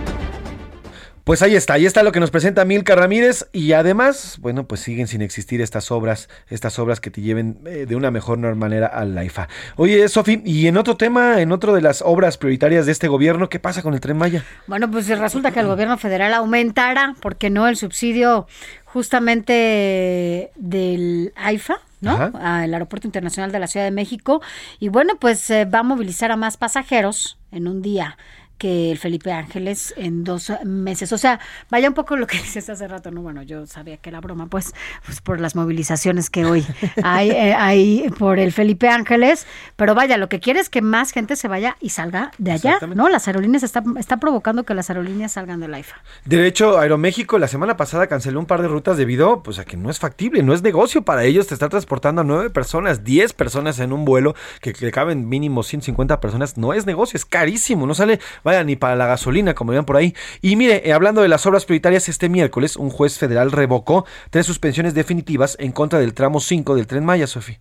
Pues 1.28 1.42
ahí 1.42 1.58
está, 1.58 1.74
ahí 1.74 1.86
está 1.86 2.04
lo 2.04 2.14
que 2.14 2.22
nos 2.22 2.32
presenta 2.32 2.64
Milka 2.64 2.96
Ramírez 2.96 3.50
y 3.52 3.74
además, 3.74 4.38
bueno, 4.40 4.66
pues 4.66 4.80
siguen 4.80 5.08
sin 5.08 5.22
existir 5.22 5.60
estas 5.60 5.92
obras, 5.92 6.30
estas 6.48 6.80
obras 6.80 7.02
que 7.02 7.12
te 7.12 7.20
lleven 7.20 7.60
eh, 7.66 7.86
de 7.86 7.98
una 7.98 8.12
mejor 8.12 8.38
manera 8.56 8.88
al 8.88 9.14
la 9.14 9.26
IFA. 9.26 9.50
Oye, 9.76 10.08
Sofi, 10.08 10.42
y 10.46 10.68
en 10.68 10.78
otro 10.78 10.96
tema, 10.96 11.42
en 11.42 11.52
otro 11.52 11.74
de 11.76 11.82
las 11.82 12.02
obras 12.02 12.38
prioritarias 12.38 12.86
de 12.86 12.94
este 12.94 13.10
gobierno, 13.10 13.50
¿qué 13.50 13.60
pasa 13.60 13.82
con 13.82 13.94
el 13.94 14.00
Tren 14.00 14.16
Maya? 14.16 14.46
Bueno, 14.68 14.90
pues 14.90 15.10
resulta 15.10 15.52
que 15.52 15.60
el 15.60 15.68
gobierno 15.68 15.98
federal 15.98 16.34
aumentará, 16.34 17.14
porque 17.20 17.50
no 17.50 17.68
el 17.68 17.76
subsidio 17.76 18.48
justamente 18.86 20.52
del 20.56 21.34
AIFA, 21.36 21.82
¿no? 22.00 22.32
Al 22.40 22.74
Aeropuerto 22.74 23.06
Internacional 23.06 23.52
de 23.52 23.60
la 23.60 23.68
Ciudad 23.68 23.86
de 23.86 23.92
México. 23.92 24.42
Y 24.80 24.88
bueno, 24.88 25.18
pues 25.20 25.50
eh, 25.50 25.66
va 25.66 25.80
a 25.80 25.84
movilizar 25.84 26.32
a 26.32 26.38
más 26.38 26.56
pasajeros 26.56 27.38
en 27.52 27.68
un 27.68 27.82
día 27.82 28.18
que 28.58 28.92
el 28.92 28.98
Felipe 28.98 29.32
Ángeles 29.32 29.94
en 29.98 30.24
dos 30.24 30.52
meses. 30.64 31.12
O 31.12 31.18
sea, 31.18 31.40
vaya 31.70 31.88
un 31.88 31.94
poco 31.94 32.16
lo 32.16 32.28
que 32.28 32.38
dices 32.42 32.70
hace 32.70 32.88
rato, 32.88 33.12
¿no? 33.12 33.22
Bueno, 33.22 33.44
yo 33.44 33.66
sabía 33.68 33.98
que 33.98 34.10
era 34.10 34.22
broma, 34.22 34.48
pues, 34.48 34.74
pues 35.06 35.22
por 35.22 35.40
las 35.40 35.56
movilizaciones 35.56 36.30
que 36.30 36.46
hoy 36.46 36.66
hay, 37.04 37.32
eh, 37.32 37.54
hay 37.54 38.10
por 38.18 38.40
el 38.40 38.52
Felipe 38.52 38.90
Ángeles, 38.90 39.46
pero 39.76 39.96
vaya, 39.96 40.18
lo 40.18 40.30
que 40.30 40.40
quiere 40.40 40.60
es 40.60 40.70
que 40.70 40.82
más 40.82 41.12
gente 41.12 41.36
se 41.36 41.48
vaya 41.48 41.78
y 41.80 41.90
salga 41.90 42.32
de 42.38 42.52
allá. 42.52 42.80
¿no? 42.96 43.10
Las 43.10 43.28
aerolíneas 43.28 43.64
está, 43.64 43.84
está 43.98 44.18
provocando 44.18 44.64
que 44.64 44.74
las 44.74 44.90
aerolíneas 44.90 45.34
salgan 45.34 45.60
de 45.60 45.68
la 45.68 45.80
IFA. 45.80 45.98
De 46.26 46.48
hecho, 46.48 46.80
Aeroméxico 46.80 47.38
la 47.38 47.48
semana 47.48 47.78
pasada 47.78 48.08
canceló 48.08 48.40
un 48.40 48.46
par 48.46 48.62
de 48.62 48.68
rutas 48.68 48.98
debido 48.98 49.44
pues, 49.44 49.60
a 49.60 49.66
que 49.66 49.78
no 49.78 49.90
es 49.90 50.00
factible, 50.00 50.44
no 50.44 50.54
es 50.54 50.62
negocio 50.62 51.02
para 51.02 51.24
ellos 51.24 51.48
te 51.48 51.54
estar 51.54 51.70
transportando 51.70 52.22
a 52.22 52.24
nueve 52.24 52.50
personas, 52.50 53.04
10 53.04 53.34
personas 53.34 53.80
en 53.80 53.92
un 53.92 54.06
vuelo 54.06 54.36
que, 54.62 54.74
que 54.74 54.92
caben 54.92 55.28
mínimo 55.28 55.64
150 55.64 56.20
personas, 56.20 56.58
no 56.58 56.74
es 56.74 56.86
negocio, 56.86 57.18
es 57.18 57.26
carísimo, 57.26 57.86
no 57.88 57.94
sale, 57.94 58.20
vaya, 58.48 58.64
ni 58.64 58.76
para 58.76 58.96
la 58.96 59.06
gasolina, 59.06 59.54
como 59.54 59.72
vean 59.72 59.86
por 59.86 59.98
ahí. 59.98 60.16
Y 60.42 60.56
mire, 60.56 60.82
eh, 60.88 60.94
hablando 60.94 61.22
de 61.22 61.28
las 61.28 61.46
obras 61.46 61.66
prioritarias, 61.66 62.10
este 62.10 62.30
miércoles 62.30 62.76
un 62.76 62.90
juez 62.90 63.18
federal 63.20 63.52
revocó 63.52 64.06
tres 64.30 64.46
suspensiones 64.46 64.94
definitivas 64.94 65.56
en 65.60 65.72
contra 65.72 66.00
del 66.00 66.14
tramo 66.14 66.40
5 66.40 66.76
del 66.76 66.88
Tren 66.88 67.06
Maya, 67.06 67.28
Sofi. 67.28 67.58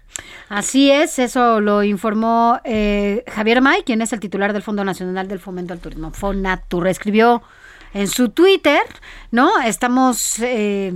Así 0.48 0.90
es, 0.90 1.18
eso 1.18 1.60
lo 1.60 1.82
informó 1.82 2.60
eh, 2.64 3.24
Javier 3.28 3.60
May, 3.60 3.82
quien 3.82 4.00
es 4.00 4.12
el 4.12 4.20
titular 4.20 4.52
del 4.52 4.62
Fondo 4.62 4.84
Nacional 4.84 5.28
del 5.28 5.40
Fomento 5.40 5.72
al 5.72 5.80
Turismo, 5.80 6.12
Fonatur. 6.12 6.86
Escribió 6.88 7.42
en 7.92 8.08
su 8.08 8.30
Twitter, 8.30 8.80
¿no? 9.30 9.60
Estamos... 9.60 10.38
eh, 10.40 10.92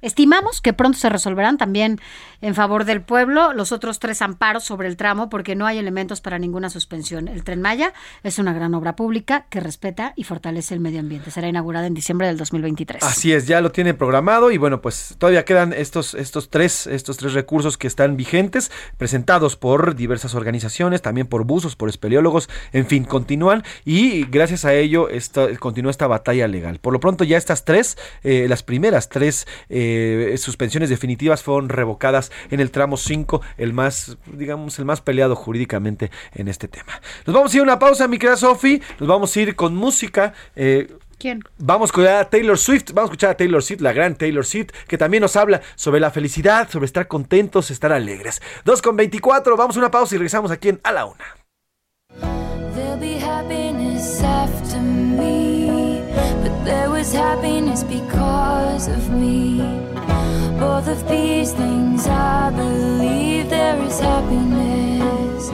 Estimamos 0.00 0.60
que 0.60 0.72
pronto 0.72 0.96
se 0.96 1.08
resolverán 1.08 1.58
también 1.58 2.00
en 2.40 2.54
favor 2.54 2.84
del 2.84 3.02
pueblo 3.02 3.52
los 3.52 3.72
otros 3.72 3.98
tres 3.98 4.22
amparos 4.22 4.64
sobre 4.64 4.88
el 4.88 4.96
tramo 4.96 5.28
porque 5.28 5.54
no 5.54 5.66
hay 5.66 5.78
elementos 5.78 6.20
para 6.20 6.38
ninguna 6.38 6.70
suspensión. 6.70 7.28
El 7.28 7.44
Tren 7.44 7.60
Maya 7.60 7.92
es 8.22 8.38
una 8.38 8.52
gran 8.52 8.74
obra 8.74 8.96
pública 8.96 9.46
que 9.50 9.60
respeta 9.60 10.12
y 10.16 10.24
fortalece 10.24 10.74
el 10.74 10.80
medio 10.80 11.00
ambiente. 11.00 11.30
Será 11.30 11.48
inaugurada 11.48 11.86
en 11.86 11.94
diciembre 11.94 12.26
del 12.26 12.36
2023. 12.36 13.02
Así 13.02 13.32
es, 13.32 13.46
ya 13.46 13.60
lo 13.60 13.72
tiene 13.72 13.94
programado 13.94 14.50
y 14.50 14.58
bueno, 14.58 14.80
pues 14.80 15.16
todavía 15.18 15.44
quedan 15.44 15.72
estos, 15.72 16.14
estos, 16.14 16.50
tres, 16.50 16.86
estos 16.86 17.16
tres 17.16 17.32
recursos 17.32 17.76
que 17.76 17.86
están 17.86 18.16
vigentes, 18.16 18.70
presentados 18.96 19.56
por 19.56 19.96
diversas 19.96 20.34
organizaciones, 20.34 21.02
también 21.02 21.26
por 21.26 21.44
buzos, 21.44 21.76
por 21.76 21.88
espeleólogos, 21.88 22.48
en 22.72 22.86
fin, 22.86 23.04
continúan 23.04 23.64
y 23.84 24.24
gracias 24.26 24.64
a 24.64 24.74
ello 24.74 25.08
esta, 25.08 25.54
continúa 25.56 25.90
esta 25.90 26.06
batalla 26.06 26.46
legal. 26.46 26.78
Por 26.78 26.92
lo 26.92 27.00
pronto 27.00 27.24
ya 27.24 27.36
estas 27.36 27.64
tres, 27.64 27.98
eh, 28.22 28.46
las 28.48 28.62
primeras 28.62 29.08
tres 29.08 29.46
eh, 29.68 30.34
suspensiones 30.38 30.90
definitivas 30.90 31.42
fueron 31.42 31.68
revocadas 31.68 32.27
en 32.50 32.60
el 32.60 32.70
tramo 32.70 32.96
5, 32.96 33.40
el 33.56 33.72
más, 33.72 34.16
digamos, 34.32 34.78
el 34.78 34.84
más 34.84 35.00
peleado 35.00 35.36
jurídicamente 35.36 36.10
en 36.34 36.48
este 36.48 36.68
tema. 36.68 37.00
Nos 37.26 37.34
vamos 37.34 37.52
a 37.52 37.56
ir 37.56 37.60
a 37.60 37.64
una 37.64 37.78
pausa, 37.78 38.08
mi 38.08 38.18
querida 38.18 38.36
Sofi, 38.36 38.80
nos 38.98 39.08
vamos 39.08 39.34
a 39.36 39.40
ir 39.40 39.56
con 39.56 39.74
música. 39.76 40.32
eh, 40.56 40.88
¿Quién? 41.18 41.42
Vamos 41.58 41.86
a 41.86 41.90
escuchar 41.90 42.14
a 42.14 42.30
Taylor 42.30 42.56
Swift, 42.56 42.92
vamos 42.92 43.10
a 43.10 43.12
escuchar 43.12 43.30
a 43.30 43.36
Taylor 43.36 43.60
Swift, 43.60 43.80
la 43.80 43.92
gran 43.92 44.14
Taylor 44.14 44.46
Swift, 44.46 44.68
que 44.86 44.96
también 44.96 45.20
nos 45.20 45.34
habla 45.34 45.60
sobre 45.74 45.98
la 45.98 46.12
felicidad, 46.12 46.70
sobre 46.70 46.86
estar 46.86 47.08
contentos, 47.08 47.72
estar 47.72 47.90
alegres. 47.92 48.40
2 48.64 48.80
con 48.82 48.96
24, 48.96 49.56
vamos 49.56 49.74
a 49.74 49.80
una 49.80 49.90
pausa 49.90 50.14
y 50.14 50.18
regresamos 50.18 50.52
aquí 50.52 50.68
en 50.68 50.80
A 50.84 50.92
la 50.92 51.06
Una. 51.06 51.24
There'll 52.74 52.96
be 53.00 53.18
happiness 53.18 54.22
after 54.22 54.80
me, 54.80 56.02
but 56.42 56.64
there 56.64 56.88
was 56.88 57.12
happiness 57.12 57.82
because 57.82 58.88
of 58.88 59.10
me. 59.10 59.97
Both 60.58 60.88
of 60.88 61.08
these 61.08 61.52
things 61.52 62.06
I 62.08 62.50
believe 62.50 63.48
there 63.48 63.80
is 63.86 64.00
happiness 64.00 65.50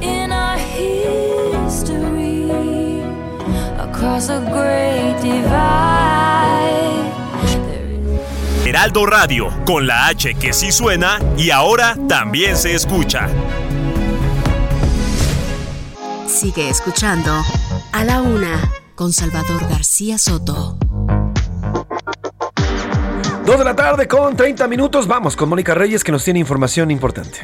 in 0.00 0.30
our 0.30 0.56
history 0.56 2.50
across 3.78 4.28
a 4.28 4.40
great 4.52 5.20
divide. 5.20 6.74
Heraldo 8.64 9.04
Radio, 9.04 9.50
con 9.66 9.86
la 9.86 10.06
H 10.06 10.34
que 10.34 10.52
sí 10.52 10.70
suena 10.72 11.18
y 11.36 11.50
ahora 11.50 11.96
también 12.08 12.56
se 12.56 12.74
escucha. 12.74 13.28
Sigue 16.26 16.70
escuchando 16.70 17.30
A 17.92 18.04
la 18.04 18.22
Una 18.22 18.70
con 18.94 19.12
Salvador 19.12 19.68
García 19.68 20.18
Soto. 20.18 20.78
2 23.46 23.58
de 23.58 23.64
la 23.64 23.76
tarde 23.76 24.08
con 24.08 24.34
30 24.34 24.66
minutos, 24.68 25.06
vamos 25.06 25.36
con 25.36 25.50
Mónica 25.50 25.74
Reyes 25.74 26.02
que 26.02 26.10
nos 26.10 26.24
tiene 26.24 26.40
información 26.40 26.90
importante. 26.90 27.40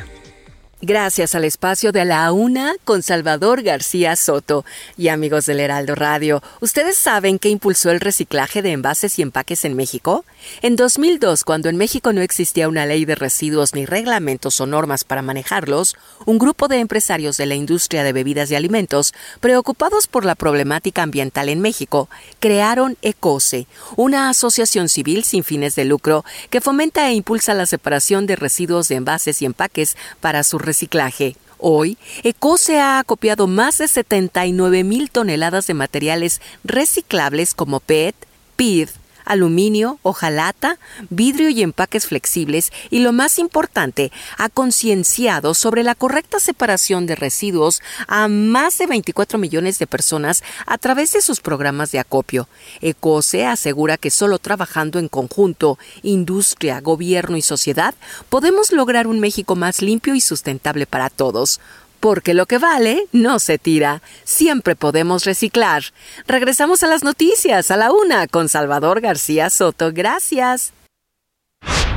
Gracias 0.82 1.34
al 1.34 1.44
espacio 1.44 1.92
de 1.92 2.06
la 2.06 2.32
UNA 2.32 2.74
con 2.84 3.02
Salvador 3.02 3.60
García 3.60 4.16
Soto 4.16 4.64
y 4.96 5.08
amigos 5.08 5.44
del 5.44 5.60
Heraldo 5.60 5.94
Radio. 5.94 6.42
¿Ustedes 6.60 6.96
saben 6.96 7.38
qué 7.38 7.50
impulsó 7.50 7.90
el 7.90 8.00
reciclaje 8.00 8.62
de 8.62 8.72
envases 8.72 9.18
y 9.18 9.22
empaques 9.22 9.66
en 9.66 9.76
México? 9.76 10.24
En 10.62 10.76
2002, 10.76 11.44
cuando 11.44 11.68
en 11.68 11.76
México 11.76 12.14
no 12.14 12.22
existía 12.22 12.66
una 12.66 12.86
ley 12.86 13.04
de 13.04 13.14
residuos 13.14 13.74
ni 13.74 13.84
reglamentos 13.84 14.58
o 14.58 14.66
normas 14.66 15.04
para 15.04 15.20
manejarlos, 15.20 15.96
un 16.24 16.38
grupo 16.38 16.66
de 16.66 16.78
empresarios 16.78 17.36
de 17.36 17.44
la 17.44 17.56
industria 17.56 18.02
de 18.02 18.14
bebidas 18.14 18.50
y 18.50 18.54
alimentos, 18.54 19.12
preocupados 19.40 20.06
por 20.06 20.24
la 20.24 20.34
problemática 20.34 21.02
ambiental 21.02 21.50
en 21.50 21.60
México, 21.60 22.08
crearon 22.38 22.96
ECOSE, 23.02 23.66
una 23.96 24.30
asociación 24.30 24.88
civil 24.88 25.24
sin 25.24 25.44
fines 25.44 25.74
de 25.74 25.84
lucro 25.84 26.24
que 26.48 26.62
fomenta 26.62 27.06
e 27.10 27.12
impulsa 27.12 27.52
la 27.52 27.66
separación 27.66 28.24
de 28.24 28.36
residuos 28.36 28.88
de 28.88 28.94
envases 28.94 29.42
y 29.42 29.44
empaques 29.44 29.98
para 30.22 30.42
su 30.42 30.58
reciclaje. 30.70 31.36
Hoy, 31.58 31.98
ECOSE 32.22 32.78
ha 32.78 33.00
acopiado 33.00 33.48
más 33.48 33.78
de 33.78 33.88
79 33.88 34.84
mil 34.84 35.10
toneladas 35.10 35.66
de 35.66 35.74
materiales 35.74 36.40
reciclables 36.62 37.54
como 37.54 37.80
PET, 37.80 38.14
PID, 38.54 38.88
aluminio, 39.30 40.00
hojalata, 40.02 40.78
vidrio 41.08 41.50
y 41.50 41.62
empaques 41.62 42.06
flexibles 42.06 42.72
y 42.90 42.98
lo 42.98 43.12
más 43.12 43.38
importante, 43.38 44.10
ha 44.36 44.48
concienciado 44.48 45.54
sobre 45.54 45.84
la 45.84 45.94
correcta 45.94 46.40
separación 46.40 47.06
de 47.06 47.14
residuos 47.14 47.80
a 48.08 48.26
más 48.26 48.78
de 48.78 48.88
24 48.88 49.38
millones 49.38 49.78
de 49.78 49.86
personas 49.86 50.42
a 50.66 50.78
través 50.78 51.12
de 51.12 51.22
sus 51.22 51.40
programas 51.40 51.92
de 51.92 52.00
acopio. 52.00 52.48
ECOSE 52.80 53.46
asegura 53.46 53.98
que 53.98 54.10
solo 54.10 54.40
trabajando 54.40 54.98
en 54.98 55.08
conjunto, 55.08 55.78
industria, 56.02 56.80
gobierno 56.80 57.36
y 57.36 57.42
sociedad, 57.42 57.94
podemos 58.30 58.72
lograr 58.72 59.06
un 59.06 59.20
México 59.20 59.54
más 59.54 59.80
limpio 59.80 60.16
y 60.16 60.20
sustentable 60.20 60.86
para 60.86 61.08
todos. 61.08 61.60
Porque 62.00 62.34
lo 62.34 62.46
que 62.46 62.58
vale 62.58 63.06
no 63.12 63.38
se 63.38 63.58
tira. 63.58 64.02
Siempre 64.24 64.74
podemos 64.74 65.24
reciclar. 65.24 65.84
Regresamos 66.26 66.82
a 66.82 66.86
las 66.86 67.04
noticias 67.04 67.70
a 67.70 67.76
la 67.76 67.92
una 67.92 68.26
con 68.26 68.48
Salvador 68.48 69.00
García 69.00 69.50
Soto. 69.50 69.92
Gracias. 69.92 70.72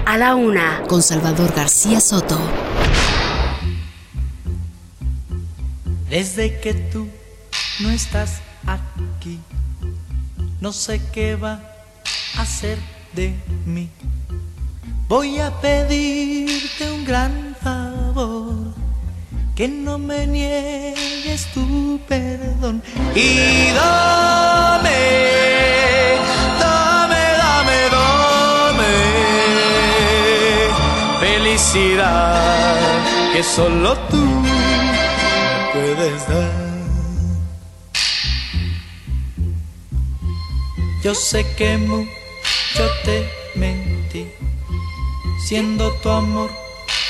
A 0.06 0.18
la 0.18 0.36
Una 0.36 0.84
con 0.88 1.02
Salvador 1.02 1.54
García 1.56 2.02
Soto. 2.02 2.38
Desde 6.10 6.60
que 6.60 6.74
tú 6.74 7.08
no 7.80 7.90
estás, 7.90 8.42
aquí. 8.68 9.40
No 10.60 10.74
sé 10.74 11.02
qué 11.14 11.36
va 11.36 11.62
a 12.36 12.42
hacer 12.42 12.78
de 13.14 13.34
mí. 13.66 13.90
Voy 15.08 15.40
a 15.40 15.52
pedirte 15.62 16.92
un 16.92 17.06
gran 17.06 17.56
favor, 17.62 18.73
que 19.56 19.68
no 19.68 19.98
me 19.98 20.26
niegues 20.26 21.46
tu 21.54 22.00
perdón. 22.08 22.82
Y 23.16 23.72
dame, 23.74 25.00
dame, 26.60 27.24
dame, 27.44 27.78
dame 27.92 28.94
felicidad 31.20 33.04
que 33.34 33.44
solo 33.44 33.96
tú 34.10 34.24
puedes 35.74 36.28
dar. 36.28 36.74
Yo 41.04 41.14
sé 41.14 41.46
que 41.58 41.78
mucho 41.78 42.84
te 43.04 43.30
mentí, 43.56 44.26
siendo 45.46 45.92
tu 46.02 46.10
amor 46.10 46.50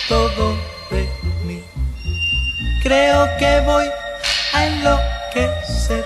todo 0.09 0.55
de 0.89 1.07
mí. 1.45 1.72
Creo 2.83 3.29
que 3.39 3.61
voy 3.65 3.85
a 4.53 4.65
enloquecer 4.65 6.03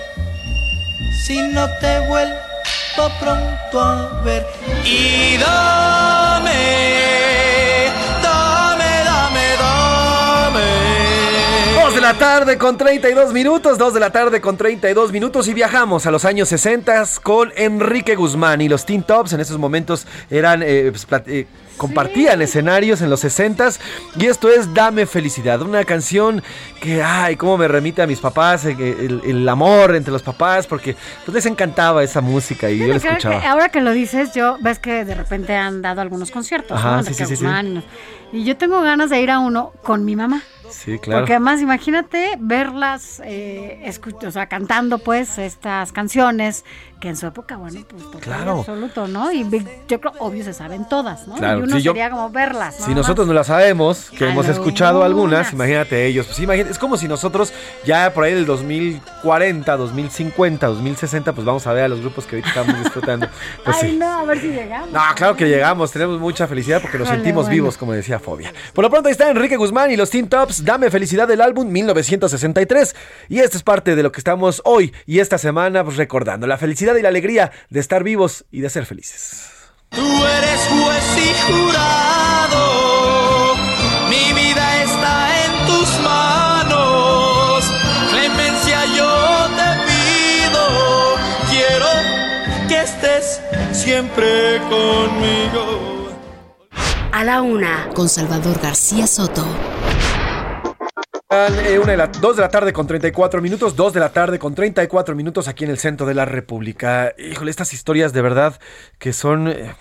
si 1.26 1.41
no 1.52 1.68
te 1.80 2.08
vuelvo 2.08 2.36
pronto 3.20 3.82
a 3.82 4.22
ver. 4.24 4.45
Y 4.86 5.38
dame, 5.38 6.52
dame, 8.22 9.04
dame, 9.04 9.45
dame. 9.60 10.62
Dos 11.82 11.95
de 11.95 12.02
la 12.02 12.14
tarde 12.14 12.60
con 12.60 12.78
32 12.78 13.34
minutos, 13.34 13.80
2 13.80 13.94
de 13.95 13.99
la 13.99 14.12
tarde 14.12 14.40
con 14.40 14.56
32 14.56 15.12
minutos 15.12 15.48
y 15.48 15.56
viajamos 15.56 16.06
a 16.06 16.12
los 16.12 16.26
años 16.26 16.49
60 16.49 17.04
con 17.24 17.52
Enrique 17.56 18.16
Guzmán 18.16 18.62
y 18.62 18.70
los 18.70 18.86
Teen 18.86 19.02
Tops 19.02 19.34
en 19.34 19.40
esos 19.40 19.58
momentos 19.58 20.06
eran 20.30 20.62
eh, 20.64 20.91
pues, 20.91 21.08
eh, 21.26 21.48
compartían 21.78 22.41
escenarios 22.41 23.02
en 23.02 23.10
los 23.10 23.22
60 23.22 23.70
y 24.18 24.26
esto 24.26 24.49
es 24.49 24.74
Dame 24.74 25.06
Felicidad, 25.06 25.62
una 25.62 25.84
canción 25.84 26.44
que, 26.82 27.02
ay, 27.02 27.36
cómo 27.36 27.58
me 27.58 27.68
remite 27.68 28.02
a 28.02 28.08
mis 28.08 28.20
papás, 28.20 28.66
eh, 28.66 28.76
el, 28.80 29.22
el 29.26 29.49
amor 29.49 29.95
entre 29.95 30.12
los 30.12 30.22
papás, 30.22 30.68
porque 30.68 30.95
pues 31.26 31.34
les 31.34 31.45
encantaba 31.45 32.04
esa 32.04 32.22
música 32.22 32.70
y 32.70 32.80
yo 32.80 32.88
la 32.88 32.99
que 32.99 33.08
escuchaba. 33.08 33.40
ahora 33.49 33.70
que 33.70 33.82
lo 33.82 33.91
dices, 33.91 34.34
yo 34.34 34.58
ves 34.62 34.80
que 34.80 35.06
de 35.06 35.16
repente 35.16 35.56
han 35.56 35.82
dado 35.82 36.02
algunos 36.02 36.32
conciertos, 36.32 36.80
y 38.32 38.44
yo 38.44 38.58
tengo 38.58 38.82
ganas 38.82 39.10
de 39.10 39.22
ir 39.22 39.32
a 39.32 39.40
uno 39.40 39.72
con 39.84 40.04
mi 40.04 40.16
mamá. 40.16 40.44
Sí, 40.70 40.99
claro. 40.99 41.22
Porque 41.22 41.34
además, 41.34 41.62
imagínate 41.62 42.36
verlas, 42.40 43.22
eh, 43.24 43.90
o 44.26 44.32
sea, 44.32 44.48
cantando 44.48 44.99
pues 44.99 45.38
estas 45.38 45.94
canciones 45.94 46.66
que 46.99 47.10
en 47.10 47.15
su 47.15 47.28
época, 47.28 47.57
bueno, 47.57 47.80
pues 47.88 48.03
total 48.03 48.22
Claro. 48.22 48.60
absoluto, 48.60 49.07
¿no? 49.07 49.32
Y 49.32 49.45
yo 49.88 49.99
creo, 50.02 50.14
obvio, 50.19 50.44
se 50.44 50.53
saben 50.53 50.88
todas, 50.90 51.28
¿no? 51.28 51.36
Claro, 51.36 51.60
y 51.60 51.64
uno 51.64 51.78
yo- 51.78 51.91
sería 51.91 52.10
como 52.10 52.30
verlas, 52.32 52.76
Si 52.78 52.94
nosotros 52.95 53.28
no 53.28 53.34
la 53.34 53.44
sabemos, 53.44 54.10
que 54.10 54.28
hemos 54.30 54.48
escuchado 54.48 55.03
algunas, 55.03 55.53
imagínate 55.53 56.06
ellos. 56.07 56.26
Pues 56.26 56.40
imagínate, 56.40 56.72
es 56.72 56.80
como 56.80 56.98
si 56.98 57.07
nosotros 57.07 57.53
ya 57.86 58.11
por 58.14 58.24
ahí 58.24 58.34
del 58.34 58.45
2040, 58.48 59.78
2050, 59.78 60.68
2060, 60.68 61.34
pues 61.34 61.45
vamos 61.45 61.68
a 61.68 61.74
ver 61.74 61.84
a 61.84 61.88
los 61.88 61.99
grupos 62.02 62.26
que 62.26 62.38
ahorita 62.38 62.49
estamos 62.49 62.80
disfrutando. 62.84 63.28
Pues 63.64 63.78
Ay, 63.82 63.91
sí. 63.91 63.98
no, 63.98 64.19
a 64.19 64.24
ver 64.26 64.40
si 64.40 64.48
llegamos. 64.48 64.91
No, 64.91 65.02
claro 65.15 65.36
que 65.36 65.45
llegamos, 65.48 65.91
tenemos 65.91 66.19
mucha 66.19 66.48
felicidad 66.48 66.82
porque 66.82 66.98
nos 66.98 67.10
sentimos 67.10 67.44
bueno. 67.45 67.53
vivos, 67.53 67.78
como 67.78 67.94
decía 67.94 68.19
Fobia. 68.19 68.53
Por 68.74 68.84
lo 68.84 68.90
pronto 68.90 69.07
ahí 69.07 69.11
está 69.11 69.30
Enrique 69.30 69.56
Guzmán 69.57 69.91
y 69.91 69.98
los 69.98 70.10
Teen 70.10 70.28
Tops, 70.30 70.64
Dame 70.65 70.90
Felicidad 70.90 71.28
del 71.28 71.41
álbum 71.41 71.68
1963. 71.72 72.95
Y 73.30 73.40
esto 73.40 73.57
es 73.57 73.64
parte 73.64 73.95
de 73.95 74.03
lo 74.03 74.11
que 74.11 74.19
estamos 74.19 74.61
hoy 74.65 74.94
y 75.06 75.19
esta 75.19 75.38
semana 75.38 75.84
pues, 75.84 75.98
recordando, 75.98 76.48
la 76.48 76.57
felicidad 76.57 76.86
y 76.95 77.01
la 77.01 77.09
alegría 77.09 77.51
de 77.69 77.80
estar 77.80 78.03
vivos 78.03 78.45
y 78.51 78.61
de 78.61 78.69
ser 78.69 78.85
felices. 78.85 79.51
Tú 79.89 80.05
eres 80.26 80.59
juez 80.69 81.18
y 81.18 81.34
jurado, 81.51 82.61
mi 84.09 84.34
vida 84.34 84.84
está 84.84 85.45
en 85.45 85.51
tus 85.65 85.99
manos. 86.01 87.65
Clemencia 88.11 88.85
yo 88.95 89.47
te 89.57 89.69
pido, 89.89 90.64
quiero 91.49 91.89
que 92.68 92.81
estés 92.81 93.41
siempre 93.72 94.59
conmigo. 94.69 96.09
A 97.11 97.23
la 97.23 97.41
una, 97.41 97.89
con 97.95 98.07
Salvador 98.07 98.59
García 98.61 99.07
Soto. 99.07 99.43
Eh, 101.30 101.78
una 101.78 101.91
de 101.91 101.98
la, 101.98 102.08
2 102.08 102.38
de 102.38 102.41
la 102.41 102.48
tarde 102.48 102.72
con 102.72 102.88
34 102.88 103.41
minutos, 103.41 103.76
2 103.76 103.91
de 103.91 103.99
la 103.99 104.14
tarde 104.14 104.40
con 104.40 104.56
34 104.56 105.14
minutos 105.14 105.49
aquí 105.49 105.66
en 105.66 105.70
el 105.70 105.78
centro 105.78 106.06
de 106.06 106.14
la 106.14 106.24
República. 106.24 107.14
Híjole, 107.18 107.52
estas 107.52 107.74
historias 107.74 108.14
de 108.14 108.22
verdad 108.22 108.58
que 108.98 109.12
son... 109.12 109.49
eh, 109.49 109.76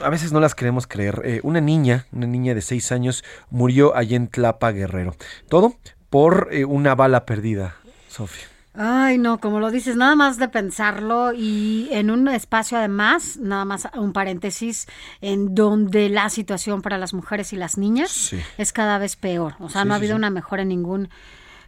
a 0.00 0.08
veces 0.08 0.32
no 0.32 0.40
las 0.40 0.54
queremos 0.54 0.86
creer. 0.86 1.20
Eh, 1.24 1.40
una 1.42 1.60
niña, 1.60 2.06
una 2.10 2.26
niña 2.26 2.54
de 2.54 2.62
6 2.62 2.90
años, 2.92 3.22
murió 3.50 3.94
allí 3.94 4.14
en 4.14 4.28
Tlapa 4.28 4.72
Guerrero. 4.72 5.14
Todo 5.50 5.74
por 6.08 6.48
una 6.66 6.94
bala 6.94 7.26
perdida, 7.26 7.76
Sofía. 8.08 8.46
Ay, 8.80 9.18
no, 9.18 9.40
como 9.40 9.58
lo 9.58 9.72
dices, 9.72 9.96
nada 9.96 10.14
más 10.14 10.38
de 10.38 10.46
pensarlo 10.48 11.32
y 11.32 11.88
en 11.90 12.12
un 12.12 12.28
espacio 12.28 12.78
además, 12.78 13.36
nada 13.36 13.64
más 13.64 13.88
un 13.96 14.12
paréntesis, 14.12 14.86
en 15.20 15.52
donde 15.56 16.08
la 16.08 16.30
situación 16.30 16.80
para 16.80 16.96
las 16.96 17.12
mujeres 17.12 17.52
y 17.52 17.56
las 17.56 17.76
niñas 17.76 18.10
Sí. 18.12 18.38
es 18.56 18.72
cada 18.72 18.98
vez 18.98 19.16
peor. 19.16 19.54
O 19.58 19.68
sea, 19.68 19.82
Sí, 19.82 19.88
no 19.88 19.94
ha 19.94 19.96
habido 19.96 20.12
sí. 20.14 20.18
una 20.18 20.30
mejora 20.30 20.62
en 20.62 20.68
ningún 20.68 21.08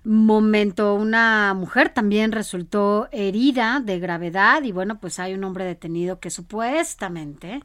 momento. 0.04 0.94
Una 0.94 1.52
mujer 1.54 1.88
también 1.88 2.30
resultó 2.32 3.08
herida 3.10 3.80
de 3.84 3.98
gravedad 3.98 4.62
y 4.62 4.70
bueno, 4.70 4.98
pues 5.00 5.18
hay 5.18 5.34
un 5.34 5.42
hombre 5.42 5.64
detenido 5.64 6.20
que 6.20 6.30
supuestamente 6.30 7.60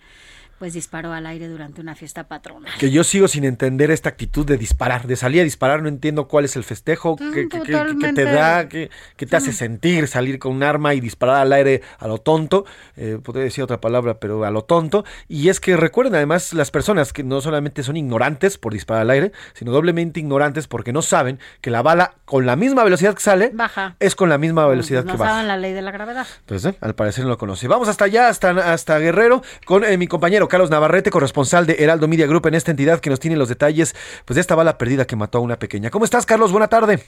pues 0.65 0.73
disparó 0.73 1.13
al 1.13 1.27
aire 1.27 1.47
durante 1.47 1.79
una 1.79 1.93
fiesta 1.93 2.23
patronal. 2.27 2.71
Que 2.79 2.89
yo 2.89 3.03
sigo 3.03 3.27
sin 3.27 3.43
entender 3.43 3.91
esta 3.91 4.09
actitud 4.09 4.47
de 4.47 4.57
disparar, 4.57 5.05
de 5.05 5.15
salir 5.15 5.41
a 5.41 5.43
disparar, 5.43 5.83
no 5.83 5.89
entiendo 5.89 6.27
cuál 6.27 6.43
es 6.45 6.55
el 6.55 6.63
festejo, 6.63 7.17
Mm, 7.19 7.33
que, 7.33 7.47
que- 7.49 7.61
que- 7.61 8.13
te 8.13 8.23
da, 8.25 8.67
que, 8.67 8.89
que 9.15 9.27
te 9.27 9.35
hace 9.35 9.51
Mm. 9.51 9.53
sentir 9.53 10.07
salir 10.07 10.39
con 10.39 10.53
un 10.53 10.63
arma 10.63 10.95
y 10.95 11.01
disparar 11.01 11.35
al 11.35 11.53
aire 11.53 11.83
a 11.99 12.07
lo 12.07 12.17
tonto, 12.17 12.65
eh, 12.95 13.19
podría 13.23 13.43
decir 13.43 13.63
otra 13.63 13.79
palabra, 13.79 14.19
pero 14.19 14.43
a 14.43 14.49
lo 14.49 14.63
tonto. 14.63 15.05
Y 15.27 15.49
es 15.49 15.59
que 15.59 15.77
recuerden 15.77 16.15
además 16.15 16.51
las 16.53 16.71
personas 16.71 17.13
que 17.13 17.23
no 17.23 17.41
solamente 17.41 17.83
son 17.83 17.95
ignorantes 17.95 18.57
por 18.57 18.73
disparar 18.73 19.03
al 19.03 19.11
aire, 19.11 19.33
sino 19.53 19.71
doblemente 19.71 20.19
ignorantes 20.19 20.67
porque 20.67 20.91
no 20.93 21.03
saben 21.03 21.37
que 21.61 21.69
la 21.69 21.83
bala 21.83 22.15
con 22.25 22.47
la 22.47 22.55
misma 22.55 22.83
velocidad 22.83 23.13
que 23.13 23.21
sale 23.21 23.51
Baja. 23.53 23.97
es 23.99 24.15
con 24.15 24.29
la 24.29 24.39
misma 24.39 24.65
velocidad 24.65 25.03
no 25.05 25.11
que 25.11 25.17
baja. 25.19 25.31
saben 25.33 25.47
la 25.47 25.57
ley 25.57 25.73
de 25.73 25.83
la 25.83 25.91
gravedad. 25.91 26.25
Pues 26.47 26.65
eh, 26.65 26.75
al 26.81 26.95
parecer 26.95 27.23
no 27.23 27.29
lo 27.29 27.37
conoce. 27.37 27.67
Vamos 27.67 27.87
hasta 27.87 28.05
allá, 28.05 28.29
hasta, 28.29 28.49
hasta 28.73 28.97
Guerrero, 28.97 29.43
con 29.65 29.83
eh, 29.83 29.95
mi 29.99 30.07
compañero 30.07 30.47
Carlos 30.55 30.71
Navarrete, 30.71 31.11
corresponsal 31.11 31.67
de 31.67 31.83
Heraldo 31.83 32.07
Media 32.07 32.27
Group 32.27 32.47
en 32.47 32.53
esta 32.53 32.71
entidad 32.71 33.01
que 33.01 33.09
nos 33.09 33.19
tiene 33.19 33.35
los 33.35 33.49
detalles 33.49 33.91
pues, 34.25 34.35
de 34.35 34.39
esta 34.39 34.55
bala 34.55 34.77
perdida 34.77 35.03
que 35.03 35.17
mató 35.17 35.39
a 35.39 35.41
una 35.41 35.57
pequeña. 35.57 35.89
¿Cómo 35.89 36.05
estás, 36.05 36.25
Carlos? 36.25 36.53
Buena 36.53 36.69
tarde. 36.69 36.99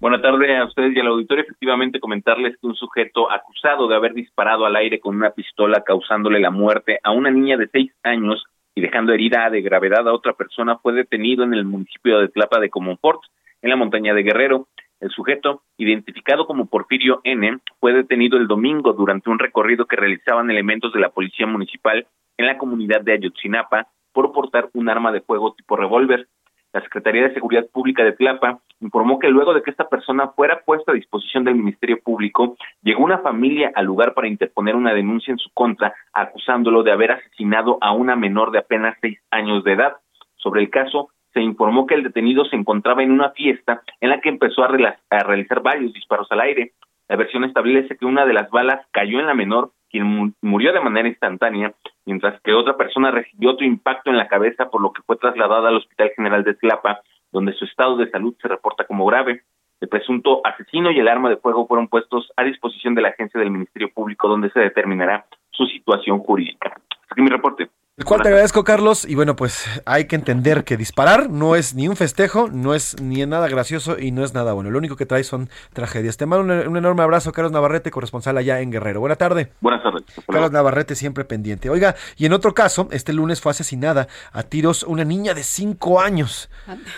Buenas 0.00 0.22
tardes 0.22 0.58
a 0.58 0.64
ustedes 0.64 0.96
y 0.96 0.98
al 0.98 1.08
auditorio. 1.08 1.44
Efectivamente, 1.44 2.00
comentarles 2.00 2.56
que 2.58 2.66
un 2.66 2.74
sujeto 2.74 3.30
acusado 3.30 3.86
de 3.86 3.96
haber 3.96 4.14
disparado 4.14 4.64
al 4.64 4.76
aire 4.76 4.98
con 4.98 5.14
una 5.14 5.28
pistola 5.32 5.82
causándole 5.84 6.40
la 6.40 6.50
muerte 6.50 6.98
a 7.02 7.10
una 7.10 7.30
niña 7.30 7.58
de 7.58 7.68
seis 7.68 7.92
años 8.02 8.42
y 8.74 8.80
dejando 8.80 9.12
herida 9.12 9.50
de 9.50 9.60
gravedad 9.60 10.08
a 10.08 10.14
otra 10.14 10.32
persona 10.32 10.78
fue 10.78 10.94
detenido 10.94 11.44
en 11.44 11.52
el 11.52 11.66
municipio 11.66 12.18
de 12.18 12.28
Tlapa 12.28 12.60
de 12.60 12.70
Comonfort, 12.70 13.20
en 13.60 13.68
la 13.68 13.76
montaña 13.76 14.14
de 14.14 14.22
Guerrero. 14.22 14.68
El 15.00 15.10
sujeto, 15.10 15.64
identificado 15.76 16.46
como 16.46 16.64
Porfirio 16.64 17.20
N., 17.24 17.58
fue 17.78 17.92
detenido 17.92 18.38
el 18.38 18.46
domingo 18.46 18.94
durante 18.94 19.28
un 19.28 19.38
recorrido 19.38 19.84
que 19.84 19.96
realizaban 19.96 20.50
elementos 20.50 20.94
de 20.94 21.00
la 21.00 21.10
policía 21.10 21.46
municipal 21.46 22.06
en 22.38 22.46
la 22.46 22.56
comunidad 22.56 23.02
de 23.02 23.12
Ayotzinapa 23.12 23.88
por 24.12 24.32
portar 24.32 24.70
un 24.72 24.88
arma 24.88 25.12
de 25.12 25.20
fuego 25.20 25.52
tipo 25.52 25.76
revólver. 25.76 26.28
La 26.72 26.80
Secretaría 26.82 27.22
de 27.22 27.34
Seguridad 27.34 27.66
Pública 27.72 28.04
de 28.04 28.12
Tlapa 28.12 28.60
informó 28.80 29.18
que 29.18 29.28
luego 29.28 29.54
de 29.54 29.62
que 29.62 29.70
esta 29.70 29.88
persona 29.88 30.28
fuera 30.28 30.60
puesta 30.64 30.92
a 30.92 30.94
disposición 30.94 31.44
del 31.44 31.56
Ministerio 31.56 31.98
Público, 32.02 32.56
llegó 32.82 33.04
una 33.04 33.18
familia 33.18 33.72
al 33.74 33.86
lugar 33.86 34.14
para 34.14 34.28
interponer 34.28 34.76
una 34.76 34.94
denuncia 34.94 35.32
en 35.32 35.38
su 35.38 35.50
contra, 35.52 35.94
acusándolo 36.12 36.82
de 36.82 36.92
haber 36.92 37.12
asesinado 37.12 37.78
a 37.80 37.92
una 37.92 38.16
menor 38.16 38.50
de 38.50 38.58
apenas 38.58 38.96
seis 39.00 39.18
años 39.30 39.64
de 39.64 39.72
edad. 39.72 39.96
Sobre 40.36 40.60
el 40.60 40.70
caso, 40.70 41.08
se 41.32 41.40
informó 41.40 41.86
que 41.86 41.94
el 41.94 42.04
detenido 42.04 42.44
se 42.44 42.56
encontraba 42.56 43.02
en 43.02 43.10
una 43.12 43.30
fiesta 43.30 43.82
en 44.00 44.10
la 44.10 44.20
que 44.20 44.28
empezó 44.28 44.62
a, 44.62 44.68
a 45.10 45.18
realizar 45.20 45.62
varios 45.62 45.92
disparos 45.92 46.30
al 46.30 46.40
aire. 46.40 46.72
La 47.08 47.16
versión 47.16 47.44
establece 47.44 47.96
que 47.96 48.06
una 48.06 48.26
de 48.26 48.34
las 48.34 48.50
balas 48.50 48.86
cayó 48.92 49.18
en 49.18 49.26
la 49.26 49.34
menor, 49.34 49.72
quien 49.90 50.04
mu- 50.04 50.32
murió 50.42 50.72
de 50.72 50.80
manera 50.80 51.08
instantánea, 51.08 51.72
mientras 52.06 52.40
que 52.42 52.52
otra 52.52 52.76
persona 52.76 53.10
recibió 53.10 53.50
otro 53.50 53.66
impacto 53.66 54.10
en 54.10 54.16
la 54.16 54.28
cabeza, 54.28 54.70
por 54.70 54.80
lo 54.80 54.92
que 54.92 55.02
fue 55.02 55.16
trasladada 55.16 55.68
al 55.68 55.76
Hospital 55.76 56.10
General 56.16 56.44
de 56.44 56.54
Tlapa, 56.54 57.00
donde 57.32 57.52
su 57.52 57.64
estado 57.64 57.96
de 57.96 58.10
salud 58.10 58.34
se 58.40 58.48
reporta 58.48 58.84
como 58.84 59.04
grave. 59.06 59.42
El 59.80 59.88
presunto 59.88 60.40
asesino 60.44 60.90
y 60.90 60.98
el 60.98 61.06
arma 61.08 61.28
de 61.30 61.36
fuego 61.36 61.66
fueron 61.66 61.86
puestos 61.88 62.32
a 62.36 62.42
disposición 62.42 62.94
de 62.94 63.02
la 63.02 63.10
agencia 63.10 63.38
del 63.38 63.50
Ministerio 63.50 63.90
Público, 63.92 64.26
donde 64.28 64.50
se 64.50 64.60
determinará 64.60 65.26
su 65.50 65.66
situación 65.66 66.18
jurídica. 66.18 66.70
Hasta 66.70 67.12
aquí 67.14 67.22
mi 67.22 67.28
reporte. 67.30 67.68
El 67.98 68.04
cual 68.04 68.22
te 68.22 68.28
agradezco, 68.28 68.62
Carlos. 68.62 69.04
Y 69.04 69.16
bueno, 69.16 69.34
pues 69.34 69.64
hay 69.84 70.04
que 70.04 70.14
entender 70.14 70.62
que 70.62 70.76
disparar 70.76 71.28
no 71.30 71.56
es 71.56 71.74
ni 71.74 71.88
un 71.88 71.96
festejo, 71.96 72.46
no 72.46 72.72
es 72.72 73.00
ni 73.02 73.26
nada 73.26 73.48
gracioso 73.48 73.98
y 73.98 74.12
no 74.12 74.24
es 74.24 74.34
nada 74.34 74.52
bueno. 74.52 74.70
Lo 74.70 74.78
único 74.78 74.94
que 74.94 75.04
trae 75.04 75.24
son 75.24 75.50
tragedias. 75.72 76.16
Te 76.16 76.24
mando 76.24 76.44
un, 76.44 76.68
un 76.68 76.76
enorme 76.76 77.02
abrazo, 77.02 77.32
Carlos 77.32 77.50
Navarrete, 77.50 77.90
corresponsal 77.90 78.38
allá 78.38 78.60
en 78.60 78.70
Guerrero. 78.70 79.00
Buena 79.00 79.16
tarde. 79.16 79.52
Buenas 79.60 79.82
tardes. 79.82 80.04
Carlos 80.28 80.52
Navarrete 80.52 80.94
siempre 80.94 81.24
pendiente. 81.24 81.70
Oiga, 81.70 81.96
y 82.16 82.26
en 82.26 82.34
otro 82.34 82.54
caso, 82.54 82.88
este 82.92 83.12
lunes 83.12 83.40
fue 83.40 83.50
asesinada 83.50 84.06
a 84.30 84.44
tiros 84.44 84.84
una 84.84 85.02
niña 85.02 85.34
de 85.34 85.42
5 85.42 86.00
años 86.00 86.48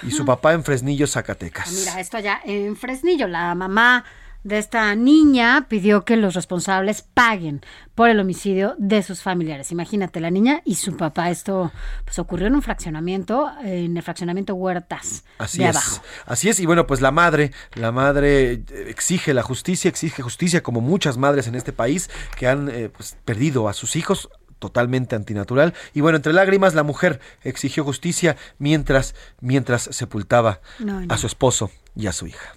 y 0.02 0.10
su 0.10 0.27
papá 0.27 0.52
en 0.52 0.64
Fresnillo, 0.64 1.06
Zacatecas. 1.06 1.72
Mira, 1.72 1.98
esto 1.98 2.18
allá 2.18 2.43
en 2.44 2.77
Fresnillo, 2.77 3.27
la 3.27 3.55
mamá 3.55 4.05
de 4.42 4.58
esta 4.58 4.94
niña 4.94 5.66
pidió 5.68 6.04
que 6.04 6.16
los 6.16 6.34
responsables 6.34 7.02
paguen 7.02 7.60
por 7.94 8.08
el 8.08 8.18
homicidio 8.20 8.74
de 8.78 9.02
sus 9.02 9.22
familiares. 9.22 9.70
Imagínate, 9.72 10.20
la 10.20 10.30
niña 10.30 10.62
y 10.64 10.76
su 10.76 10.96
papá. 10.96 11.30
Esto 11.30 11.70
pues 12.04 12.18
ocurrió 12.18 12.46
en 12.46 12.54
un 12.54 12.62
fraccionamiento, 12.62 13.50
en 13.62 13.96
el 13.96 14.02
fraccionamiento 14.02 14.54
Huertas 14.54 15.24
Así 15.38 15.58
de 15.58 15.68
es. 15.68 15.76
abajo. 15.76 16.02
Así 16.26 16.48
es. 16.48 16.58
Y 16.60 16.66
bueno, 16.66 16.86
pues 16.86 17.00
la 17.02 17.10
madre, 17.10 17.52
la 17.74 17.92
madre 17.92 18.52
eh, 18.52 18.64
exige 18.88 19.34
la 19.34 19.42
justicia, 19.42 19.88
exige 19.88 20.22
justicia 20.22 20.62
como 20.62 20.80
muchas 20.80 21.18
madres 21.18 21.46
en 21.46 21.54
este 21.54 21.72
país 21.72 22.08
que 22.36 22.48
han 22.48 22.68
eh, 22.70 22.88
pues, 22.88 23.16
perdido 23.24 23.68
a 23.68 23.74
sus 23.74 23.94
hijos 23.96 24.30
totalmente 24.58 25.16
antinatural 25.16 25.72
y 25.94 26.02
bueno 26.02 26.16
entre 26.16 26.34
lágrimas 26.34 26.74
la 26.74 26.82
mujer 26.82 27.18
exigió 27.42 27.82
justicia 27.82 28.36
mientras 28.58 29.14
mientras 29.40 29.84
sepultaba 29.84 30.60
No, 30.78 31.00
no. 31.00 31.14
a 31.14 31.16
su 31.16 31.26
esposo 31.26 31.70
y 31.96 32.08
a 32.08 32.12
su 32.12 32.26
hija 32.26 32.54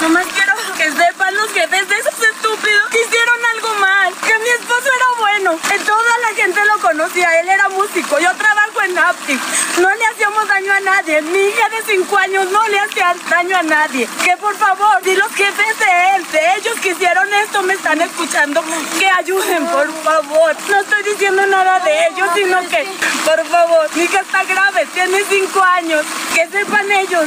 Nomás 0.00 0.26
quiero 0.26 0.52
que 0.76 0.90
sepan 0.90 1.34
los 1.34 1.50
jefes 1.50 1.88
de 1.88 1.94
esos 1.96 2.14
estúpidos 2.14 2.88
que 2.90 3.00
hicieron 3.00 3.40
algo 3.56 3.80
mal. 3.80 4.12
Que 4.20 4.38
mi 4.38 4.50
esposo 4.60 4.88
era 4.98 5.24
bueno. 5.44 5.60
Toda 5.84 6.18
la 6.18 6.34
gente 6.34 6.60
lo 6.64 6.78
conocía. 6.80 7.40
Él 7.40 7.48
era 7.48 7.68
músico. 7.68 8.18
Yo 8.18 8.32
trabajo 8.34 8.82
en 8.82 8.98
Aptic. 8.98 9.40
No 9.78 9.94
le 9.94 10.06
hacíamos 10.06 10.48
daño 10.48 10.72
a 10.72 10.80
nadie. 10.80 11.22
Mi 11.22 11.38
hija 11.38 11.68
de 11.68 11.82
5 11.86 12.16
años 12.16 12.50
no 12.50 12.66
le 12.68 12.80
hacía 12.80 13.14
daño 13.28 13.56
a 13.56 13.62
nadie. 13.62 14.08
Que 14.24 14.36
por 14.38 14.56
favor, 14.56 14.98
si 15.02 15.14
los 15.14 15.30
jefes 15.32 15.78
de 15.78 16.16
él, 16.16 16.26
de 16.32 16.56
ellos 16.56 16.74
que 16.80 16.90
hicieron 16.90 17.32
esto, 17.34 17.62
me 17.62 17.74
están 17.74 18.00
escuchando, 18.00 18.62
que 18.98 19.06
ayuden, 19.06 19.66
por 19.66 19.92
favor. 20.02 20.56
No 20.68 20.80
estoy 20.80 21.02
diciendo 21.02 21.46
nada 21.46 21.80
de 21.80 22.06
ellos, 22.08 22.28
sino 22.34 22.60
que, 22.68 22.86
por 23.24 23.44
favor, 23.46 23.88
mi 23.94 24.04
hija 24.04 24.20
está 24.20 24.44
grave, 24.44 24.86
tiene 24.94 25.22
5 25.28 25.62
años. 25.62 26.04
Que 26.34 26.48
sepan 26.48 26.90
ellos 26.90 27.26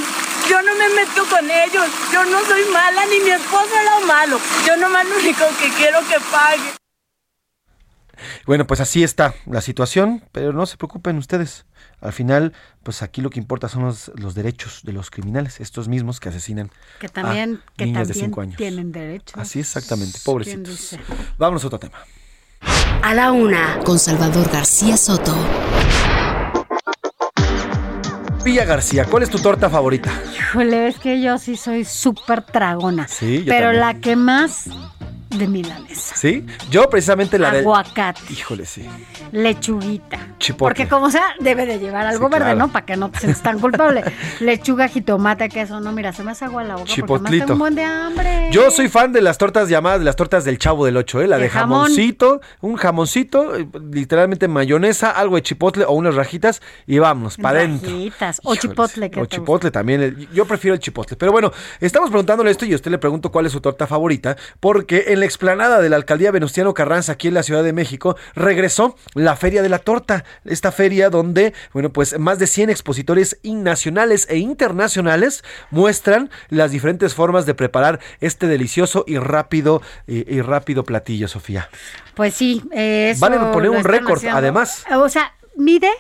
yo 0.49 0.61
no 0.61 0.75
me 0.75 0.87
meto 0.89 1.25
con 1.25 1.49
ellos. 1.49 1.85
Yo 2.13 2.23
no 2.23 2.39
soy 2.45 2.63
mala, 2.71 3.05
ni 3.07 3.19
mi 3.19 3.31
esposo 3.31 3.69
era 3.81 3.99
malo. 4.05 4.39
Yo 4.65 4.77
nomás 4.77 5.05
lo 5.05 5.17
único 5.17 5.45
que 5.59 5.69
quiero 5.71 5.99
que 6.07 6.17
pague. 6.31 6.86
Bueno, 8.45 8.65
pues 8.67 8.79
así 8.79 9.03
está 9.03 9.33
la 9.45 9.61
situación, 9.61 10.23
pero 10.31 10.53
no 10.53 10.65
se 10.65 10.77
preocupen 10.77 11.17
ustedes. 11.17 11.65
Al 12.01 12.13
final, 12.13 12.53
pues 12.83 13.01
aquí 13.01 13.21
lo 13.21 13.29
que 13.29 13.39
importa 13.39 13.69
son 13.69 13.83
los, 13.83 14.11
los 14.15 14.35
derechos 14.35 14.81
de 14.83 14.93
los 14.93 15.09
criminales, 15.09 15.59
estos 15.59 15.87
mismos 15.87 16.19
que 16.19 16.29
asesinan 16.29 16.69
Que 16.99 17.09
también, 17.09 17.61
a 17.65 17.71
que 17.75 17.85
niñas 17.85 18.07
de 18.07 18.13
también 18.13 18.29
5 18.31 18.41
años. 18.41 18.57
tienen 18.57 18.91
derechos. 18.91 19.37
Así 19.39 19.59
exactamente, 19.59 20.13
¿Quién 20.13 20.23
pobrecitos. 20.23 20.95
Vámonos 21.37 21.63
a 21.63 21.67
otro 21.67 21.79
tema. 21.79 21.97
A 23.01 23.13
la 23.13 23.31
una, 23.31 23.79
con 23.83 23.97
Salvador 23.99 24.49
García 24.51 24.97
Soto. 24.97 25.35
Villa 28.43 28.63
García, 28.65 29.05
¿cuál 29.05 29.23
es 29.23 29.29
tu 29.29 29.39
torta 29.39 29.69
favorita? 29.69 30.09
Híjole, 30.33 30.87
es 30.87 30.97
que 30.99 31.21
yo 31.21 31.37
sí 31.37 31.57
soy 31.57 31.83
súper 31.83 32.43
tragona. 32.43 33.07
Sí, 33.07 33.39
yo 33.39 33.45
Pero 33.47 33.67
también. 33.73 33.81
la 33.81 33.93
que 33.99 34.15
más 34.15 34.69
de 35.37 35.47
milanesa. 35.47 36.15
¿Sí? 36.15 36.45
Yo 36.69 36.89
precisamente 36.89 37.37
la 37.39 37.51
de... 37.51 37.59
Aguacate, 37.59 38.21
Híjole, 38.31 38.65
sí. 38.65 38.87
lechuguita. 39.31 40.19
Chipotle. 40.39 40.69
Porque 40.75 40.87
como 40.87 41.09
sea, 41.09 41.23
debe 41.39 41.65
de 41.65 41.79
llevar 41.79 42.05
algo 42.05 42.27
Sí, 42.27 42.31
verde, 42.31 42.45
claro. 42.45 42.59
¿no? 42.59 42.71
Para 42.71 42.85
que 42.85 42.95
no 42.97 43.09
te 43.09 43.19
sientas 43.19 43.41
tan 43.41 43.59
culpable. 43.59 44.03
Lechuga, 44.39 44.87
jitomate, 44.87 45.49
queso. 45.49 45.79
No, 45.79 45.91
mira, 45.91 46.13
se 46.13 46.23
me 46.23 46.31
hace 46.31 46.45
agua 46.45 46.63
la 46.63 46.75
boca 46.75 46.85
porque 46.85 47.01
me 47.23 47.29
Chipotlito. 47.29 47.53
un 47.53 47.59
buen 47.59 47.75
de 47.75 47.83
hambre. 47.83 48.49
Yo 48.51 48.69
soy 48.71 48.87
fan 48.89 49.11
de 49.13 49.21
las 49.21 49.37
tortas 49.37 49.69
llamadas, 49.69 49.99
de 49.99 50.05
las 50.05 50.15
tortas 50.15 50.45
del 50.45 50.57
Chavo 50.59 50.85
del 50.85 50.97
8, 50.97 51.21
¿eh? 51.21 51.27
La 51.27 51.37
De 51.37 51.43
de, 51.43 51.49
jamón. 51.49 51.83
jamoncito, 51.83 52.41
un 52.61 52.75
jamoncito, 52.75 53.55
eh, 53.55 53.67
literalmente 53.91 54.47
mayonesa, 54.47 55.11
algo 55.11 55.35
de 55.35 55.41
chipotle 55.43 55.85
o 55.85 55.91
unas 55.93 56.15
rajitas 56.15 56.61
y 56.85 56.99
vámonos, 56.99 57.37
para 57.37 57.59
adentro. 57.59 57.89
Rajitas. 57.89 58.41
O 58.43 58.55
chipotle. 58.55 59.09
que 59.09 59.19
O 59.21 59.25
chipotle 59.25 59.71
también. 59.71 60.01
el- 60.01 60.29
Yo 60.31 60.45
prefiero 60.45 60.73
el 60.75 60.79
chipotle. 60.79 61.17
Pero 61.17 61.31
bueno, 61.31 61.51
estamos 61.79 62.09
preguntándole 62.09 62.51
esto 62.51 62.65
y 62.65 62.73
a 62.73 62.75
usted 62.75 62.91
le 62.91 62.97
pregunto 62.97 63.31
cuál 63.31 63.45
es 63.45 63.51
su 63.51 63.61
torta 63.61 63.87
favorita, 63.87 64.35
porque 64.59 65.05
en 65.07 65.19
la 65.19 65.25
explanada 65.27 65.79
de 65.79 65.89
la 65.89 65.95
alcaldía 65.95 66.31
Venustiano 66.31 66.73
Carranza, 66.73 67.11
aquí 67.11 67.27
en 67.27 67.35
la 67.35 67.43
Ciudad 67.43 67.63
de 67.63 67.73
México, 67.73 68.17
regresó 68.33 68.95
la 69.13 69.35
Feria 69.35 69.61
de 69.61 69.69
la 69.69 69.79
Torta. 69.79 70.25
Esta 70.45 70.71
feria 70.71 71.09
donde, 71.09 71.53
bueno, 71.73 71.91
pues 71.91 72.17
más 72.17 72.39
de 72.39 72.47
100 72.47 72.69
expositores 72.69 73.39
nacionales 73.43 74.27
e 74.29 74.37
internacionales 74.37 75.43
muestran 75.69 76.29
las 76.49 76.71
diferentes 76.71 77.13
formas 77.13 77.45
de 77.45 77.53
preparar 77.53 77.99
este 78.19 78.47
delicioso 78.47 79.03
y 79.07 79.17
rápido, 79.17 79.81
y, 80.07 80.33
y 80.33 80.41
rápido 80.41 80.83
platillo, 80.83 81.27
Sofía. 81.27 81.69
Pues 82.15 82.33
sí, 82.33 82.63
eh, 82.71 83.11
eso 83.11 83.25
a 83.25 83.51
poner 83.51 83.69
un 83.69 83.83
récord, 83.83 84.25
además. 84.25 84.85
O 84.91 85.07
sea, 85.07 85.33
mide 85.55 85.91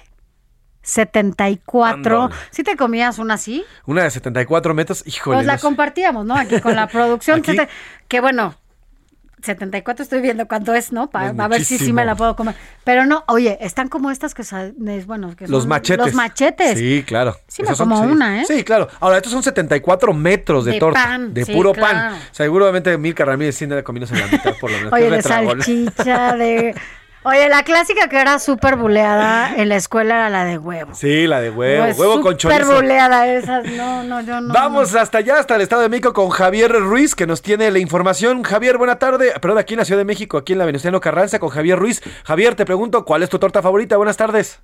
74. 0.81 2.23
Ándale. 2.23 2.41
¿Sí 2.49 2.63
te 2.63 2.75
comías 2.75 3.19
una 3.19 3.35
así? 3.35 3.63
Una 3.85 4.03
de 4.03 4.11
74 4.11 4.73
metros, 4.73 5.03
híjole. 5.05 5.37
Pues 5.37 5.45
la 5.45 5.57
compartíamos, 5.57 6.25
¿no? 6.25 6.35
Aquí 6.35 6.59
con 6.61 6.75
la 6.75 6.87
producción. 6.87 7.39
Aquí. 7.47 7.57
Que 8.07 8.21
bueno, 8.21 8.55
74 9.43 10.03
estoy 10.03 10.21
viendo 10.21 10.47
cuánto 10.47 10.73
es, 10.73 10.91
¿no? 10.91 11.09
Para 11.09 11.31
Es 11.31 11.39
a 11.39 11.47
ver 11.47 11.63
si 11.63 11.77
sí 11.77 11.93
me 11.93 12.05
la 12.05 12.15
puedo 12.15 12.35
comer. 12.35 12.55
Pero 12.83 13.05
no, 13.05 13.23
oye, 13.27 13.57
están 13.61 13.87
como 13.87 14.09
estas 14.11 14.33
que 14.33 14.41
es, 14.41 15.05
bueno, 15.05 15.35
que 15.35 15.47
Los 15.47 15.63
son 15.63 15.69
machetes. 15.69 16.05
Los 16.07 16.15
machetes. 16.15 16.77
Sí, 16.77 17.03
claro. 17.05 17.37
Sí, 17.47 17.61
me 17.63 17.75
son- 17.75 17.89
como 17.89 18.01
una, 18.01 18.41
¿eh? 18.41 18.45
Sí, 18.47 18.63
claro. 18.63 18.87
Ahora, 18.99 19.17
estos 19.17 19.31
son 19.31 19.43
74 19.43 20.13
metros 20.13 20.65
de, 20.65 20.73
De 20.73 20.79
torta. 20.79 21.03
pan, 21.03 21.33
de 21.33 21.45
sí, 21.45 21.53
puro 21.53 21.73
claro. 21.73 21.93
pan. 22.15 22.19
Seguramente 22.31 22.97
Milka 22.97 23.25
Ramírez 23.25 23.55
sí 23.55 23.65
anda 23.65 23.83
comiéndose 23.83 24.15
la 24.19 24.27
mitad, 24.27 24.53
por 24.59 24.71
lo 24.71 24.77
menos. 24.77 24.93
Oye, 24.93 25.09
de 25.09 25.21
salchicha, 25.21 26.35
de... 26.35 26.75
Oye, 27.29 27.49
la 27.49 27.63
clásica 27.63 28.07
que 28.07 28.21
era 28.21 28.39
súper 28.39 28.77
buleada 28.77 29.53
en 29.57 29.67
la 29.67 29.75
escuela 29.75 30.15
era 30.15 30.29
la 30.29 30.45
de 30.45 30.57
huevo. 30.57 30.93
Sí, 30.93 31.27
la 31.27 31.41
de 31.41 31.49
huevo. 31.49 31.83
Pues 31.83 31.99
huevo 31.99 32.21
con 32.21 32.39
Súper 32.39 32.61
chorizo. 32.61 32.75
buleada 32.75 33.27
esas. 33.27 33.65
No, 33.73 34.03
no, 34.05 34.21
yo 34.21 34.39
no. 34.39 34.53
Vamos 34.53 34.95
hasta 34.95 35.17
allá, 35.17 35.39
hasta 35.39 35.55
el 35.55 35.61
Estado 35.61 35.81
de 35.81 35.89
México, 35.89 36.13
con 36.13 36.29
Javier 36.29 36.71
Ruiz, 36.71 37.15
que 37.15 37.27
nos 37.27 37.41
tiene 37.41 37.69
la 37.69 37.79
información. 37.79 38.43
Javier, 38.43 38.77
buena 38.77 38.97
tarde. 38.97 39.33
Perdón, 39.41 39.57
aquí 39.57 39.73
en 39.73 39.79
la 39.79 39.85
Ciudad 39.85 39.99
de 39.99 40.05
México, 40.05 40.37
aquí 40.37 40.53
en 40.53 40.59
la 40.59 40.65
Venustiano 40.65 41.01
Carranza, 41.01 41.37
con 41.39 41.49
Javier 41.49 41.77
Ruiz. 41.77 42.01
Javier, 42.23 42.55
te 42.55 42.63
pregunto, 42.65 43.03
¿cuál 43.03 43.23
es 43.23 43.29
tu 43.29 43.39
torta 43.39 43.61
favorita? 43.61 43.97
Buenas 43.97 44.15
tardes. 44.15 44.63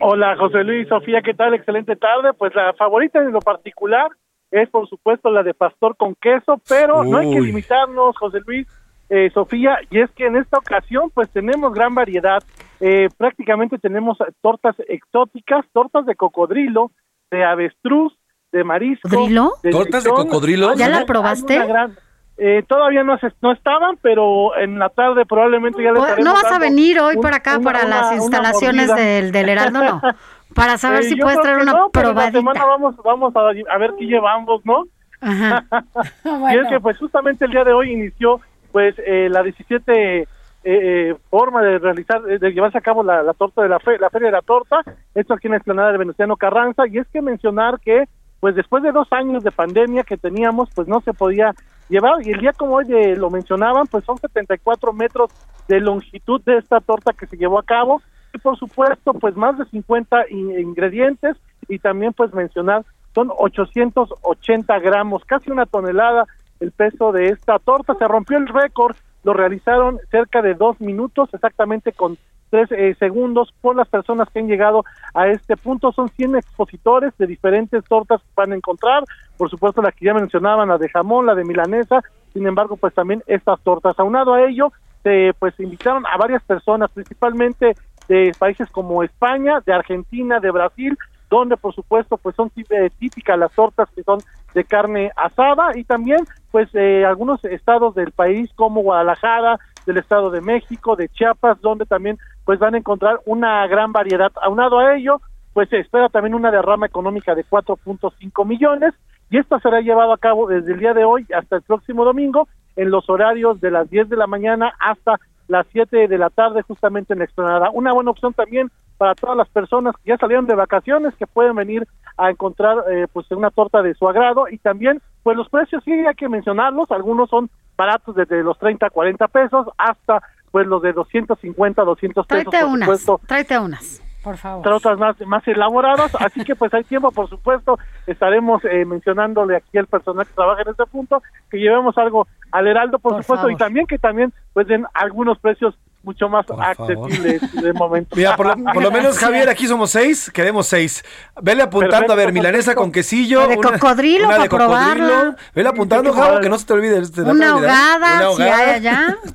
Hola 0.00 0.36
José 0.36 0.64
Luis, 0.64 0.88
Sofía, 0.88 1.20
¿qué 1.24 1.34
tal? 1.34 1.54
Excelente 1.54 1.94
tarde. 1.94 2.32
Pues 2.36 2.52
la 2.56 2.72
favorita 2.74 3.20
en 3.20 3.30
lo 3.30 3.40
particular 3.40 4.08
es 4.50 4.68
por 4.70 4.88
supuesto 4.88 5.30
la 5.30 5.44
de 5.44 5.54
pastor 5.54 5.96
con 5.96 6.16
queso, 6.16 6.60
pero 6.68 7.04
no 7.04 7.18
hay 7.18 7.30
que 7.30 7.40
limitarnos, 7.40 8.16
José 8.18 8.38
Luis, 8.46 8.66
eh, 9.10 9.30
Sofía, 9.34 9.78
y 9.90 10.00
es 10.00 10.10
que 10.12 10.26
en 10.26 10.36
esta 10.36 10.56
ocasión 10.58 11.10
pues 11.12 11.28
tenemos 11.30 11.74
gran 11.74 11.94
variedad. 11.94 12.42
Eh, 12.80 13.08
prácticamente 13.18 13.76
tenemos 13.78 14.16
tortas 14.40 14.74
exóticas, 14.88 15.66
tortas 15.72 16.06
de 16.06 16.14
cocodrilo, 16.16 16.92
de 17.30 17.44
avestruz, 17.44 18.16
de 18.52 18.64
marisco. 18.64 19.08
¿Cocodrilo? 19.08 19.52
¿Tortas 19.70 20.04
de 20.04 20.10
cocodrilo? 20.10 20.74
¿Ya 20.74 20.88
la 20.88 21.04
probaste? 21.04 21.58
gran- 21.66 21.96
eh, 22.42 22.64
todavía 22.66 23.02
no, 23.04 23.18
se- 23.18 23.32
no 23.42 23.52
estaban, 23.52 23.98
pero 24.00 24.56
en 24.56 24.78
la 24.78 24.88
tarde 24.88 25.26
probablemente 25.26 25.82
ya 25.82 25.92
les 25.92 26.02
estaremos 26.02 26.24
No 26.24 26.32
vas 26.42 26.50
a 26.50 26.58
venir 26.58 26.98
hoy 26.98 27.16
un- 27.16 27.20
para 27.22 27.36
acá, 27.36 27.58
una- 27.58 27.64
para 27.70 27.84
las 27.86 28.06
una 28.12 28.16
instalaciones 28.16 28.94
del, 28.96 29.30
del 29.30 29.48
Heraldo, 29.50 29.82
no. 29.82 30.00
Para 30.54 30.78
saber 30.78 31.00
Eh, 31.00 31.08
si 31.10 31.16
puedes 31.16 31.40
traer 31.42 31.58
una 31.58 31.72
no, 31.72 31.90
pero 31.92 32.08
en 32.10 32.14
la 32.16 32.30
probadita. 32.32 32.38
semana 32.38 32.64
vamos, 32.64 32.96
vamos 33.04 33.36
a, 33.36 33.40
a 33.72 33.78
ver 33.78 33.92
qué 33.98 34.06
llevamos, 34.06 34.64
¿no? 34.64 34.84
Ajá. 35.20 35.64
Y 36.54 36.56
es 36.58 36.66
que 36.68 36.80
pues 36.80 36.96
justamente 36.98 37.44
el 37.44 37.50
día 37.52 37.62
de 37.62 37.72
hoy 37.72 37.92
inició 37.92 38.40
pues 38.72 38.94
eh, 38.98 39.28
la 39.30 39.42
17 39.42 40.18
eh, 40.22 40.26
eh, 40.64 41.16
forma 41.30 41.62
de 41.62 41.78
realizar, 41.78 42.20
eh, 42.28 42.38
de 42.38 42.50
llevarse 42.52 42.78
a 42.78 42.82
cabo 42.82 43.02
la, 43.02 43.22
la 43.22 43.34
torta 43.34 43.62
de 43.62 43.68
la, 43.68 43.78
fe- 43.80 43.98
la 43.98 44.10
feria 44.10 44.26
de 44.28 44.32
la 44.32 44.42
torta, 44.42 44.82
esto 45.14 45.34
aquí 45.34 45.46
en 45.46 45.52
la 45.52 45.56
explanada 45.56 45.92
de 45.92 45.98
Venustiano 45.98 46.36
Carranza, 46.36 46.86
y 46.86 46.98
es 46.98 47.08
que 47.08 47.22
mencionar 47.22 47.80
que 47.80 48.04
pues 48.40 48.54
después 48.54 48.82
de 48.82 48.92
dos 48.92 49.06
años 49.12 49.42
de 49.42 49.52
pandemia 49.52 50.02
que 50.02 50.16
teníamos, 50.16 50.70
pues 50.74 50.88
no 50.88 51.00
se 51.02 51.12
podía 51.12 51.54
llevar, 51.88 52.22
y 52.26 52.30
el 52.30 52.40
día 52.40 52.52
como 52.54 52.76
hoy 52.76 52.84
de- 52.86 53.16
lo 53.16 53.30
mencionaban, 53.30 53.86
pues 53.88 54.04
son 54.04 54.18
74 54.20 54.92
metros 54.92 55.30
de 55.68 55.80
longitud 55.80 56.40
de 56.44 56.58
esta 56.58 56.80
torta 56.80 57.12
que 57.12 57.26
se 57.26 57.36
llevó 57.36 57.58
a 57.58 57.64
cabo, 57.64 58.00
y 58.32 58.38
por 58.38 58.56
supuesto, 58.58 59.12
pues 59.14 59.36
más 59.36 59.58
de 59.58 59.64
50 59.66 60.24
in- 60.30 60.58
ingredientes, 60.58 61.36
y 61.68 61.78
también 61.80 62.12
pues 62.12 62.32
mencionar, 62.32 62.84
son 63.14 63.30
880 63.36 64.78
gramos, 64.78 65.24
casi 65.24 65.50
una 65.50 65.66
tonelada 65.66 66.24
el 66.60 66.72
peso 66.72 67.12
de 67.12 67.26
esta 67.26 67.58
torta. 67.58 67.94
Se 67.94 68.06
rompió 68.06 68.38
el 68.38 68.46
récord, 68.46 68.96
lo 69.24 69.32
realizaron 69.32 69.98
cerca 70.10 70.42
de 70.42 70.54
dos 70.54 70.80
minutos, 70.80 71.28
exactamente 71.32 71.92
con 71.92 72.16
tres 72.50 72.70
eh, 72.72 72.94
segundos 72.98 73.54
por 73.60 73.76
las 73.76 73.88
personas 73.88 74.28
que 74.30 74.40
han 74.40 74.48
llegado 74.48 74.84
a 75.14 75.28
este 75.28 75.56
punto. 75.56 75.92
Son 75.92 76.08
100 76.08 76.36
expositores 76.36 77.12
de 77.18 77.26
diferentes 77.26 77.84
tortas 77.84 78.20
que 78.20 78.28
van 78.36 78.52
a 78.52 78.56
encontrar. 78.56 79.04
Por 79.36 79.48
supuesto, 79.48 79.80
la 79.80 79.92
que 79.92 80.06
ya 80.06 80.14
mencionaban, 80.14 80.68
la 80.68 80.78
de 80.78 80.88
jamón, 80.88 81.26
la 81.26 81.34
de 81.34 81.44
milanesa. 81.44 82.02
Sin 82.32 82.46
embargo, 82.46 82.76
pues 82.76 82.94
también 82.94 83.22
estas 83.26 83.60
tortas. 83.60 83.98
Aunado 83.98 84.34
a 84.34 84.42
ello, 84.42 84.72
se 85.02 85.32
pues 85.38 85.58
invitaron 85.60 86.04
a 86.06 86.16
varias 86.16 86.42
personas, 86.42 86.90
principalmente 86.90 87.74
de 88.08 88.32
países 88.38 88.68
como 88.70 89.02
España, 89.02 89.60
de 89.64 89.72
Argentina, 89.72 90.40
de 90.40 90.50
Brasil, 90.50 90.98
donde 91.30 91.56
por 91.56 91.72
supuesto 91.74 92.16
pues 92.16 92.34
son 92.34 92.50
eh, 92.56 92.90
típicas 92.98 93.38
las 93.38 93.52
tortas 93.52 93.88
que 93.94 94.02
son 94.02 94.18
de 94.54 94.64
carne 94.64 95.10
asada 95.16 95.76
y 95.76 95.84
también 95.84 96.20
pues 96.50 96.68
eh, 96.74 97.04
algunos 97.04 97.44
estados 97.44 97.94
del 97.94 98.12
país 98.12 98.50
como 98.56 98.82
Guadalajara, 98.82 99.58
del 99.86 99.98
estado 99.98 100.30
de 100.30 100.40
México, 100.40 100.96
de 100.96 101.08
Chiapas, 101.08 101.60
donde 101.60 101.86
también 101.86 102.18
pues 102.44 102.58
van 102.58 102.74
a 102.74 102.78
encontrar 102.78 103.20
una 103.26 103.66
gran 103.66 103.92
variedad. 103.92 104.32
Aunado 104.42 104.78
a 104.78 104.96
ello, 104.96 105.20
pues 105.52 105.68
se 105.68 105.78
espera 105.78 106.08
también 106.08 106.34
una 106.34 106.50
derrama 106.50 106.86
económica 106.86 107.34
de 107.34 107.44
4.5 107.44 108.46
millones 108.46 108.94
y 109.30 109.38
esto 109.38 109.58
será 109.60 109.80
llevado 109.80 110.12
a 110.12 110.18
cabo 110.18 110.48
desde 110.48 110.72
el 110.72 110.80
día 110.80 110.94
de 110.94 111.04
hoy 111.04 111.26
hasta 111.34 111.56
el 111.56 111.62
próximo 111.62 112.04
domingo 112.04 112.48
en 112.76 112.90
los 112.90 113.08
horarios 113.08 113.60
de 113.60 113.70
las 113.70 113.88
10 113.90 114.08
de 114.08 114.16
la 114.16 114.26
mañana 114.26 114.72
hasta 114.80 115.20
las 115.48 115.66
7 115.72 116.08
de 116.08 116.18
la 116.18 116.30
tarde 116.30 116.62
justamente 116.62 117.12
en 117.12 117.20
la 117.20 117.24
explanada. 117.24 117.70
Una 117.72 117.92
buena 117.92 118.10
opción 118.10 118.32
también 118.32 118.70
para 119.00 119.14
todas 119.14 119.34
las 119.34 119.48
personas 119.48 119.94
que 120.04 120.10
ya 120.10 120.18
salieron 120.18 120.44
de 120.46 120.54
vacaciones 120.54 121.14
que 121.16 121.26
pueden 121.26 121.54
venir 121.56 121.88
a 122.18 122.28
encontrar 122.28 122.76
eh, 122.90 123.06
pues 123.10 123.30
una 123.30 123.50
torta 123.50 123.80
de 123.80 123.94
su 123.94 124.06
agrado. 124.06 124.44
Y 124.50 124.58
también 124.58 125.00
pues 125.22 125.38
los 125.38 125.48
precios 125.48 125.82
sí 125.86 125.90
hay 125.90 126.14
que 126.14 126.28
mencionarlos, 126.28 126.90
algunos 126.90 127.30
son 127.30 127.48
baratos 127.78 128.14
desde 128.14 128.42
los 128.42 128.58
30 128.58 128.90
40 128.90 129.26
pesos 129.28 129.66
hasta 129.78 130.22
pues 130.50 130.66
los 130.66 130.82
de 130.82 130.92
250 130.92 131.82
200 131.82 132.26
pesos 132.26 132.44
Tráete 132.50 132.60
por 132.66 132.74
unas, 132.74 132.86
supuesto. 133.00 133.20
tráete 133.26 133.58
unas, 133.58 134.02
por 134.22 134.36
favor. 134.36 134.62
para 134.64 134.76
otras 134.76 134.98
más, 134.98 135.18
más 135.26 135.48
elaboradas, 135.48 136.14
así 136.20 136.44
que 136.44 136.54
pues 136.54 136.74
hay 136.74 136.84
tiempo, 136.84 137.10
por 137.10 137.26
supuesto, 137.30 137.78
estaremos 138.06 138.62
eh, 138.66 138.84
mencionándole 138.84 139.56
aquí 139.56 139.78
al 139.78 139.86
personal 139.86 140.26
que 140.26 140.34
trabaja 140.34 140.60
en 140.60 140.68
este 140.68 140.84
punto, 140.84 141.22
que 141.50 141.56
llevemos 141.56 141.96
algo 141.96 142.26
al 142.52 142.66
Heraldo, 142.66 142.98
por, 142.98 143.12
Por 143.12 143.22
supuesto, 143.22 143.44
favor. 143.44 143.52
y 143.52 143.56
también 143.56 143.86
que 143.86 143.96
también 143.98 144.30
pues 144.52 144.66
den 144.66 144.84
algunos 144.92 145.38
precios 145.38 145.74
mucho 146.02 146.28
más 146.28 146.46
accesibles 146.50 147.40
de 147.62 147.72
momento. 147.72 148.16
Mira, 148.16 148.36
por 148.36 148.46
lo, 148.46 148.64
por 148.72 148.82
lo 148.82 148.90
menos, 148.90 149.18
Javier, 149.18 149.48
aquí 149.48 149.66
somos 149.66 149.90
seis, 149.90 150.30
queremos 150.32 150.66
seis. 150.66 151.04
Vele 151.42 151.62
apuntando, 151.62 152.12
a 152.12 152.16
ver, 152.16 152.32
milanesa 152.32 152.74
con 152.74 152.90
quesillo. 152.90 153.46
De 153.46 153.56
una- 153.56 153.72
cocodrilo, 153.72 154.24
una 154.26 154.30
para 154.36 154.42
de 154.44 154.48
cocodrilo. 154.48 155.06
probarla. 155.06 155.36
Vele 155.54 155.68
apuntando, 155.68 156.12
Javo, 156.12 156.40
que 156.40 156.48
no 156.48 156.58
se 156.58 156.66
te 156.66 156.72
olvide. 156.72 157.02
te 157.10 157.20
a 157.20 157.24
Una 157.24 157.50
ahogada, 157.50 158.30
Una 158.30 158.36
si 158.36 158.42
hay 158.42 158.70
allá. 158.76 159.16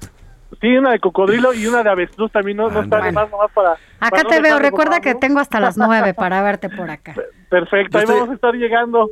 Sí, 0.62 0.68
una 0.78 0.92
de 0.92 1.00
cocodrilo 1.00 1.54
y 1.54 1.68
una 1.68 1.84
de 1.84 1.90
avestruz 1.90 2.32
también, 2.32 2.58
no, 2.58 2.70
no 2.72 2.82
está 2.82 2.98
más 3.12 3.30
nomás 3.30 3.52
para... 3.54 3.74
Acá 3.74 4.10
para 4.10 4.24
no 4.24 4.30
te 4.30 4.42
veo, 4.42 4.58
recuerda 4.58 5.00
que 5.02 5.14
tengo 5.14 5.40
hasta 5.40 5.60
las 5.60 5.78
nueve 5.78 6.14
para 6.16 6.42
verte 6.42 6.70
por 6.70 6.90
acá. 6.90 7.14
Perfecto, 7.50 7.92
Yo 7.92 7.98
ahí 8.00 8.04
estoy- 8.06 8.16
vamos 8.20 8.30
a 8.32 8.34
estar 8.36 8.54
llegando. 8.56 9.10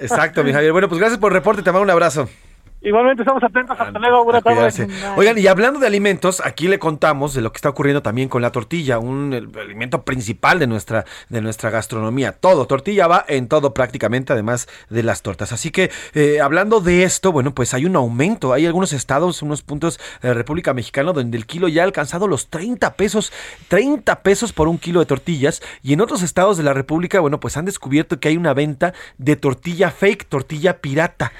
Exacto, 0.00 0.42
mi 0.42 0.52
Javier. 0.52 0.72
Bueno, 0.72 0.88
pues 0.88 0.98
gracias 0.98 1.20
por 1.20 1.30
el 1.32 1.36
reporte, 1.38 1.62
te 1.62 1.70
mando 1.70 1.84
un 1.84 1.90
abrazo. 1.90 2.28
Igualmente 2.82 3.22
estamos 3.22 3.42
atentos, 3.42 3.78
hasta 3.78 3.98
luego, 3.98 4.24
buenas 4.24 4.42
tardes. 4.42 4.86
Oigan, 5.16 5.36
y 5.36 5.46
hablando 5.46 5.78
de 5.78 5.86
alimentos, 5.86 6.40
aquí 6.42 6.66
le 6.66 6.78
contamos 6.78 7.34
de 7.34 7.42
lo 7.42 7.52
que 7.52 7.58
está 7.58 7.68
ocurriendo 7.68 8.00
también 8.00 8.30
con 8.30 8.40
la 8.40 8.52
tortilla, 8.52 8.98
un 8.98 9.34
el 9.34 9.50
alimento 9.58 10.02
principal 10.02 10.58
de 10.58 10.66
nuestra, 10.66 11.04
de 11.28 11.42
nuestra 11.42 11.68
gastronomía. 11.68 12.32
Todo, 12.32 12.66
tortilla 12.66 13.06
va 13.06 13.22
en 13.28 13.48
todo 13.48 13.74
prácticamente, 13.74 14.32
además 14.32 14.66
de 14.88 15.02
las 15.02 15.20
tortas. 15.20 15.52
Así 15.52 15.70
que, 15.70 15.90
eh, 16.14 16.40
hablando 16.40 16.80
de 16.80 17.02
esto, 17.02 17.32
bueno, 17.32 17.54
pues 17.54 17.74
hay 17.74 17.84
un 17.84 17.96
aumento. 17.96 18.54
Hay 18.54 18.64
algunos 18.64 18.94
estados, 18.94 19.42
unos 19.42 19.60
puntos 19.60 20.00
de 20.22 20.28
la 20.28 20.34
República 20.34 20.72
Mexicana 20.72 21.12
donde 21.12 21.36
el 21.36 21.44
kilo 21.44 21.68
ya 21.68 21.82
ha 21.82 21.84
alcanzado 21.84 22.28
los 22.28 22.48
30 22.48 22.94
pesos, 22.94 23.30
30 23.68 24.22
pesos 24.22 24.54
por 24.54 24.68
un 24.68 24.78
kilo 24.78 25.00
de 25.00 25.06
tortillas. 25.06 25.60
Y 25.82 25.92
en 25.92 26.00
otros 26.00 26.22
estados 26.22 26.56
de 26.56 26.62
la 26.62 26.72
República, 26.72 27.20
bueno, 27.20 27.40
pues 27.40 27.58
han 27.58 27.66
descubierto 27.66 28.20
que 28.20 28.28
hay 28.28 28.38
una 28.38 28.54
venta 28.54 28.94
de 29.18 29.36
tortilla 29.36 29.90
fake, 29.90 30.26
tortilla 30.30 30.78
pirata. 30.78 31.32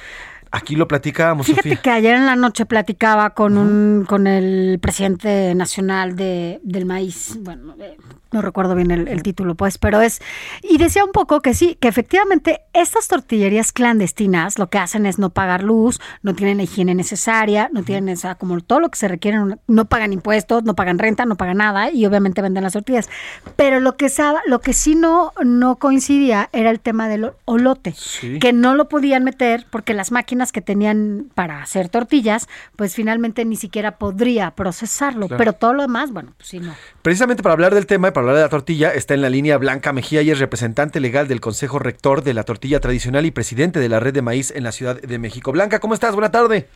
Aquí 0.52 0.74
lo 0.74 0.89
platicábamos, 0.89 1.47
Fíjate 1.47 1.68
Sofía. 1.68 1.82
que 1.82 1.90
ayer 1.90 2.16
en 2.16 2.27
la 2.27 2.35
noche 2.35 2.66
platicaba 2.66 3.31
con 3.31 3.56
un 3.56 4.05
con 4.09 4.27
el 4.27 4.78
presidente 4.81 5.55
nacional 5.55 6.16
de, 6.16 6.59
del 6.64 6.86
maíz, 6.86 7.36
bueno, 7.40 7.77
eh, 7.78 7.97
no 8.32 8.43
recuerdo 8.43 8.74
bien 8.74 8.90
el, 8.90 9.06
el 9.06 9.22
título, 9.22 9.55
pues, 9.55 9.78
pero 9.78 10.01
es 10.01 10.20
y 10.62 10.78
decía 10.78 11.05
un 11.05 11.12
poco 11.12 11.40
que 11.40 11.55
sí, 11.55 11.77
que 11.81 11.86
efectivamente 11.86 12.62
estas 12.72 13.06
tortillerías 13.06 13.70
clandestinas 13.72 14.59
lo 14.59 14.68
que 14.70 14.78
hacen 14.78 15.06
es 15.06 15.20
no 15.20 15.31
pagar 15.31 15.62
luz, 15.62 16.01
no 16.22 16.35
tienen 16.35 16.56
la 16.56 16.64
higiene 16.64 16.94
necesaria, 16.97 17.70
no 17.72 17.85
tienen 17.85 18.09
esa 18.09 18.35
como 18.35 18.60
todo 18.60 18.81
lo 18.81 18.89
que 18.90 18.98
se 18.98 19.06
requiere, 19.06 19.39
no- 19.68 19.85
pagan 19.85 20.12
impuestos, 20.12 20.64
no 20.64 20.74
pagan 20.74 20.98
renta, 20.98 21.27
no 21.27 21.36
pagan 21.36 21.59
nada 21.59 21.93
y 21.93 22.06
obviamente 22.06 22.43
venden 22.43 22.64
las 22.64 22.72
tortillas. 22.72 23.09
Pero 23.55 23.78
lo 23.78 23.97
que 23.97 24.09
lo 24.47 24.60
que 24.60 24.72
sí 24.72 24.97
no 24.97 25.32
no 25.44 25.77
coincidía 25.77 26.48
era 26.52 26.70
el 26.70 26.81
tema 26.81 27.09
del 27.09 27.31
olote, 27.44 27.93
Sí. 27.97 28.39
que 28.40 28.52
no 28.52 28.74
lo 28.74 28.89
podían 28.89 29.22
meter 29.22 29.66
porque 29.70 29.94
las 29.94 30.10
máquinas 30.10 30.40
que 30.53 30.62
tenían 30.62 31.27
para 31.35 31.62
hacer 31.62 31.89
tortillas, 31.91 32.49
pues 32.77 32.95
finalmente 32.95 33.45
ni 33.45 33.57
siquiera 33.57 33.99
podría 33.99 34.51
procesarlo, 34.53 35.29
Claro. 35.29 35.39
pero 35.39 35.53
todo 35.53 35.75
lo 35.75 35.83
demás, 35.83 36.11
bueno, 36.12 36.33
pues 36.37 36.49
sí 36.49 36.59
no. 36.59 36.75
Precisamente 37.03 37.43
para 37.43 37.53
hablar 37.53 37.75
del 37.75 37.87
tema 37.87 38.09
y 38.09 38.11
para 38.12 38.23
hablar 38.23 38.37
de 38.37 38.43
la 38.43 38.49
tortilla, 38.49 38.93
está 38.95 39.15
en 39.15 39.23
la 39.23 39.31
línea 39.31 39.59
Blanca 39.59 39.93
Mejía 39.93 40.23
y 40.23 40.31
es 40.31 40.39
representante 40.39 41.01
legal 41.01 41.29
del 41.29 41.41
Consejo 41.41 41.79
Rector 41.79 42.23
de 42.23 42.35
la 42.35 42.45
Tortilla 42.45 42.81
Tradicional 42.81 43.27
y 43.27 43.31
presidente 43.31 43.79
de 43.79 43.89
la 43.89 44.01
Red 44.01 44.15
de 44.15 44.23
Maíz 44.23 44.51
en 44.51 44.65
la 44.65 44.73
Ciudad 44.73 45.01
de 45.01 45.19
México. 45.19 45.53
Blanca, 45.53 45.79
¿cómo 45.79 45.95
estás? 45.95 46.15
Buena 46.15 46.31
tarde. 46.31 46.67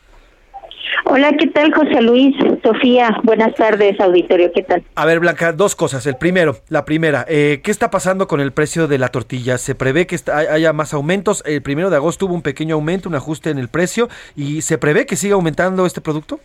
Hola, 1.05 1.33
¿qué 1.39 1.47
tal, 1.49 1.73
José 1.73 2.01
Luis? 2.01 2.35
Sofía, 2.63 3.17
buenas 3.23 3.55
tardes, 3.55 4.01
auditorio, 4.01 4.51
¿qué 4.53 4.63
tal? 4.63 4.83
A 4.95 5.05
ver, 5.05 5.21
Blanca, 5.21 5.53
dos 5.53 5.77
cosas. 5.77 6.07
El 6.07 6.17
primero, 6.17 6.57
la 6.69 6.85
primera, 6.85 7.25
eh, 7.29 7.61
¿qué 7.63 7.71
está 7.71 7.91
pasando 7.91 8.27
con 8.27 8.41
el 8.41 8.53
precio 8.53 8.89
de 8.89 8.99
la 8.99 9.09
tortilla? 9.09 9.59
¿Se 9.59 9.75
prevé 9.75 10.07
que 10.07 10.17
haya 10.33 10.73
más 10.73 10.95
aumentos? 10.95 11.43
El 11.47 11.63
primero 11.63 11.91
de 11.91 11.97
agosto 11.97 12.27
hubo 12.27 12.35
un 12.35 12.43
pequeño 12.43 12.77
aumento, 12.77 13.09
un 13.09 13.15
ajuste 13.15 13.51
en 13.51 13.59
el 13.59 13.69
precio 13.69 14.09
y 14.35 14.63
¿se 14.63 14.79
prevé 14.79 15.07
que 15.07 15.17
siga 15.17 15.35
aumentando 15.35 15.87
este 15.87 16.01
producto? 16.01 16.41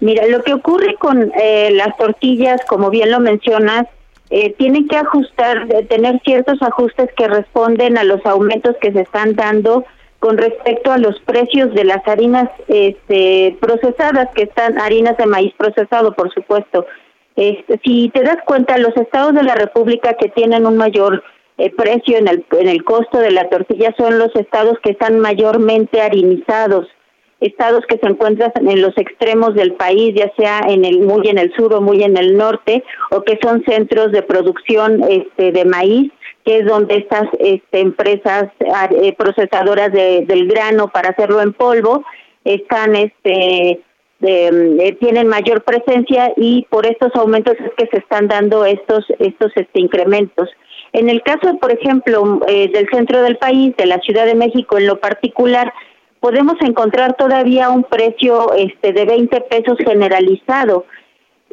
Mira, 0.00 0.26
lo 0.26 0.42
que 0.42 0.52
ocurre 0.52 0.96
con 0.96 1.32
eh, 1.40 1.70
las 1.72 1.96
tortillas, 1.96 2.60
como 2.68 2.90
bien 2.90 3.10
lo 3.10 3.20
mencionas, 3.20 3.86
eh, 4.30 4.54
tienen 4.58 4.88
que 4.88 4.96
ajustar, 4.96 5.66
de 5.66 5.84
tener 5.84 6.20
ciertos 6.24 6.60
ajustes 6.60 7.08
que 7.16 7.28
responden 7.28 7.96
a 7.98 8.04
los 8.04 8.24
aumentos 8.26 8.76
que 8.80 8.92
se 8.92 9.02
están 9.02 9.34
dando 9.34 9.84
con 10.24 10.38
respecto 10.38 10.90
a 10.90 10.96
los 10.96 11.20
precios 11.20 11.74
de 11.74 11.84
las 11.84 12.00
harinas 12.08 12.48
este, 12.66 13.58
procesadas, 13.60 14.30
que 14.34 14.44
están 14.44 14.80
harinas 14.80 15.18
de 15.18 15.26
maíz 15.26 15.52
procesado, 15.58 16.14
por 16.14 16.32
supuesto. 16.32 16.86
Este, 17.36 17.78
si 17.84 18.08
te 18.08 18.22
das 18.22 18.38
cuenta, 18.46 18.78
los 18.78 18.96
estados 18.96 19.34
de 19.34 19.42
la 19.42 19.54
República 19.54 20.14
que 20.14 20.30
tienen 20.30 20.64
un 20.64 20.78
mayor 20.78 21.22
eh, 21.58 21.70
precio 21.76 22.16
en 22.16 22.28
el, 22.28 22.46
en 22.52 22.68
el 22.68 22.84
costo 22.84 23.18
de 23.18 23.32
la 23.32 23.50
tortilla 23.50 23.94
son 23.98 24.18
los 24.18 24.34
estados 24.34 24.78
que 24.82 24.92
están 24.92 25.18
mayormente 25.18 26.00
harinizados 26.00 26.88
estados 27.40 27.84
que 27.86 27.98
se 27.98 28.06
encuentran 28.06 28.52
en 28.56 28.80
los 28.80 28.96
extremos 28.96 29.54
del 29.54 29.74
país, 29.74 30.14
ya 30.14 30.32
sea 30.38 30.60
en 30.66 30.86
el 30.86 31.00
muy 31.00 31.28
en 31.28 31.36
el 31.36 31.52
sur 31.54 31.74
o 31.74 31.82
muy 31.82 32.02
en 32.02 32.16
el 32.16 32.38
norte, 32.38 32.82
o 33.10 33.20
que 33.22 33.38
son 33.42 33.62
centros 33.64 34.12
de 34.12 34.22
producción 34.22 35.02
este, 35.06 35.52
de 35.52 35.64
maíz, 35.66 36.10
que 36.44 36.58
es 36.58 36.66
donde 36.66 36.96
estas 36.96 37.24
este, 37.38 37.80
empresas 37.80 38.44
ah, 38.74 38.88
eh, 38.90 39.14
procesadoras 39.16 39.92
de- 39.92 40.24
del 40.26 40.46
grano 40.46 40.88
para 40.88 41.10
hacerlo 41.10 41.40
en 41.40 41.52
polvo 41.52 42.04
están 42.44 42.94
este 42.96 43.80
de- 44.20 44.76
eh, 44.80 44.96
tienen 45.00 45.26
mayor 45.28 45.62
presencia 45.64 46.32
y 46.36 46.66
por 46.70 46.86
estos 46.86 47.14
aumentos 47.14 47.54
es 47.58 47.72
que 47.76 47.86
se 47.90 47.98
están 47.98 48.28
dando 48.28 48.64
estos 48.64 49.04
estos 49.18 49.52
este 49.56 49.80
incrementos. 49.80 50.48
En 50.92 51.10
el 51.10 51.22
caso, 51.22 51.58
por 51.58 51.72
ejemplo, 51.72 52.40
eh, 52.46 52.70
del 52.72 52.88
centro 52.90 53.22
del 53.22 53.36
país, 53.36 53.74
de 53.76 53.86
la 53.86 53.98
Ciudad 53.98 54.26
de 54.26 54.34
México 54.36 54.78
en 54.78 54.86
lo 54.86 55.00
particular, 55.00 55.72
podemos 56.20 56.54
encontrar 56.60 57.14
todavía 57.16 57.68
un 57.70 57.82
precio 57.82 58.52
este 58.54 58.92
de 58.92 59.04
20 59.04 59.40
pesos 59.42 59.76
generalizado. 59.78 60.86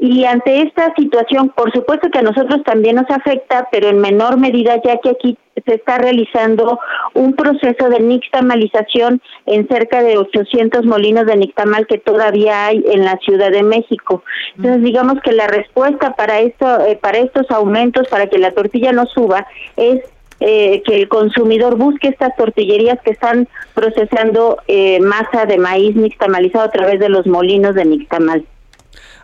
Y 0.04 0.26
ante 0.26 0.64
esta 0.64 0.92
situación, 0.96 1.50
por 1.50 1.72
supuesto 1.72 2.10
que 2.10 2.18
a 2.18 2.24
nosotros 2.24 2.64
también 2.64 2.96
nos 2.96 3.08
afecta, 3.12 3.68
pero 3.72 3.88
en 3.88 4.00
menor 4.00 4.36
medida, 4.40 4.82
ya 4.84 4.98
que 4.98 5.12
aquí 5.12 5.38
se 5.64 5.76
está 5.76 6.00
realizando 6.00 6.80
un 7.14 7.36
proceso 7.36 7.88
de 7.88 8.00
nixtamalización 8.00 9.22
en 9.46 9.68
cerca 9.68 10.02
de 10.02 10.18
800 10.18 10.86
molinos 10.86 11.28
de 11.28 11.36
nixtamal 11.36 11.86
que 11.86 12.00
todavía 12.00 12.66
hay 12.66 12.84
en 12.90 13.06
la 13.06 13.18
Ciudad 13.18 13.52
de 13.52 13.62
México. 13.62 14.24
Entonces, 14.58 14.82
digamos 14.82 15.22
que 15.22 15.34
la 15.34 15.46
respuesta 15.46 16.16
para 16.16 16.40
esto, 16.40 16.84
eh, 16.84 16.98
para 17.00 17.20
estos 17.20 17.52
aumentos, 17.52 18.08
para 18.08 18.26
que 18.26 18.40
la 18.40 18.54
tortilla 18.54 18.94
no 18.94 19.06
suba, 19.06 19.46
es 19.78 20.02
eh, 20.40 20.82
que 20.84 20.96
el 20.96 21.10
consumidor 21.10 21.76
busque 21.76 22.08
estas 22.08 22.36
tortillerías 22.36 23.00
que 23.04 23.12
están 23.12 23.48
procesando 23.76 24.58
eh, 24.68 25.00
masa 25.00 25.46
de 25.46 25.60
maíz 25.60 25.96
nixtamalizado 25.96 26.66
a 26.66 26.72
través 26.72 27.00
de 27.00 27.10
los 27.10 27.28
molinos 27.28 27.76
de 27.76 27.86
nixtamal. 27.86 28.44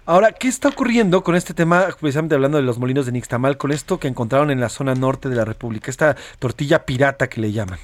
Ahora, 0.09 0.31
¿qué 0.31 0.47
está 0.47 0.69
ocurriendo 0.69 1.21
con 1.21 1.35
este 1.35 1.53
tema, 1.53 1.87
precisamente 1.99 2.33
hablando 2.33 2.57
de 2.57 2.63
los 2.63 2.79
molinos 2.79 3.05
de 3.05 3.11
Nixtamal, 3.11 3.57
con 3.57 3.73
esto 3.73 3.99
que 3.99 4.07
encontraron 4.07 4.51
en 4.51 4.61
la 4.61 4.69
zona 4.69 4.95
norte 4.95 5.27
de 5.27 5.35
la 5.35 5.43
República, 5.43 5.91
esta 5.91 6.15
tortilla 6.39 6.85
pirata 6.85 7.27
que 7.27 7.41
le 7.41 7.51
llaman? 7.51 7.77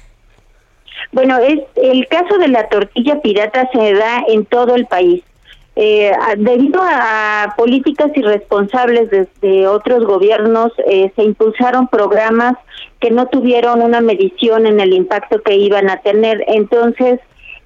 Bueno, 1.12 1.36
es 1.36 1.60
el 1.76 2.08
caso 2.08 2.38
de 2.38 2.48
la 2.48 2.66
tortilla 2.70 3.20
pirata 3.20 3.68
se 3.74 3.92
da 3.92 4.22
en 4.26 4.46
todo 4.46 4.74
el 4.74 4.86
país. 4.86 5.22
Eh, 5.76 6.12
debido 6.38 6.80
a, 6.82 7.52
políticas 7.58 8.10
irresponsables 8.14 9.10
desde 9.10 9.66
otros 9.66 10.06
gobiernos, 10.06 10.72
eh, 10.86 11.12
se 11.14 11.24
impulsaron 11.24 11.88
programas 11.88 12.54
que 13.00 13.10
no 13.10 13.26
tuvieron 13.26 13.82
una 13.82 14.00
medición 14.00 14.64
en 14.64 14.80
el 14.80 14.94
impacto 14.94 15.42
que 15.42 15.56
iban 15.56 15.90
a 15.90 15.98
tener. 15.98 16.42
Entonces, 16.46 17.20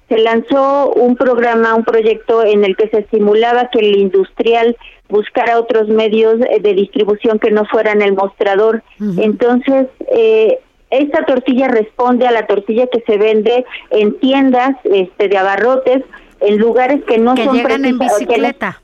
se 0.09 0.17
lanzó 0.17 0.91
un 0.93 1.15
programa, 1.15 1.75
un 1.75 1.83
proyecto 1.85 2.43
en 2.43 2.65
el 2.65 2.75
que 2.75 2.89
se 2.89 2.99
estimulaba 2.99 3.69
que 3.71 3.79
el 3.79 3.95
industrial 3.97 4.75
buscara 5.07 5.59
otros 5.59 5.87
medios 5.87 6.39
de 6.39 6.73
distribución 6.73 7.39
que 7.39 7.51
no 7.51 7.65
fueran 7.65 8.01
el 8.01 8.13
mostrador. 8.13 8.83
Entonces, 9.17 9.87
eh, 10.11 10.59
esta 10.89 11.25
tortilla 11.25 11.67
responde 11.67 12.27
a 12.27 12.31
la 12.31 12.47
tortilla 12.47 12.87
que 12.87 13.01
se 13.05 13.17
vende 13.17 13.65
en 13.91 14.19
tiendas 14.19 14.71
este, 14.83 15.27
de 15.29 15.37
abarrotes, 15.37 16.03
en 16.41 16.57
lugares 16.57 17.03
que 17.05 17.17
no 17.17 17.35
Que 17.35 17.45
son 17.45 17.55
llegan 17.55 17.85
en 17.85 17.97
precisa- 17.99 18.15
o 18.15 18.17
que 18.19 18.25
bicicleta. 18.25 18.81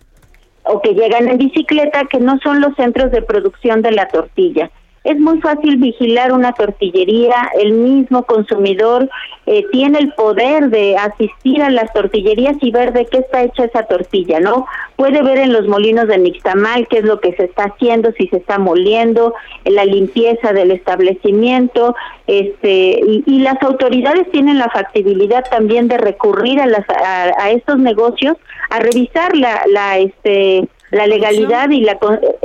o 0.63 0.81
que 0.81 0.93
llegan 0.93 1.27
en 1.27 1.37
bicicleta, 1.37 2.03
que 2.09 2.19
no 2.19 2.37
son 2.43 2.59
los 2.61 2.75
centros 2.75 3.11
de 3.11 3.21
producción 3.21 3.81
de 3.81 3.91
la 3.91 4.07
tortilla. 4.07 4.69
Es 5.05 5.19
muy 5.19 5.39
fácil 5.39 5.77
vigilar 5.77 6.31
una 6.31 6.51
tortillería, 6.53 7.51
el 7.61 7.73
mismo 7.73 8.23
consumidor 8.23 9.07
eh, 9.45 9.63
tiene 9.71 9.99
el 9.99 10.11
poder 10.13 10.71
de 10.71 10.97
asistir 10.97 11.61
a 11.61 11.69
las 11.69 11.93
tortillerías 11.93 12.57
y 12.59 12.71
ver 12.71 12.91
de 12.91 13.05
qué 13.05 13.19
está 13.19 13.43
hecha 13.43 13.65
esa 13.65 13.83
tortilla, 13.83 14.39
¿no? 14.39 14.65
Puede 14.95 15.21
ver 15.21 15.37
en 15.37 15.53
los 15.53 15.67
molinos 15.67 16.07
de 16.07 16.17
Nixtamal 16.17 16.87
qué 16.87 16.97
es 16.97 17.05
lo 17.05 17.19
que 17.19 17.35
se 17.35 17.43
está 17.45 17.65
haciendo, 17.65 18.11
si 18.17 18.27
se 18.29 18.37
está 18.37 18.57
moliendo, 18.57 19.35
en 19.63 19.75
la 19.75 19.85
limpieza 19.85 20.53
del 20.53 20.71
establecimiento, 20.71 21.95
este, 22.25 22.99
y, 23.05 23.23
y 23.27 23.39
las 23.41 23.61
autoridades 23.61 24.31
tienen 24.31 24.57
la 24.57 24.69
factibilidad 24.69 25.45
también 25.49 25.87
de 25.87 25.99
recurrir 25.99 26.59
a, 26.59 26.65
las, 26.65 26.85
a 26.89 27.51
estos 27.51 27.77
negocios 27.77 28.37
a 28.71 28.79
revisar 28.79 29.35
la, 29.35 29.61
la 29.67 29.99
este 29.99 30.67
la 30.91 31.07
legalidad 31.07 31.69
y 31.69 31.81
la 31.81 31.97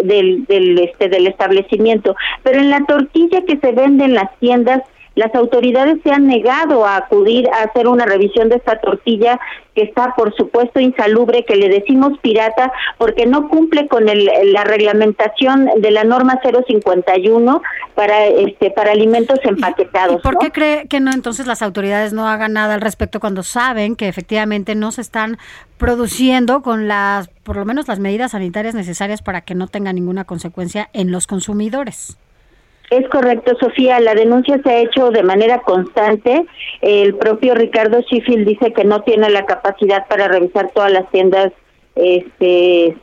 del 0.02 0.44
del 0.46 0.78
este 0.78 1.08
del 1.08 1.26
establecimiento. 1.26 2.16
Pero 2.42 2.60
en 2.60 2.70
la 2.70 2.84
tortilla 2.86 3.42
que 3.44 3.58
se 3.58 3.72
vende 3.72 4.04
en 4.04 4.14
las 4.14 4.36
tiendas 4.38 4.82
las 5.20 5.34
autoridades 5.34 5.98
se 6.02 6.10
han 6.10 6.26
negado 6.26 6.86
a 6.86 6.96
acudir 6.96 7.46
a 7.50 7.64
hacer 7.64 7.86
una 7.86 8.06
revisión 8.06 8.48
de 8.48 8.56
esta 8.56 8.80
tortilla 8.80 9.38
que 9.74 9.82
está 9.82 10.14
por 10.16 10.34
supuesto 10.34 10.80
insalubre 10.80 11.44
que 11.44 11.56
le 11.56 11.68
decimos 11.68 12.18
pirata 12.22 12.72
porque 12.96 13.26
no 13.26 13.48
cumple 13.48 13.86
con 13.86 14.08
el, 14.08 14.30
la 14.54 14.64
reglamentación 14.64 15.68
de 15.76 15.90
la 15.90 16.04
norma 16.04 16.40
051 16.42 17.62
para 17.94 18.24
este 18.24 18.70
para 18.70 18.92
alimentos 18.92 19.38
empaquetados 19.44 20.22
¿Por 20.22 20.34
¿no? 20.34 20.40
qué 20.40 20.52
cree 20.52 20.88
que 20.88 21.00
no 21.00 21.12
entonces 21.12 21.46
las 21.46 21.60
autoridades 21.60 22.14
no 22.14 22.26
hagan 22.26 22.54
nada 22.54 22.72
al 22.72 22.80
respecto 22.80 23.20
cuando 23.20 23.42
saben 23.42 23.96
que 23.96 24.08
efectivamente 24.08 24.74
no 24.74 24.90
se 24.90 25.02
están 25.02 25.36
produciendo 25.76 26.62
con 26.62 26.88
las, 26.88 27.28
por 27.42 27.56
lo 27.56 27.66
menos 27.66 27.88
las 27.88 27.98
medidas 27.98 28.30
sanitarias 28.30 28.74
necesarias 28.74 29.20
para 29.20 29.42
que 29.42 29.54
no 29.54 29.68
tenga 29.68 29.92
ninguna 29.92 30.24
consecuencia 30.24 30.88
en 30.94 31.12
los 31.12 31.26
consumidores? 31.26 32.16
Es 32.90 33.08
correcto, 33.08 33.56
Sofía. 33.60 34.00
La 34.00 34.14
denuncia 34.14 34.60
se 34.62 34.68
ha 34.70 34.80
hecho 34.80 35.10
de 35.10 35.22
manera 35.22 35.60
constante. 35.60 36.44
El 36.80 37.14
propio 37.14 37.54
Ricardo 37.54 38.00
Sheffield 38.00 38.46
dice 38.46 38.72
que 38.72 38.84
no 38.84 39.02
tiene 39.02 39.30
la 39.30 39.46
capacidad 39.46 40.06
para 40.08 40.26
revisar 40.26 40.70
todas 40.74 40.90
las 40.92 41.08
tiendas 41.10 41.52
este, 41.94 42.96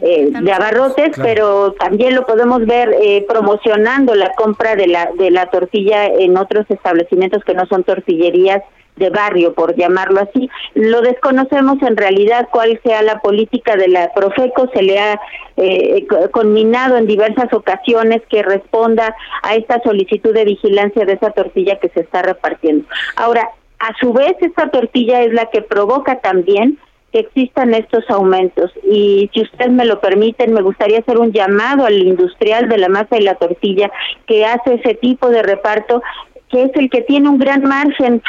eh, 0.00 0.30
de 0.30 0.52
abarrotes, 0.52 1.10
Claro. 1.10 1.22
pero 1.28 1.72
también 1.72 2.14
lo 2.14 2.26
podemos 2.26 2.64
ver 2.66 2.94
eh, 3.00 3.24
promocionando 3.28 4.14
la 4.14 4.32
compra 4.32 4.76
de 4.76 4.86
la, 4.86 5.10
de 5.18 5.30
la 5.30 5.46
tortilla 5.46 6.06
en 6.06 6.36
otros 6.36 6.64
establecimientos 6.70 7.44
que 7.44 7.54
no 7.54 7.66
son 7.66 7.84
tortillerías 7.84 8.62
de 8.96 9.10
barrio, 9.10 9.54
por 9.54 9.74
llamarlo 9.76 10.20
así. 10.20 10.48
Lo 10.74 11.00
desconocemos 11.02 11.82
en 11.82 11.96
realidad 11.96 12.48
cuál 12.50 12.80
sea 12.84 13.02
la 13.02 13.20
política 13.20 13.76
de 13.76 13.88
la 13.88 14.12
Profeco, 14.12 14.68
se 14.72 14.82
le 14.82 14.98
ha 14.98 15.20
eh, 15.56 16.06
en 16.34 17.06
diversas 17.06 17.52
ocasiones 17.52 18.22
que 18.28 18.42
responda 18.42 19.14
a 19.42 19.54
esta 19.54 19.80
solicitud 19.82 20.32
de 20.34 20.44
vigilancia 20.44 21.04
de 21.04 21.14
esa 21.14 21.30
tortilla 21.30 21.78
que 21.78 21.88
se 21.88 22.00
está 22.00 22.22
repartiendo. 22.22 22.86
Ahora, 23.16 23.50
a 23.78 23.92
su 24.00 24.12
vez, 24.12 24.34
esta 24.40 24.70
tortilla 24.70 25.22
es 25.22 25.32
la 25.32 25.46
que 25.46 25.62
provoca 25.62 26.20
también 26.20 26.78
que 27.12 27.20
existan 27.20 27.74
estos 27.74 28.08
aumentos. 28.10 28.72
Y 28.82 29.30
si 29.32 29.42
ustedes 29.42 29.70
me 29.70 29.84
lo 29.84 30.00
permiten, 30.00 30.52
me 30.52 30.62
gustaría 30.62 30.98
hacer 30.98 31.18
un 31.18 31.32
llamado 31.32 31.86
al 31.86 31.98
industrial 31.98 32.68
de 32.68 32.78
la 32.78 32.88
masa 32.88 33.16
y 33.16 33.22
la 33.22 33.36
tortilla 33.36 33.90
que 34.26 34.44
hace 34.44 34.74
ese 34.74 34.94
tipo 34.94 35.28
de 35.28 35.42
reparto, 35.42 36.02
que 36.48 36.64
es 36.64 36.70
el 36.74 36.90
que 36.90 37.02
tiene 37.02 37.28
un 37.28 37.38
gran 37.38 37.62
margen 37.62 38.20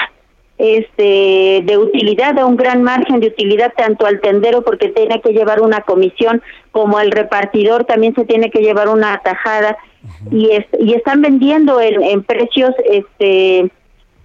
este 0.57 1.63
de 1.65 1.77
utilidad 1.77 2.39
a 2.39 2.45
un 2.45 2.55
gran 2.55 2.81
margen 2.81 3.19
de 3.19 3.27
utilidad 3.27 3.73
tanto 3.75 4.05
al 4.05 4.21
tendero 4.21 4.61
porque 4.63 4.89
tiene 4.89 5.21
que 5.21 5.33
llevar 5.33 5.61
una 5.61 5.81
comisión 5.81 6.41
como 6.71 6.97
al 6.97 7.11
repartidor 7.11 7.83
también 7.83 8.15
se 8.15 8.25
tiene 8.25 8.49
que 8.49 8.61
llevar 8.61 8.87
una 8.87 9.17
tajada 9.21 9.77
y 10.31 10.51
es, 10.51 10.65
y 10.79 10.93
están 10.93 11.21
vendiendo 11.21 11.81
en, 11.81 12.01
en 12.01 12.23
precios 12.23 12.73
este 12.89 13.69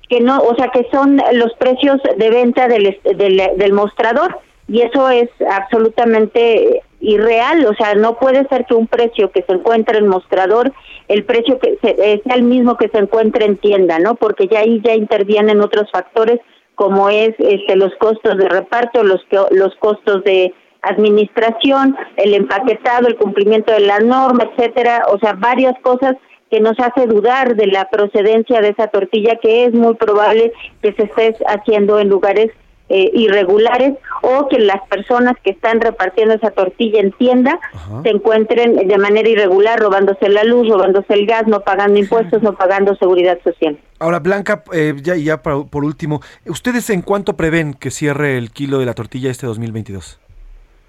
que 0.08 0.20
no 0.20 0.40
o 0.40 0.54
sea 0.54 0.68
que 0.68 0.86
son 0.92 1.20
los 1.32 1.52
precios 1.54 2.00
de 2.16 2.30
venta 2.30 2.68
del 2.68 2.96
del, 3.16 3.42
del 3.56 3.72
mostrador. 3.72 4.38
Y 4.68 4.82
eso 4.82 5.08
es 5.08 5.28
absolutamente 5.50 6.82
irreal, 7.00 7.66
o 7.66 7.74
sea, 7.74 7.94
no 7.94 8.18
puede 8.18 8.46
ser 8.48 8.66
que 8.66 8.74
un 8.74 8.86
precio 8.86 9.30
que 9.30 9.42
se 9.42 9.52
encuentre 9.52 9.98
en 9.98 10.08
mostrador, 10.08 10.72
el 11.08 11.24
precio 11.24 11.58
que 11.58 11.78
se, 11.82 11.90
eh, 11.90 12.20
sea 12.24 12.36
el 12.36 12.42
mismo 12.42 12.76
que 12.76 12.88
se 12.88 12.98
encuentre 12.98 13.46
en 13.46 13.56
tienda, 13.56 13.98
¿no? 13.98 14.14
Porque 14.16 14.48
ya 14.48 14.60
ahí 14.60 14.80
ya 14.84 14.94
intervienen 14.94 15.60
otros 15.60 15.90
factores 15.90 16.40
como 16.74 17.10
es 17.10 17.34
este 17.38 17.76
los 17.76 17.94
costos 17.96 18.38
de 18.38 18.48
reparto, 18.48 19.02
los 19.02 19.20
los 19.50 19.74
costos 19.76 20.24
de 20.24 20.54
administración, 20.82 21.96
el 22.16 22.34
empaquetado, 22.34 23.06
el 23.06 23.16
cumplimiento 23.16 23.72
de 23.72 23.80
la 23.80 24.00
norma, 24.00 24.44
etcétera, 24.44 25.04
o 25.08 25.18
sea, 25.18 25.34
varias 25.34 25.74
cosas 25.82 26.16
que 26.50 26.60
nos 26.60 26.78
hace 26.80 27.06
dudar 27.06 27.54
de 27.54 27.66
la 27.66 27.88
procedencia 27.90 28.60
de 28.60 28.70
esa 28.70 28.88
tortilla 28.88 29.36
que 29.36 29.66
es 29.66 29.74
muy 29.74 29.94
probable 29.94 30.52
que 30.82 30.92
se 30.94 31.04
esté 31.04 31.36
haciendo 31.46 32.00
en 32.00 32.08
lugares 32.08 32.50
eh, 32.92 33.08
irregulares 33.14 33.94
o 34.20 34.48
que 34.48 34.58
las 34.58 34.80
personas 34.88 35.36
que 35.44 35.50
están 35.50 35.80
repartiendo 35.80 36.34
esa 36.34 36.50
tortilla 36.50 37.00
en 37.00 37.12
tienda 37.12 37.58
se 38.02 38.10
encuentren 38.10 38.88
de 38.88 38.98
manera 38.98 39.28
irregular 39.28 39.78
robándose 39.78 40.28
la 40.28 40.42
luz, 40.42 40.68
robándose 40.68 41.14
el 41.14 41.24
gas, 41.24 41.46
no 41.46 41.60
pagando 41.60 42.00
impuestos, 42.00 42.42
no 42.42 42.54
pagando 42.54 42.96
seguridad 42.96 43.38
social. 43.44 43.78
Ahora, 44.00 44.18
Blanca, 44.18 44.64
eh, 44.72 44.94
ya, 45.00 45.14
y 45.14 45.24
ya 45.24 45.40
por, 45.40 45.68
por 45.68 45.84
último, 45.84 46.20
¿ustedes 46.46 46.90
en 46.90 47.02
cuánto 47.02 47.36
prevén 47.36 47.74
que 47.74 47.92
cierre 47.92 48.36
el 48.36 48.50
kilo 48.50 48.80
de 48.80 48.86
la 48.86 48.94
tortilla 48.94 49.30
este 49.30 49.46
2022? 49.46 50.18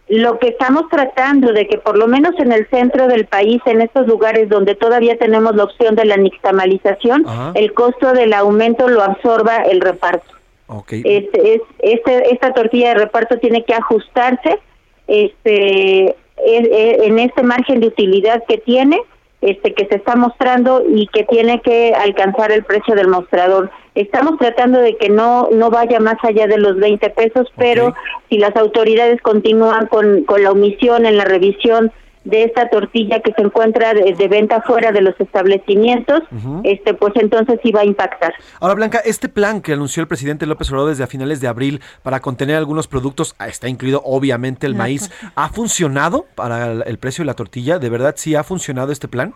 Lo 0.09 0.39
que 0.39 0.47
estamos 0.47 0.89
tratando 0.89 1.53
de 1.53 1.67
que 1.67 1.77
por 1.77 1.97
lo 1.97 2.07
menos 2.07 2.33
en 2.39 2.51
el 2.51 2.67
centro 2.69 3.07
del 3.07 3.27
país, 3.27 3.61
en 3.65 3.79
estos 3.79 4.07
lugares 4.07 4.49
donde 4.49 4.73
todavía 4.73 5.17
tenemos 5.17 5.55
la 5.55 5.65
opción 5.65 5.95
de 5.95 6.05
la 6.05 6.17
nixtamalización, 6.17 7.25
Ajá. 7.27 7.51
el 7.53 7.73
costo 7.73 8.11
del 8.13 8.33
aumento 8.33 8.89
lo 8.89 9.03
absorba 9.03 9.57
el 9.57 9.79
reparto. 9.81 10.40
Este, 10.89 11.55
es, 11.55 11.61
este, 11.79 12.33
esta 12.33 12.53
tortilla 12.53 12.89
de 12.89 12.95
reparto 12.95 13.37
tiene 13.39 13.63
que 13.63 13.73
ajustarse 13.73 14.59
este, 15.07 16.15
en 16.37 17.19
este 17.19 17.43
margen 17.43 17.81
de 17.81 17.87
utilidad 17.87 18.43
que 18.47 18.57
tiene, 18.57 18.99
este, 19.41 19.73
que 19.73 19.85
se 19.87 19.95
está 19.95 20.15
mostrando 20.15 20.83
y 20.87 21.07
que 21.07 21.23
tiene 21.23 21.61
que 21.61 21.93
alcanzar 21.93 22.51
el 22.51 22.63
precio 22.63 22.95
del 22.95 23.07
mostrador. 23.07 23.71
Estamos 23.95 24.37
tratando 24.37 24.79
de 24.79 24.95
que 24.97 25.09
no 25.09 25.49
no 25.51 25.69
vaya 25.69 25.99
más 25.99 26.17
allá 26.23 26.47
de 26.47 26.57
los 26.57 26.77
20 26.77 27.09
pesos, 27.09 27.47
pero 27.57 27.93
si 28.29 28.37
las 28.37 28.55
autoridades 28.55 29.21
continúan 29.21 29.87
con, 29.87 30.23
con 30.23 30.43
la 30.43 30.51
omisión 30.51 31.05
en 31.05 31.17
la 31.17 31.25
revisión 31.25 31.91
de 32.23 32.43
esta 32.43 32.69
tortilla 32.69 33.19
que 33.21 33.33
se 33.33 33.41
encuentra 33.41 33.93
de, 33.93 34.13
de 34.13 34.27
venta 34.27 34.61
fuera 34.61 34.91
de 34.91 35.01
los 35.01 35.19
establecimientos, 35.19 36.21
este 36.63 36.93
pues 36.93 37.13
entonces 37.15 37.59
sí 37.63 37.71
va 37.71 37.81
a 37.81 37.85
impactar. 37.85 38.33
Ahora, 38.59 38.75
Blanca, 38.75 38.99
este 39.03 39.29
plan 39.29 39.61
que 39.61 39.73
anunció 39.73 40.01
el 40.01 40.07
presidente 40.07 40.45
López 40.45 40.69
Obrador 40.69 40.89
desde 40.89 41.03
a 41.03 41.07
finales 41.07 41.41
de 41.41 41.47
abril 41.47 41.81
para 42.03 42.19
contener 42.19 42.55
algunos 42.55 42.87
productos, 42.87 43.35
ah, 43.39 43.47
está 43.47 43.67
incluido 43.67 44.01
obviamente 44.05 44.67
el 44.67 44.75
maíz, 44.75 45.11
¿ha 45.35 45.49
funcionado 45.49 46.25
para 46.35 46.71
el, 46.71 46.83
el 46.85 46.97
precio 46.97 47.23
de 47.23 47.27
la 47.27 47.33
tortilla? 47.33 47.79
¿De 47.79 47.89
verdad 47.89 48.13
sí 48.17 48.35
ha 48.35 48.43
funcionado 48.43 48.91
este 48.91 49.07
plan? 49.07 49.33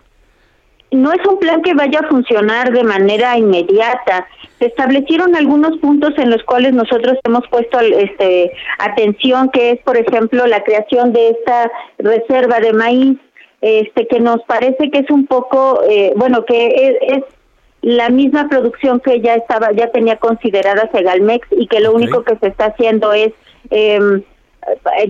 No 0.96 1.12
es 1.12 1.24
un 1.26 1.38
plan 1.38 1.62
que 1.62 1.74
vaya 1.74 2.00
a 2.00 2.08
funcionar 2.08 2.72
de 2.72 2.84
manera 2.84 3.36
inmediata. 3.38 4.26
Se 4.58 4.66
establecieron 4.66 5.36
algunos 5.36 5.78
puntos 5.78 6.12
en 6.16 6.30
los 6.30 6.42
cuales 6.44 6.72
nosotros 6.72 7.18
hemos 7.24 7.46
puesto 7.48 7.78
este, 7.80 8.52
atención, 8.78 9.50
que 9.50 9.72
es, 9.72 9.80
por 9.80 9.96
ejemplo, 9.96 10.46
la 10.46 10.64
creación 10.64 11.12
de 11.12 11.30
esta 11.30 11.70
reserva 11.98 12.60
de 12.60 12.72
maíz, 12.72 13.18
este, 13.60 14.06
que 14.06 14.20
nos 14.20 14.42
parece 14.44 14.90
que 14.90 14.98
es 15.00 15.10
un 15.10 15.26
poco, 15.26 15.80
eh, 15.88 16.12
bueno, 16.16 16.44
que 16.44 16.66
es, 16.66 17.16
es 17.16 17.24
la 17.82 18.08
misma 18.08 18.48
producción 18.48 19.00
que 19.00 19.20
ya 19.20 19.34
estaba, 19.34 19.72
ya 19.72 19.90
tenía 19.92 20.16
considerada 20.16 20.90
Segalmex 20.92 21.46
y 21.52 21.68
que 21.68 21.80
lo 21.80 21.92
único 21.92 22.24
que 22.24 22.36
se 22.36 22.48
está 22.48 22.66
haciendo 22.66 23.12
es 23.12 23.32
em, 23.70 24.22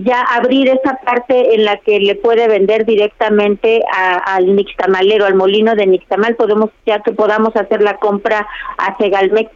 ya 0.03 0.21
abrir 0.21 0.69
esa 0.69 0.97
parte 1.05 1.55
en 1.55 1.65
la 1.65 1.77
que 1.77 1.99
le 1.99 2.15
puede 2.15 2.47
vender 2.47 2.85
directamente 2.85 3.83
a- 3.93 4.35
al 4.35 4.55
nixtamalero, 4.55 5.25
al 5.25 5.35
molino 5.35 5.75
de 5.75 5.87
nixtamal, 5.87 6.35
podemos 6.35 6.69
ya 6.85 6.99
que 7.01 7.11
podamos 7.11 7.55
hacer 7.55 7.81
la 7.81 7.97
compra 7.97 8.47
a 8.77 8.97
Segalmex. 8.97 9.49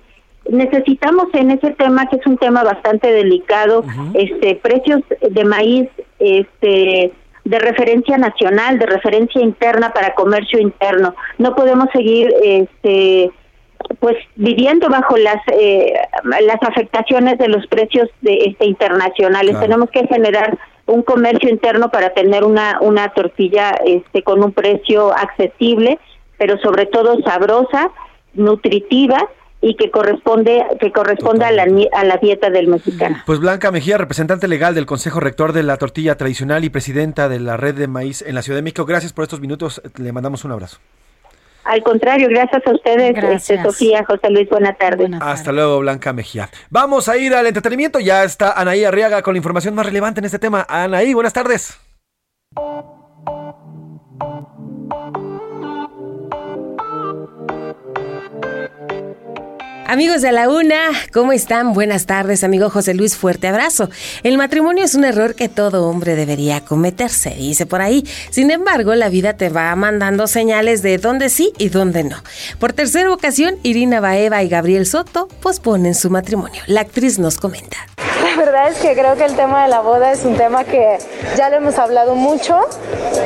Necesitamos 0.50 1.28
en 1.34 1.52
ese 1.52 1.72
tema 1.72 2.08
que 2.08 2.16
es 2.18 2.26
un 2.26 2.38
tema 2.38 2.64
bastante 2.64 3.12
delicado, 3.12 3.84
este 4.14 4.56
precios 4.56 5.02
de 5.22 5.46
maíz 5.46 5.88
este 6.20 7.12
de 7.44 7.60
referencia 7.60 8.18
nacional, 8.18 8.78
de 8.78 8.86
referencia 8.86 9.42
interna 9.42 9.94
para 9.94 10.14
comercio 10.14 10.60
interno. 10.60 11.16
No 11.40 11.56
podemos 11.56 11.88
seguir 11.92 12.32
este 12.44 13.32
pues 14.00 14.18
viviendo 14.36 14.90
bajo 14.90 15.18
las 15.18 15.38
eh, 15.52 15.94
las 16.24 16.62
afectaciones 16.62 17.38
de 17.38 17.48
los 17.48 17.66
precios 17.68 18.10
de 18.22 18.36
este 18.48 18.66
internacionales. 18.66 19.52
Claro. 19.52 19.66
Tenemos 19.66 19.90
que 19.90 20.08
generar 20.08 20.58
un 20.86 21.04
comercio 21.04 21.50
interno 21.50 21.90
para 21.90 22.14
tener 22.14 22.44
una 22.44 22.80
una 22.82 23.10
tortilla 23.10 23.72
este 23.86 24.24
con 24.24 24.44
un 24.44 24.52
precio 24.52 25.14
accesible, 25.16 26.00
pero 26.38 26.58
sobre 26.60 26.86
todo 26.86 27.22
sabrosa, 27.22 27.92
nutritiva 28.34 29.30
y 29.62 29.76
que 29.76 29.92
corresponde 29.92 30.66
que 30.80 30.92
corresponda 30.92 31.48
a 31.48 31.52
la, 31.52 31.66
a 31.94 32.04
la 32.04 32.18
dieta 32.18 32.50
del 32.50 32.68
mexicano. 32.68 33.18
Pues 33.26 33.40
Blanca 33.40 33.72
Mejía, 33.72 33.98
representante 33.98 34.48
legal 34.48 34.74
del 34.74 34.88
Consejo 34.88 35.20
Rector 35.20 35.54
de 35.54 35.64
la 35.64 35.78
Tortilla 35.78 36.18
Tradicional 36.18 36.66
y 36.66 36.70
presidenta 36.70 37.30
de 37.30 37.40
la 37.40 37.58
Red 37.58 37.76
de 37.76 37.88
Maíz 37.88 38.24
en 38.24 38.34
la 38.34 38.42
Ciudad 38.42 38.58
de 38.58 38.64
México. 38.64 38.86
Gracias 38.86 39.14
por 39.14 39.24
estos 39.24 39.40
minutos. 39.40 39.82
Le 39.98 40.12
mandamos 40.12 40.44
un 40.46 40.52
abrazo. 40.52 40.80
Al 41.64 41.84
contrario, 41.84 42.28
gracias 42.30 42.66
a 42.66 42.72
ustedes, 42.72 43.14
Gracias. 43.14 43.50
este, 43.52 43.64
Sofía, 43.64 44.04
José 44.06 44.30
Luis, 44.30 44.50
buena 44.50 44.74
tarde. 44.74 45.10
Hasta 45.20 45.52
luego, 45.52 45.80
Blanca 45.80 46.12
Mejía. 46.14 46.50
Vamos 46.70 47.08
a 47.08 47.18
ir 47.18 47.34
al 47.34 47.46
entretenimiento. 47.48 48.00
Ya 48.00 48.24
está 48.24 48.52
Anaí 48.54 48.84
Arriaga 48.84 49.22
con 49.22 49.34
la 49.34 49.38
información 49.38 49.76
más 49.76 49.86
relevante 49.86 50.20
en 50.20 50.26
este 50.26 50.40
tema. 50.40 50.66
Anaí, 50.68 51.14
buenas 51.14 51.34
tardes. 51.34 51.80
Amigos 59.92 60.22
de 60.22 60.32
la 60.32 60.48
Una, 60.48 60.92
¿cómo 61.12 61.34
están? 61.34 61.74
Buenas 61.74 62.06
tardes, 62.06 62.46
amigo 62.46 62.70
José 62.70 62.94
Luis, 62.94 63.18
fuerte 63.18 63.50
abrazo. 63.50 63.90
El 64.24 64.38
matrimonio 64.38 64.86
es 64.86 64.96
un 64.96 65.04
error 65.04 65.36
que 65.36 65.50
todo 65.50 65.90
hombre 65.90 66.16
debería 66.16 66.62
cometer, 66.62 67.10
se 67.10 67.32
dice 67.32 67.66
por 67.66 67.82
ahí. 67.82 68.08
Sin 68.30 68.52
embargo, 68.52 68.96
la 68.96 69.10
vida 69.10 69.34
te 69.34 69.50
va 69.50 69.76
mandando 69.76 70.28
señales 70.28 70.82
de 70.82 70.98
dónde 70.98 71.28
sí 71.28 71.52
y 71.58 71.68
dónde 71.68 72.06
no. 72.06 72.16
Por 72.58 72.72
tercera 72.72 73.12
ocasión, 73.12 73.56
Irina 73.64 74.00
Baeva 74.00 74.42
y 74.44 74.48
Gabriel 74.48 74.86
Soto 74.86 75.28
posponen 75.42 75.94
su 75.94 76.10
matrimonio. 76.10 76.64
La 76.68 76.80
actriz 76.80 77.20
nos 77.20 77.38
comenta. 77.38 77.76
La 78.24 78.38
verdad 78.38 78.70
es 78.70 78.78
que 78.78 78.94
creo 78.94 79.18
que 79.18 79.26
el 79.26 79.36
tema 79.36 79.64
de 79.64 79.70
la 79.72 79.82
boda 79.82 80.14
es 80.14 80.24
un 80.24 80.38
tema 80.38 80.64
que 80.64 81.00
ya 81.36 81.50
lo 81.50 81.58
hemos 81.58 81.78
hablado 81.78 82.16
mucho. 82.16 82.62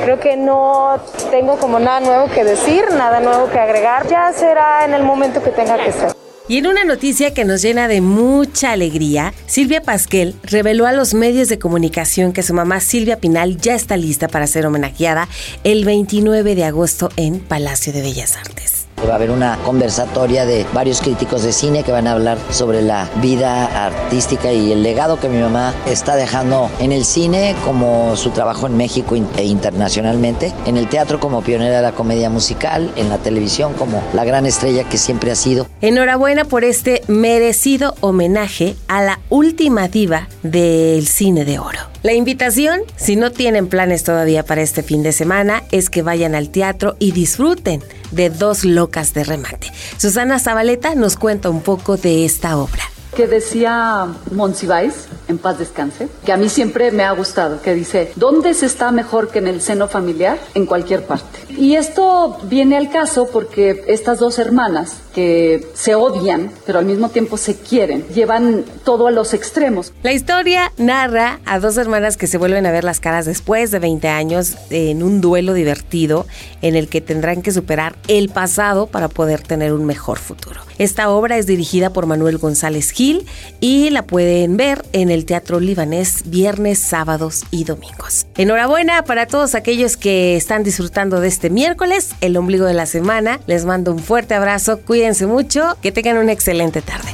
Creo 0.03 0.19
que 0.19 0.35
no 0.35 0.99
tengo 1.29 1.59
como 1.59 1.79
nada 1.79 1.99
nuevo 1.99 2.27
que 2.33 2.43
decir, 2.43 2.85
nada 2.97 3.19
nuevo 3.19 3.51
que 3.51 3.59
agregar. 3.59 4.07
Ya 4.07 4.33
será 4.33 4.83
en 4.83 4.95
el 4.95 5.03
momento 5.03 5.43
que 5.43 5.51
tenga 5.51 5.77
que 5.77 5.91
ser. 5.91 6.24
Y 6.47 6.57
en 6.57 6.67
una 6.67 6.83
noticia 6.83 7.33
que 7.33 7.43
nos 7.43 7.63
llena 7.63 7.87
de 7.87 8.01
mucha 8.01 8.71
alegría, 8.71 9.33
Silvia 9.47 9.81
Pasquel 9.81 10.35
reveló 10.43 10.85
a 10.85 10.91
los 10.91 11.15
medios 11.15 11.49
de 11.49 11.57
comunicación 11.57 12.33
que 12.33 12.43
su 12.43 12.53
mamá 12.53 12.81
Silvia 12.81 13.19
Pinal 13.19 13.57
ya 13.57 13.73
está 13.73 13.97
lista 13.97 14.27
para 14.27 14.45
ser 14.45 14.67
homenajeada 14.67 15.27
el 15.63 15.85
29 15.85 16.53
de 16.53 16.65
agosto 16.65 17.09
en 17.15 17.39
Palacio 17.39 17.93
de 17.93 18.01
Bellas 18.01 18.37
Artes. 18.37 18.84
Va 19.05 19.13
a 19.13 19.15
haber 19.17 19.31
una 19.31 19.57
conversatoria 19.63 20.45
de 20.45 20.65
varios 20.73 20.99
críticos 20.99 21.43
de 21.43 21.53
cine 21.53 21.83
que 21.83 21.91
van 21.91 22.07
a 22.07 22.13
hablar 22.13 22.37
sobre 22.49 22.81
la 22.81 23.07
vida 23.21 23.85
artística 23.85 24.51
y 24.51 24.71
el 24.71 24.81
legado 24.83 25.19
que 25.19 25.29
mi 25.29 25.39
mamá 25.39 25.73
está 25.85 26.15
dejando 26.15 26.69
en 26.79 26.91
el 26.91 27.05
cine, 27.05 27.55
como 27.63 28.15
su 28.15 28.31
trabajo 28.31 28.67
en 28.67 28.77
México 28.77 29.15
e 29.37 29.43
internacionalmente, 29.43 30.53
en 30.65 30.77
el 30.77 30.87
teatro 30.87 31.19
como 31.19 31.41
pionera 31.41 31.77
de 31.77 31.81
la 31.83 31.91
comedia 31.91 32.29
musical, 32.29 32.91
en 32.95 33.09
la 33.09 33.17
televisión 33.19 33.73
como 33.73 34.01
la 34.13 34.25
gran 34.25 34.45
estrella 34.45 34.83
que 34.83 34.97
siempre 34.97 35.31
ha 35.31 35.35
sido. 35.35 35.67
Enhorabuena 35.81 36.45
por 36.45 36.63
este 36.63 37.03
merecido 37.07 37.95
homenaje 38.01 38.75
a 38.87 39.03
la 39.03 39.19
última 39.29 39.87
diva 39.87 40.27
del 40.43 41.05
cine 41.07 41.45
de 41.45 41.59
oro. 41.59 41.94
La 42.05 42.13
invitación, 42.13 42.81
si 42.97 43.15
no 43.15 43.31
tienen 43.31 43.65
planes 43.65 44.03
todavía 44.03 44.45
para 44.45 44.61
este 44.61 44.83
fin 44.83 45.01
de 45.01 45.11
semana, 45.11 45.63
es 45.71 45.89
que 45.89 46.03
vayan 46.03 46.35
al 46.35 46.51
teatro 46.51 46.95
y 46.99 47.13
disfruten 47.13 47.81
de 48.11 48.29
Dos 48.29 48.63
Locas 48.63 49.15
de 49.15 49.23
Remate. 49.23 49.71
Susana 49.97 50.37
Zabaleta 50.37 50.93
nos 50.93 51.15
cuenta 51.15 51.49
un 51.49 51.61
poco 51.61 51.97
de 51.97 52.23
esta 52.23 52.57
obra. 52.57 52.83
que 53.15 53.25
decía 53.25 54.07
Monsiváis, 54.31 55.07
en 55.27 55.39
paz 55.39 55.57
descanse, 55.57 56.07
que 56.23 56.31
a 56.31 56.37
mí 56.37 56.47
siempre 56.47 56.91
me 56.91 57.03
ha 57.03 57.11
gustado, 57.13 57.59
que 57.61 57.73
dice, 57.73 58.11
¿dónde 58.17 58.53
se 58.53 58.67
está 58.67 58.91
mejor 58.91 59.29
que 59.29 59.39
en 59.39 59.47
el 59.47 59.61
seno 59.61 59.87
familiar? 59.87 60.37
En 60.53 60.67
cualquier 60.67 61.07
parte. 61.07 61.39
Y 61.57 61.75
esto 61.75 62.37
viene 62.43 62.77
al 62.77 62.91
caso 62.91 63.29
porque 63.31 63.83
estas 63.87 64.19
dos 64.19 64.37
hermanas 64.37 64.97
que 65.15 65.65
se 65.73 65.95
odian, 65.95 66.51
pero 66.65 66.79
al 66.79 66.85
mismo 66.85 67.07
tiempo 67.09 67.37
se 67.37 67.55
quieren, 67.55 68.05
llevan 68.09 68.65
todo 68.83 69.07
a 69.07 69.11
los 69.11 69.33
extremos. 69.33 69.93
La 70.03 70.11
historia 70.11 70.73
narra 70.77 71.39
a 71.45 71.59
dos 71.59 71.77
hermanas 71.77 72.17
que 72.17 72.27
se 72.27 72.37
vuelven 72.37 72.65
a 72.65 72.71
ver 72.71 72.83
las 72.83 72.99
caras 72.99 73.25
después 73.25 73.71
de 73.71 73.79
20 73.79 74.09
años 74.09 74.57
en 74.69 75.01
un 75.03 75.21
duelo 75.21 75.53
divertido 75.53 76.27
en 76.61 76.75
el 76.75 76.89
que 76.89 76.99
tendrán 76.99 77.41
que 77.41 77.53
superar 77.53 77.95
el 78.09 78.27
pasado 78.27 78.87
para 78.87 79.07
poder 79.07 79.41
tener 79.41 79.71
un 79.71 79.85
mejor 79.85 80.19
futuro. 80.19 80.59
Esta 80.77 81.09
obra 81.09 81.37
es 81.37 81.47
dirigida 81.47 81.91
por 81.91 82.05
Manuel 82.05 82.37
González 82.37 82.91
Gil 82.91 83.25
y 83.61 83.91
la 83.91 84.05
pueden 84.05 84.57
ver 84.57 84.83
en 84.91 85.09
el 85.09 85.23
Teatro 85.23 85.61
Libanés 85.61 86.23
viernes, 86.25 86.79
sábados 86.79 87.45
y 87.51 87.63
domingos. 87.63 88.27
Enhorabuena 88.35 89.05
para 89.05 89.27
todos 89.27 89.55
aquellos 89.55 89.95
que 89.95 90.35
están 90.35 90.63
disfrutando 90.63 91.21
de 91.21 91.29
este 91.29 91.49
miércoles, 91.49 92.09
el 92.19 92.35
ombligo 92.35 92.65
de 92.65 92.73
la 92.73 92.85
semana. 92.85 93.39
Les 93.47 93.63
mando 93.63 93.93
un 93.93 93.99
fuerte 93.99 94.33
abrazo, 94.33 94.81
cuídense 94.81 95.04
mucho, 95.27 95.77
que 95.81 95.91
tengan 95.91 96.17
una 96.17 96.31
excelente 96.31 96.81
tarde. 96.81 97.13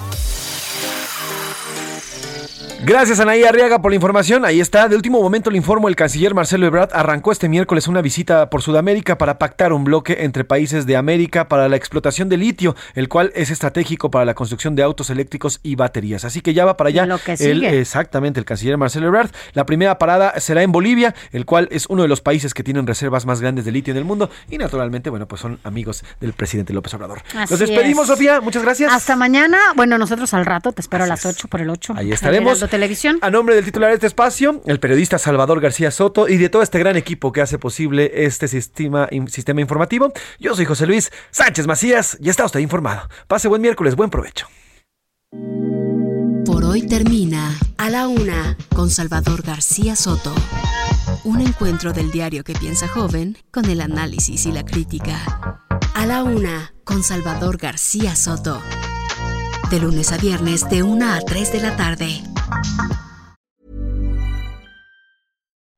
Gracias, 2.83 3.19
Anaí 3.19 3.43
Arriaga, 3.43 3.79
por 3.81 3.91
la 3.91 3.95
información. 3.95 4.43
Ahí 4.43 4.59
está. 4.59 4.87
De 4.87 4.95
último 4.95 5.21
momento 5.21 5.51
le 5.51 5.57
informo, 5.57 5.87
el 5.87 5.95
canciller 5.95 6.33
Marcelo 6.33 6.65
Ebrard 6.65 6.89
arrancó 6.93 7.31
este 7.31 7.47
miércoles 7.47 7.87
una 7.87 8.01
visita 8.01 8.49
por 8.49 8.61
Sudamérica 8.63 9.17
para 9.19 9.37
pactar 9.37 9.71
un 9.71 9.83
bloque 9.83 10.17
entre 10.21 10.43
países 10.45 10.85
de 10.87 10.97
América 10.97 11.47
para 11.47 11.69
la 11.69 11.75
explotación 11.75 12.27
de 12.27 12.37
litio, 12.37 12.75
el 12.95 13.07
cual 13.07 13.31
es 13.35 13.51
estratégico 13.51 14.09
para 14.09 14.25
la 14.25 14.33
construcción 14.33 14.75
de 14.75 14.81
autos 14.83 15.09
eléctricos 15.11 15.59
y 15.61 15.75
baterías. 15.75 16.25
Así 16.25 16.41
que 16.41 16.53
ya 16.55 16.65
va 16.65 16.75
para 16.75 16.87
allá. 16.89 17.05
Lo 17.05 17.19
que 17.19 17.33
el- 17.33 17.37
sigue. 17.37 17.79
exactamente, 17.79 18.39
el 18.39 18.45
canciller 18.45 18.77
Marcelo 18.77 19.07
Ebrard. 19.07 19.29
La 19.53 19.65
primera 19.65 19.99
parada 19.99 20.39
será 20.39 20.63
en 20.63 20.71
Bolivia, 20.71 21.13
el 21.31 21.45
cual 21.45 21.67
es 21.71 21.85
uno 21.87 22.01
de 22.01 22.07
los 22.07 22.21
países 22.21 22.53
que 22.55 22.63
tienen 22.63 22.87
reservas 22.87 23.25
más 23.27 23.41
grandes 23.41 23.63
de 23.65 23.71
litio 23.71 23.91
en 23.91 23.97
el 23.97 24.05
mundo. 24.05 24.29
Y 24.49 24.57
naturalmente, 24.57 25.09
bueno, 25.11 25.27
pues 25.27 25.39
son 25.41 25.59
amigos 25.63 26.03
del 26.19 26.33
presidente 26.33 26.73
López 26.73 26.93
Obrador. 26.95 27.21
Así 27.37 27.53
Nos 27.53 27.59
despedimos, 27.59 28.03
es. 28.03 28.07
Sofía. 28.09 28.41
Muchas 28.41 28.63
gracias. 28.63 28.91
Hasta 28.91 29.15
mañana. 29.15 29.59
Bueno, 29.75 29.97
nosotros 29.99 30.33
al 30.33 30.45
rato, 30.45 30.71
te 30.71 30.81
espero 30.81 31.03
a 31.03 31.07
las 31.07 31.25
8 31.27 31.47
por 31.47 31.61
el 31.61 31.69
8. 31.69 31.93
Ahí 31.95 32.11
estaremos. 32.11 32.70
Televisión. 32.71 33.19
A 33.21 33.29
nombre 33.29 33.53
del 33.53 33.65
titular 33.65 33.89
de 33.89 33.95
este 33.95 34.07
espacio, 34.07 34.61
el 34.65 34.79
periodista 34.79 35.19
Salvador 35.19 35.59
García 35.59 35.91
Soto 35.91 36.27
y 36.27 36.37
de 36.37 36.49
todo 36.49 36.63
este 36.63 36.79
gran 36.79 36.95
equipo 36.95 37.31
que 37.31 37.41
hace 37.41 37.59
posible 37.59 38.11
este 38.25 38.47
sistema, 38.47 39.09
sistema 39.27 39.61
informativo, 39.61 40.11
yo 40.39 40.55
soy 40.55 40.65
José 40.65 40.87
Luis 40.87 41.11
Sánchez 41.31 41.67
Macías 41.67 42.17
y 42.19 42.29
está 42.29 42.45
usted 42.45 42.61
informado. 42.61 43.09
Pase 43.27 43.49
buen 43.49 43.61
miércoles, 43.61 43.95
buen 43.95 44.09
provecho. 44.09 44.47
Por 46.45 46.63
hoy 46.63 46.87
termina 46.87 47.59
A 47.77 47.89
la 47.89 48.07
Una 48.07 48.57
con 48.73 48.89
Salvador 48.89 49.43
García 49.43 49.95
Soto. 49.95 50.33
Un 51.25 51.41
encuentro 51.41 51.91
del 51.91 52.09
diario 52.09 52.43
que 52.45 52.53
piensa 52.53 52.87
joven 52.87 53.37
con 53.51 53.65
el 53.65 53.81
análisis 53.81 54.45
y 54.45 54.51
la 54.53 54.63
crítica. 54.63 55.59
A 55.93 56.05
la 56.05 56.23
Una 56.23 56.73
con 56.85 57.03
Salvador 57.03 57.57
García 57.57 58.15
Soto. 58.15 58.61
De 59.69 59.79
lunes 59.79 60.11
a 60.11 60.17
viernes 60.17 60.67
de 60.69 60.83
1 60.83 61.01
a 61.01 61.21
3 61.21 61.49
de 61.51 61.59
la 61.59 61.75
tarde. 61.75 62.21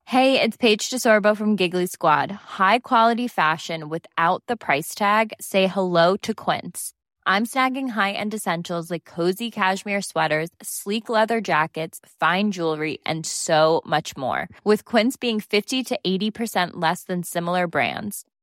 Hey, 0.06 0.40
it's 0.40 0.58
Paige 0.58 0.90
DeSorbo 0.90 1.36
from 1.36 1.56
Giggly 1.56 1.88
Squad. 1.88 2.32
High 2.32 2.80
quality 2.80 3.28
fashion 3.28 3.90
without 3.90 4.44
the 4.48 4.56
price 4.56 4.94
tag. 4.94 5.34
Say 5.42 5.68
hello 5.68 6.18
to 6.18 6.34
Quince. 6.34 6.94
I'm 7.26 7.46
snagging 7.46 7.90
high-end 7.90 8.34
essentials 8.34 8.92
like 8.92 9.06
cozy 9.06 9.50
cashmere 9.50 10.02
sweaters, 10.02 10.50
sleek 10.62 11.08
leather 11.08 11.40
jackets, 11.42 12.00
fine 12.20 12.52
jewelry, 12.52 13.00
and 13.06 13.26
so 13.26 13.82
much 13.86 14.16
more. 14.18 14.50
With 14.66 14.84
Quince 14.84 15.16
being 15.16 15.40
50 15.40 15.84
to 15.84 16.00
80% 16.06 16.72
less 16.74 17.04
than 17.04 17.24
similar 17.24 17.66
brands. 17.66 18.26